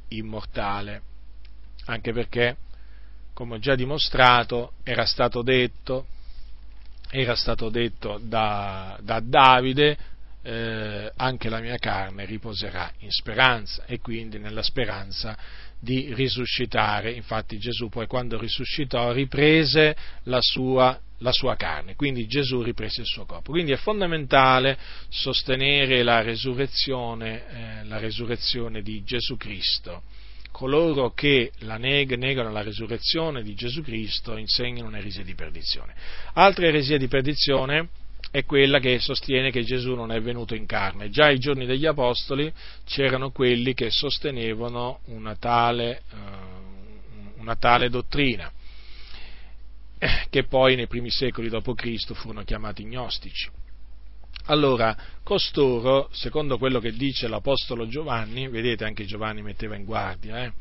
immortale. 0.08 1.02
anche 1.86 2.12
perché, 2.12 2.56
come 3.32 3.56
ho 3.56 3.58
già 3.58 3.74
dimostrato, 3.74 4.74
era 4.84 5.06
stato 5.06 5.42
detto, 5.42 6.06
era 7.10 7.34
stato 7.34 7.68
detto 7.70 8.20
da, 8.22 8.98
da 9.02 9.20
Davide, 9.20 9.96
eh, 10.42 11.12
anche 11.16 11.48
la 11.48 11.60
mia 11.60 11.76
carne 11.76 12.24
riposerà 12.24 12.90
in 12.98 13.10
speranza 13.10 13.84
e 13.86 14.00
quindi 14.00 14.38
nella 14.38 14.62
speranza 14.62 15.36
di 15.80 16.12
risuscitare. 16.14 17.12
Infatti 17.12 17.58
Gesù 17.58 17.88
poi 17.88 18.06
quando 18.06 18.38
risuscitò 18.38 19.12
riprese 19.12 19.96
la 20.24 20.40
sua, 20.40 20.98
la 21.18 21.32
sua 21.32 21.56
carne, 21.56 21.94
quindi 21.94 22.26
Gesù 22.26 22.62
riprese 22.62 23.00
il 23.00 23.06
suo 23.06 23.24
corpo. 23.24 23.50
Quindi 23.50 23.72
è 23.72 23.76
fondamentale 23.76 24.78
sostenere 25.08 26.02
la 26.02 26.22
resurrezione, 26.22 27.42
eh, 27.48 27.84
la 27.84 27.98
resurrezione 27.98 28.82
di 28.82 29.02
Gesù 29.04 29.36
Cristo. 29.36 30.02
Coloro 30.58 31.12
che 31.12 31.52
la 31.58 31.76
neg- 31.76 32.16
negano 32.16 32.50
la 32.50 32.62
resurrezione 32.62 33.44
di 33.44 33.54
Gesù 33.54 33.80
Cristo 33.80 34.36
insegnano 34.36 34.88
un'eresia 34.88 35.22
di 35.22 35.36
perdizione. 35.36 35.94
Altra 36.32 36.66
eresia 36.66 36.98
di 36.98 37.06
perdizione 37.06 37.90
è 38.32 38.44
quella 38.44 38.80
che 38.80 38.98
sostiene 38.98 39.52
che 39.52 39.62
Gesù 39.62 39.94
non 39.94 40.10
è 40.10 40.20
venuto 40.20 40.56
in 40.56 40.66
carne. 40.66 41.10
Già 41.10 41.26
ai 41.26 41.38
giorni 41.38 41.64
degli 41.64 41.86
Apostoli 41.86 42.52
c'erano 42.84 43.30
quelli 43.30 43.72
che 43.72 43.90
sostenevano 43.90 44.98
una 45.04 45.36
tale, 45.36 46.02
uh, 46.10 47.40
una 47.40 47.54
tale 47.54 47.88
dottrina, 47.88 48.50
eh, 49.96 50.26
che 50.28 50.42
poi 50.42 50.74
nei 50.74 50.88
primi 50.88 51.08
secoli 51.12 51.48
d.C. 51.50 52.14
furono 52.14 52.42
chiamati 52.42 52.84
gnostici. 52.84 53.48
Allora, 54.50 54.96
costoro, 55.22 56.08
secondo 56.12 56.56
quello 56.56 56.80
che 56.80 56.92
dice 56.92 57.28
l'Apostolo 57.28 57.86
Giovanni, 57.86 58.48
vedete 58.48 58.86
anche 58.86 59.04
Giovanni 59.04 59.42
metteva 59.42 59.76
in 59.76 59.84
guardia, 59.84 60.42
eh, 60.42 60.52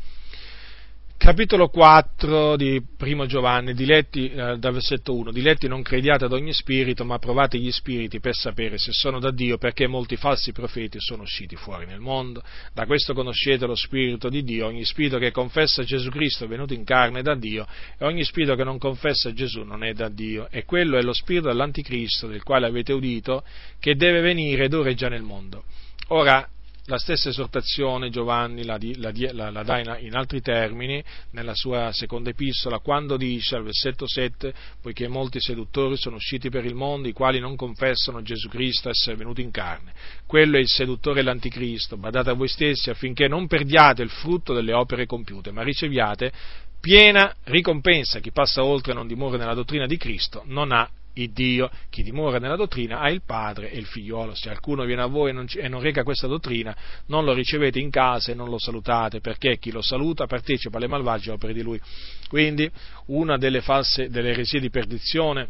Capitolo 1.17 1.69
4 1.69 2.55
di 2.57 2.79
Primo 2.95 3.25
Giovanni, 3.25 3.73
diletti, 3.73 4.29
eh, 4.29 4.57
dal 4.59 4.71
versetto 4.71 5.15
1, 5.15 5.31
diletti 5.31 5.67
non 5.67 5.81
crediate 5.81 6.25
ad 6.25 6.31
ogni 6.31 6.53
spirito, 6.53 7.03
ma 7.05 7.17
provate 7.17 7.57
gli 7.57 7.71
spiriti 7.71 8.19
per 8.19 8.35
sapere 8.35 8.77
se 8.77 8.91
sono 8.91 9.19
da 9.19 9.31
Dio, 9.31 9.57
perché 9.57 9.87
molti 9.87 10.15
falsi 10.15 10.51
profeti 10.51 10.99
sono 10.99 11.23
usciti 11.23 11.55
fuori 11.55 11.87
nel 11.87 11.99
mondo. 11.99 12.43
Da 12.71 12.85
questo 12.85 13.15
conoscete 13.15 13.65
lo 13.65 13.75
spirito 13.75 14.29
di 14.29 14.43
Dio, 14.43 14.67
ogni 14.67 14.85
spirito 14.85 15.17
che 15.17 15.31
confessa 15.31 15.83
Gesù 15.83 16.11
Cristo 16.11 16.45
è 16.45 16.47
venuto 16.47 16.75
in 16.75 16.83
carne 16.83 17.19
è 17.19 17.23
da 17.23 17.35
Dio, 17.35 17.65
e 17.97 18.05
ogni 18.05 18.23
spirito 18.23 18.53
che 18.53 18.63
non 18.63 18.77
confessa 18.77 19.33
Gesù 19.33 19.63
non 19.63 19.83
è 19.83 19.93
da 19.93 20.09
Dio. 20.09 20.47
E 20.51 20.65
quello 20.65 20.97
è 20.97 21.01
lo 21.01 21.13
spirito 21.13 21.47
dell'anticristo, 21.47 22.27
del 22.27 22.43
quale 22.43 22.67
avete 22.67 22.93
udito, 22.93 23.43
che 23.79 23.95
deve 23.95 24.21
venire 24.21 24.65
ed 24.65 24.73
ora 24.73 24.91
è 24.91 24.93
già 24.93 25.09
nel 25.09 25.23
mondo. 25.23 25.63
Ora, 26.09 26.47
la 26.87 26.97
stessa 26.97 27.29
esortazione 27.29 28.09
Giovanni 28.09 28.63
la, 28.63 28.77
la, 28.95 29.11
la, 29.31 29.49
la 29.51 29.63
dà 29.63 29.99
in, 29.99 30.15
altri 30.15 30.41
termini 30.41 31.03
nella 31.31 31.53
sua 31.53 31.91
seconda 31.91 32.29
epistola 32.29 32.79
quando 32.79 33.17
dice 33.17 33.55
al 33.55 33.63
versetto 33.63 34.07
7 34.07 34.53
poiché 34.81 35.07
molti 35.07 35.39
seduttori 35.41 35.97
sono 35.97 36.15
usciti 36.15 36.49
per 36.49 36.65
il 36.65 36.75
mondo 36.75 37.09
i 37.09 37.13
quali 37.13 37.39
non 37.39 37.55
confessano 37.57 38.21
Gesù 38.21 38.47
Cristo 38.47 38.89
essere 38.89 39.17
venuto 39.17 39.41
in 39.41 39.51
carne. 39.51 39.91
Quello 40.25 40.57
è 40.57 40.59
il 40.59 40.67
seduttore 40.67 41.19
e 41.19 41.23
l'anticristo. 41.23 41.97
Badate 41.97 42.29
a 42.29 42.33
voi 42.33 42.47
stessi 42.47 42.89
affinché 42.89 43.27
non 43.27 43.47
perdiate 43.47 44.01
il 44.01 44.09
frutto 44.09 44.53
delle 44.53 44.73
opere 44.73 45.05
compiute 45.05 45.51
ma 45.51 45.63
riceviate 45.63 46.31
piena 46.79 47.35
ricompensa. 47.45 48.19
Chi 48.19 48.31
passa 48.31 48.63
oltre 48.63 48.93
e 48.93 48.95
non 48.95 49.07
dimora 49.07 49.37
nella 49.37 49.53
dottrina 49.53 49.85
di 49.87 49.97
Cristo 49.97 50.43
non 50.45 50.71
ha 50.71 50.89
il 51.21 51.31
Dio, 51.31 51.69
chi 51.89 52.03
dimora 52.03 52.39
nella 52.39 52.55
dottrina 52.55 52.99
ha 52.99 53.09
il 53.09 53.21
Padre 53.25 53.71
e 53.71 53.77
il 53.77 53.85
figliolo. 53.85 54.35
Se 54.35 54.47
qualcuno 54.47 54.83
viene 54.85 55.01
a 55.01 55.07
voi 55.07 55.29
e 55.29 55.33
non, 55.33 55.45
e 55.53 55.69
reca 55.79 56.03
questa 56.03 56.27
dottrina, 56.27 56.75
non 57.07 57.25
lo 57.25 57.33
ricevete 57.33 57.79
in 57.79 57.89
casa 57.89 58.31
e 58.31 58.35
non 58.35 58.49
lo 58.49 58.59
salutate, 58.59 59.19
perché 59.19 59.57
chi 59.57 59.71
lo 59.71 59.81
saluta 59.81 60.25
partecipa 60.25 60.77
alle 60.77 60.87
malvagie 60.87 61.31
opere 61.31 61.53
di 61.53 61.61
lui. 61.61 61.79
Quindi, 62.27 62.69
una 63.07 63.37
delle 63.37 63.61
false, 63.61 64.09
delle 64.09 64.31
eresie 64.31 64.59
di 64.59 64.69
perdizione 64.69 65.47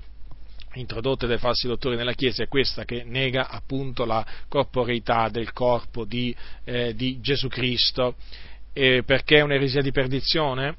introdotte 0.74 1.26
dai 1.26 1.40
falsi 1.40 1.66
dottori 1.66 1.96
nella 1.96 2.14
Chiesa 2.14 2.44
è 2.44 2.48
questa 2.48 2.86
che 2.86 3.04
nega 3.04 3.50
appunto 3.50 4.06
la 4.06 4.24
corporeità 4.48 5.28
del 5.30 5.52
corpo 5.52 6.06
di, 6.06 6.36
eh, 6.66 6.94
di 6.94 7.20
Gesù 7.20 7.48
Cristo. 7.48 8.16
E 8.74 9.02
perché 9.04 9.38
è 9.38 9.42
un'eresia 9.42 9.82
di 9.82 9.92
perdizione? 9.92 10.76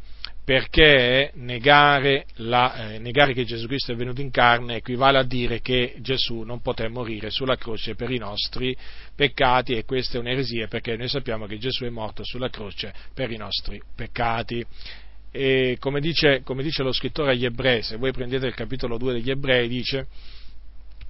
Perché 0.48 1.30
negare, 1.34 2.24
la, 2.36 2.92
eh, 2.92 2.98
negare, 2.98 3.34
che 3.34 3.44
Gesù 3.44 3.66
Cristo 3.66 3.92
è 3.92 3.96
venuto 3.96 4.22
in 4.22 4.30
carne 4.30 4.76
equivale 4.76 5.18
a 5.18 5.22
dire 5.22 5.60
che 5.60 5.96
Gesù 5.98 6.40
non 6.40 6.62
poté 6.62 6.88
morire 6.88 7.28
sulla 7.28 7.56
croce 7.56 7.94
per 7.94 8.10
i 8.10 8.16
nostri 8.16 8.74
peccati 9.14 9.74
e 9.74 9.84
questa 9.84 10.16
è 10.16 10.20
un'eresia 10.20 10.66
perché 10.66 10.96
noi 10.96 11.08
sappiamo 11.08 11.44
che 11.44 11.58
Gesù 11.58 11.84
è 11.84 11.90
morto 11.90 12.24
sulla 12.24 12.48
croce 12.48 12.94
per 13.12 13.30
i 13.30 13.36
nostri 13.36 13.78
peccati. 13.94 14.64
E 15.30 15.76
come 15.78 16.00
dice, 16.00 16.40
come 16.44 16.62
dice 16.62 16.82
lo 16.82 16.92
scrittore 16.92 17.32
agli 17.32 17.44
ebrei, 17.44 17.82
se 17.82 17.98
voi 17.98 18.12
prendete 18.12 18.46
il 18.46 18.54
capitolo 18.54 18.96
2 18.96 19.12
degli 19.12 19.28
ebrei, 19.28 19.68
dice 19.68 20.06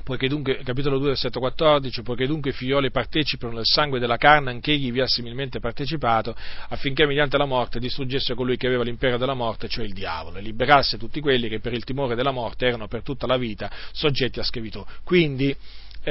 poiché 0.08 0.26
dunque, 0.26 0.62
capitolo 0.64 0.96
2, 0.96 1.08
versetto 1.08 1.38
14, 1.38 2.00
poiché 2.00 2.26
dunque 2.26 2.48
i 2.52 2.54
figlioli 2.54 2.90
partecipano 2.90 3.56
del 3.56 3.66
sangue 3.66 3.98
della 3.98 4.16
carne, 4.16 4.48
anche 4.48 4.72
egli 4.72 4.90
vi 4.90 5.02
ha 5.02 5.06
similmente 5.06 5.60
partecipato, 5.60 6.34
affinché 6.70 7.04
mediante 7.04 7.36
la 7.36 7.44
morte 7.44 7.78
distruggesse 7.78 8.32
colui 8.32 8.56
che 8.56 8.66
aveva 8.66 8.84
l'impero 8.84 9.18
della 9.18 9.34
morte, 9.34 9.68
cioè 9.68 9.84
il 9.84 9.92
diavolo, 9.92 10.38
e 10.38 10.40
liberasse 10.40 10.96
tutti 10.96 11.20
quelli 11.20 11.50
che 11.50 11.60
per 11.60 11.74
il 11.74 11.84
timore 11.84 12.14
della 12.14 12.30
morte 12.30 12.64
erano 12.64 12.88
per 12.88 13.02
tutta 13.02 13.26
la 13.26 13.36
vita 13.36 13.70
soggetti 13.92 14.40
a 14.40 14.42
schiavitù. 14.42 14.82
Quindi, 15.04 15.54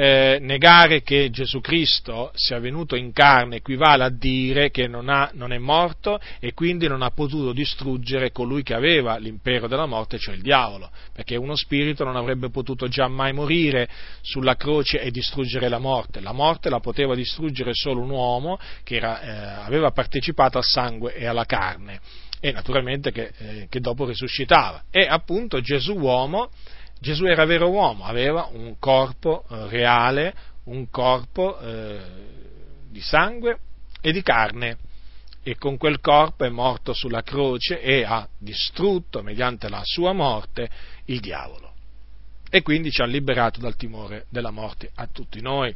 eh, 0.00 0.38
negare 0.40 1.02
che 1.02 1.28
Gesù 1.28 1.60
Cristo 1.60 2.30
sia 2.34 2.60
venuto 2.60 2.94
in 2.94 3.10
carne 3.12 3.56
equivale 3.56 4.04
a 4.04 4.10
dire 4.10 4.70
che 4.70 4.86
non, 4.86 5.08
ha, 5.08 5.28
non, 5.32 5.52
è 5.52 5.58
morto 5.58 6.20
e 6.38 6.54
quindi 6.54 6.86
non 6.86 7.02
ha 7.02 7.10
potuto 7.10 7.52
distruggere 7.52 8.30
colui 8.30 8.62
che 8.62 8.74
aveva 8.74 9.16
l'impero 9.16 9.66
della 9.66 9.86
morte, 9.86 10.16
cioè 10.16 10.36
il 10.36 10.42
diavolo, 10.42 10.88
perché 11.12 11.34
uno 11.34 11.56
spirito 11.56 12.04
non 12.04 12.14
avrebbe 12.14 12.48
potuto 12.48 12.86
già 12.86 13.08
mai 13.08 13.32
morire 13.32 13.88
sulla 14.20 14.54
croce 14.54 15.00
e 15.00 15.10
distruggere 15.10 15.68
la 15.68 15.80
morte. 15.80 16.20
La 16.20 16.32
morte 16.32 16.70
la 16.70 16.78
poteva 16.78 17.16
distruggere 17.16 17.72
solo 17.74 18.00
un 18.00 18.10
uomo 18.10 18.56
che 18.84 18.94
era, 18.94 19.20
eh, 19.20 19.64
aveva 19.64 19.90
partecipato 19.90 20.58
al 20.58 20.64
sangue 20.64 21.16
e 21.16 21.26
alla 21.26 21.44
carne 21.44 22.00
e 22.40 22.52
naturalmente 22.52 23.10
che, 23.10 23.32
eh, 23.36 23.66
che 23.68 23.80
dopo 23.80 24.06
risuscitava. 24.06 24.84
E 24.92 25.08
appunto 25.08 25.60
Gesù 25.60 25.94
uomo 25.94 26.50
Gesù 27.00 27.24
era 27.24 27.44
vero 27.44 27.70
uomo, 27.70 28.04
aveva 28.04 28.48
un 28.52 28.76
corpo 28.78 29.44
eh, 29.48 29.68
reale, 29.68 30.34
un 30.64 30.90
corpo 30.90 31.58
eh, 31.58 32.00
di 32.90 33.00
sangue 33.00 33.58
e 34.00 34.12
di 34.12 34.22
carne 34.22 34.78
e 35.42 35.56
con 35.56 35.76
quel 35.76 36.00
corpo 36.00 36.44
è 36.44 36.48
morto 36.48 36.92
sulla 36.92 37.22
croce 37.22 37.80
e 37.80 38.04
ha 38.04 38.28
distrutto 38.38 39.22
mediante 39.22 39.68
la 39.68 39.80
sua 39.84 40.12
morte 40.12 40.68
il 41.06 41.20
diavolo. 41.20 41.72
E 42.50 42.62
quindi 42.62 42.90
ci 42.90 43.02
ha 43.02 43.06
liberato 43.06 43.60
dal 43.60 43.76
timore 43.76 44.26
della 44.28 44.50
morte 44.50 44.90
a 44.94 45.06
tutti 45.06 45.40
noi. 45.40 45.74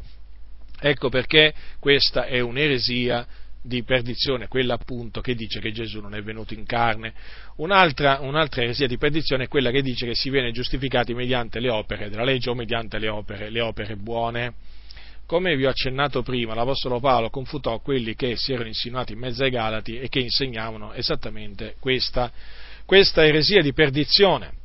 Ecco 0.79 1.09
perché 1.09 1.55
questa 1.79 2.25
è 2.25 2.41
un'eresia 2.41 3.27
di 3.63 3.85
perdizione, 3.85 4.49
quella 4.49 4.75
appunto 4.75 5.21
che 5.21 5.35
dice 5.35 5.61
che 5.61 5.71
Gesù 5.71 6.01
non 6.01 6.15
è 6.15 6.23
venuto 6.23 6.53
in 6.53 6.65
carne. 6.65 7.15
Un'altra, 7.57 8.19
un'altra 8.21 8.63
eresia 8.63 8.89
di 8.89 8.99
perdizione 8.99 9.45
è 9.45 9.49
quella 9.49 9.71
che 9.71 9.83
dice 9.83 10.07
che 10.07 10.15
si 10.15 10.31
viene 10.31 10.51
giustificati 10.51 11.15
mediante 11.15 11.61
le 11.61 11.71
opere 11.71 12.11
della 12.11 12.25
legge 12.25 12.51
o 12.51 12.55
mediante 12.55 12.99
le 12.99 13.09
opere, 13.09 13.51
le 13.51 13.61
opere 13.61 13.97
buone. 13.97 14.55
Come 15.27 15.57
vi 15.57 15.65
ho 15.65 15.71
accennato 15.71 16.23
prima, 16.23 16.55
l'Apostolo 16.55 16.99
Paolo 16.99 17.31
confutò 17.31 17.79
quelli 17.79 18.15
che 18.15 18.37
si 18.37 18.53
erano 18.53 18.67
insinuati 18.67 19.13
in 19.13 19.21
mezzo 19.21 19.45
ai 19.45 19.51
Galati 19.51 19.99
e 19.99 20.09
che 20.09 20.19
insegnavano 20.19 20.93
esattamente 20.93 21.77
questa, 21.79 22.31
questa 22.85 23.25
eresia 23.25 23.63
di 23.63 23.73
perdizione. 23.73 24.61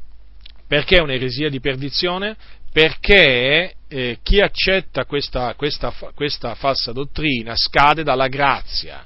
Perché 0.67 0.99
un'eresia 0.99 1.49
di 1.49 1.61
perdizione? 1.61 2.35
Perché 2.77 3.73
eh, 3.87 4.19
chi 4.21 4.39
accetta 4.39 5.05
questa, 5.05 5.55
questa, 5.55 5.91
questa 6.13 6.53
falsa 6.53 6.91
dottrina 6.91 7.55
scade 7.55 8.03
dalla 8.03 8.27
grazia, 8.27 9.03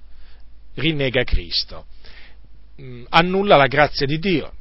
rinnega 0.73 1.23
Cristo, 1.23 1.85
mm, 2.81 3.05
annulla 3.07 3.55
la 3.55 3.67
grazia 3.67 4.05
di 4.05 4.19
Dio 4.19 4.51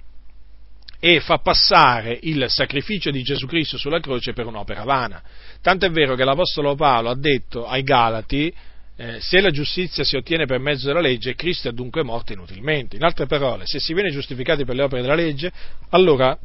e 1.01 1.19
fa 1.19 1.39
passare 1.39 2.20
il 2.23 2.45
sacrificio 2.47 3.11
di 3.11 3.23
Gesù 3.23 3.49
Cristo 3.49 3.78
sulla 3.78 3.99
croce 3.99 4.32
per 4.32 4.47
un'opera 4.47 4.85
vana. 4.85 5.20
Tanto 5.61 5.87
è 5.87 5.91
vero 5.91 6.15
che 6.15 6.23
l'Apostolo 6.23 6.77
Paolo 6.77 7.11
ha 7.11 7.16
detto 7.16 7.66
ai 7.66 7.82
Galati, 7.82 8.55
eh, 8.95 9.19
se 9.19 9.41
la 9.41 9.51
giustizia 9.51 10.05
si 10.05 10.15
ottiene 10.15 10.47
per 10.47 10.61
mezzo 10.61 10.87
della 10.87 11.01
legge, 11.01 11.35
Cristo 11.35 11.69
è 11.69 11.73
dunque 11.73 12.05
morto 12.05 12.32
inutilmente. 12.32 12.95
In 12.95 13.03
altre 13.03 13.27
parole, 13.27 13.66
se 13.66 13.81
si 13.81 13.93
viene 13.93 14.11
giustificati 14.11 14.65
per 14.65 14.77
le 14.77 14.85
opere 14.85 15.03
della 15.03 15.16
legge, 15.16 15.51
allora 15.89 16.39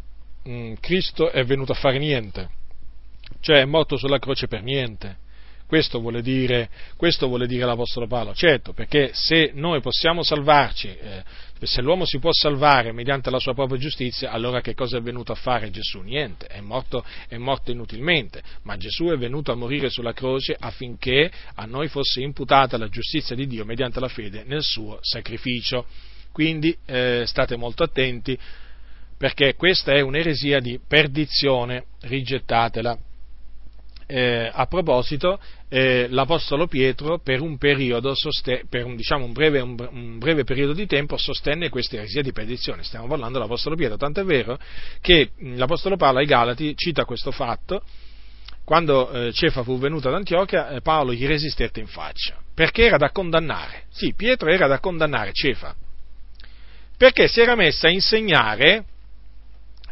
mm, 0.48 0.74
Cristo 0.80 1.32
è 1.32 1.44
venuto 1.44 1.72
a 1.72 1.76
fare 1.76 1.98
niente, 1.98 2.50
cioè 3.40 3.62
è 3.62 3.66
morto 3.66 3.98
sulla 3.98 4.20
croce 4.20 4.48
per 4.48 4.64
niente. 4.64 5.24
Questo 5.68 6.00
vuole, 6.00 6.22
dire, 6.22 6.70
questo 6.96 7.28
vuole 7.28 7.48
dire, 7.48 7.66
l'Apostolo 7.66 8.06
Paolo, 8.06 8.36
certo, 8.36 8.72
perché 8.72 9.10
se 9.14 9.50
noi 9.56 9.82
possiamo 9.82 10.22
salvarci, 10.22 10.96
eh, 10.96 11.24
se 11.62 11.82
l'uomo 11.82 12.06
si 12.06 12.20
può 12.20 12.32
salvare 12.32 12.92
mediante 12.92 13.32
la 13.32 13.40
sua 13.40 13.56
propria 13.56 13.80
giustizia, 13.80 14.30
allora 14.30 14.62
che 14.62 14.76
cosa 14.76 14.98
è 14.98 15.02
venuto 15.02 15.32
a 15.32 15.36
fare 15.36 15.72
Gesù? 15.72 16.02
Niente, 16.02 16.46
è 16.46 16.62
morto, 16.62 17.04
è 17.28 17.38
morto 17.38 17.72
inutilmente, 17.72 18.44
ma 18.62 18.78
Gesù 18.78 19.06
è 19.06 19.18
venuto 19.18 19.52
a 19.52 19.56
morire 19.56 19.90
sulla 19.90 20.14
croce 20.14 20.56
affinché 20.58 21.32
a 21.56 21.66
noi 21.66 21.88
fosse 21.88 22.22
imputata 22.22 22.78
la 22.78 22.88
giustizia 22.88 23.36
di 23.36 23.48
Dio 23.48 23.66
mediante 23.66 24.00
la 24.00 24.08
fede 24.08 24.44
nel 24.46 24.62
suo 24.62 25.00
sacrificio. 25.02 25.88
Quindi 26.32 26.78
eh, 26.86 27.24
state 27.26 27.56
molto 27.56 27.82
attenti 27.82 28.38
perché 29.26 29.56
questa 29.56 29.92
è 29.92 30.02
un'eresia 30.02 30.60
di 30.60 30.80
perdizione, 30.88 31.86
rigettatela. 32.02 32.96
Eh, 34.06 34.52
a 34.54 34.68
proposito, 34.68 35.40
eh, 35.68 36.06
l'Apostolo 36.10 36.68
Pietro 36.68 37.18
per 37.18 37.42
un 37.42 37.58
periodo, 37.58 38.14
soste- 38.14 38.66
per 38.70 38.86
un, 38.86 38.96
diciamo, 38.96 39.26
un, 39.26 39.34
breve, 39.34 39.62
un, 39.62 40.20
breve, 40.20 40.44
periodo 40.44 40.74
di 40.74 40.86
tempo, 40.86 41.18
sostenne 41.18 41.70
questa 41.70 41.96
eresia 41.96 42.22
di 42.22 42.32
perdizione. 42.34 42.84
Stiamo 42.84 43.08
parlando 43.08 43.40
dell'Apostolo 43.40 43.76
Pietro, 43.76 43.98
tant'è 43.98 44.24
vero 44.24 44.60
che 45.02 45.32
l'Apostolo 45.40 45.98
Paolo 45.98 46.20
ai 46.20 46.28
Galati 46.28 46.76
cita 46.76 47.04
questo 47.06 47.32
fatto. 47.32 47.82
Quando 48.64 49.10
eh, 49.10 49.34
Cefa 49.34 49.64
fu 49.64 49.80
venuto 49.80 50.08
ad 50.08 50.14
Antiochia, 50.14 50.70
eh, 50.70 50.82
Paolo 50.82 51.14
gli 51.14 51.26
resistette 51.26 51.80
in 51.80 51.88
faccia, 51.88 52.38
perché 52.54 52.84
era 52.84 52.98
da 52.98 53.10
condannare. 53.10 53.86
Sì, 53.90 54.14
Pietro 54.14 54.52
era 54.52 54.68
da 54.68 54.78
condannare 54.78 55.32
Cefa, 55.34 55.76
perché 56.96 57.28
si 57.28 57.42
era 57.42 57.56
messa 57.56 57.88
a 57.88 57.92
insegnare 57.92 58.86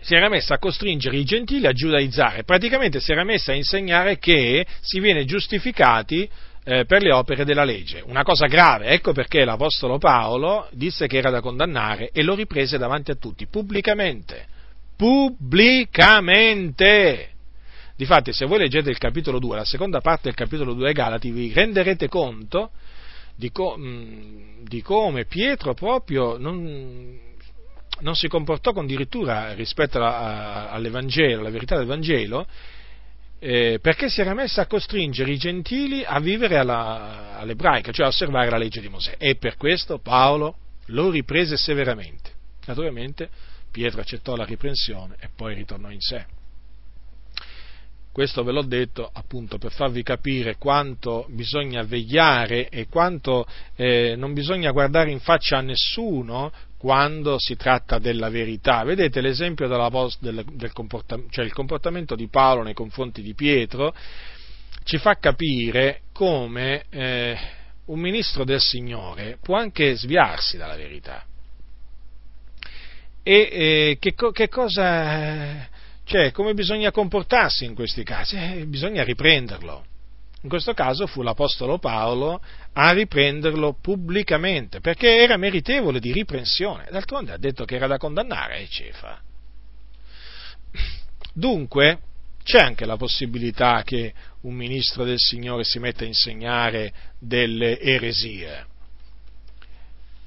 si 0.03 0.15
era 0.15 0.29
messa 0.29 0.55
a 0.55 0.59
costringere 0.59 1.17
i 1.17 1.23
gentili 1.23 1.65
a 1.65 1.71
giudaizzare, 1.71 2.43
praticamente 2.43 2.99
si 2.99 3.11
era 3.11 3.23
messa 3.23 3.53
a 3.53 3.55
insegnare 3.55 4.19
che 4.19 4.65
si 4.81 4.99
viene 4.99 5.23
giustificati 5.23 6.29
eh, 6.65 6.85
per 6.85 7.01
le 7.01 7.13
opere 7.13 7.45
della 7.45 7.63
legge, 7.63 8.03
una 8.05 8.23
cosa 8.23 8.47
grave, 8.47 8.87
ecco 8.87 9.13
perché 9.13 9.45
l'Apostolo 9.45 9.97
Paolo 9.97 10.67
disse 10.71 11.07
che 11.07 11.17
era 11.17 11.29
da 11.29 11.39
condannare 11.41 12.09
e 12.11 12.21
lo 12.21 12.35
riprese 12.35 12.77
davanti 12.77 13.11
a 13.11 13.15
tutti, 13.15 13.47
pubblicamente, 13.47 14.45
pubblicamente. 14.95 17.29
Difatti, 17.95 18.33
se 18.33 18.45
voi 18.45 18.59
leggete 18.59 18.89
il 18.89 18.97
capitolo 18.97 19.39
2, 19.39 19.55
la 19.55 19.65
seconda 19.65 20.01
parte 20.01 20.23
del 20.23 20.33
capitolo 20.33 20.73
2 20.73 20.87
ai 20.87 20.93
Galati, 20.93 21.31
vi 21.31 21.53
renderete 21.53 22.09
conto 22.09 22.71
di, 23.35 23.51
co- 23.51 23.77
mm, 23.77 24.63
di 24.63 24.81
come 24.81 25.25
Pietro 25.25 25.73
proprio 25.73 26.37
non, 26.37 27.19
non 28.01 28.15
si 28.15 28.27
comportò 28.27 28.73
con 28.73 28.85
dirittura 28.85 29.53
rispetto 29.53 29.97
alla, 29.97 30.69
all'Evangelo, 30.71 31.39
alla 31.39 31.49
verità 31.49 31.77
del 31.77 31.85
Vangelo, 31.85 32.45
eh, 33.39 33.79
perché 33.81 34.09
si 34.09 34.21
era 34.21 34.33
messa 34.33 34.61
a 34.61 34.67
costringere 34.67 35.31
i 35.31 35.37
gentili 35.37 36.03
a 36.05 36.19
vivere 36.19 36.57
alla, 36.57 37.37
all'ebraica, 37.37 37.91
cioè 37.91 38.05
a 38.05 38.09
osservare 38.09 38.49
la 38.49 38.57
legge 38.57 38.79
di 38.81 38.87
Mosè. 38.87 39.15
E 39.17 39.35
per 39.35 39.57
questo 39.57 39.99
Paolo 39.99 40.55
lo 40.87 41.09
riprese 41.09 41.57
severamente. 41.57 42.31
Naturalmente 42.65 43.29
Pietro 43.69 44.01
accettò 44.01 44.35
la 44.35 44.45
riprensione 44.45 45.15
e 45.19 45.29
poi 45.35 45.55
ritornò 45.55 45.89
in 45.89 45.99
sé. 45.99 46.25
Questo 48.13 48.43
ve 48.43 48.51
l'ho 48.51 48.61
detto 48.61 49.09
appunto 49.11 49.57
per 49.57 49.71
farvi 49.71 50.03
capire 50.03 50.57
quanto 50.57 51.25
bisogna 51.29 51.81
vegliare 51.81 52.69
e 52.69 52.87
quanto 52.87 53.47
eh, 53.75 54.13
non 54.15 54.33
bisogna 54.33 54.69
guardare 54.69 55.09
in 55.09 55.19
faccia 55.19 55.57
a 55.57 55.61
nessuno 55.61 56.51
quando 56.83 57.39
si 57.39 57.55
tratta 57.55 57.97
della 57.97 58.27
verità. 58.27 58.83
Vedete 58.83 59.21
l'esempio 59.21 59.69
del, 60.19 60.43
del 60.51 60.73
comportamento, 60.73 61.31
cioè 61.31 61.45
il 61.45 61.53
comportamento 61.53 62.13
di 62.13 62.27
Paolo 62.27 62.61
nei 62.61 62.73
confronti 62.73 63.21
di 63.21 63.33
Pietro 63.33 63.95
ci 64.83 64.97
fa 64.97 65.15
capire 65.15 66.01
come 66.11 66.83
eh, 66.89 67.37
un 67.85 68.01
ministro 68.01 68.43
del 68.43 68.59
Signore 68.59 69.37
può 69.41 69.55
anche 69.55 69.95
sviarsi 69.95 70.57
dalla 70.57 70.75
verità. 70.75 71.23
E 73.23 73.33
eh, 73.33 73.97
che, 73.97 74.13
che, 74.33 74.49
cosa, 74.49 75.69
cioè, 76.03 76.31
come 76.33 76.53
bisogna 76.53 76.91
comportarsi 76.91 77.63
in 77.63 77.75
questi 77.75 78.03
casi? 78.03 78.35
Eh, 78.35 78.65
bisogna 78.65 79.05
riprenderlo 79.05 79.85
in 80.43 80.49
questo 80.49 80.73
caso 80.73 81.07
fu 81.07 81.21
l'Apostolo 81.21 81.79
Paolo 81.79 82.41
a 82.73 82.91
riprenderlo 82.91 83.77
pubblicamente, 83.79 84.81
perché 84.81 85.15
era 85.15 85.37
meritevole 85.37 85.99
di 86.01 86.11
riprensione. 86.11 86.87
D'altronde 86.91 87.31
ha 87.31 87.37
detto 87.37 87.63
che 87.63 87.75
era 87.75 87.87
da 87.87 87.97
condannare 87.97 88.59
e 88.59 88.67
Cefa. 88.67 89.21
Dunque, 91.33 91.99
c'è 92.43 92.59
anche 92.59 92.85
la 92.85 92.97
possibilità 92.97 93.83
che 93.83 94.13
un 94.41 94.53
ministro 94.53 95.05
del 95.05 95.17
Signore 95.17 95.63
si 95.63 95.79
metta 95.79 96.03
a 96.03 96.07
insegnare 96.07 96.93
delle 97.19 97.79
eresie. 97.79 98.65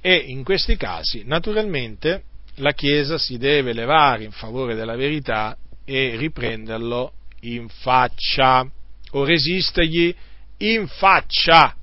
E 0.00 0.14
in 0.14 0.44
questi 0.44 0.76
casi, 0.76 1.24
naturalmente, 1.26 2.22
la 2.56 2.72
Chiesa 2.72 3.18
si 3.18 3.36
deve 3.36 3.74
levare 3.74 4.24
in 4.24 4.30
favore 4.30 4.74
della 4.74 4.96
verità 4.96 5.58
e 5.84 6.16
riprenderlo 6.16 7.12
in 7.40 7.68
faccia 7.68 8.66
o 9.12 9.24
resistergli 9.24 10.14
in 10.58 10.86
faccia, 10.88 11.74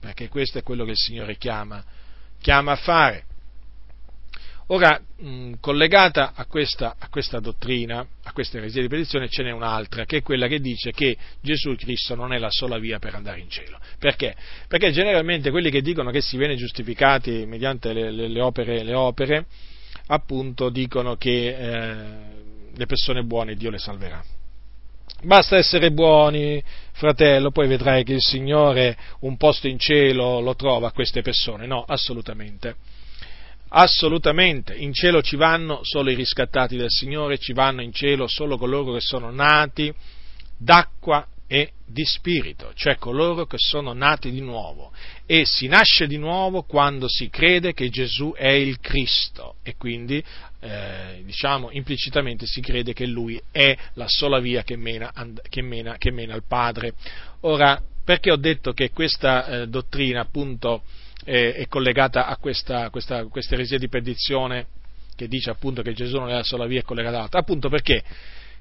perché 0.00 0.28
questo 0.28 0.58
è 0.58 0.62
quello 0.62 0.84
che 0.84 0.92
il 0.92 0.96
Signore 0.96 1.36
chiama, 1.36 1.82
chiama 2.40 2.72
a 2.72 2.76
fare. 2.76 3.24
Ora, 4.68 4.98
mh, 4.98 5.54
collegata 5.60 6.32
a 6.34 6.46
questa, 6.46 6.96
a 6.98 7.08
questa, 7.08 7.40
dottrina, 7.40 8.06
a 8.22 8.32
questa 8.32 8.56
eresia 8.56 8.80
di 8.80 8.88
petizione, 8.88 9.28
ce 9.28 9.42
n'è 9.42 9.50
un'altra, 9.50 10.06
che 10.06 10.18
è 10.18 10.22
quella 10.22 10.46
che 10.46 10.60
dice 10.60 10.92
che 10.92 11.16
Gesù 11.42 11.74
Cristo 11.74 12.14
non 12.14 12.32
è 12.32 12.38
la 12.38 12.50
sola 12.50 12.78
via 12.78 12.98
per 12.98 13.14
andare 13.14 13.40
in 13.40 13.50
cielo. 13.50 13.78
Perché? 13.98 14.34
Perché 14.68 14.90
generalmente 14.92 15.50
quelli 15.50 15.70
che 15.70 15.82
dicono 15.82 16.10
che 16.10 16.22
si 16.22 16.38
viene 16.38 16.56
giustificati 16.56 17.44
mediante 17.44 17.92
le, 17.92 18.10
le, 18.10 18.28
le, 18.28 18.40
opere, 18.40 18.82
le 18.82 18.94
opere, 18.94 19.46
appunto 20.06 20.70
dicono 20.70 21.16
che 21.16 21.48
eh, 21.48 22.04
le 22.74 22.86
persone 22.86 23.24
buone 23.24 23.56
Dio 23.56 23.70
le 23.70 23.78
salverà. 23.78 24.24
Basta 25.24 25.56
essere 25.56 25.92
buoni, 25.92 26.60
fratello, 26.90 27.52
poi 27.52 27.68
vedrai 27.68 28.02
che 28.02 28.14
il 28.14 28.20
Signore 28.20 28.96
un 29.20 29.36
posto 29.36 29.68
in 29.68 29.78
cielo 29.78 30.40
lo 30.40 30.56
trova 30.56 30.88
a 30.88 30.92
queste 30.92 31.22
persone. 31.22 31.64
No, 31.66 31.84
assolutamente. 31.86 32.74
Assolutamente, 33.68 34.74
in 34.74 34.92
cielo 34.92 35.22
ci 35.22 35.36
vanno 35.36 35.78
solo 35.82 36.10
i 36.10 36.16
riscattati 36.16 36.76
del 36.76 36.90
Signore, 36.90 37.38
ci 37.38 37.52
vanno 37.52 37.82
in 37.82 37.92
cielo 37.92 38.26
solo 38.26 38.58
coloro 38.58 38.94
che 38.94 39.00
sono 39.00 39.30
nati 39.30 39.94
d'acqua 40.58 41.24
e 41.46 41.70
di 41.86 42.04
spirito, 42.04 42.72
cioè 42.74 42.96
coloro 42.96 43.46
che 43.46 43.58
sono 43.58 43.92
nati 43.92 44.30
di 44.32 44.40
nuovo. 44.40 44.90
E 45.24 45.44
si 45.44 45.68
nasce 45.68 46.08
di 46.08 46.16
nuovo 46.16 46.62
quando 46.62 47.06
si 47.08 47.30
crede 47.30 47.74
che 47.74 47.90
Gesù 47.90 48.34
è 48.36 48.48
il 48.48 48.80
Cristo 48.80 49.54
e 49.62 49.76
quindi, 49.76 50.22
eh, 50.64 51.22
diciamo, 51.24 51.70
implicitamente 51.72 52.46
si 52.46 52.60
crede 52.60 52.92
che 52.92 53.04
Lui 53.04 53.40
è 53.50 53.76
la 53.94 54.06
sola 54.06 54.38
via 54.38 54.62
che 54.62 54.76
mena, 54.76 55.12
che 55.48 55.60
mena, 55.60 55.96
che 55.98 56.12
mena 56.12 56.34
al 56.34 56.44
Padre. 56.46 56.94
Ora, 57.40 57.82
perché 58.04 58.30
ho 58.30 58.36
detto 58.36 58.72
che 58.72 58.90
questa 58.90 59.46
eh, 59.46 59.66
dottrina 59.66 60.20
appunto 60.20 60.84
è, 61.24 61.54
è 61.56 61.66
collegata 61.66 62.26
a 62.26 62.36
questa, 62.36 62.90
questa, 62.90 63.24
questa 63.24 63.54
eresia 63.54 63.78
di 63.78 63.88
perdizione 63.88 64.66
che 65.16 65.26
dice 65.26 65.50
appunto 65.50 65.82
che 65.82 65.94
Gesù 65.94 66.18
non 66.18 66.30
è 66.30 66.34
la 66.34 66.42
sola 66.44 66.66
via 66.66 66.80
è 66.80 66.84
collegata 66.84 67.16
all'altra? 67.16 67.40
Appunto 67.40 67.68
perché 67.68 68.02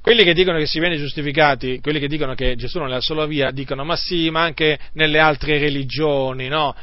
quelli 0.02 0.23
che 0.23 0.34
dicono 0.34 0.57
che 0.57 0.65
si 0.65 0.80
viene 0.80 0.98
giustificati, 0.98 1.80
quelli 1.80 1.99
che 1.99 2.07
dicono 2.07 2.34
che 2.34 2.56
Gesù 2.56 2.80
non 2.80 2.88
è 2.88 2.94
la 2.94 3.02
sola 3.02 3.28
via, 3.28 3.52
dicono 3.52 3.84
ma 3.84 3.95
sì, 3.95 4.30
ma 4.32 4.41
anche 4.41 4.80
nelle 4.94 5.19
altre 5.19 5.60
religioni, 5.60 6.48
no? 6.48 6.76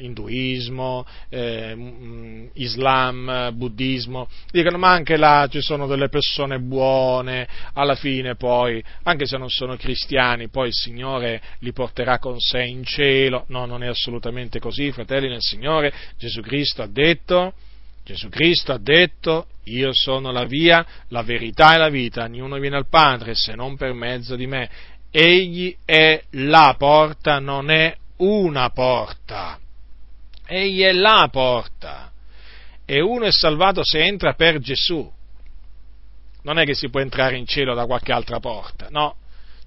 Induismo, 0.00 1.06
eh, 1.30 2.50
Islam, 2.54 3.52
Buddismo, 3.54 4.28
dicono 4.50 4.76
ma 4.76 4.90
anche 4.90 5.16
là 5.16 5.48
ci 5.50 5.62
sono 5.62 5.86
delle 5.86 6.08
persone 6.08 6.58
buone, 6.60 7.48
alla 7.72 7.94
fine 7.94 8.36
poi, 8.36 8.82
anche 9.04 9.24
se 9.26 9.38
non 9.38 9.48
sono 9.48 9.76
cristiani, 9.76 10.48
poi 10.48 10.68
il 10.68 10.74
Signore 10.74 11.40
li 11.60 11.72
porterà 11.72 12.18
con 12.18 12.38
sé 12.38 12.62
in 12.62 12.84
cielo. 12.84 13.44
No, 13.48 13.64
non 13.64 13.82
è 13.82 13.86
assolutamente 13.86 14.58
così, 14.58 14.92
fratelli 14.92 15.28
nel 15.28 15.40
Signore, 15.40 15.92
Gesù 16.18 16.42
Cristo 16.42 16.82
ha 16.82 16.86
detto 16.86 17.54
Gesù 18.04 18.28
Cristo 18.28 18.72
ha 18.72 18.78
detto, 18.78 19.46
io 19.64 19.90
sono 19.92 20.32
la 20.32 20.44
via, 20.44 20.84
la 21.08 21.22
verità 21.22 21.74
e 21.74 21.78
la 21.78 21.88
vita, 21.88 22.24
ognuno 22.24 22.58
viene 22.58 22.76
al 22.76 22.88
Padre 22.88 23.34
se 23.34 23.54
non 23.54 23.76
per 23.76 23.92
mezzo 23.92 24.36
di 24.36 24.46
me. 24.46 24.68
Egli 25.10 25.76
è 25.84 26.22
la 26.30 26.74
porta, 26.78 27.38
non 27.38 27.70
è 27.70 27.96
una 28.16 28.70
porta. 28.70 29.58
Egli 30.46 30.80
è 30.80 30.92
la 30.92 31.28
porta. 31.30 32.12
E 32.84 33.00
uno 33.00 33.24
è 33.24 33.32
salvato 33.32 33.82
se 33.84 34.02
entra 34.04 34.34
per 34.34 34.58
Gesù. 34.58 35.08
Non 36.42 36.58
è 36.58 36.64
che 36.64 36.74
si 36.74 36.88
può 36.88 37.00
entrare 37.00 37.36
in 37.36 37.46
cielo 37.46 37.74
da 37.74 37.86
qualche 37.86 38.12
altra 38.12 38.40
porta, 38.40 38.88
no 38.90 39.16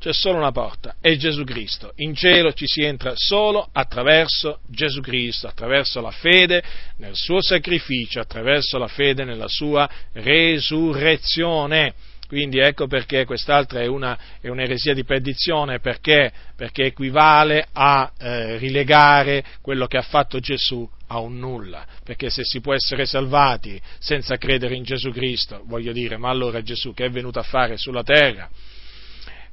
c'è 0.04 0.12
solo 0.12 0.38
una 0.38 0.52
porta, 0.52 0.96
è 1.00 1.16
Gesù 1.16 1.46
Cristo. 1.46 1.94
In 1.96 2.14
cielo 2.14 2.52
ci 2.52 2.68
si 2.68 2.82
entra 2.82 3.14
solo 3.16 3.70
attraverso 3.72 4.60
Gesù 4.68 5.00
Cristo, 5.00 5.48
attraverso 5.48 6.02
la 6.02 6.12
fede 6.12 6.62
nel 6.98 7.14
suo 7.16 7.42
sacrificio, 7.42 8.20
attraverso 8.20 8.78
la 8.78 8.90
fede 8.90 9.24
nella 9.24 9.48
sua 9.48 9.90
resurrezione. 10.12 11.94
Quindi 12.28 12.60
ecco 12.60 12.86
perché 12.86 13.24
quest'altra 13.24 13.80
è, 13.80 13.86
una, 13.86 14.20
è 14.42 14.50
un'eresia 14.50 14.94
di 14.94 15.06
perdizione, 15.06 15.80
perché, 15.80 16.34
perché 16.54 16.84
equivale 16.84 17.66
a 17.72 18.12
eh, 18.20 18.58
rilegare 18.58 19.42
quello 19.62 19.88
che 19.88 19.96
ha 19.96 20.02
fatto 20.02 20.40
Gesù 20.40 20.86
a 21.08 21.20
un 21.20 21.40
nulla, 21.40 21.88
perché 22.04 22.30
se 22.30 22.44
si 22.44 22.60
può 22.60 22.74
essere 22.74 23.06
salvati 23.06 23.82
senza 24.00 24.36
credere 24.36 24.76
in 24.76 24.84
Gesù 24.84 25.12
Cristo, 25.12 25.64
voglio 25.66 25.94
dire, 25.94 26.18
ma 26.18 26.28
allora 26.28 26.62
Gesù 26.62 26.94
che 26.94 27.06
è 27.06 27.10
venuto 27.10 27.40
a 27.40 27.44
fare 27.44 27.78
sulla 27.78 28.04
terra? 28.04 28.50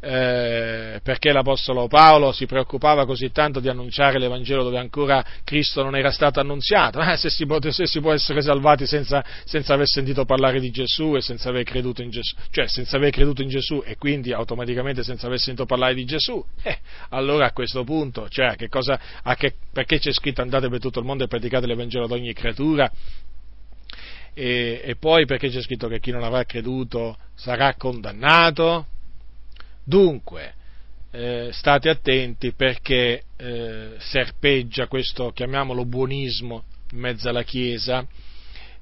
Eh, 0.01 1.01
perché 1.03 1.31
l'Apostolo 1.31 1.87
Paolo 1.87 2.33
si 2.33 2.47
preoccupava 2.47 3.05
così 3.05 3.31
tanto 3.31 3.61
di 3.61 3.69
annunciare 3.69 4.19
l'Evangelo 4.19 4.63
dove 4.63 4.79
ancora 4.79 5.23
Cristo 5.45 5.83
non 5.83 5.95
era 5.95 6.11
stato 6.11 6.41
annunziato, 6.41 7.01
eh, 7.01 7.17
se, 7.17 7.29
si 7.29 7.45
può, 7.45 7.59
se, 7.61 7.87
si 7.87 8.01
può, 8.01 8.13
essere 8.13 8.41
salvati 8.41 8.87
senza, 8.87 9.23
senza, 9.45 9.75
aver 9.75 9.87
sentito 9.87 10.25
parlare 10.25 10.59
di 10.59 10.71
Gesù 10.71 11.17
e 11.17 11.21
senza 11.21 11.51
aver 11.51 11.65
creduto 11.65 12.01
in 12.03 12.11
Gesù, 12.11 12.35
cioè 12.51 12.67
senza 12.67 12.97
aver 12.97 13.11
creduto 13.11 13.43
in 13.43 13.49
Gesù 13.49 13.83
e 13.85 13.97
quindi 13.97 14.33
automaticamente 14.33 15.03
senza 15.03 15.27
aver 15.27 15.39
sentito 15.39 15.67
parlare 15.67 15.95
di 15.95 16.05
Gesù, 16.07 16.43
eh, 16.63 16.79
allora 17.11 17.47
a 17.47 17.53
questo 17.53 17.85
punto, 17.85 18.29
cioè, 18.29 18.57
che 18.57 18.69
cosa, 18.69 18.99
che, 19.37 19.55
perché 19.73 19.99
c'è 19.99 20.13
scritto 20.13 20.41
andate 20.41 20.69
per 20.69 20.81
tutto 20.81 20.99
il 20.99 21.05
mondo 21.05 21.25
e 21.25 21.29
predicate 21.29 21.67
l'Evangelo 21.67 22.05
ad 22.05 22.13
ogni 22.13 22.33
creatura, 22.33 22.91
e, 24.33 24.81
e, 24.83 24.97
poi 24.97 25.27
perché 25.27 25.51
c'è 25.51 25.61
scritto 25.61 25.89
che 25.89 26.01
chi 26.01 26.13
non 26.13 26.23
avrà 26.23 26.45
creduto 26.45 27.19
sarà 27.35 27.75
condannato. 27.75 28.87
Dunque, 29.85 30.55
eh, 31.13 31.49
state 31.53 31.89
attenti 31.89 32.53
perché 32.53 33.23
eh, 33.37 33.95
serpeggia 33.99 34.87
questo, 34.87 35.33
chiamiamolo 35.33 35.85
buonismo, 35.85 36.65
in 36.93 36.99
mezzo 36.99 37.29
alla 37.29 37.43
Chiesa. 37.43 38.07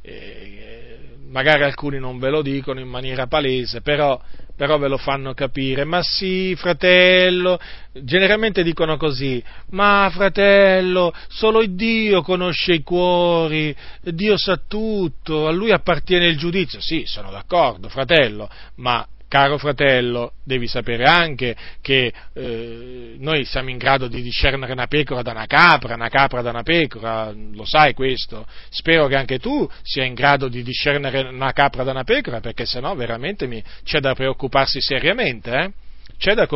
Eh, 0.02 0.98
magari 1.28 1.62
alcuni 1.62 1.98
non 1.98 2.18
ve 2.18 2.30
lo 2.30 2.42
dicono 2.42 2.80
in 2.80 2.88
maniera 2.88 3.26
palese, 3.26 3.80
però, 3.80 4.20
però, 4.56 4.78
ve 4.78 4.88
lo 4.88 4.96
fanno 4.98 5.34
capire. 5.34 5.84
Ma 5.84 6.02
sì, 6.02 6.54
fratello, 6.56 7.58
generalmente 7.92 8.62
dicono 8.62 8.96
così, 8.96 9.42
ma 9.70 10.10
fratello, 10.12 11.12
solo 11.28 11.64
Dio 11.66 12.22
conosce 12.22 12.74
i 12.74 12.82
cuori, 12.82 13.74
Dio 14.02 14.36
sa 14.36 14.60
tutto, 14.66 15.46
a 15.46 15.52
lui 15.52 15.72
appartiene 15.72 16.26
il 16.26 16.36
giudizio. 16.36 16.80
Sì, 16.80 17.04
sono 17.06 17.30
d'accordo, 17.30 17.88
fratello, 17.88 18.48
ma 18.76 19.06
caro 19.28 19.58
fratello, 19.58 20.32
devi 20.42 20.66
sapere 20.66 21.04
anche 21.04 21.54
che 21.80 22.12
eh, 22.32 23.14
noi 23.18 23.44
siamo 23.44 23.68
in 23.68 23.76
grado 23.76 24.08
di 24.08 24.22
discernere 24.22 24.72
una 24.72 24.86
pecora 24.86 25.22
da 25.22 25.30
una 25.32 25.46
capra, 25.46 25.94
una 25.94 26.08
capra 26.08 26.42
da 26.42 26.50
una 26.50 26.62
pecora, 26.62 27.32
lo 27.32 27.64
sai 27.64 27.94
questo? 27.94 28.46
Spero 28.70 29.06
che 29.06 29.16
anche 29.16 29.38
tu 29.38 29.68
sia 29.82 30.04
in 30.04 30.14
grado 30.14 30.48
di 30.48 30.62
discernere 30.62 31.28
una 31.28 31.52
capra 31.52 31.84
da 31.84 31.90
una 31.90 32.04
pecora, 32.04 32.40
perché 32.40 32.64
sennò 32.64 32.94
veramente 32.94 33.46
mi, 33.46 33.62
c'è 33.84 34.00
da 34.00 34.14
preoccuparsi 34.14 34.80
seriamente, 34.80 35.50
eh? 35.52 35.72
C'è 36.18 36.34
da, 36.34 36.48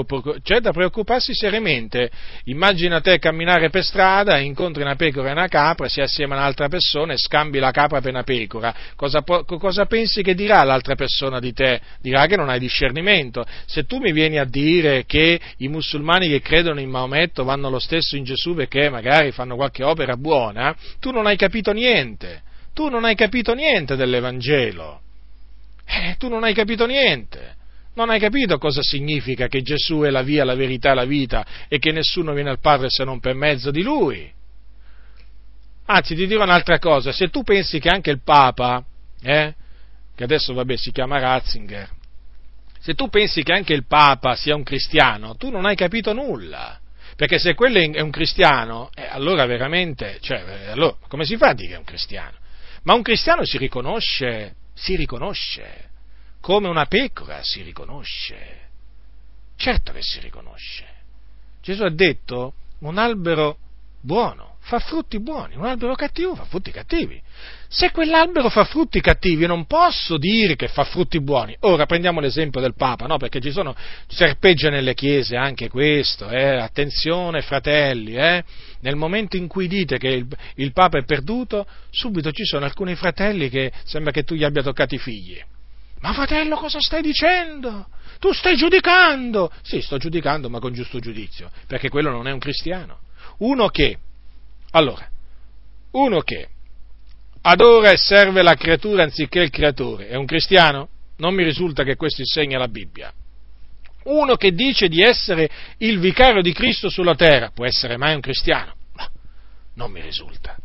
c'è 0.42 0.58
da, 0.58 0.72
preoccuparsi 0.72 1.34
seriamente. 1.34 2.10
Immagina 2.44 3.00
te 3.00 3.20
camminare 3.20 3.70
per 3.70 3.84
strada, 3.84 4.38
incontri 4.38 4.82
una 4.82 4.96
pecora 4.96 5.28
e 5.28 5.32
una 5.32 5.46
capra, 5.46 5.88
sei 5.88 6.02
assieme 6.02 6.34
a 6.34 6.38
un'altra 6.38 6.68
persona 6.68 7.12
e 7.12 7.16
scambi 7.16 7.60
la 7.60 7.70
capra 7.70 8.00
per 8.00 8.10
una 8.10 8.24
pecora. 8.24 8.74
Cosa, 8.96 9.22
cosa, 9.22 9.86
pensi 9.86 10.22
che 10.22 10.34
dirà 10.34 10.64
l'altra 10.64 10.96
persona 10.96 11.38
di 11.38 11.52
te? 11.52 11.80
Dirà 12.00 12.26
che 12.26 12.36
non 12.36 12.48
hai 12.48 12.58
discernimento. 12.58 13.46
Se 13.66 13.84
tu 13.84 13.98
mi 13.98 14.10
vieni 14.10 14.38
a 14.38 14.44
dire 14.44 15.04
che 15.06 15.40
i 15.58 15.68
musulmani 15.68 16.28
che 16.28 16.40
credono 16.40 16.80
in 16.80 16.90
Maometto 16.90 17.44
vanno 17.44 17.70
lo 17.70 17.78
stesso 17.78 18.16
in 18.16 18.24
Gesù 18.24 18.56
perché 18.56 18.90
magari 18.90 19.30
fanno 19.30 19.54
qualche 19.54 19.84
opera 19.84 20.16
buona, 20.16 20.74
tu 20.98 21.12
non 21.12 21.26
hai 21.26 21.36
capito 21.36 21.70
niente. 21.72 22.42
Tu 22.74 22.88
non 22.88 23.04
hai 23.04 23.14
capito 23.14 23.54
niente 23.54 23.94
dell'Evangelo. 23.94 25.02
Eh, 25.86 26.16
tu 26.18 26.28
non 26.28 26.42
hai 26.42 26.54
capito 26.54 26.84
niente. 26.86 27.60
Non 27.94 28.08
hai 28.08 28.18
capito 28.18 28.56
cosa 28.56 28.80
significa 28.82 29.48
che 29.48 29.60
Gesù 29.60 30.00
è 30.00 30.10
la 30.10 30.22
via, 30.22 30.44
la 30.44 30.54
verità 30.54 30.94
la 30.94 31.04
vita 31.04 31.44
e 31.68 31.78
che 31.78 31.92
nessuno 31.92 32.32
viene 32.32 32.48
al 32.48 32.58
Padre 32.58 32.88
se 32.88 33.04
non 33.04 33.20
per 33.20 33.34
mezzo 33.34 33.70
di 33.70 33.82
Lui? 33.82 34.32
Anzi, 35.86 36.14
ti 36.14 36.26
dirò 36.26 36.44
un'altra 36.44 36.78
cosa, 36.78 37.12
se 37.12 37.28
tu 37.28 37.42
pensi 37.42 37.78
che 37.80 37.90
anche 37.90 38.10
il 38.10 38.22
Papa, 38.22 38.82
eh, 39.22 39.54
che 40.14 40.24
adesso 40.24 40.54
vabbè 40.54 40.76
si 40.76 40.90
chiama 40.90 41.18
Ratzinger, 41.18 41.90
se 42.78 42.94
tu 42.94 43.08
pensi 43.08 43.42
che 43.42 43.52
anche 43.52 43.74
il 43.74 43.86
Papa 43.86 44.34
sia 44.36 44.56
un 44.56 44.62
cristiano, 44.62 45.36
tu 45.36 45.50
non 45.50 45.66
hai 45.66 45.76
capito 45.76 46.14
nulla. 46.14 46.78
Perché 47.14 47.38
se 47.38 47.54
quello 47.54 47.78
è 47.78 48.00
un 48.00 48.10
cristiano, 48.10 48.90
eh, 48.94 49.06
allora 49.06 49.44
veramente, 49.44 50.16
cioè, 50.20 50.42
eh, 50.46 50.70
allora, 50.70 50.96
come 51.08 51.24
si 51.24 51.36
fa 51.36 51.48
a 51.48 51.54
dire 51.54 51.68
che 51.68 51.74
è 51.74 51.78
un 51.78 51.84
cristiano? 51.84 52.38
Ma 52.84 52.94
un 52.94 53.02
cristiano 53.02 53.44
si 53.44 53.58
riconosce, 53.58 54.54
si 54.72 54.96
riconosce 54.96 55.90
come 56.42 56.68
una 56.68 56.84
pecora 56.84 57.40
si 57.42 57.62
riconosce. 57.62 58.68
Certo 59.56 59.92
che 59.92 60.02
si 60.02 60.20
riconosce. 60.20 60.84
Gesù 61.62 61.84
ha 61.84 61.90
detto 61.90 62.52
un 62.80 62.98
albero 62.98 63.56
buono 64.02 64.52
fa 64.64 64.78
frutti 64.78 65.20
buoni, 65.20 65.56
un 65.56 65.64
albero 65.64 65.94
cattivo 65.94 66.36
fa 66.36 66.44
frutti 66.44 66.70
cattivi. 66.70 67.20
Se 67.68 67.90
quell'albero 67.90 68.48
fa 68.48 68.64
frutti 68.64 69.00
cattivi, 69.00 69.44
non 69.46 69.66
posso 69.66 70.18
dire 70.18 70.54
che 70.54 70.68
fa 70.68 70.84
frutti 70.84 71.20
buoni. 71.20 71.56
Ora 71.60 71.84
prendiamo 71.84 72.20
l'esempio 72.20 72.60
del 72.60 72.74
Papa, 72.74 73.06
no? 73.06 73.16
Perché 73.16 73.40
ci 73.40 73.50
sono, 73.50 73.74
serpeggia 74.06 74.70
nelle 74.70 74.94
chiese 74.94 75.36
anche 75.36 75.68
questo, 75.68 76.28
eh? 76.28 76.58
Attenzione, 76.58 77.42
fratelli, 77.42 78.14
eh? 78.14 78.44
Nel 78.80 78.94
momento 78.94 79.36
in 79.36 79.48
cui 79.48 79.66
dite 79.66 79.98
che 79.98 80.08
il, 80.08 80.26
il 80.56 80.72
Papa 80.72 80.98
è 80.98 81.04
perduto, 81.04 81.66
subito 81.90 82.30
ci 82.30 82.44
sono 82.44 82.64
alcuni 82.64 82.94
fratelli 82.94 83.48
che 83.48 83.72
sembra 83.84 84.12
che 84.12 84.22
tu 84.22 84.34
gli 84.34 84.44
abbia 84.44 84.62
toccato 84.62 84.94
i 84.94 84.98
figli. 84.98 85.42
Ma 86.02 86.12
fratello, 86.12 86.56
cosa 86.56 86.80
stai 86.80 87.00
dicendo? 87.00 87.86
Tu 88.18 88.32
stai 88.32 88.56
giudicando! 88.56 89.50
Sì, 89.62 89.80
sto 89.80 89.98
giudicando, 89.98 90.50
ma 90.50 90.58
con 90.58 90.72
giusto 90.72 90.98
giudizio, 90.98 91.50
perché 91.66 91.88
quello 91.88 92.10
non 92.10 92.26
è 92.26 92.32
un 92.32 92.40
cristiano. 92.40 92.98
Uno 93.38 93.68
che, 93.68 93.98
allora, 94.72 95.08
uno 95.92 96.20
che 96.20 96.48
adora 97.42 97.90
e 97.90 97.96
serve 97.96 98.42
la 98.42 98.54
creatura 98.54 99.04
anziché 99.04 99.40
il 99.40 99.50
creatore, 99.50 100.08
è 100.08 100.16
un 100.16 100.26
cristiano? 100.26 100.88
Non 101.18 101.34
mi 101.34 101.44
risulta 101.44 101.84
che 101.84 101.96
questo 101.96 102.20
insegna 102.20 102.58
la 102.58 102.68
Bibbia. 102.68 103.12
Uno 104.04 104.34
che 104.34 104.52
dice 104.52 104.88
di 104.88 105.02
essere 105.02 105.48
il 105.78 106.00
vicario 106.00 106.42
di 106.42 106.52
Cristo 106.52 106.90
sulla 106.90 107.14
terra, 107.14 107.50
può 107.54 107.64
essere 107.64 107.96
mai 107.96 108.14
un 108.14 108.20
cristiano? 108.20 108.74
No, 108.96 109.08
non 109.74 109.92
mi 109.92 110.00
risulta. 110.00 110.56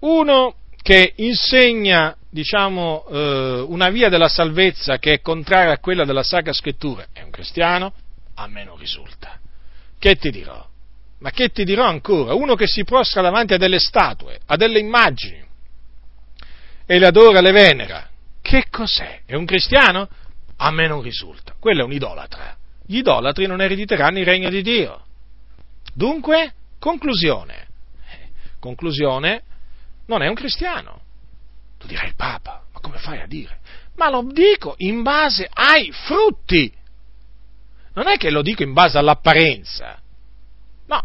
Uno 0.00 0.54
che 0.80 1.12
insegna 1.16 2.16
diciamo, 2.30 3.06
eh, 3.10 3.64
una 3.66 3.90
via 3.90 4.08
della 4.08 4.28
salvezza 4.28 4.98
che 4.98 5.14
è 5.14 5.20
contraria 5.20 5.72
a 5.72 5.78
quella 5.78 6.04
della 6.04 6.22
Sacra 6.22 6.52
Scrittura, 6.52 7.06
è 7.12 7.22
un 7.22 7.30
cristiano? 7.30 7.92
A 8.34 8.46
me 8.46 8.64
non 8.64 8.76
risulta. 8.76 9.38
Che 9.98 10.16
ti 10.16 10.30
dirò? 10.30 10.66
Ma 11.20 11.30
che 11.30 11.48
ti 11.48 11.64
dirò 11.64 11.84
ancora? 11.84 12.34
Uno 12.34 12.54
che 12.54 12.66
si 12.66 12.84
prostra 12.84 13.22
davanti 13.22 13.54
a 13.54 13.58
delle 13.58 13.80
statue, 13.80 14.38
a 14.46 14.56
delle 14.56 14.78
immagini, 14.78 15.44
e 16.86 16.98
le 16.98 17.06
adora, 17.06 17.40
le 17.40 17.50
venera. 17.50 18.08
Che 18.40 18.66
cos'è? 18.70 19.22
È 19.26 19.34
un 19.34 19.44
cristiano? 19.44 20.08
A 20.56 20.70
me 20.70 20.86
non 20.86 21.02
risulta. 21.02 21.54
Quello 21.58 21.82
è 21.82 21.84
un 21.84 21.92
idolatra. 21.92 22.56
Gli 22.86 22.98
idolatri 22.98 23.46
non 23.46 23.60
erediteranno 23.60 24.18
il 24.18 24.24
regno 24.24 24.48
di 24.48 24.62
Dio. 24.62 25.04
Dunque, 25.92 26.52
conclusione. 26.78 27.66
Conclusione, 28.58 29.42
non 30.06 30.22
è 30.22 30.28
un 30.28 30.34
cristiano. 30.34 31.02
Tu 31.78 31.86
dirai 31.86 32.12
Papa, 32.14 32.64
ma 32.72 32.80
come 32.80 32.98
fai 32.98 33.20
a 33.20 33.26
dire? 33.26 33.58
Ma 33.96 34.10
lo 34.10 34.22
dico 34.30 34.74
in 34.78 35.02
base 35.02 35.48
ai 35.52 35.90
frutti. 35.92 36.72
Non 37.94 38.08
è 38.08 38.16
che 38.16 38.30
lo 38.30 38.42
dico 38.42 38.62
in 38.62 38.72
base 38.72 38.98
all'apparenza. 38.98 40.00
No, 40.86 41.02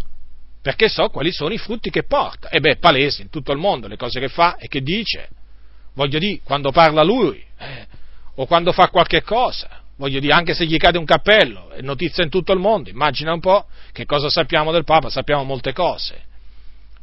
perché 0.62 0.88
so 0.90 1.10
quali 1.10 1.32
sono 1.32 1.54
i 1.54 1.58
frutti 1.58 1.90
che 1.90 2.04
porta. 2.04 2.50
E 2.50 2.60
beh, 2.60 2.72
è 2.72 2.78
palese 2.78 3.22
in 3.22 3.30
tutto 3.30 3.52
il 3.52 3.58
mondo 3.58 3.88
le 3.88 3.98
cose 3.98 4.20
che 4.20 4.30
fa 4.30 4.58
e 4.58 4.68
che 4.68 4.82
dice. 4.82 5.30
Voglio 5.94 6.20
dire, 6.20 6.42
quando 6.44 6.72
parla 6.72 7.04
lui, 7.04 7.44
eh, 7.58 7.88
o 8.36 8.46
quando 8.46 8.72
fa 8.72 8.90
qualche 8.90 9.24
cosa. 9.24 9.82
Voglio 9.96 10.20
dire, 10.20 10.34
anche 10.34 10.54
se 10.54 10.66
gli 10.66 10.78
cade 10.78 10.98
un 10.98 11.06
cappello, 11.06 11.70
è 11.72 11.82
notizia 11.82 12.24
in 12.24 12.30
tutto 12.30 12.52
il 12.52 12.60
mondo. 12.60 12.90
Immagina 12.90 13.34
un 13.34 13.40
po' 13.40 13.68
che 13.92 14.06
cosa 14.06 14.30
sappiamo 14.30 14.72
del 14.72 14.84
Papa, 14.84 15.10
sappiamo 15.10 15.44
molte 15.44 15.74
cose. 15.74 16.22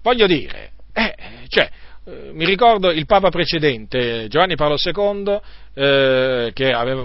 Voglio 0.03 0.27
dire, 0.27 0.73
eh, 0.93 1.15
cioè, 1.49 1.71
mi 2.05 2.47
ricordo 2.47 2.91
il 2.91 3.05
Papa 3.05 3.29
precedente, 3.29 4.27
Giovanni 4.29 4.57
Paolo 4.57 4.77
II, 4.83 5.39
eh, 5.75 6.51
che 6.55 6.73
aveva, 6.73 7.05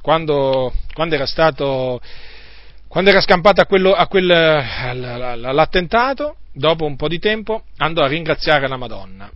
quando, 0.00 0.72
quando, 0.92 1.14
era 1.14 1.26
stato, 1.26 2.00
quando 2.88 3.10
era 3.10 3.20
scampato 3.20 3.60
a 3.60 3.66
quello, 3.66 3.92
a 3.92 4.08
quel, 4.08 4.30
all'attentato, 4.30 6.38
dopo 6.52 6.84
un 6.84 6.96
po' 6.96 7.08
di 7.08 7.20
tempo, 7.20 7.64
andò 7.76 8.02
a 8.02 8.08
ringraziare 8.08 8.66
la 8.66 8.76
Madonna, 8.76 9.30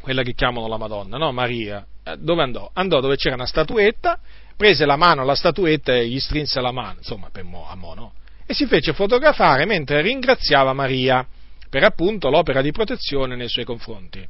quella 0.00 0.22
che 0.22 0.32
chiamano 0.32 0.66
la 0.66 0.78
Madonna, 0.78 1.18
no? 1.18 1.30
Maria. 1.32 1.84
Eh, 2.02 2.16
dove 2.18 2.42
andò? 2.42 2.70
Andò 2.72 3.00
dove 3.00 3.16
c'era 3.16 3.34
una 3.34 3.46
statuetta, 3.46 4.18
prese 4.56 4.86
la 4.86 4.96
mano 4.96 5.22
alla 5.22 5.34
statuetta 5.34 5.94
e 5.94 6.08
gli 6.08 6.18
strinse 6.18 6.60
la 6.60 6.72
mano, 6.72 6.96
insomma, 6.98 7.28
per 7.30 7.44
mo, 7.44 7.68
a 7.68 7.76
mo, 7.76 7.94
no? 7.94 8.12
E 8.46 8.54
si 8.54 8.66
fece 8.66 8.92
fotografare 8.92 9.66
mentre 9.66 10.00
ringraziava 10.00 10.72
Maria 10.72 11.24
per 11.72 11.84
appunto 11.84 12.28
l'opera 12.28 12.60
di 12.60 12.70
protezione 12.70 13.34
nei 13.34 13.48
suoi 13.48 13.64
confronti. 13.64 14.22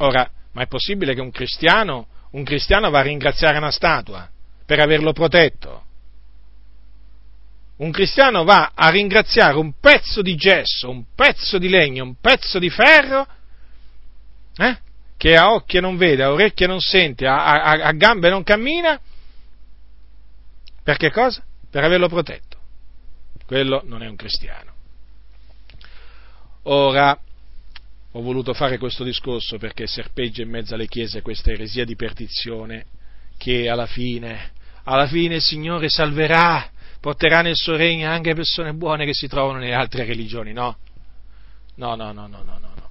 Ora, 0.00 0.30
ma 0.52 0.60
è 0.60 0.66
possibile 0.66 1.14
che 1.14 1.22
un 1.22 1.30
cristiano, 1.30 2.06
un 2.32 2.44
cristiano 2.44 2.90
va 2.90 2.98
a 2.98 3.04
ringraziare 3.04 3.56
una 3.56 3.70
statua 3.70 4.28
per 4.66 4.78
averlo 4.78 5.14
protetto? 5.14 5.84
Un 7.76 7.90
cristiano 7.92 8.44
va 8.44 8.72
a 8.74 8.90
ringraziare 8.90 9.56
un 9.56 9.72
pezzo 9.80 10.20
di 10.20 10.36
gesso, 10.36 10.90
un 10.90 11.04
pezzo 11.14 11.56
di 11.56 11.70
legno, 11.70 12.04
un 12.04 12.16
pezzo 12.20 12.58
di 12.58 12.68
ferro, 12.68 13.26
eh? 14.58 14.76
che 15.16 15.34
a 15.34 15.50
occhio 15.50 15.80
non 15.80 15.96
vede, 15.96 16.24
a 16.24 16.30
orecchie 16.30 16.66
non 16.66 16.80
sente, 16.80 17.26
a, 17.26 17.42
a, 17.42 17.70
a 17.70 17.92
gambe 17.92 18.28
non 18.28 18.42
cammina, 18.42 19.00
per 20.82 20.98
che 20.98 21.10
cosa? 21.10 21.42
Per 21.70 21.82
averlo 21.82 22.08
protetto. 22.08 22.58
quello 23.46 23.80
non 23.86 24.02
è 24.02 24.08
un 24.08 24.16
cristiano. 24.16 24.71
Ora, 26.64 27.18
ho 28.12 28.20
voluto 28.20 28.54
fare 28.54 28.78
questo 28.78 29.04
discorso 29.04 29.58
perché 29.58 29.86
serpeggia 29.86 30.42
in 30.42 30.50
mezzo 30.50 30.74
alle 30.74 30.86
chiese 30.86 31.22
questa 31.22 31.50
eresia 31.50 31.84
di 31.84 31.96
perdizione 31.96 32.86
che 33.36 33.68
alla 33.68 33.86
fine, 33.86 34.52
alla 34.84 35.06
fine 35.06 35.36
il 35.36 35.42
Signore 35.42 35.88
salverà, 35.88 36.70
porterà 37.00 37.40
nel 37.40 37.56
suo 37.56 37.74
regno 37.74 38.08
anche 38.08 38.34
persone 38.34 38.74
buone 38.74 39.04
che 39.04 39.14
si 39.14 39.26
trovano 39.26 39.58
nelle 39.58 39.74
altre 39.74 40.04
religioni, 40.04 40.52
no? 40.52 40.76
No, 41.76 41.94
no, 41.96 42.12
no, 42.12 42.26
no, 42.28 42.42
no, 42.42 42.58
no. 42.58 42.90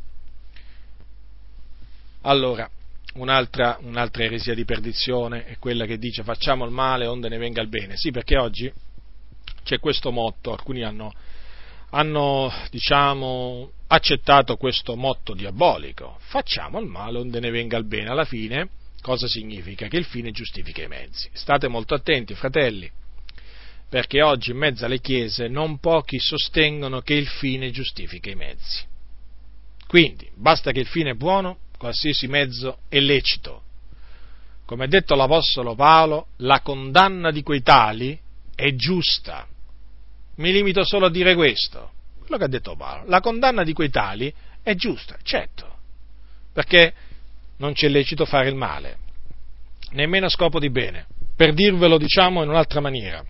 Allora, 2.23 2.69
un'altra, 3.13 3.77
un'altra 3.81 4.23
eresia 4.23 4.53
di 4.53 4.65
perdizione 4.65 5.45
è 5.45 5.57
quella 5.57 5.85
che 5.85 5.97
dice 5.97 6.23
facciamo 6.23 6.65
il 6.65 6.71
male 6.71 7.05
onde 7.05 7.29
ne 7.29 7.37
venga 7.37 7.61
il 7.61 7.69
bene. 7.69 7.95
Sì, 7.95 8.11
perché 8.11 8.37
oggi 8.37 8.71
c'è 9.63 9.79
questo 9.79 10.11
motto, 10.11 10.51
alcuni 10.51 10.83
hanno, 10.83 11.13
hanno 11.91 12.51
diciamo, 12.69 13.71
accettato 13.87 14.57
questo 14.57 14.95
motto 14.95 15.33
diabolico, 15.33 16.17
facciamo 16.19 16.79
il 16.79 16.87
male 16.87 17.19
onde 17.19 17.39
ne 17.39 17.51
venga 17.51 17.77
il 17.77 17.85
bene. 17.85 18.09
Alla 18.09 18.25
fine 18.25 18.69
cosa 19.01 19.27
significa? 19.27 19.87
Che 19.87 19.97
il 19.97 20.05
fine 20.05 20.31
giustifica 20.31 20.83
i 20.83 20.87
mezzi. 20.87 21.29
State 21.33 21.67
molto 21.67 21.93
attenti, 21.93 22.33
fratelli, 22.33 22.89
perché 23.89 24.21
oggi 24.21 24.51
in 24.51 24.57
mezzo 24.57 24.85
alle 24.85 24.99
chiese 24.99 25.47
non 25.47 25.79
pochi 25.79 26.19
sostengono 26.19 27.01
che 27.01 27.13
il 27.13 27.27
fine 27.27 27.71
giustifica 27.71 28.29
i 28.29 28.35
mezzi. 28.35 28.85
Quindi, 29.87 30.29
basta 30.33 30.71
che 30.71 30.79
il 30.79 30.87
fine 30.87 31.11
è 31.11 31.15
buono, 31.15 31.57
qualsiasi 31.77 32.27
mezzo 32.27 32.79
è 32.87 32.99
lecito. 32.99 33.63
Come 34.65 34.85
ha 34.85 34.87
detto 34.87 35.15
l'Apostolo 35.15 35.75
Paolo, 35.75 36.27
la 36.37 36.61
condanna 36.61 37.31
di 37.31 37.43
quei 37.43 37.61
tali 37.61 38.17
è 38.55 38.73
giusta. 38.75 39.45
Mi 40.41 40.51
limito 40.51 40.83
solo 40.83 41.05
a 41.05 41.11
dire 41.11 41.35
questo, 41.35 41.91
quello 42.17 42.37
che 42.37 42.43
ha 42.45 42.47
detto 42.47 42.75
Paolo. 42.75 43.03
La 43.07 43.19
condanna 43.19 43.63
di 43.63 43.73
quei 43.73 43.91
tali 43.91 44.33
è 44.63 44.73
giusta, 44.73 45.15
certo, 45.21 45.77
perché 46.51 46.93
non 47.57 47.73
c'è 47.73 47.87
lecito 47.87 48.25
fare 48.25 48.49
il 48.49 48.55
male, 48.55 48.97
nemmeno 49.91 50.25
a 50.25 50.29
scopo 50.29 50.57
di 50.57 50.71
bene. 50.71 51.05
Per 51.35 51.53
dirvelo, 51.53 51.99
diciamo 51.99 52.41
in 52.41 52.49
un'altra 52.49 52.79
maniera, 52.79 53.23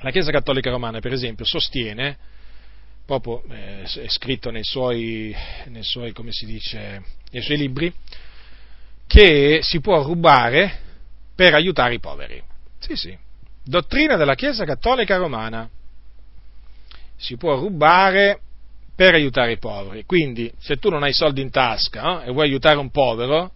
la 0.00 0.10
Chiesa 0.10 0.30
Cattolica 0.30 0.70
Romana, 0.70 1.00
per 1.00 1.12
esempio, 1.12 1.44
sostiene, 1.44 2.16
proprio 3.04 3.42
eh, 3.50 3.82
è 3.82 4.08
scritto 4.08 4.50
nei 4.50 4.64
suoi, 4.64 5.36
nei 5.66 5.84
suoi, 5.84 6.12
come 6.12 6.32
si 6.32 6.46
dice, 6.46 7.02
nei 7.30 7.42
suoi 7.42 7.58
libri, 7.58 7.92
che 9.06 9.60
si 9.60 9.80
può 9.80 10.02
rubare 10.02 10.80
per 11.34 11.52
aiutare 11.52 11.92
i 11.92 12.00
poveri. 12.00 12.42
Sì, 12.78 12.96
sì. 12.96 13.14
Dottrina 13.62 14.16
della 14.16 14.34
Chiesa 14.34 14.64
Cattolica 14.64 15.16
Romana. 15.18 15.68
Si 17.22 17.36
può 17.36 17.54
rubare 17.54 18.40
per 18.96 19.14
aiutare 19.14 19.52
i 19.52 19.58
poveri. 19.58 20.04
Quindi, 20.04 20.52
se 20.58 20.76
tu 20.76 20.90
non 20.90 21.04
hai 21.04 21.12
soldi 21.12 21.40
in 21.40 21.50
tasca 21.50 22.02
no? 22.02 22.22
e 22.22 22.32
vuoi 22.32 22.46
aiutare 22.46 22.78
un 22.78 22.90
povero, 22.90 23.52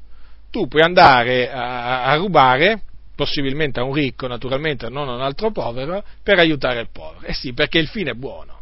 tu 0.50 0.68
puoi 0.68 0.82
andare 0.82 1.50
a, 1.50 2.04
a, 2.04 2.14
rubare, 2.14 2.82
possibilmente 3.16 3.80
a 3.80 3.82
un 3.82 3.92
ricco, 3.92 4.28
naturalmente, 4.28 4.88
non 4.88 5.08
a 5.08 5.14
un 5.14 5.20
altro 5.20 5.50
povero, 5.50 6.04
per 6.22 6.38
aiutare 6.38 6.80
il 6.80 6.88
povero. 6.92 7.26
Eh 7.26 7.34
sì, 7.34 7.52
perché 7.52 7.78
il 7.78 7.88
fine 7.88 8.12
è 8.12 8.14
buono. 8.14 8.60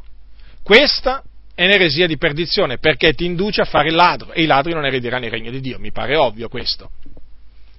Questa 0.63 1.23
è 1.55 1.65
un'eresia 1.67 2.07
di 2.07 2.17
perdizione 2.17 2.79
perché 2.79 3.13
ti 3.13 3.27
induce 3.27 3.61
a 3.61 3.67
fare 3.67 3.89
il 3.89 3.95
ladro 3.95 4.33
e 4.33 4.43
i 4.43 4.47
ladri 4.47 4.73
non 4.73 4.87
erediranno 4.87 5.27
il 5.27 5.31
regno 5.31 5.51
di 5.51 5.61
Dio, 5.61 5.79
mi 5.79 5.93
pare 5.93 6.17
ovvio 6.17 6.49
questo. 6.49 6.91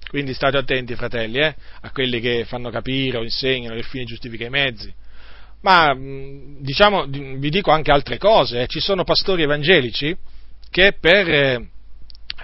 Quindi 0.08 0.32
state 0.32 0.56
attenti, 0.56 0.94
fratelli, 0.94 1.38
eh, 1.40 1.54
a 1.80 1.90
quelli 1.90 2.20
che 2.20 2.44
fanno 2.46 2.70
capire 2.70 3.18
o 3.18 3.24
insegnano 3.24 3.74
che 3.74 3.80
il 3.80 3.86
fine 3.86 4.04
giustifica 4.04 4.46
i 4.46 4.50
mezzi. 4.50 4.94
Ma 5.66 5.92
diciamo, 5.98 7.06
vi 7.06 7.50
dico 7.50 7.72
anche 7.72 7.90
altre 7.90 8.18
cose. 8.18 8.68
Ci 8.68 8.78
sono 8.78 9.02
pastori 9.02 9.42
evangelici 9.42 10.16
che 10.70 10.92
per, 10.92 11.28
eh, 11.28 11.68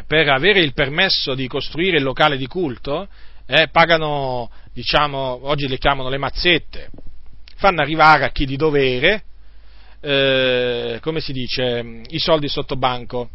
per, 0.09 0.29
avere 0.29 0.59
il 0.59 0.73
permesso 0.73 1.37
di 1.37 1.47
costruire 1.47 1.99
il 1.99 2.03
locale 2.03 2.37
di 2.37 2.49
culto 2.49 3.07
eh, 3.47 3.69
pagano, 3.71 4.51
diciamo, 4.73 5.39
oggi 5.43 5.69
le 5.69 5.79
chiamano 5.79 6.09
le 6.09 6.19
mazzette, 6.19 6.91
fanno 7.55 7.81
arrivare 7.81 8.25
a 8.25 8.33
chi 8.33 8.45
di 8.45 8.57
dovere 8.57 9.23
eh, 10.01 10.99
come 11.01 11.21
si 11.21 11.33
dice, 11.33 12.03
i 12.09 12.19
soldi 12.19 12.49
sotto 12.49 12.75
banco. 12.75 13.31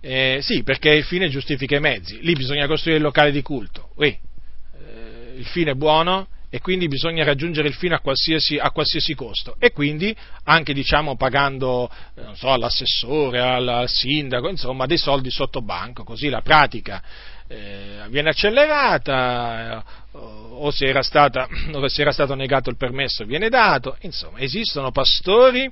Eh, 0.00 0.40
sì, 0.42 0.64
perché 0.64 0.90
il 0.90 1.04
fine 1.04 1.28
giustifica 1.28 1.76
i 1.76 1.80
mezzi. 1.80 2.18
Lì 2.22 2.32
bisogna 2.32 2.66
costruire 2.66 2.98
il 2.98 3.04
locale 3.04 3.30
di 3.30 3.40
culto. 3.40 3.90
Ui, 3.98 4.08
eh, 4.08 5.34
il 5.36 5.46
fine 5.46 5.70
è 5.70 5.74
buono 5.74 6.26
e 6.50 6.60
quindi 6.60 6.88
bisogna 6.88 7.24
raggiungere 7.24 7.68
il 7.68 7.74
fine 7.74 7.94
a 7.94 8.00
qualsiasi, 8.00 8.58
a 8.58 8.70
qualsiasi 8.70 9.14
costo. 9.14 9.56
E 9.58 9.72
quindi 9.72 10.14
anche 10.44 10.72
diciamo, 10.72 11.16
pagando 11.16 11.90
eh, 12.14 12.22
so, 12.34 12.50
all'assessore, 12.50 13.40
al, 13.40 13.68
al, 13.68 13.88
sindaco, 13.88 14.48
insomma, 14.48 14.86
dei 14.86 14.98
soldi 14.98 15.30
sotto 15.30 15.60
banco, 15.60 16.04
così 16.04 16.28
la 16.28 16.40
pratica 16.40 17.02
eh, 17.48 18.04
viene 18.08 18.30
accelerata 18.30 19.78
eh, 19.78 20.18
o 20.60 20.70
se, 20.70 20.86
era 20.86 21.02
stata, 21.02 21.48
o 21.72 21.88
se 21.88 22.02
era 22.02 22.12
stato 22.12 22.34
negato 22.34 22.70
il 22.70 22.76
permesso 22.76 23.24
viene 23.24 23.48
dato, 23.48 23.96
insomma 24.00 24.38
esistono 24.38 24.90
pastori 24.90 25.70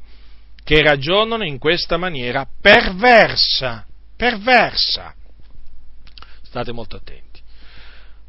che 0.64 0.82
ragionano 0.82 1.44
in 1.44 1.58
questa 1.58 1.96
maniera 1.96 2.46
perversa, 2.60 3.86
perversa. 4.16 5.14
State 6.42 6.72
molto 6.72 6.96
attenti. 6.96 7.25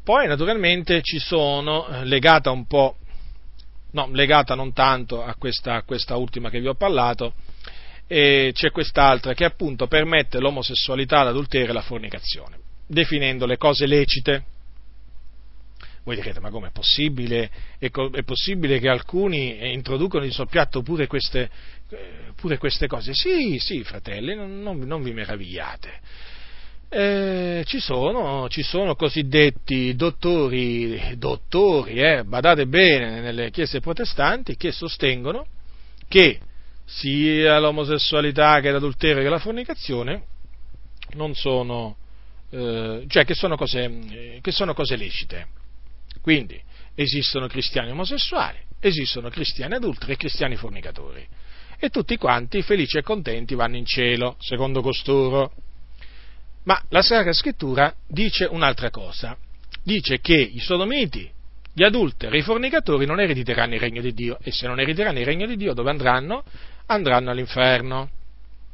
Poi 0.08 0.26
naturalmente 0.26 1.02
ci 1.02 1.18
sono, 1.18 1.86
eh, 1.86 2.06
legata 2.06 2.50
un 2.50 2.66
po', 2.66 2.96
no, 3.90 4.08
legata 4.12 4.54
non 4.54 4.72
tanto 4.72 5.22
a 5.22 5.34
questa, 5.34 5.74
a 5.74 5.82
questa 5.82 6.16
ultima 6.16 6.48
che 6.48 6.60
vi 6.60 6.66
ho 6.66 6.74
parlato, 6.74 7.34
c'è 8.06 8.70
quest'altra 8.72 9.34
che 9.34 9.44
appunto 9.44 9.86
permette 9.86 10.40
l'omosessualità, 10.40 11.22
l'adulterio 11.24 11.68
e 11.68 11.72
la 11.74 11.82
fornicazione 11.82 12.58
definendo 12.86 13.44
le 13.44 13.58
cose 13.58 13.86
lecite. 13.86 14.44
Voi 16.04 16.16
direte, 16.16 16.40
ma 16.40 16.48
come 16.48 16.68
è 16.68 16.72
possibile? 16.72 17.50
È, 17.78 17.90
possibile 18.24 18.78
che 18.78 18.88
alcuni 18.88 19.74
introducono 19.74 20.24
di 20.24 20.30
soppiatto 20.30 20.80
pure 20.80 21.06
queste, 21.06 21.50
eh, 21.90 22.32
pure 22.34 22.56
queste 22.56 22.86
cose? 22.86 23.12
Sì, 23.12 23.58
sì, 23.58 23.84
fratelli, 23.84 24.34
non, 24.34 24.62
non 24.62 25.02
vi 25.02 25.12
meravigliate. 25.12 26.00
Eh, 26.90 27.64
ci, 27.66 27.80
sono, 27.80 28.48
ci, 28.48 28.62
sono, 28.62 28.94
cosiddetti 28.94 29.94
dottori, 29.94 31.16
dottori 31.18 32.00
eh, 32.00 32.24
badate 32.24 32.66
bene, 32.66 33.20
nelle 33.20 33.50
chiese 33.50 33.80
protestanti 33.80 34.56
che 34.56 34.72
sostengono 34.72 35.46
che 36.08 36.40
sia 36.86 37.58
l'omosessualità 37.58 38.60
che 38.60 38.70
l'adulterio 38.70 39.22
che 39.22 39.28
la 39.28 39.38
fornicazione 39.38 40.22
non 41.12 41.34
sono 41.34 41.96
eh, 42.50 43.04
cioè 43.08 43.24
che 43.24 43.34
sono, 43.34 43.56
cose, 43.56 43.84
eh, 43.84 44.38
che 44.40 44.52
sono 44.52 44.74
cose 44.74 44.96
lecite. 44.96 45.48
Quindi 46.20 46.60
esistono 46.94 47.46
cristiani 47.46 47.90
omosessuali, 47.90 48.58
esistono 48.80 49.28
cristiani 49.28 49.74
adulteri 49.74 50.12
e 50.12 50.16
cristiani 50.16 50.56
fornicatori. 50.56 51.26
E 51.78 51.90
tutti 51.90 52.16
quanti, 52.16 52.62
felici 52.62 52.98
e 52.98 53.02
contenti, 53.02 53.54
vanno 53.54 53.76
in 53.76 53.84
cielo, 53.84 54.36
secondo 54.40 54.80
costoro. 54.80 55.52
Ma 56.68 56.78
la 56.90 57.00
Sacra 57.00 57.32
Scrittura 57.32 57.94
dice 58.06 58.44
un'altra 58.44 58.90
cosa. 58.90 59.34
Dice 59.82 60.20
che 60.20 60.36
i 60.36 60.58
sodomiti, 60.58 61.26
gli 61.72 61.82
adulteri 61.82 62.38
i 62.38 62.42
fornicatori 62.42 63.06
non 63.06 63.20
erediteranno 63.20 63.72
il 63.72 63.80
regno 63.80 64.02
di 64.02 64.12
Dio. 64.12 64.36
E 64.42 64.52
se 64.52 64.66
non 64.66 64.78
erediteranno 64.78 65.18
il 65.18 65.24
regno 65.24 65.46
di 65.46 65.56
Dio, 65.56 65.72
dove 65.72 65.88
andranno? 65.88 66.44
Andranno 66.84 67.30
all'inferno. 67.30 68.10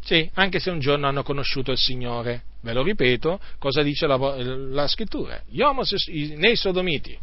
Sì, 0.03 0.29
anche 0.35 0.59
se 0.59 0.71
un 0.71 0.81
giorno 0.81 1.07
hanno 1.07 1.23
conosciuto 1.23 1.71
il 1.71 1.79
Signore. 1.79 2.43
Ve 2.63 2.73
lo 2.73 2.83
ripeto, 2.83 3.39
cosa 3.61 3.83
dice 3.83 4.09
la, 4.09 4.17
la 4.17 4.89
scrittura? 4.89 5.41
Gli 5.49 5.61
omosessu- 5.61 6.35
né 6.35 6.51
i 6.51 6.57
sodomiti, 6.57 7.17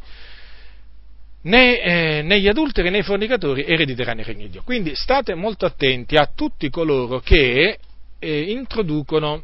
né, 1.42 1.82
eh, 1.82 2.22
né, 2.22 2.40
gli 2.40 2.48
adulteri 2.48 2.90
né 2.90 3.00
i 3.00 3.04
fornicatori 3.04 3.66
erediteranno 3.66 4.22
il 4.22 4.26
regno 4.26 4.46
di 4.46 4.52
Dio. 4.52 4.64
Quindi 4.64 4.96
state 4.96 5.36
molto 5.36 5.66
attenti 5.66 6.16
a 6.16 6.32
tutti 6.34 6.70
coloro 6.70 7.20
che 7.20 7.78
eh, 8.20 8.42
introducono 8.52 9.44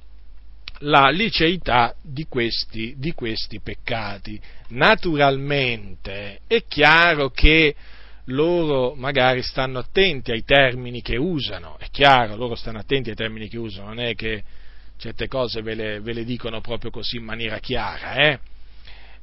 la 0.79 1.09
liceità 1.09 1.95
di 2.01 2.25
questi, 2.27 2.95
di 2.97 3.13
questi 3.13 3.59
peccati. 3.61 4.39
Naturalmente 4.69 6.41
è 6.47 6.63
chiaro 6.67 7.29
che 7.29 7.75
loro 8.25 8.93
magari 8.95 9.41
stanno 9.41 9.79
attenti 9.79 10.31
ai 10.31 10.43
termini 10.43 11.01
che 11.01 11.15
usano, 11.17 11.77
è 11.79 11.87
chiaro, 11.89 12.35
loro 12.35 12.55
stanno 12.55 12.79
attenti 12.79 13.09
ai 13.09 13.15
termini 13.15 13.47
che 13.47 13.57
usano, 13.57 13.87
non 13.87 13.99
è 13.99 14.15
che 14.15 14.43
certe 14.97 15.27
cose 15.27 15.61
ve 15.61 15.75
le, 15.75 15.99
ve 16.01 16.13
le 16.13 16.23
dicono 16.25 16.59
proprio 16.59 16.91
così 16.91 17.17
in 17.17 17.23
maniera 17.23 17.59
chiara, 17.59 18.15
eh? 18.15 18.39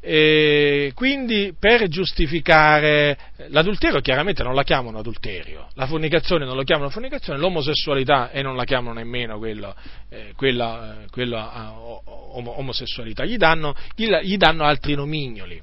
E 0.06 0.92
quindi 0.94 1.54
per 1.58 1.88
giustificare 1.88 3.16
l'adulterio 3.48 4.00
chiaramente 4.00 4.42
non 4.42 4.54
la 4.54 4.62
chiamano 4.62 4.98
adulterio, 4.98 5.68
la 5.76 5.86
fornicazione 5.86 6.44
non 6.44 6.58
la 6.58 6.62
chiamano 6.62 6.90
fornicazione, 6.90 7.38
l'omosessualità 7.38 8.30
e 8.30 8.42
non 8.42 8.54
la 8.54 8.64
chiamano 8.64 8.92
nemmeno 8.92 9.38
quello, 9.38 9.74
eh, 10.10 10.34
quella, 10.36 11.04
eh, 11.04 11.06
quella 11.10 11.70
uh, 11.70 12.00
omosessualità, 12.04 13.24
gli 13.24 13.38
danno, 13.38 13.74
gli, 13.94 14.06
gli 14.06 14.36
danno 14.36 14.64
altri 14.64 14.94
nomignoli, 14.94 15.58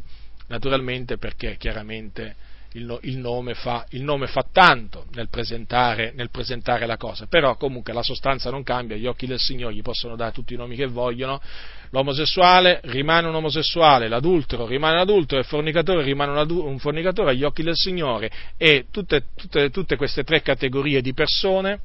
naturalmente 0.47 1.19
perché 1.19 1.57
chiaramente 1.57 2.35
il, 2.73 2.99
il, 3.03 3.17
nome, 3.17 3.53
fa, 3.53 3.85
il 3.89 4.03
nome, 4.03 4.27
fa, 4.27 4.45
tanto 4.51 5.05
nel 5.13 5.29
presentare, 5.29 6.13
nel 6.15 6.29
presentare, 6.29 6.85
la 6.85 6.97
cosa, 6.97 7.25
però 7.27 7.55
comunque 7.55 7.93
la 7.93 8.03
sostanza 8.03 8.49
non 8.49 8.63
cambia, 8.63 8.95
gli 8.95 9.07
occhi 9.07 9.27
del 9.27 9.39
Signore 9.39 9.73
gli 9.73 9.81
possono 9.81 10.15
dare 10.15 10.31
tutti 10.31 10.53
i 10.53 10.57
nomi 10.57 10.75
che 10.75 10.87
vogliono, 10.87 11.41
l'omosessuale 11.89 12.79
rimane 12.85 13.27
un 13.27 13.35
omosessuale, 13.35 14.07
l'adultero 14.07 14.65
rimane 14.65 14.95
un 14.95 15.01
adultero, 15.01 15.41
il 15.41 15.47
fornicatore 15.47 16.03
rimane 16.03 16.31
un, 16.31 16.49
un 16.49 16.79
fornicatore 16.79 17.31
agli 17.31 17.43
occhi 17.43 17.63
del 17.63 17.75
Signore 17.75 18.31
e 18.57 18.85
tutte, 18.91 19.25
tutte, 19.35 19.69
tutte 19.69 19.95
queste 19.97 20.23
tre 20.23 20.41
categorie 20.41 21.01
di 21.01 21.13
persone 21.13 21.79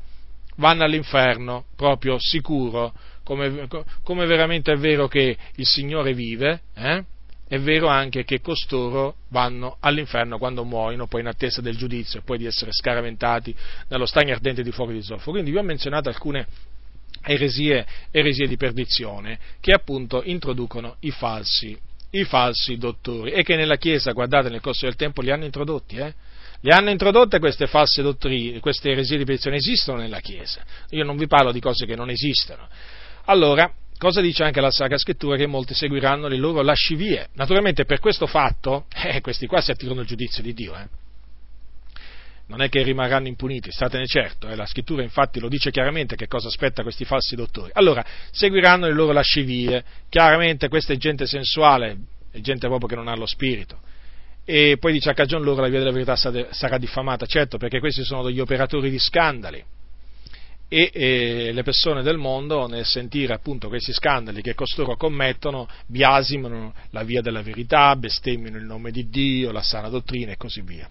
vanno 0.57 0.85
all'inferno 0.85 1.65
proprio 1.77 2.17
sicuro, 2.19 2.95
come, 3.25 3.67
come 4.03 4.27
veramente 4.27 4.73
è 4.73 4.77
vero 4.77 5.09
che 5.09 5.37
il 5.57 5.67
Signore 5.67 6.15
vive, 6.15 6.61
eh? 6.75 7.05
È 7.49 7.59
vero 7.61 7.87
anche 7.87 8.25
che 8.25 8.41
costoro 8.41 9.17
vanno 9.29 9.77
all'inferno 9.81 10.37
quando 10.37 10.65
muoiono, 10.65 11.07
poi 11.07 11.21
in 11.21 11.29
attesa 11.29 11.61
del 11.61 11.77
giudizio 11.77 12.19
e 12.19 12.23
poi 12.23 12.39
di 12.39 12.47
essere 12.47 12.73
scaraventati 12.73 13.55
nello 13.89 14.07
stagno 14.07 14.33
ardente 14.33 14.63
di 14.63 14.73
fuoco 14.73 14.91
di 14.91 15.03
zolfo. 15.03 15.31
Quindi 15.31 15.53
vi 15.53 15.59
ho 15.59 15.63
menzionato 15.63 16.09
alcune 16.09 16.47
eresie, 17.23 17.87
eresie 18.11 18.49
di 18.49 18.57
perdizione 18.57 19.39
che 19.61 19.73
appunto 19.73 20.23
introducono 20.25 20.97
i 21.01 21.13
falsi, 21.13 21.79
i 22.11 22.25
falsi 22.25 22.79
dottori 22.79 23.31
e 23.31 23.45
che 23.45 23.55
nella 23.55 23.77
Chiesa, 23.77 24.11
guardate, 24.11 24.49
nel 24.49 24.61
corso 24.61 24.87
del 24.87 24.97
tempo 24.97 25.21
li 25.23 25.31
hanno 25.31 25.45
introdotti, 25.45 25.97
eh? 25.97 26.15
Le 26.61 26.75
hanno 26.75 26.91
introdotte 26.91 27.39
queste 27.39 27.67
false 27.69 28.03
dottrine, 28.03 28.59
queste 28.59 28.91
eresie 28.91 29.19
di 29.19 29.25
perdizione, 29.25 29.57
esistono 29.57 29.99
nella 29.99 30.21
Chiesa. 30.21 30.63
Io 30.91 31.05
non 31.05 31.17
vi 31.17 31.29
parlo 31.29 31.53
di 31.53 31.61
cose 31.61 31.87
che 31.87 31.95
non 31.95 32.11
esistono. 32.11 32.67
Allora, 33.27 33.71
Cosa 33.99 34.21
dice 34.21 34.45
anche 34.45 34.61
la 34.61 34.71
Sacra 34.71 34.99
Scrittura? 34.99 35.37
Che 35.37 35.47
molti 35.47 35.73
seguiranno 35.73 36.29
le 36.29 36.37
loro 36.37 36.61
lascivie. 36.61 37.29
Naturalmente 37.35 37.87
per 37.87 37.99
questo 37.99 38.27
fatto, 38.27 38.87
eh, 39.05 39.21
questi 39.23 39.47
qua 39.47 39.61
si 39.61 39.71
attirano 39.71 40.03
il 40.03 40.07
giudizio 40.07 40.43
di 40.43 40.53
Dio. 40.53 40.75
Eh. 40.75 40.87
Non 42.49 42.61
è 42.61 42.69
che 42.69 42.83
rimarranno 42.83 43.27
impuniti, 43.27 43.73
statene 43.73 44.07
certo, 44.07 44.49
eh. 44.49 44.55
la 44.55 44.67
Scrittura 44.67 45.03
infatti 45.03 45.41
lo 45.41 45.49
dice 45.49 45.71
chiaramente 45.71 46.15
che 46.15 46.29
cosa 46.29 46.49
aspetta 46.49 46.83
questi 46.83 47.05
falsi 47.05 47.35
dottori. 47.35 47.71
Allora, 47.73 48.05
seguiranno 48.31 48.87
le 48.87 48.93
loro 48.93 49.13
lascivie, 49.13 49.83
chiaramente 50.09 50.69
questa 50.69 50.93
è 50.93 50.97
gente 50.97 51.27
sensuale, 51.27 51.97
è 52.31 52.39
gente 52.41 52.69
proprio 52.69 52.89
che 52.89 52.95
non 52.95 53.09
ha 53.09 53.17
lo 53.17 53.27
spirito. 53.27 53.81
E 54.45 54.77
poi 54.79 54.93
dice 54.93 55.11
a 55.11 55.15
cagion 55.15 55.43
loro 55.43 55.63
la 55.63 55.69
via 55.69 55.81
della 55.81 55.91
verità 55.91 56.15
sarà 56.15 56.79
diffamata, 56.79 57.27
certo, 57.27 57.57
perché 57.57 57.81
questi 57.81 58.05
sono 58.05 58.23
degli 58.23 58.39
operatori 58.39 58.91
di 58.91 58.99
scandali 58.99 59.65
e 60.69 60.91
eh, 60.93 61.53
le 61.53 61.63
persone 61.63 62.03
del 62.03 62.17
mondo 62.17 62.67
nel 62.67 62.85
sentire 62.85 63.35
appunto 63.35 63.69
questi 63.69 63.93
scandali 63.93 64.43
che 64.43 64.55
costoro 64.55 64.97
commettono 64.97 65.69
biasimano 65.87 66.75
la 66.91 67.05
via 67.05 67.21
della 67.21 67.43
verità, 67.43 67.95
bestemmiano 67.95 68.57
il 68.57 68.65
nome 68.65 68.91
di 68.91 69.09
Dio, 69.09 69.53
la 69.53 69.63
sana 69.63 69.89
dottrina 69.89 70.33
e 70.33 70.37
così 70.37 70.63
via. 70.63 70.89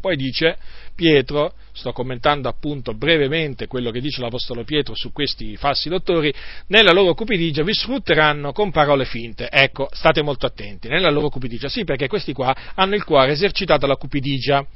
Poi 0.00 0.16
dice 0.16 0.58
Pietro, 0.96 1.54
sto 1.72 1.92
commentando 1.92 2.48
appunto 2.48 2.92
brevemente 2.92 3.68
quello 3.68 3.92
che 3.92 4.00
dice 4.00 4.20
l'Apostolo 4.20 4.64
Pietro 4.64 4.96
su 4.96 5.12
questi 5.12 5.56
falsi 5.56 5.88
dottori, 5.88 6.34
nella 6.66 6.90
loro 6.90 7.14
cupidigia 7.14 7.62
vi 7.62 7.72
sfrutteranno 7.72 8.50
con 8.52 8.72
parole 8.72 9.04
finte. 9.04 9.48
Ecco, 9.48 9.88
state 9.92 10.22
molto 10.22 10.44
attenti, 10.44 10.88
nella 10.88 11.08
loro 11.08 11.28
cupidigia, 11.28 11.68
sì, 11.68 11.84
perché 11.84 12.08
questi 12.08 12.32
qua 12.32 12.54
hanno 12.74 12.96
il 12.96 13.04
cuore 13.04 13.30
esercitato 13.30 13.84
alla 13.84 13.96
cupidigia 13.96 14.66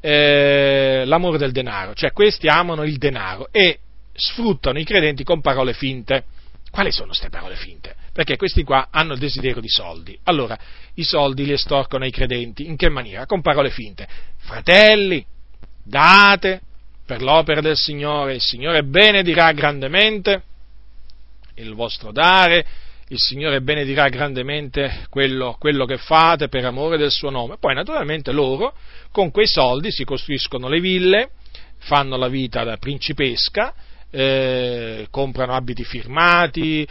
eh, 0.00 1.02
l'amore 1.04 1.38
del 1.38 1.52
denaro, 1.52 1.94
cioè 1.94 2.12
questi 2.12 2.48
amano 2.48 2.84
il 2.84 2.96
denaro 2.96 3.48
e 3.50 3.78
sfruttano 4.12 4.78
i 4.78 4.84
credenti 4.84 5.24
con 5.24 5.40
parole 5.40 5.72
finte. 5.72 6.24
Quali 6.70 6.92
sono 6.92 7.08
queste 7.08 7.30
parole 7.30 7.56
finte? 7.56 7.94
Perché 8.12 8.36
questi 8.36 8.62
qua 8.62 8.88
hanno 8.90 9.14
il 9.14 9.18
desiderio 9.18 9.60
di 9.60 9.68
soldi. 9.68 10.18
Allora, 10.24 10.56
i 10.94 11.04
soldi 11.04 11.44
li 11.44 11.52
estorcono 11.52 12.04
ai 12.04 12.10
credenti. 12.10 12.66
In 12.66 12.76
che 12.76 12.88
maniera? 12.88 13.26
Con 13.26 13.40
parole 13.40 13.70
finte. 13.70 14.06
Fratelli, 14.38 15.24
date 15.82 16.60
per 17.04 17.22
l'opera 17.22 17.60
del 17.60 17.76
Signore, 17.76 18.34
il 18.34 18.40
Signore 18.40 18.84
benedirà 18.84 19.50
grandemente 19.52 20.42
il 21.54 21.74
vostro 21.74 22.12
dare, 22.12 22.64
il 23.08 23.18
Signore 23.18 23.60
benedirà 23.60 24.08
grandemente 24.08 25.06
quello, 25.10 25.56
quello, 25.58 25.84
che 25.84 25.98
fate 25.98 26.48
per 26.48 26.64
amore 26.64 26.96
del 26.96 27.10
suo 27.10 27.30
nome. 27.30 27.56
Poi 27.58 27.74
naturalmente 27.74 28.30
loro 28.30 28.74
con 29.10 29.30
quei 29.30 29.46
soldi 29.46 29.90
si 29.90 30.04
costruiscono 30.04 30.68
le 30.68 30.80
ville, 30.80 31.30
fanno 31.78 32.16
la 32.16 32.28
vita 32.28 32.64
da 32.64 32.76
principesca, 32.76 33.74
eh, 34.10 35.06
comprano 35.10 35.54
abiti 35.54 35.84
firmati, 35.84 36.86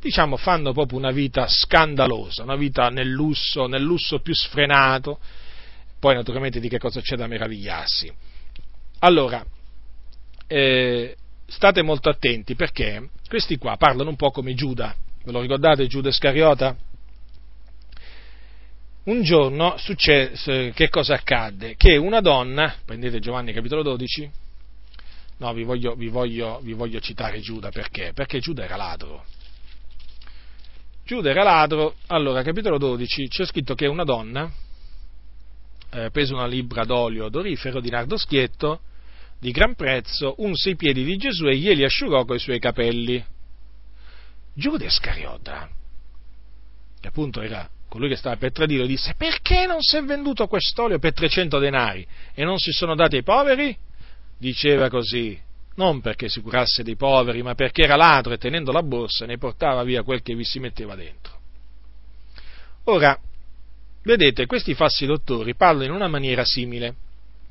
diciamo 0.00 0.36
fanno 0.36 0.72
proprio 0.72 0.98
una 0.98 1.10
vita 1.10 1.46
scandalosa, 1.48 2.42
una 2.42 2.56
vita 2.56 2.88
nel 2.88 3.08
lusso, 3.08 3.66
nel 3.66 3.82
lusso 3.82 4.20
più 4.20 4.34
sfrenato. 4.34 5.18
Poi 5.98 6.14
naturalmente 6.14 6.60
di 6.60 6.68
che 6.68 6.78
cosa 6.78 7.00
c'è 7.00 7.16
da 7.16 7.26
meravigliarsi. 7.26 8.10
Allora, 9.00 9.44
eh, 10.46 11.16
state 11.46 11.82
molto 11.82 12.08
attenti 12.08 12.54
perché 12.54 13.10
questi 13.28 13.58
qua 13.58 13.76
parlano 13.76 14.08
un 14.08 14.16
po' 14.16 14.30
come 14.30 14.54
Giuda, 14.54 14.94
Ve 15.22 15.32
lo 15.32 15.40
ricordate 15.42 15.86
Giuda 15.86 16.08
Iscariota? 16.08 16.74
Un 19.02 19.22
giorno 19.22 19.76
successe, 19.78 20.72
che 20.74 20.90
cosa 20.90 21.14
accadde? 21.14 21.74
Che 21.76 21.96
una 21.96 22.20
donna, 22.20 22.74
prendete 22.84 23.18
Giovanni 23.18 23.52
capitolo 23.54 23.82
12, 23.82 24.30
no, 25.38 25.52
vi 25.54 25.62
voglio, 25.62 25.94
vi 25.94 26.08
voglio, 26.08 26.60
vi 26.62 26.74
voglio 26.74 27.00
citare 27.00 27.40
Giuda 27.40 27.70
perché? 27.70 28.12
Perché 28.12 28.40
Giuda 28.40 28.64
era 28.64 28.76
ladro. 28.76 29.24
Giuda 31.04 31.30
era 31.30 31.42
ladro, 31.42 31.94
allora 32.08 32.42
capitolo 32.42 32.76
12 32.76 33.28
c'è 33.28 33.46
scritto 33.46 33.74
che 33.74 33.86
una 33.86 34.04
donna 34.04 34.52
eh, 35.92 36.10
prese 36.10 36.34
una 36.34 36.46
libra 36.46 36.84
d'olio 36.84 37.24
odorifero 37.24 37.80
di 37.80 37.90
nardo 37.90 38.16
schietto 38.16 38.80
di 39.38 39.50
gran 39.50 39.74
prezzo, 39.74 40.34
unse 40.38 40.70
i 40.70 40.76
piedi 40.76 41.02
di 41.02 41.16
Gesù 41.16 41.46
e 41.46 41.56
glieli 41.56 41.82
asciugò 41.84 42.26
coi 42.26 42.38
suoi 42.38 42.58
capelli. 42.58 43.24
Giuda 44.52 44.84
Iscariota, 44.84 45.70
che 47.00 47.08
appunto 47.08 47.40
era 47.40 47.66
colui 47.90 48.08
che 48.08 48.16
stava 48.16 48.36
per 48.36 48.52
tradirlo, 48.52 48.86
disse 48.86 49.14
perché 49.16 49.66
non 49.66 49.82
si 49.82 49.96
è 49.96 50.02
venduto 50.02 50.46
quest'olio 50.46 51.00
per 51.00 51.12
300 51.12 51.58
denari 51.58 52.06
e 52.32 52.44
non 52.44 52.56
si 52.56 52.70
sono 52.70 52.94
dati 52.94 53.16
ai 53.16 53.24
poveri? 53.24 53.76
Diceva 54.38 54.88
così, 54.88 55.38
non 55.74 56.00
perché 56.00 56.28
si 56.28 56.40
curasse 56.40 56.84
dei 56.84 56.94
poveri, 56.94 57.42
ma 57.42 57.54
perché 57.54 57.82
era 57.82 57.96
ladro 57.96 58.32
e 58.32 58.38
tenendo 58.38 58.70
la 58.70 58.84
borsa 58.84 59.26
ne 59.26 59.38
portava 59.38 59.82
via 59.82 60.04
quel 60.04 60.22
che 60.22 60.34
vi 60.34 60.44
si 60.44 60.60
metteva 60.60 60.94
dentro. 60.94 61.38
Ora, 62.84 63.18
vedete, 64.04 64.46
questi 64.46 64.74
falsi 64.74 65.04
dottori 65.04 65.56
parlano 65.56 65.84
in 65.84 65.90
una 65.90 66.08
maniera 66.08 66.44
simile. 66.44 66.94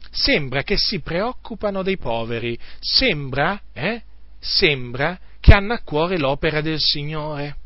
Sembra 0.10 0.64
che 0.64 0.78
si 0.78 1.02
preoccupano 1.02 1.84
dei 1.84 1.98
poveri, 1.98 2.58
sembra, 2.80 3.62
eh, 3.74 4.02
sembra 4.40 5.20
che 5.42 5.54
hanno 5.54 5.74
a 5.74 5.82
cuore 5.84 6.18
l'opera 6.18 6.62
del 6.62 6.80
Signore. 6.80 7.58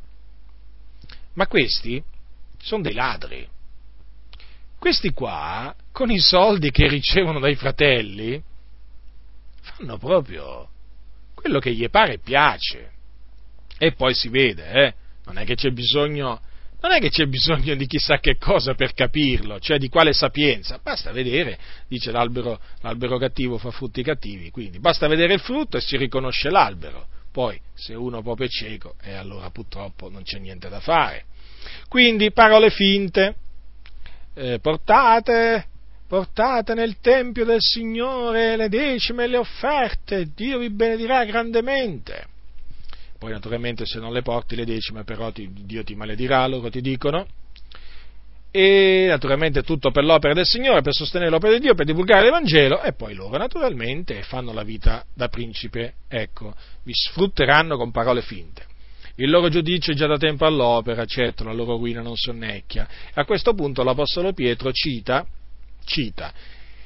Ma 1.36 1.48
questi 1.48 2.04
sono 2.64 2.82
dei 2.82 2.94
ladri. 2.94 3.48
Questi 4.80 5.12
qua, 5.12 5.76
con 5.92 6.10
i 6.10 6.20
soldi 6.20 6.72
che 6.72 6.88
ricevono 6.88 7.40
dai 7.40 7.56
fratelli, 7.56 8.42
fanno 9.62 9.98
proprio 9.98 10.70
quello 11.34 11.60
che 11.60 11.74
gli 11.74 11.88
pare 11.90 12.14
e 12.14 12.20
piace. 12.20 12.92
E 13.78 13.94
poi 13.94 14.14
si 14.14 14.30
vede, 14.30 14.72
eh? 14.72 14.94
Non 15.26 15.38
è 15.38 15.46
che 15.46 15.56
c'è 15.56 15.72
bisogno 15.72 16.42
non 16.84 16.92
è 16.92 17.00
che 17.00 17.10
c'è 17.10 17.28
bisogno 17.28 17.76
di 17.76 17.88
chissà 17.88 18.20
che 18.20 18.36
cosa 18.38 18.74
per 18.74 18.94
capirlo, 18.94 19.58
cioè 19.58 19.78
di 19.78 19.88
quale 19.88 20.12
sapienza, 20.12 20.82
basta 20.84 21.14
vedere, 21.14 21.58
dice 21.88 22.12
l'albero, 22.12 22.60
l'albero 22.82 23.18
cattivo 23.18 23.58
fa 23.58 23.72
frutti 23.72 24.04
cattivi, 24.04 24.52
quindi 24.52 24.80
basta 24.80 25.08
vedere 25.08 25.36
il 25.36 25.40
frutto 25.40 25.78
e 25.78 25.82
si 25.82 25.96
riconosce 25.96 26.50
l'albero. 26.50 27.08
Poi, 27.32 27.58
se 27.74 27.94
uno 27.94 28.22
proprio 28.22 28.48
è 28.48 28.50
cieco, 28.50 28.96
e 29.02 29.12
eh, 29.12 29.14
allora 29.14 29.50
purtroppo 29.50 30.10
non 30.10 30.24
c'è 30.24 30.40
niente 30.40 30.68
da 30.68 30.82
fare. 30.82 31.24
Quindi, 31.88 32.32
parole 32.32 32.70
finte, 32.70 33.36
eh, 34.36 34.60
portate, 34.60 35.68
portate 36.08 36.74
nel 36.74 36.98
Tempio 37.00 37.46
del 37.46 37.62
Signore 37.62 38.56
le 38.56 38.70
decime 38.70 39.26
e 39.26 39.28
le 39.28 39.38
offerte, 39.38 40.32
Dio 40.34 40.60
vi 40.60 40.70
benedirà 40.70 41.24
grandemente. 41.26 42.28
Poi, 43.18 43.32
naturalmente, 43.32 43.86
se 43.86 44.00
non 44.00 44.12
le 44.12 44.22
porti 44.22 44.56
le 44.56 44.66
decime, 44.66 45.04
però 45.04 45.32
ti, 45.32 45.50
Dio 45.52 45.84
ti 45.84 45.96
maledirà, 45.96 46.46
loro 46.48 46.70
ti 46.70 46.82
dicono 46.82 47.26
e 48.56 49.06
naturalmente 49.08 49.64
tutto 49.64 49.90
per 49.90 50.04
l'opera 50.04 50.36
del 50.36 50.46
Signore, 50.46 50.84
per 50.84 50.94
sostenere 50.94 51.32
l'opera 51.32 51.54
di 51.54 51.60
Dio, 51.60 51.74
per 51.74 51.88
divulgare 51.88 52.22
l'Evangelo 52.22 52.84
e 52.84 52.94
poi 52.94 53.16
loro 53.16 53.36
naturalmente 53.36 54.22
fanno 54.22 54.54
la 54.54 54.62
vita 54.62 55.04
da 55.12 55.28
principe, 55.28 55.96
ecco, 56.08 56.54
vi 56.84 56.94
sfrutteranno 56.94 57.78
con 57.78 57.90
parole 57.90 58.22
finte. 58.22 58.68
Il 59.16 59.30
loro 59.30 59.50
giudizio 59.50 59.94
è 59.94 59.96
già 59.96 60.08
da 60.08 60.18
tempo 60.18 60.46
all'opera, 60.46 61.06
certo, 61.06 61.44
la 61.44 61.54
loro 61.54 61.78
ruina 61.78 62.02
non 62.02 62.16
sonnecchia. 62.16 62.88
A 63.14 63.26
questo 63.26 63.54
punto 63.54 63.84
l'Apostolo 63.84 64.34
Pietro 64.34 64.72
cita, 64.72 65.26
cita 65.86 66.34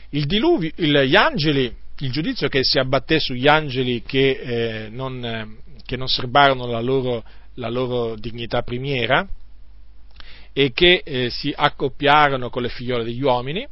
il 0.10 0.26
diluvio, 0.26 0.72
il, 0.76 1.04
gli 1.06 1.16
angeli, 1.16 1.74
il 2.00 2.12
giudizio 2.12 2.48
che 2.48 2.64
si 2.64 2.80
abbatté 2.80 3.20
sugli 3.20 3.48
angeli 3.48 4.04
che, 4.04 4.30
eh, 4.30 4.90
non, 4.90 5.58
che 5.86 5.98
non 5.98 6.08
serbarono 6.08 6.66
la 6.68 6.80
loro, 6.80 7.24
la 7.56 7.70
loro 7.70 8.16
dignità 8.16 8.62
primiera, 8.62 9.28
e 10.54 10.72
che 10.72 11.02
eh, 11.04 11.30
si 11.30 11.54
accoppiarono 11.56 12.50
con 12.50 12.62
le 12.62 12.70
figliole 12.70 13.04
degli 13.04 13.22
uomini, 13.22 13.68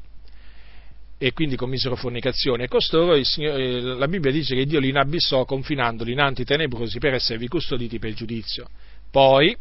e 1.17 1.33
quindi 1.33 1.55
commisero 1.55 1.95
fornicazione. 1.95 2.65
E 2.65 2.67
costoro, 2.67 3.21
Signore, 3.23 3.81
la 3.81 4.07
Bibbia 4.07 4.31
dice 4.31 4.55
che 4.55 4.65
Dio 4.65 4.79
li 4.79 4.89
inabissò 4.89 5.45
confinandoli 5.45 6.11
in 6.11 6.19
anti 6.19 6.43
tenebrosi 6.43 6.99
per 6.99 7.13
esservi 7.13 7.47
custoditi 7.47 7.99
per 7.99 8.09
il 8.09 8.15
giudizio. 8.15 8.67
Poi 9.09 9.55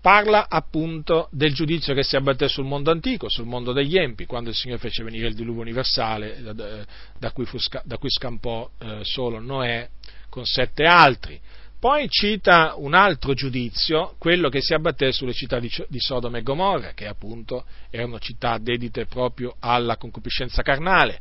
parla 0.00 0.46
appunto 0.48 1.28
del 1.32 1.52
giudizio 1.52 1.92
che 1.94 2.04
si 2.04 2.14
abbatté 2.14 2.46
sul 2.46 2.64
mondo 2.64 2.90
antico, 2.90 3.28
sul 3.28 3.46
mondo 3.46 3.72
degli 3.72 3.98
empi, 3.98 4.26
quando 4.26 4.50
il 4.50 4.54
Signore 4.54 4.80
fece 4.80 5.02
venire 5.02 5.26
il 5.26 5.34
diluvio 5.34 5.62
universale, 5.62 6.42
da, 6.42 6.52
da, 6.52 7.32
cui, 7.32 7.44
fu, 7.44 7.56
da 7.82 7.98
cui, 7.98 8.10
scampò 8.10 8.70
eh, 8.78 9.00
solo 9.02 9.40
Noè 9.40 9.88
con 10.28 10.44
sette 10.44 10.84
altri. 10.84 11.40
Poi 11.86 12.08
cita 12.08 12.74
un 12.78 12.94
altro 12.94 13.32
giudizio, 13.32 14.16
quello 14.18 14.48
che 14.48 14.60
si 14.60 14.74
abbatté 14.74 15.12
sulle 15.12 15.32
città 15.32 15.60
di, 15.60 15.70
di 15.86 16.00
Sodoma 16.00 16.38
e 16.38 16.42
Gomorra, 16.42 16.94
che 16.94 17.06
appunto 17.06 17.64
erano 17.90 18.18
città 18.18 18.58
dedite 18.58 19.06
proprio 19.06 19.54
alla 19.60 19.96
concupiscenza 19.96 20.62
carnale. 20.62 21.20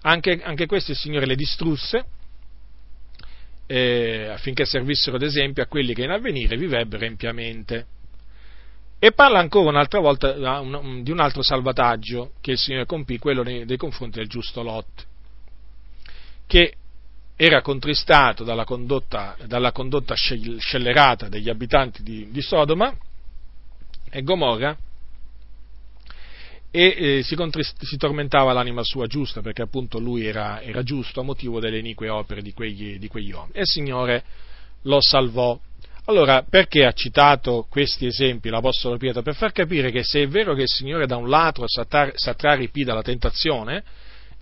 Anche, 0.00 0.40
anche 0.42 0.64
queste 0.64 0.92
il 0.92 0.96
Signore 0.96 1.26
le 1.26 1.34
distrusse 1.34 2.06
eh, 3.66 4.28
affinché 4.28 4.64
servissero 4.64 5.18
d'esempio 5.18 5.62
a 5.62 5.66
quelli 5.66 5.92
che 5.92 6.04
in 6.04 6.10
avvenire 6.10 6.56
vivrebbero 6.56 7.04
empiamente. 7.04 7.86
E 8.98 9.12
parla 9.12 9.40
ancora 9.40 9.68
un'altra 9.68 10.00
volta 10.00 10.32
di 10.32 11.10
un 11.10 11.20
altro 11.20 11.42
salvataggio 11.42 12.32
che 12.40 12.52
il 12.52 12.58
Signore 12.58 12.86
compì, 12.86 13.18
quello 13.18 13.42
nei 13.42 13.76
confronti 13.76 14.20
del 14.20 14.28
giusto 14.28 14.62
Lot, 14.62 15.06
che 16.46 16.76
era 17.40 17.62
contristato 17.62 18.42
dalla 18.42 18.64
condotta, 18.64 19.36
dalla 19.46 19.70
condotta 19.70 20.14
scellerata 20.16 21.28
degli 21.28 21.48
abitanti 21.48 22.02
di, 22.02 22.32
di 22.32 22.42
Sodoma 22.42 22.92
e 24.10 24.22
Gomorra 24.22 24.76
e 26.72 26.96
eh, 26.98 27.22
si, 27.22 27.36
contrist- 27.36 27.84
si, 27.84 27.96
tormentava 27.96 28.52
l'anima 28.52 28.82
sua 28.82 29.06
giusta 29.06 29.40
perché 29.40 29.62
appunto 29.62 30.00
lui 30.00 30.26
era, 30.26 30.60
era 30.62 30.82
giusto 30.82 31.20
a 31.20 31.22
motivo 31.22 31.60
delle 31.60 31.78
inique 31.78 32.08
opere 32.08 32.42
di 32.42 32.52
quegli, 32.52 32.98
di 32.98 33.06
quegli 33.06 33.30
uomini 33.30 33.52
e 33.54 33.60
il 33.60 33.68
Signore 33.68 34.24
lo 34.82 35.00
salvò. 35.00 35.56
Allora, 36.06 36.42
perché 36.42 36.86
ha 36.86 36.92
citato 36.92 37.68
questi 37.70 38.06
esempi 38.06 38.48
l'Apostolo 38.48 38.96
Pietro? 38.96 39.22
Per 39.22 39.36
far 39.36 39.52
capire 39.52 39.92
che 39.92 40.02
se 40.02 40.22
è 40.22 40.26
vero 40.26 40.54
che 40.54 40.62
il 40.62 40.68
Signore 40.68 41.06
da 41.06 41.16
un 41.16 41.28
lato 41.28 41.64
sa 41.68 41.84
trarre 42.34 42.68
i 42.72 42.82
dalla 42.82 43.02
tentazione, 43.02 43.84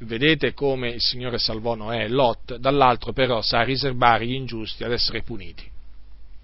vedete 0.01 0.53
come 0.53 0.91
il 0.91 1.01
Signore 1.01 1.39
salvò 1.39 1.75
Noè 1.75 2.05
e 2.05 2.09
Lot, 2.09 2.57
dall'altro 2.57 3.13
però 3.13 3.41
sa 3.41 3.63
riservare 3.63 4.27
gli 4.27 4.35
ingiusti 4.35 4.85
ad 4.85 4.93
essere 4.93 5.23
puniti. 5.23 5.65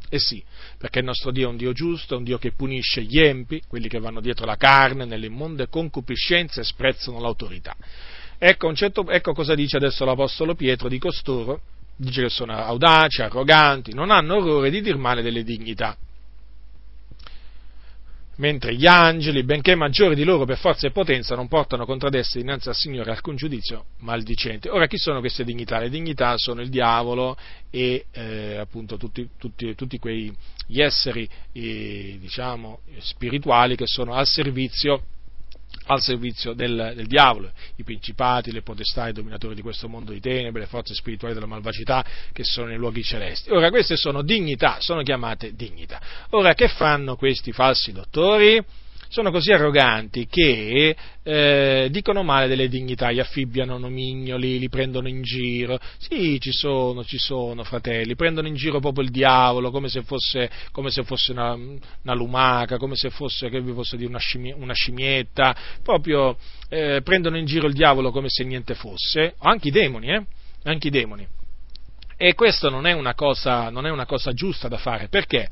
E 0.09 0.19
sì, 0.19 0.43
perché 0.77 0.99
il 0.99 1.07
nostro 1.07 1.31
Dio 1.31 1.47
è 1.47 1.51
un 1.51 1.57
Dio 1.57 1.73
giusto, 1.73 2.15
è 2.15 2.19
un 2.19 2.25
Dio 2.25 2.39
che 2.39 2.53
punisce 2.53 3.03
gli 3.03 3.19
empi, 3.19 3.63
quelli 3.67 3.89
che 3.89 3.99
vanno 3.99 4.21
dietro 4.21 4.45
la 4.45 4.57
carne, 4.57 5.07
nelle 5.07 5.27
immonde 5.27 5.69
concupiscenze 5.69 6.61
e 6.61 6.65
sprezzano 6.65 7.19
l'autorità. 7.19 7.75
Ecco, 8.39 8.75
certo, 8.75 9.09
ecco 9.09 9.33
cosa 9.33 9.55
dice 9.55 9.77
adesso 9.77 10.05
l'Apostolo 10.05 10.55
Pietro 10.55 10.89
di 10.89 10.99
costoro, 10.99 11.61
dice 11.97 12.23
che 12.23 12.29
sono 12.29 12.53
audaci, 12.53 13.23
arroganti, 13.23 13.95
non 13.95 14.11
hanno 14.11 14.37
orrore 14.37 14.71
di 14.71 14.83
dir 14.83 14.97
male 14.97 15.23
delle 15.23 15.45
dignità 15.45 15.97
mentre 18.43 18.75
gli 18.75 18.87
angeli, 18.87 19.45
benché 19.45 19.77
maggiori 19.77 20.17
di 20.17 20.25
loro 20.25 20.45
per 20.45 20.59
forza 20.59 20.89
e 20.89 20.91
potenza, 20.91 21.37
non 21.37 21.47
portano 21.47 21.87
contro 21.87 22.09
ad 22.09 22.21
dinanzi 22.33 22.69
al 22.69 22.75
Signore 22.75 23.13
alcun 23.13 23.37
giudizio 23.37 23.85
maldicente. 24.01 24.69
Ora, 24.69 24.89
chi 24.89 24.99
sono 24.99 25.21
queste 25.21 25.45
dignità? 25.45 25.79
Le 25.79 25.89
dignità 25.89 26.37
sono 26.37 26.61
il 26.61 26.69
diavolo 26.69 27.37
e 27.71 28.07
eh, 28.11 28.57
appunto 28.57 28.97
tutti, 28.97 29.29
tutti, 29.39 29.77
tutti 29.77 29.97
quegli 30.01 30.35
esseri 30.75 31.29
eh, 31.53 32.17
diciamo, 32.19 32.81
spirituali 32.99 33.77
che 33.77 33.87
sono 33.87 34.15
al 34.15 34.27
servizio 34.27 35.05
al 35.93 36.01
servizio 36.01 36.53
del, 36.53 36.93
del, 36.95 37.07
diavolo, 37.07 37.51
i 37.77 37.85
principati, 37.85 38.53
le 38.53 38.63
potestà, 38.63 39.09
i 39.09 39.13
dominatori 39.13 39.55
di 39.55 39.63
questo 39.63 39.89
mondo 39.89 40.13
di 40.13 40.21
tenebre, 40.21 40.63
le 40.63 40.67
forze 40.67 40.95
spirituali 40.95 41.35
della 41.35 41.47
malvagità 41.47 42.05
che 42.33 42.45
sono 42.45 42.69
nei 42.69 42.77
luoghi 42.77 43.03
celesti. 43.03 43.51
Ora, 43.51 43.71
queste 43.71 43.97
sono 43.97 44.23
dignità, 44.23 44.79
sono 44.81 45.03
chiamate 45.03 45.55
dignità. 45.55 46.01
Ora, 46.31 46.55
che 46.55 46.69
fanno 46.69 47.17
questi 47.17 47.53
falsi 47.53 47.93
dottori? 47.93 48.63
Sono 49.13 49.31
così 49.31 49.53
arroganti 49.53 50.27
che 50.27 50.97
eh, 51.23 51.89
dicono 51.91 52.23
male 52.23 52.49
delle 52.49 52.67
dignità, 52.69 53.13
gli 53.13 53.21
affibbiano 53.21 53.77
nomignoli, 53.77 54.59
li 54.59 54.71
prendono 54.71 55.07
in 55.07 55.21
giro. 55.21 55.79
Sì, 55.99 56.41
ci 56.41 56.51
sono, 56.51 57.05
ci 57.05 57.19
sono, 57.19 57.63
fratelli, 57.63 58.15
prendono 58.15 58.49
in 58.49 58.55
giro 58.55 58.81
proprio 58.81 59.05
il 59.05 59.11
diavolo 59.11 59.71
come 59.71 59.91
se 59.91 60.01
fosse, 60.01 60.51
come 60.71 60.91
se 60.91 61.05
fosse 61.05 61.33
una, 61.33 61.53
una, 61.53 62.15
lumaca, 62.15 62.79
come 62.79 62.97
se 62.97 63.11
fosse, 63.11 63.51
che 63.51 63.61
vi 63.61 63.73
posso 63.73 63.97
dire, 63.97 64.09
una, 64.09 64.19
scimmi, 64.19 64.51
una 64.57 64.73
scimmietta, 64.73 65.55
proprio 65.83 66.39
eh, 66.71 67.03
prendono 67.05 67.37
in 67.37 67.45
giro 67.45 67.67
il 67.67 67.75
diavolo 67.75 68.13
come 68.13 68.31
se 68.31 68.45
niente 68.45 68.75
fosse, 68.75 69.35
anche 69.41 69.69
i 69.69 69.73
demoni, 69.73 70.09
eh? 70.09 70.25
Anche 70.63 70.89
i 70.89 70.91
demoni. 70.91 71.29
E 72.17 72.35
questo 72.35 72.71
non 72.71 72.87
è, 72.87 73.15
cosa, 73.15 73.69
non 73.69 73.85
è 73.85 73.91
una 73.91 74.07
cosa 74.07 74.33
giusta 74.33 74.69
da 74.69 74.79
fare, 74.79 75.09
perché? 75.09 75.51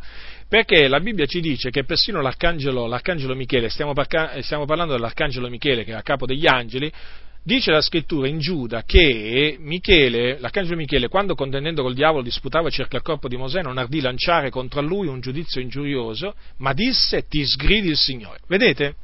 Perché 0.50 0.88
la 0.88 0.98
Bibbia 0.98 1.26
ci 1.26 1.38
dice 1.40 1.70
che 1.70 1.84
persino 1.84 2.20
l'arcangelo, 2.20 2.86
l'arcangelo 2.86 3.36
Michele, 3.36 3.68
stiamo, 3.68 3.92
parca, 3.92 4.42
stiamo 4.42 4.64
parlando 4.64 4.94
dell'arcangelo 4.94 5.48
Michele 5.48 5.84
che 5.84 5.92
è 5.92 5.94
a 5.94 6.02
capo 6.02 6.26
degli 6.26 6.44
angeli, 6.44 6.92
dice 7.40 7.70
la 7.70 7.80
scrittura 7.80 8.26
in 8.26 8.40
Giuda 8.40 8.82
che 8.82 9.56
Michele, 9.60 10.40
l'arcangelo 10.40 10.74
Michele, 10.74 11.06
quando 11.06 11.36
contendendo 11.36 11.82
col 11.82 11.94
diavolo 11.94 12.24
disputava 12.24 12.68
circa 12.68 12.96
il 12.96 13.04
corpo 13.04 13.28
di 13.28 13.36
Mosè, 13.36 13.62
non 13.62 13.78
ardì 13.78 14.00
lanciare 14.00 14.50
contro 14.50 14.80
lui 14.80 15.06
un 15.06 15.20
giudizio 15.20 15.60
ingiurioso, 15.60 16.34
ma 16.56 16.72
disse 16.72 17.28
ti 17.28 17.44
sgridi 17.44 17.90
il 17.90 17.96
Signore. 17.96 18.40
Vedete? 18.48 18.96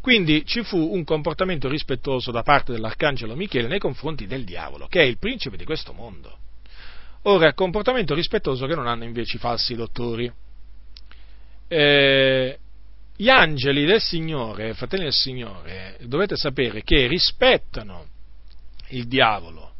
Quindi 0.00 0.46
ci 0.46 0.62
fu 0.62 0.78
un 0.78 1.02
comportamento 1.02 1.68
rispettoso 1.68 2.30
da 2.30 2.42
parte 2.44 2.70
dell'arcangelo 2.70 3.34
Michele 3.34 3.66
nei 3.66 3.80
confronti 3.80 4.28
del 4.28 4.44
diavolo, 4.44 4.86
che 4.86 5.00
è 5.00 5.04
il 5.04 5.18
principe 5.18 5.56
di 5.56 5.64
questo 5.64 5.92
mondo. 5.92 6.38
Ora, 7.22 7.52
comportamento 7.52 8.14
rispettoso 8.14 8.64
che 8.66 8.76
non 8.76 8.86
hanno 8.86 9.02
invece 9.02 9.38
i 9.38 9.40
falsi 9.40 9.74
dottori 9.74 10.32
eh, 11.68 12.58
gli 13.16 13.28
angeli 13.28 13.84
del 13.84 14.00
Signore, 14.00 14.74
fratelli 14.74 15.04
del 15.04 15.12
Signore, 15.12 15.96
dovete 16.02 16.36
sapere 16.36 16.82
che 16.82 17.06
rispettano 17.06 18.06
il 18.88 19.06
diavolo. 19.06 19.72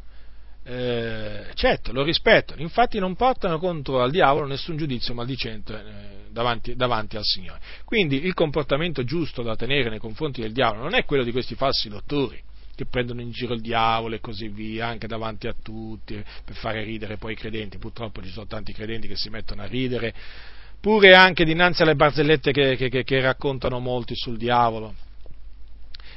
Eh, 0.63 1.45
certo, 1.53 1.91
lo 1.91 2.03
rispettano, 2.03 2.61
infatti 2.61 2.99
non 2.99 3.15
portano 3.15 3.57
contro 3.57 4.01
al 4.01 4.11
diavolo 4.11 4.45
nessun 4.45 4.77
giudizio 4.77 5.13
maldicente 5.13 5.73
eh, 5.73 6.31
davanti, 6.31 6.75
davanti, 6.75 7.17
al 7.17 7.23
Signore. 7.23 7.59
Quindi 7.85 8.23
il 8.23 8.33
comportamento 8.33 9.03
giusto 9.03 9.41
da 9.41 9.55
tenere 9.55 9.89
nei 9.89 9.99
confronti 9.99 10.41
del 10.41 10.51
diavolo 10.51 10.83
non 10.83 10.93
è 10.93 11.05
quello 11.05 11.23
di 11.23 11.31
questi 11.31 11.55
falsi 11.55 11.89
dottori 11.89 12.43
che 12.75 12.85
prendono 12.85 13.19
in 13.19 13.31
giro 13.31 13.53
il 13.53 13.61
diavolo 13.61 14.15
e 14.15 14.21
così 14.21 14.47
via, 14.47 14.87
anche 14.87 15.05
davanti 15.05 15.47
a 15.47 15.55
tutti, 15.61 16.23
per 16.45 16.55
fare 16.55 16.83
ridere 16.83 17.17
poi 17.17 17.33
i 17.33 17.35
credenti. 17.35 17.77
Purtroppo 17.77 18.21
ci 18.21 18.29
sono 18.29 18.45
tanti 18.45 18.71
credenti 18.71 19.07
che 19.07 19.17
si 19.17 19.29
mettono 19.29 19.63
a 19.63 19.65
ridere 19.65 20.13
pure 20.81 21.13
anche 21.13 21.45
dinanzi 21.45 21.81
alle 21.81 21.95
barzellette 21.95 22.51
che, 22.51 22.75
che, 22.75 23.03
che 23.03 23.21
raccontano 23.21 23.79
molti 23.79 24.15
sul 24.15 24.37
diavolo. 24.37 24.93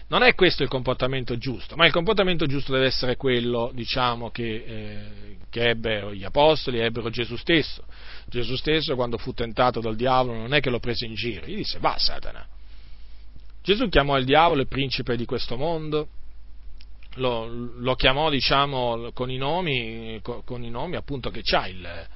Non 0.08 0.22
è 0.22 0.34
questo 0.34 0.62
il 0.62 0.68
comportamento 0.68 1.38
giusto, 1.38 1.74
ma 1.74 1.86
il 1.86 1.92
comportamento 1.92 2.44
giusto 2.46 2.72
deve 2.72 2.86
essere 2.86 3.16
quello, 3.16 3.70
diciamo, 3.72 4.30
che, 4.30 4.64
eh, 4.66 5.36
che 5.48 5.70
ebbero 5.70 6.12
gli 6.12 6.22
apostoli, 6.22 6.80
ebbero 6.80 7.08
Gesù 7.08 7.36
stesso. 7.36 7.84
Gesù 8.26 8.54
stesso, 8.56 8.94
quando 8.94 9.16
fu 9.16 9.32
tentato 9.32 9.80
dal 9.80 9.96
diavolo, 9.96 10.36
non 10.36 10.52
è 10.52 10.60
che 10.60 10.68
lo 10.68 10.80
prese 10.80 11.06
in 11.06 11.14
giro, 11.14 11.46
gli 11.46 11.56
disse, 11.56 11.78
va 11.78 11.94
Satana. 11.96 12.46
Gesù 13.62 13.88
chiamò 13.88 14.18
il 14.18 14.26
diavolo 14.26 14.60
il 14.60 14.68
principe 14.68 15.16
di 15.16 15.24
questo 15.24 15.56
mondo, 15.56 16.08
lo, 17.14 17.46
lo 17.46 17.94
chiamò, 17.94 18.28
diciamo, 18.28 19.12
con 19.14 19.30
i 19.30 19.38
nomi, 19.38 20.18
con, 20.22 20.44
con 20.44 20.62
i 20.62 20.70
nomi 20.70 20.96
appunto 20.96 21.30
che 21.30 21.40
c'ha 21.42 21.68
il, 21.68 22.06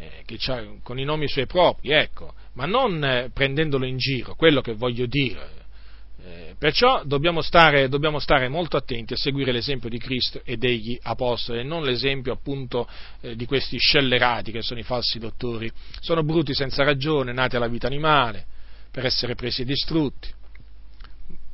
eh, 0.00 0.78
con 0.82 0.98
i 0.98 1.04
nomi 1.04 1.28
suoi 1.28 1.46
propri, 1.46 1.90
ecco, 1.90 2.34
ma 2.54 2.64
non 2.64 3.04
eh, 3.04 3.30
prendendolo 3.32 3.84
in 3.84 3.98
giro, 3.98 4.34
quello 4.34 4.60
che 4.60 4.74
voglio 4.74 5.06
dire. 5.06 5.58
Eh, 6.22 6.54
perciò 6.58 7.02
dobbiamo 7.04 7.40
stare, 7.40 7.88
dobbiamo 7.88 8.18
stare, 8.18 8.48
molto 8.48 8.76
attenti 8.76 9.14
a 9.14 9.16
seguire 9.16 9.52
l'esempio 9.52 9.88
di 9.88 9.98
Cristo 9.98 10.42
e 10.44 10.56
degli 10.56 10.98
Apostoli 11.02 11.60
e 11.60 11.62
non 11.62 11.82
l'esempio 11.82 12.32
appunto 12.32 12.88
eh, 13.20 13.36
di 13.36 13.46
questi 13.46 13.78
scellerati 13.78 14.52
che 14.52 14.62
sono 14.62 14.80
i 14.80 14.84
falsi 14.84 15.18
dottori. 15.18 15.70
Sono 16.00 16.22
bruti 16.22 16.54
senza 16.54 16.84
ragione, 16.84 17.32
nati 17.32 17.56
alla 17.56 17.68
vita 17.68 17.86
animale, 17.86 18.44
per 18.90 19.06
essere 19.06 19.34
presi 19.34 19.62
e 19.62 19.64
distrutti, 19.64 20.28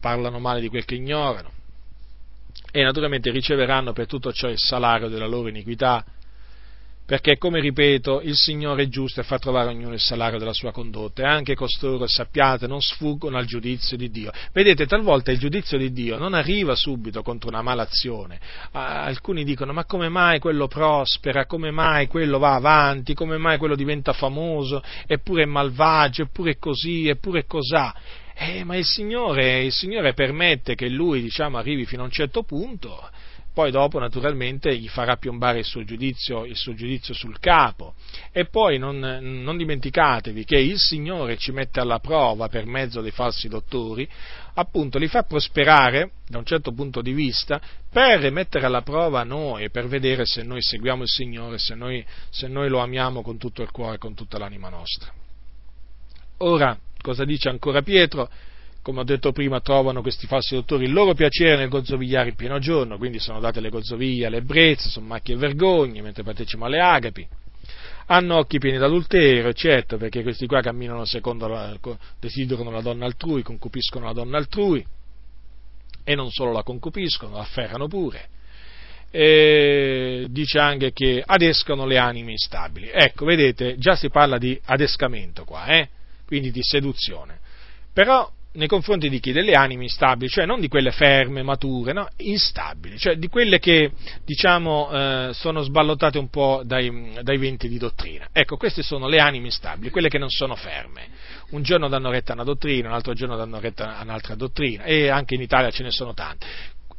parlano 0.01 0.39
male 0.39 0.60
di 0.60 0.68
quel 0.68 0.85
che 0.85 0.94
ignorano 0.94 1.52
e 2.73 2.82
naturalmente 2.82 3.31
riceveranno 3.31 3.93
per 3.93 4.06
tutto 4.06 4.32
ciò 4.32 4.48
il 4.48 4.59
salario 4.59 5.09
della 5.09 5.27
loro 5.27 5.48
iniquità 5.48 6.05
perché, 7.06 7.38
come 7.38 7.60
ripeto, 7.60 8.20
il 8.20 8.34
Signore 8.34 8.82
è 8.82 8.88
giusto 8.88 9.20
e 9.20 9.22
fa 9.22 9.38
trovare 9.38 9.68
ognuno 9.68 9.94
il 9.94 10.00
salario 10.00 10.40
della 10.40 10.52
sua 10.52 10.72
condotta, 10.72 11.22
e 11.22 11.26
anche 11.26 11.54
costoro, 11.54 12.06
sappiate, 12.08 12.66
non 12.66 12.82
sfuggono 12.82 13.38
al 13.38 13.46
giudizio 13.46 13.96
di 13.96 14.10
Dio. 14.10 14.32
Vedete, 14.52 14.86
talvolta 14.86 15.30
il 15.30 15.38
giudizio 15.38 15.78
di 15.78 15.92
Dio 15.92 16.18
non 16.18 16.34
arriva 16.34 16.74
subito 16.74 17.22
contro 17.22 17.48
una 17.48 17.62
malazione. 17.62 18.40
Alcuni 18.72 19.44
dicono, 19.44 19.72
ma 19.72 19.84
come 19.84 20.08
mai 20.08 20.40
quello 20.40 20.66
prospera, 20.66 21.46
come 21.46 21.70
mai 21.70 22.08
quello 22.08 22.38
va 22.38 22.54
avanti, 22.54 23.14
come 23.14 23.38
mai 23.38 23.56
quello 23.56 23.76
diventa 23.76 24.12
famoso, 24.12 24.82
eppure 25.06 25.44
è 25.44 25.46
malvagio, 25.46 26.22
eppure 26.22 26.52
è 26.52 26.58
così, 26.58 27.06
eppure 27.08 27.40
è 27.40 27.46
cosà. 27.46 27.94
Eh, 28.38 28.64
ma 28.64 28.76
il 28.76 28.84
Signore, 28.84 29.62
il 29.62 29.72
Signore 29.72 30.12
permette 30.12 30.74
che 30.74 30.88
lui, 30.88 31.22
diciamo, 31.22 31.56
arrivi 31.56 31.86
fino 31.86 32.02
a 32.02 32.04
un 32.04 32.10
certo 32.10 32.42
punto, 32.42 33.08
poi 33.56 33.70
dopo 33.70 33.98
naturalmente 33.98 34.76
gli 34.76 34.86
farà 34.86 35.16
piombare 35.16 35.60
il 35.60 35.64
suo 35.64 35.82
giudizio, 35.82 36.44
il 36.44 36.56
suo 36.56 36.74
giudizio 36.74 37.14
sul 37.14 37.38
capo. 37.38 37.94
E 38.30 38.44
poi 38.44 38.76
non, 38.76 38.98
non, 38.98 39.56
dimenticatevi 39.56 40.44
che 40.44 40.58
il 40.58 40.76
Signore 40.76 41.38
ci 41.38 41.52
mette 41.52 41.80
alla 41.80 41.98
prova 41.98 42.48
per 42.48 42.66
mezzo 42.66 43.00
dei 43.00 43.12
falsi 43.12 43.48
dottori, 43.48 44.06
appunto 44.56 44.98
li 44.98 45.08
fa 45.08 45.22
prosperare 45.22 46.10
da 46.28 46.36
un 46.36 46.44
certo 46.44 46.72
punto 46.72 47.00
di 47.00 47.14
vista 47.14 47.58
per 47.90 48.30
mettere 48.30 48.66
alla 48.66 48.82
prova 48.82 49.22
noi 49.22 49.70
per 49.70 49.86
vedere 49.86 50.26
se 50.26 50.42
noi 50.42 50.60
seguiamo 50.60 51.04
il 51.04 51.08
Signore, 51.08 51.56
se 51.56 51.74
noi, 51.74 52.04
se 52.28 52.48
noi 52.48 52.68
lo 52.68 52.80
amiamo 52.80 53.22
con 53.22 53.38
tutto 53.38 53.62
il 53.62 53.70
cuore 53.70 53.96
con 53.96 54.12
tutta 54.12 54.36
l'anima 54.36 54.68
nostra. 54.68 55.10
Ora, 56.40 56.78
cosa 57.00 57.24
dice 57.24 57.48
ancora 57.48 57.80
Pietro? 57.80 58.28
Come 58.86 59.00
ho 59.00 59.04
detto 59.04 59.32
prima, 59.32 59.60
trovano 59.60 60.00
questi 60.00 60.28
falsi 60.28 60.54
dottori 60.54 60.84
il 60.84 60.92
loro 60.92 61.12
piacere 61.12 61.56
nel 61.56 61.68
gozzovigliare 61.68 62.28
in 62.28 62.36
pieno 62.36 62.60
giorno, 62.60 62.98
quindi 62.98 63.18
sono 63.18 63.40
date 63.40 63.58
le 63.58 63.68
gozzoviglie 63.68 64.30
sono 64.76 65.06
macchie 65.06 65.34
e 65.34 65.38
vergogne, 65.38 66.02
mentre 66.02 66.22
partecipano 66.22 66.66
alle 66.66 66.78
agapi. 66.78 67.26
Hanno 68.06 68.36
occhi 68.36 68.60
pieni 68.60 68.78
d'adulterio, 68.78 69.48
eccetera, 69.48 69.96
perché 69.96 70.22
questi 70.22 70.46
qua 70.46 70.60
camminano 70.60 71.04
secondo 71.04 71.48
la, 71.48 71.76
desiderano 72.20 72.70
la 72.70 72.80
donna 72.80 73.06
altrui, 73.06 73.42
concupiscono 73.42 74.06
la 74.06 74.12
donna 74.12 74.36
altrui, 74.36 74.86
e 76.04 76.14
non 76.14 76.30
solo 76.30 76.52
la 76.52 76.62
concupiscono, 76.62 77.34
la 77.34 77.40
afferrano 77.40 77.88
pure. 77.88 78.28
E 79.10 80.26
dice 80.30 80.60
anche 80.60 80.92
che 80.92 81.24
adescano 81.26 81.86
le 81.86 81.98
anime 81.98 82.30
instabili. 82.30 82.88
Ecco, 82.92 83.24
vedete, 83.24 83.78
già 83.78 83.96
si 83.96 84.10
parla 84.10 84.38
di 84.38 84.56
adescamento 84.66 85.42
qua, 85.42 85.66
eh? 85.66 85.88
quindi 86.24 86.52
di 86.52 86.62
seduzione. 86.62 87.40
Però 87.92 88.30
nei 88.56 88.66
confronti 88.66 89.08
di 89.08 89.20
chi? 89.20 89.32
Delle 89.32 89.52
anime 89.52 89.84
instabili, 89.84 90.28
cioè 90.28 90.46
non 90.46 90.60
di 90.60 90.68
quelle 90.68 90.90
ferme, 90.90 91.42
mature, 91.42 91.92
no? 91.92 92.08
instabili, 92.16 92.98
cioè 92.98 93.16
di 93.16 93.28
quelle 93.28 93.58
che 93.58 93.92
diciamo 94.24 94.90
eh, 94.90 95.30
sono 95.32 95.62
sballottate 95.62 96.18
un 96.18 96.28
po' 96.28 96.62
dai, 96.64 97.12
dai, 97.22 97.38
venti 97.38 97.68
di 97.68 97.78
dottrina. 97.78 98.28
Ecco, 98.32 98.56
queste 98.56 98.82
sono 98.82 99.06
le 99.08 99.20
anime 99.20 99.46
instabili, 99.46 99.90
quelle 99.90 100.08
che 100.08 100.18
non 100.18 100.30
sono 100.30 100.56
ferme. 100.56 101.08
Un 101.50 101.62
giorno 101.62 101.88
danno 101.88 102.10
retta 102.10 102.32
a 102.32 102.34
una 102.34 102.44
dottrina, 102.44 102.88
un 102.88 102.94
altro 102.94 103.12
giorno 103.12 103.36
danno 103.36 103.60
retta 103.60 103.98
a 103.98 104.02
un'altra 104.02 104.34
dottrina 104.34 104.84
e 104.84 105.08
anche 105.08 105.34
in 105.34 105.42
Italia 105.42 105.70
ce 105.70 105.82
ne 105.82 105.90
sono 105.90 106.12
tante. 106.12 106.46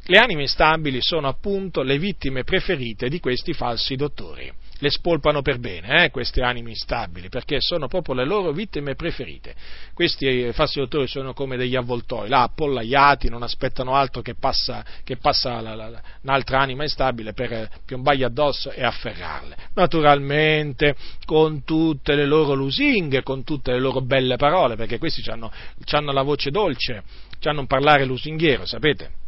Le 0.06 0.20
anime 0.20 0.44
instabili 0.44 1.02
sono 1.02 1.28
appunto 1.28 1.82
le 1.82 1.98
vittime 1.98 2.44
preferite 2.44 3.10
di 3.10 3.20
questi 3.20 3.52
falsi 3.52 3.96
dottori 3.96 4.50
le 4.80 4.90
spolpano 4.90 5.42
per 5.42 5.60
bene, 5.60 6.06
eh, 6.06 6.12
queste 6.12 6.42
anime 6.42 6.70
instabili, 6.72 7.30
perché 7.30 7.60
sono 7.60 7.88
proprio 7.88 8.16
le 8.16 8.26
loro 8.26 8.52
vittime 8.52 8.96
preferite. 8.96 9.56
Questi 9.94 10.26
eh, 10.26 10.54
falsi 10.54 10.80
dottori 10.80 11.08
sono 11.08 11.34
come 11.34 11.58
degli 11.58 11.76
avvoltoi, 11.76 12.30
là 12.30 12.44
appollaiati, 12.44 13.30
non 13.30 13.44
aspettano 13.44 13.96
altro 13.96 14.22
che 14.22 14.36
passa, 14.36 14.86
che 15.04 15.18
passa 15.18 15.62
la, 15.62 15.76
la, 15.76 16.02
un'altra 16.22 16.60
anima 16.60 16.84
instabile 16.84 17.34
per 17.34 17.52
eh, 17.52 17.70
piombargli 17.86 18.24
addosso 18.24 18.72
e 18.72 18.84
afferrarle. 18.84 19.56
Naturalmente 19.74 20.96
con 21.26 21.64
tutte 21.64 22.16
le 22.16 22.26
loro 22.26 22.54
lusinghe, 22.54 23.24
con 23.24 23.44
tutte 23.44 23.72
le 23.72 23.80
loro 23.80 24.02
belle 24.02 24.38
parole, 24.38 24.76
perché 24.76 24.98
questi 24.98 25.28
hanno 25.30 25.52
la 26.12 26.22
voce 26.22 26.52
dolce, 26.52 27.04
hanno 27.44 27.62
un 27.62 27.68
parlare 27.68 28.06
lusinghiero, 28.06 28.66
sapete? 28.66 29.26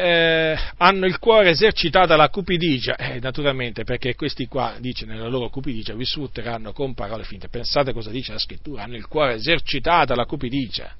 Eh, 0.00 0.58
hanno 0.78 1.06
il 1.06 1.18
cuore 1.18 1.50
esercitato 1.50 2.12
alla 2.12 2.30
cupidigia, 2.30 2.96
eh, 2.96 3.20
naturalmente 3.20 3.84
perché 3.84 4.14
questi 4.14 4.46
qua, 4.46 4.76
dice 4.78 5.04
nella 5.04 5.28
loro 5.28 5.50
cupidigia, 5.50 5.94
vi 5.94 6.04
sfrutteranno 6.04 6.72
con 6.72 6.94
parole 6.94 7.24
finte. 7.24 7.48
Pensate 7.48 7.92
cosa 7.92 8.10
dice 8.10 8.32
la 8.32 8.38
scrittura, 8.38 8.84
hanno 8.84 8.96
il 8.96 9.06
cuore 9.06 9.34
esercitato 9.34 10.12
alla 10.12 10.24
cupidigia. 10.24 10.94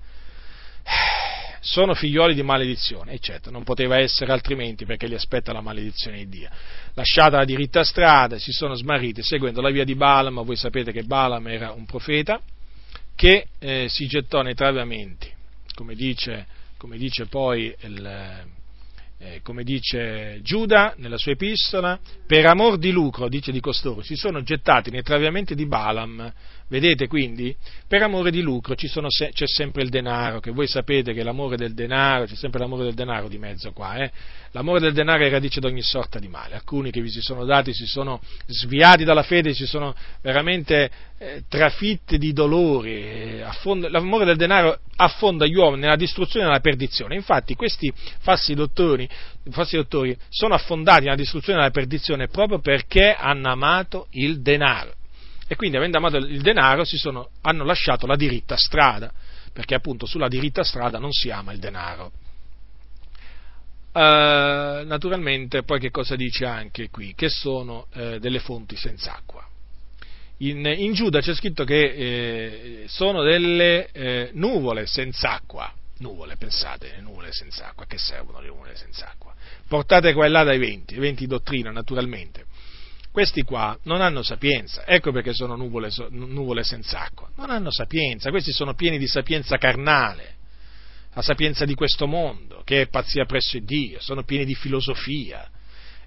Eh, 0.83 1.59
sono 1.61 1.95
figlioli 1.95 2.35
di 2.35 2.43
maledizione, 2.43 3.13
eccetera, 3.13 3.51
non 3.51 3.65
poteva 3.65 3.99
essere 3.99 4.33
altrimenti 4.33 4.87
perché 4.87 5.07
li 5.07 5.15
aspetta 5.15 5.53
la 5.53 5.61
maledizione 5.61 6.19
di 6.19 6.29
Dio. 6.29 6.49
Lasciata 6.95 7.37
la 7.37 7.45
diritta 7.45 7.85
strada, 7.85 8.39
si 8.39 8.53
sono 8.53 8.75
smarriti 8.75 9.23
seguendo 9.23 9.61
la 9.61 9.71
via 9.71 9.85
di 9.85 9.95
Balaam, 9.95 10.43
voi 10.43 10.57
sapete 10.57 10.93
che 10.93 11.03
Balaam 11.03 11.47
era 11.49 11.73
un 11.73 11.85
profeta 11.85 12.41
che 13.15 13.47
eh, 13.59 13.87
si 13.89 14.07
gettò 14.07 14.41
nei 14.43 14.55
traviamenti, 14.55 15.31
come 15.75 15.95
dice, 15.95 16.47
come 16.79 16.97
dice 16.97 17.27
poi 17.27 17.75
il, 17.81 18.59
eh, 19.23 19.41
come 19.43 19.65
dice 19.65 20.41
Giuda 20.43 20.95
nella 20.97 21.19
sua 21.19 21.33
epistola, 21.33 22.01
per 22.27 22.47
amor 22.47 22.79
di 22.79 22.91
lucro, 22.91 23.29
dice 23.29 23.53
di 23.53 23.61
costoro, 23.61 24.01
si 24.01 24.17
sono 24.17 24.43
gettati 24.43 24.91
nei 24.91 25.03
traviamenti 25.03 25.55
di 25.55 25.67
Balaam. 25.67 26.33
Vedete 26.71 27.09
quindi? 27.09 27.55
Per 27.89 28.01
amore 28.01 28.31
di 28.31 28.41
lucro 28.43 28.77
se- 28.79 29.31
c'è 29.33 29.47
sempre 29.49 29.83
il 29.83 29.89
denaro, 29.89 30.39
che 30.39 30.53
voi 30.53 30.69
sapete 30.69 31.13
che 31.13 31.25
l'amore 31.25 31.57
del 31.57 31.75
denaro, 31.75 32.27
c'è 32.27 32.37
sempre 32.37 32.61
l'amore 32.61 32.85
del 32.85 32.95
denaro 32.95 33.27
di 33.27 33.39
mezzo 33.39 33.73
qua, 33.73 33.97
eh? 33.97 34.13
L'amore 34.53 34.79
del 34.79 34.93
denaro 34.93 35.25
è 35.25 35.31
radice 35.31 35.59
di 35.59 35.67
ogni 35.67 35.83
sorta 35.83 36.21
di 36.21 36.29
male. 36.29 36.55
Alcuni 36.55 36.93
che 36.93 37.01
vi 37.01 37.11
si 37.11 37.21
sono 37.21 37.45
dati 37.45 37.75
si 37.75 37.87
sono 37.87 38.21
sviati 38.47 39.03
dalla 39.03 39.25
fede, 39.25 39.53
si 39.53 39.67
sono 39.67 39.97
veramente 40.23 40.91
eh, 41.19 41.43
trafitti 41.49 42.19
di 42.19 42.33
dolori. 42.33 43.03
Eh, 43.03 43.41
affonda, 43.43 43.89
l'amore 43.89 44.25
del 44.25 44.37
denaro 44.37 44.79
affonda 44.95 45.47
gli 45.47 45.57
uomini 45.57 45.83
nella 45.83 45.97
distruzione 45.97 46.45
e 46.45 46.49
nella 46.49 46.61
perdizione. 46.61 47.17
Infatti 47.17 47.57
questi 47.57 47.93
falsi 48.21 48.55
dottori, 48.55 49.09
falsi 49.51 49.75
dottori 49.75 50.17
sono 50.29 50.55
affondati 50.55 51.03
nella 51.05 51.17
distruzione 51.17 51.59
e 51.59 51.63
nella 51.63 51.73
perdizione 51.73 52.29
proprio 52.29 52.61
perché 52.61 53.13
hanno 53.13 53.51
amato 53.51 54.07
il 54.11 54.41
denaro. 54.41 54.99
E 55.53 55.57
quindi, 55.57 55.77
avendo 55.77 55.99
amato 55.99 56.17
il 56.19 56.43
denaro, 56.43 56.85
sono, 56.85 57.31
hanno 57.41 57.65
lasciato 57.65 58.07
la 58.07 58.15
diritta 58.15 58.57
strada, 58.57 59.13
perché 59.53 59.75
appunto 59.75 60.07
sulla 60.07 60.29
diritta 60.29 60.63
strada 60.63 61.01
non 61.01 61.11
si 61.11 61.29
ama 61.29 61.53
il 61.53 61.59
denaro. 61.59 62.13
Uh, 63.93 64.87
naturalmente, 64.87 65.65
poi 65.65 65.81
che 65.81 65.91
cosa 65.91 66.15
dice 66.15 66.47
anche 66.47 66.89
qui? 66.89 67.15
Che 67.17 67.29
sono 67.29 67.89
uh, 67.95 68.19
delle 68.19 68.39
fonti 68.39 68.77
senza 68.77 69.17
acqua. 69.17 69.45
In, 70.37 70.65
in 70.65 70.93
Giuda 70.93 71.21
c'è 71.21 71.35
scritto 71.35 71.65
che 71.65 71.85
eh, 71.85 72.85
sono 72.87 73.25
delle 73.25 73.91
eh, 73.91 74.31
nuvole 74.35 74.87
senza 74.87 75.33
acqua. 75.33 75.75
Nuvole, 75.99 76.37
pensate, 76.37 76.93
le 76.95 77.01
nuvole 77.03 77.33
senza 77.33 77.67
acqua, 77.71 77.87
che 77.87 77.99
servono 77.99 78.41
le 78.41 78.47
nuvole 78.47 78.77
senza 78.77 79.11
acqua? 79.11 79.35
Portate 79.67 80.13
qua 80.13 80.27
e 80.27 80.29
là 80.29 80.45
dai 80.45 80.59
venti, 80.59 80.95
venti 80.95 81.27
dottrina 81.27 81.73
naturalmente. 81.73 82.47
Questi 83.13 83.43
qua 83.43 83.77
non 83.85 84.01
hanno 84.01 84.23
sapienza, 84.23 84.87
ecco 84.87 85.11
perché 85.11 85.33
sono 85.33 85.57
nuvole, 85.57 85.91
nuvole 86.11 86.63
senza 86.63 87.01
acqua. 87.01 87.29
Non 87.37 87.51
hanno 87.51 87.73
sapienza, 87.73 88.31
questi 88.31 88.53
sono 88.53 88.75
pieni 88.75 88.99
di 88.99 89.09
sapienza 89.09 89.57
carnale, 89.57 90.37
la 91.13 91.23
sapienza 91.23 91.65
di 91.65 91.75
questo 91.75 92.07
mondo, 92.07 92.63
che 92.65 92.83
è 92.83 92.89
pazzia 92.89 93.25
presso 93.25 93.59
Dio, 93.59 94.01
sono 94.01 94.23
pieni 94.23 94.45
di 94.45 94.55
filosofia 94.55 95.51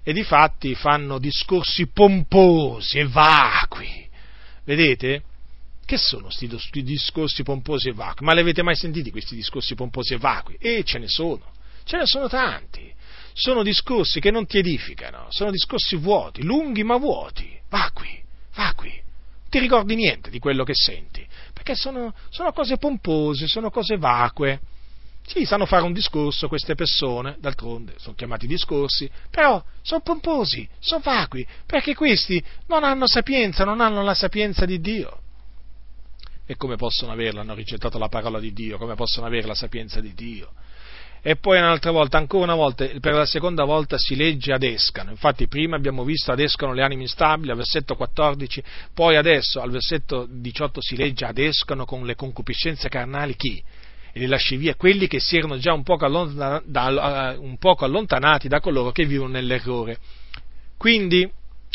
e 0.02 0.12
di 0.12 0.24
fatti 0.24 0.74
fanno 0.74 1.18
discorsi 1.18 1.88
pomposi 1.88 2.98
e 2.98 3.06
vacui 3.06 4.04
Vedete? 4.64 5.22
Che 5.84 5.98
sono 5.98 6.28
questi 6.28 6.82
discorsi 6.82 7.42
pomposi 7.42 7.90
e 7.90 7.92
vacui? 7.92 8.24
Ma 8.24 8.32
li 8.32 8.40
avete 8.40 8.62
mai 8.62 8.74
sentiti 8.74 9.10
questi 9.10 9.34
discorsi 9.34 9.74
pomposi 9.74 10.14
e 10.14 10.16
vacui? 10.16 10.56
E 10.58 10.82
ce 10.84 10.98
ne 10.98 11.08
sono, 11.08 11.52
ce 11.84 11.98
ne 11.98 12.06
sono 12.06 12.28
tanti. 12.28 12.90
Sono 13.36 13.64
discorsi 13.64 14.20
che 14.20 14.30
non 14.30 14.46
ti 14.46 14.58
edificano, 14.58 15.26
sono 15.30 15.50
discorsi 15.50 15.96
vuoti, 15.96 16.44
lunghi 16.44 16.84
ma 16.84 16.96
vuoti, 16.96 17.58
vacui, 17.68 18.22
vacui. 18.54 18.92
Non 18.92 19.48
ti 19.50 19.58
ricordi 19.58 19.96
niente 19.96 20.30
di 20.30 20.38
quello 20.38 20.62
che 20.62 20.74
senti, 20.74 21.26
perché 21.52 21.74
sono, 21.74 22.14
sono 22.30 22.52
cose 22.52 22.76
pompose, 22.76 23.48
sono 23.48 23.70
cose 23.70 23.96
vacue. 23.96 24.60
Sì, 25.26 25.44
sanno 25.46 25.66
fare 25.66 25.82
un 25.82 25.92
discorso 25.92 26.46
queste 26.46 26.76
persone, 26.76 27.36
d'altronde 27.40 27.94
sono 27.96 28.14
chiamati 28.14 28.46
discorsi, 28.46 29.10
però 29.30 29.60
sono 29.82 30.00
pomposi, 30.00 30.68
sono 30.78 31.00
vacui, 31.02 31.44
perché 31.66 31.94
questi 31.96 32.42
non 32.68 32.84
hanno 32.84 33.08
sapienza, 33.08 33.64
non 33.64 33.80
hanno 33.80 34.04
la 34.04 34.14
sapienza 34.14 34.64
di 34.64 34.78
Dio. 34.78 35.18
E 36.46 36.56
come 36.56 36.76
possono 36.76 37.10
averla? 37.10 37.40
Hanno 37.40 37.54
rigettato 37.54 37.98
la 37.98 38.08
parola 38.08 38.38
di 38.38 38.52
Dio, 38.52 38.78
come 38.78 38.94
possono 38.94 39.26
avere 39.26 39.48
la 39.48 39.54
sapienza 39.54 40.00
di 40.00 40.14
Dio? 40.14 40.52
E 41.26 41.36
poi 41.36 41.56
un'altra 41.56 41.90
volta, 41.90 42.18
ancora 42.18 42.44
una 42.44 42.54
volta, 42.54 42.86
per 43.00 43.14
la 43.14 43.24
seconda 43.24 43.64
volta 43.64 43.96
si 43.96 44.14
legge 44.14 44.52
adescano. 44.52 45.08
Infatti 45.08 45.48
prima 45.48 45.74
abbiamo 45.74 46.04
visto 46.04 46.32
adescano 46.32 46.74
le 46.74 46.82
anime 46.82 47.00
instabili 47.00 47.50
al 47.50 47.56
versetto 47.56 47.96
14, 47.96 48.62
poi 48.92 49.16
adesso 49.16 49.62
al 49.62 49.70
versetto 49.70 50.26
18 50.28 50.82
si 50.82 50.96
legge 50.96 51.24
adescano 51.24 51.86
con 51.86 52.04
le 52.04 52.14
concupiscenze 52.14 52.90
carnali 52.90 53.36
chi? 53.36 53.62
e 54.12 54.20
li 54.20 54.26
lasci 54.26 54.56
via 54.56 54.74
quelli 54.76 55.08
che 55.08 55.18
si 55.18 55.38
erano 55.38 55.56
già 55.56 55.72
un 55.72 55.82
poco, 55.82 56.06
da, 56.06 57.36
un 57.38 57.56
poco 57.58 57.86
allontanati 57.86 58.46
da 58.46 58.60
coloro 58.60 58.92
che 58.92 59.06
vivono 59.06 59.30
nell'errore. 59.30 59.98
Quindi, 60.76 61.28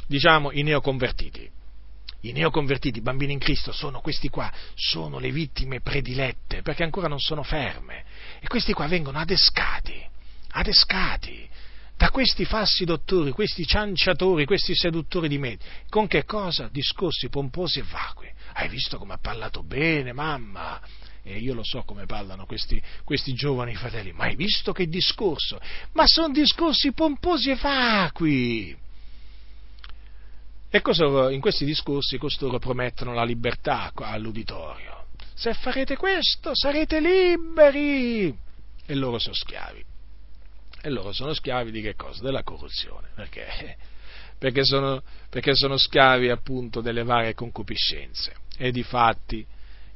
diciamo, 0.08 0.52
i 0.52 0.62
neoconvertiti. 0.62 1.50
I 2.22 2.32
neoconvertiti, 2.32 3.00
i 3.00 3.02
bambini 3.02 3.34
in 3.34 3.40
Cristo, 3.40 3.72
sono 3.72 4.02
questi 4.02 4.30
qua, 4.30 4.52
sono 4.76 5.20
le 5.20 5.32
vittime 5.32 5.82
predilette, 5.82 6.62
perché 6.62 6.84
ancora 6.84 7.08
non 7.08 7.20
sono 7.20 7.44
ferme. 7.44 8.04
E 8.40 8.48
questi 8.48 8.74
qua 8.74 8.88
vengono 8.88 9.20
adescati, 9.20 10.06
adescati 10.50 11.48
da 12.00 12.12
questi 12.12 12.46
falsi 12.46 12.86
dottori, 12.86 13.32
questi 13.32 13.66
cianciatori, 13.66 14.46
questi 14.46 14.74
seduttori 14.74 15.28
di 15.28 15.38
medi. 15.38 15.64
Con 15.90 16.08
che 16.08 16.24
cosa? 16.24 16.70
Discorsi 16.72 17.28
pomposi 17.28 17.80
e 17.80 17.84
vacui. 17.84 18.32
Hai 18.54 18.70
visto 18.70 18.98
come 18.98 19.14
ha 19.14 19.18
parlato 19.18 19.64
bene, 19.64 20.14
mamma? 20.14 20.80
E 21.24 21.38
io 21.40 21.54
lo 21.54 21.64
so 21.64 21.84
come 21.84 22.06
parlano 22.06 22.46
questi, 22.46 22.82
questi 23.04 23.34
giovani 23.34 23.76
fratelli, 23.76 24.14
ma 24.14 24.24
hai 24.24 24.36
visto 24.36 24.72
che 24.72 24.88
discorso? 24.88 25.60
Ma 25.92 26.08
sono 26.08 26.34
discorsi 26.34 26.94
pomposi 26.94 27.52
e 27.52 27.56
vacui. 27.56 28.78
E 30.72 30.82
cosa, 30.82 31.32
in 31.32 31.42
questi 31.42 31.66
discorsi 31.66 32.18
costoro 32.18 32.60
promettono 32.60 33.14
la 33.14 33.24
libertà 33.24 33.92
all'uditorio. 33.96 35.06
Se 35.34 35.54
farete 35.54 35.98
questo 35.98 36.52
sarete 36.54 37.00
liberi. 37.00 38.38
E 38.86 38.96
loro 38.96 39.18
sono 39.18 39.34
schiavi. 39.34 39.84
E 40.82 40.90
loro 40.90 41.12
sono 41.12 41.34
schiavi 41.34 41.72
di 41.72 41.82
che 41.82 41.96
cosa? 41.96 42.22
Della 42.22 42.44
corruzione. 42.44 43.10
Perché? 43.16 43.78
Perché 44.38 44.64
sono, 44.64 45.02
perché 45.30 45.56
sono 45.56 45.76
schiavi 45.76 46.30
appunto 46.30 46.82
delle 46.82 47.04
varie 47.04 47.34
concupiscenze. 47.34 48.34
E 48.58 48.72
di 48.72 48.84
fatti 48.84 49.46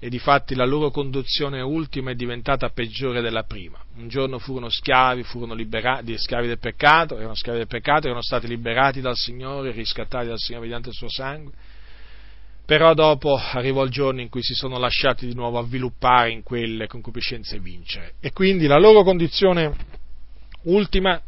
e 0.03 0.09
difatti 0.09 0.53
la 0.53 0.65
loro 0.65 0.91
conduzione 0.91 1.61
ultima 1.61 2.11
è 2.11 2.13
diventata 2.13 2.67
peggiore 2.67 3.21
della 3.21 3.43
prima. 3.43 3.81
Un 3.95 4.09
giorno 4.09 4.37
furono 4.37 4.67
schiavi, 4.67 5.23
furono 5.23 5.53
liberati, 5.53 6.17
schiavi 6.17 6.45
del 6.45 6.59
peccato, 6.59 7.15
erano 7.15 7.35
schiavi 7.35 7.59
del 7.59 7.67
peccato, 7.67 8.07
erano 8.07 8.21
stati 8.21 8.45
liberati 8.49 8.99
dal 8.99 9.15
Signore, 9.15 9.71
riscattati 9.71 10.27
dal 10.27 10.39
Signore 10.39 10.65
mediante 10.65 10.89
il 10.89 10.95
suo 10.95 11.09
sangue, 11.09 11.53
però 12.65 12.93
dopo 12.93 13.37
arrivò 13.37 13.85
il 13.85 13.91
giorno 13.91 14.19
in 14.19 14.27
cui 14.27 14.43
si 14.43 14.53
sono 14.53 14.77
lasciati 14.77 15.25
di 15.25 15.35
nuovo 15.35 15.57
avviluppare 15.57 16.31
in 16.31 16.43
quelle 16.43 16.85
concupiscenze 16.87 17.55
e 17.55 17.59
vincere. 17.59 18.15
E 18.19 18.33
quindi 18.33 18.67
la 18.67 18.79
loro 18.79 19.03
condizione 19.03 19.73
ultima 20.63 21.21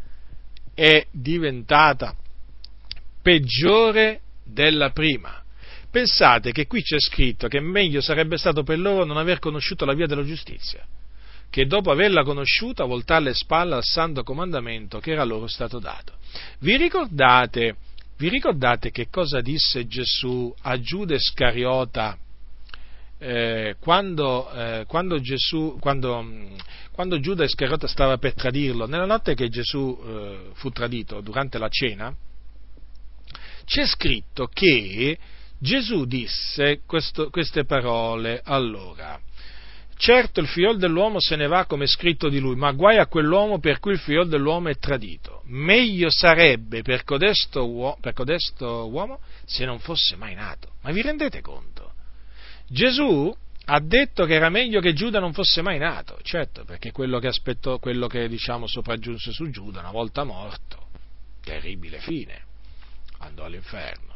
è 0.73 1.07
diventata 1.11 2.13
peggiore 3.21 4.19
della 4.43 4.89
prima. 4.89 5.44
Pensate 5.95 6.51
che 6.51 6.67
qui 6.67 6.81
c'è 6.81 6.99
scritto 6.99 7.47
che 7.47 7.61
meglio 7.61 8.01
sarebbe 8.01 8.35
stato 8.35 8.63
per 8.63 8.77
loro 8.77 9.05
non 9.05 9.15
aver 9.15 9.39
conosciuto 9.39 9.85
la 9.85 9.93
via 9.93 10.07
della 10.07 10.25
giustizia, 10.25 10.85
che 11.49 11.67
dopo 11.67 11.89
averla 11.89 12.25
conosciuta 12.25 12.83
voltare 12.83 13.23
le 13.23 13.33
spalle 13.33 13.75
al 13.75 13.83
santo 13.85 14.21
comandamento 14.21 14.99
che 14.99 15.13
era 15.13 15.23
loro 15.23 15.47
stato 15.47 15.79
dato. 15.79 16.15
Vi 16.59 16.75
ricordate, 16.75 17.77
vi 18.17 18.27
ricordate 18.27 18.91
che 18.91 19.07
cosa 19.09 19.39
disse 19.39 19.87
Gesù 19.87 20.53
a 20.63 20.77
Giuda 20.81 21.17
Scariota 21.17 22.17
eh, 23.17 23.77
quando, 23.79 24.51
eh, 24.51 24.83
quando, 24.89 25.21
Gesù, 25.21 25.77
quando, 25.79 26.27
quando, 26.91 27.21
Giuda 27.21 27.45
Iscariota 27.45 27.87
stava 27.87 28.17
per 28.17 28.33
tradirlo, 28.33 28.85
nella 28.85 29.05
notte 29.05 29.33
che 29.33 29.47
Gesù 29.47 29.97
eh, 30.05 30.49
fu 30.55 30.71
tradito 30.71 31.21
durante 31.21 31.57
la 31.57 31.69
cena, 31.69 32.13
c'è 33.63 33.85
scritto 33.85 34.47
che 34.47 35.17
Gesù 35.59 36.05
disse 36.05 36.81
questo, 36.85 37.29
queste 37.29 37.65
parole 37.65 38.41
allora. 38.43 39.19
Certo 39.97 40.41
il 40.41 40.47
figlio 40.47 40.73
dell'uomo 40.73 41.21
se 41.21 41.37
ne 41.37 41.47
va 41.47 41.65
come 41.65 41.87
scritto 41.87 42.27
di 42.27 42.39
lui, 42.39 42.55
ma 42.55 42.71
guai 42.73 42.97
a 42.97 43.07
quell'uomo 43.07 43.59
per 43.59 43.79
cui 43.79 43.93
il 43.93 43.99
figlio 43.99 44.25
dell'uomo 44.25 44.67
è 44.67 44.75
tradito. 44.77 45.41
Meglio 45.45 46.09
sarebbe 46.09 46.81
per 46.81 47.05
codesto, 47.05 47.65
uo- 47.65 47.97
per 48.01 48.13
codesto 48.13 48.89
uomo 48.89 49.19
se 49.45 49.63
non 49.63 49.79
fosse 49.79 50.17
mai 50.17 50.35
nato. 50.35 50.73
Ma 50.81 50.91
vi 50.91 51.01
rendete 51.01 51.39
conto? 51.39 51.93
Gesù 52.67 53.33
ha 53.67 53.79
detto 53.79 54.25
che 54.25 54.33
era 54.33 54.49
meglio 54.49 54.81
che 54.81 54.93
Giuda 54.93 55.19
non 55.19 55.31
fosse 55.31 55.61
mai 55.61 55.79
nato, 55.79 56.19
certo, 56.21 56.65
perché 56.65 56.91
quello 56.91 57.17
che 57.19 57.27
aspettò, 57.27 57.79
quello 57.79 58.07
che 58.07 58.27
diciamo 58.27 58.67
sopraggiunse 58.67 59.31
su 59.31 59.49
Giuda, 59.49 59.79
una 59.79 59.91
volta 59.91 60.23
morto, 60.25 60.87
terribile 61.41 61.99
fine, 61.99 62.43
andò 63.19 63.45
all'inferno 63.45 64.14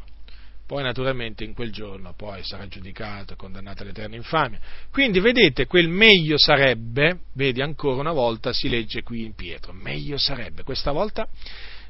poi 0.70 0.84
naturalmente 0.84 1.42
in 1.42 1.52
quel 1.52 1.72
giorno 1.72 2.14
poi 2.16 2.44
sarà 2.44 2.68
giudicato 2.68 3.32
e 3.32 3.36
condannato 3.36 3.82
all'eterna 3.82 4.14
infamia. 4.14 4.60
Quindi 4.92 5.18
vedete, 5.18 5.66
quel 5.66 5.88
meglio 5.88 6.38
sarebbe, 6.38 7.22
vedi 7.32 7.60
ancora 7.60 7.98
una 7.98 8.12
volta 8.12 8.52
si 8.52 8.68
legge 8.68 9.02
qui 9.02 9.24
in 9.24 9.34
Pietro, 9.34 9.72
meglio 9.72 10.16
sarebbe, 10.16 10.62
questa 10.62 10.92
volta 10.92 11.26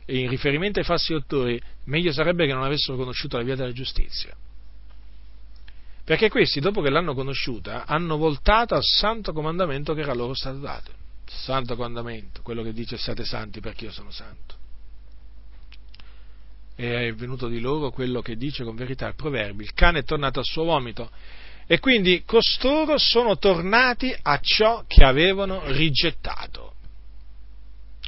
in 0.07 0.31
riferimento 0.31 0.79
ai 0.79 0.87
falsi 0.87 1.13
dottori, 1.13 1.61
meglio 1.85 2.11
sarebbe 2.11 2.47
che 2.47 2.55
non 2.55 2.63
avessero 2.63 2.97
conosciuto 2.97 3.37
la 3.37 3.43
via 3.43 3.55
della 3.55 3.73
giustizia. 3.73 4.35
Perché 6.03 6.31
questi, 6.31 6.61
dopo 6.61 6.81
che 6.81 6.89
l'hanno 6.89 7.13
conosciuta, 7.13 7.85
hanno 7.85 8.17
voltato 8.17 8.75
al 8.75 8.83
santo 8.83 9.35
comandamento 9.35 9.93
che 9.93 10.01
era 10.01 10.15
loro 10.15 10.33
stato 10.33 10.57
dato. 10.57 10.91
Santo 11.27 11.77
comandamento, 11.77 12.41
quello 12.41 12.63
che 12.63 12.73
dice 12.73 12.97
siate 12.97 13.27
santi 13.27 13.61
perché 13.61 13.85
io 13.85 13.93
sono 13.93 14.11
santo 14.11 14.60
è 16.81 17.13
venuto 17.15 17.47
di 17.49 17.61
loro 17.61 17.91
quello 17.91 18.23
che 18.23 18.37
dice 18.37 18.65
con 18.65 18.75
verità 18.75 19.07
il 19.07 19.15
proverbio, 19.15 19.65
il 19.65 19.75
cane 19.75 19.99
è 19.99 20.05
tornato 20.05 20.39
al 20.39 20.47
suo 20.47 20.65
vomito. 20.65 21.11
E 21.67 21.79
quindi 21.79 22.25
costoro 22.25 22.99
sono 22.99 23.37
tornati 23.37 24.15
a 24.23 24.41
ciò 24.41 24.85
che 24.87 25.05
avevano 25.05 25.63
rigettato. 25.73 26.75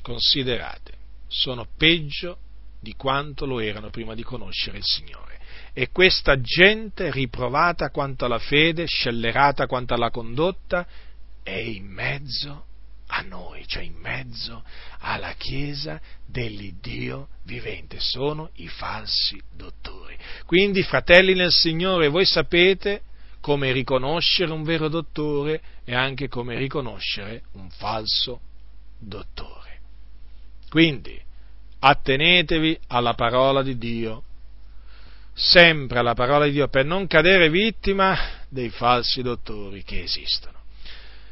Considerate, 0.01 0.93
sono 1.29 1.69
peggio 1.77 2.39
di 2.81 2.95
quanto 2.95 3.47
lo 3.47 3.61
erano 3.61 3.91
prima 3.91 4.15
di 4.15 4.25
conoscere 4.25 4.79
il 4.79 4.85
Signore. 4.85 5.39
E 5.75 5.91
questa 5.91 6.41
gente, 6.41 7.11
riprovata 7.13 7.91
quanto 7.91 8.25
alla 8.25 8.39
fede, 8.39 8.87
scellerata 8.87 9.67
quanto 9.67 9.95
alla 9.95 10.11
condotta, 10.11 10.87
è 11.43 11.57
in 11.57 11.87
mezzo 11.87 12.65
a 13.15 13.21
noi, 13.21 13.67
cioè 13.67 13.83
in 13.83 13.95
mezzo 13.95 14.65
alla 15.01 15.35
Chiesa 15.35 16.01
dell'Iddio 16.27 17.29
vivente, 17.45 18.01
sono 18.01 18.51
i 18.55 18.69
falsi 18.69 19.41
dottori. 19.55 20.17
Quindi, 20.47 20.83
fratelli 20.83 21.35
nel 21.35 21.53
Signore, 21.53 22.09
voi 22.09 22.25
sapete 22.25 23.03
come 23.41 23.73
riconoscere 23.73 24.53
un 24.53 24.63
vero 24.63 24.89
dottore 24.89 25.61
e 25.85 25.95
anche 25.95 26.29
come 26.29 26.57
riconoscere 26.57 27.43
un 27.53 27.69
falso 27.71 28.41
dottore. 28.99 29.81
Quindi, 30.71 31.21
attenetevi 31.81 32.79
alla 32.87 33.13
parola 33.13 33.63
di 33.63 33.77
Dio, 33.77 34.23
sempre 35.35 35.99
alla 35.99 36.15
parola 36.15 36.47
di 36.47 36.53
Dio, 36.53 36.69
per 36.69 36.87
non 36.87 37.07
cadere 37.07 37.51
vittima 37.51 38.17
dei 38.49 38.71
falsi 38.71 39.21
dottori 39.21 39.83
che 39.83 40.03
esistono. 40.03 40.62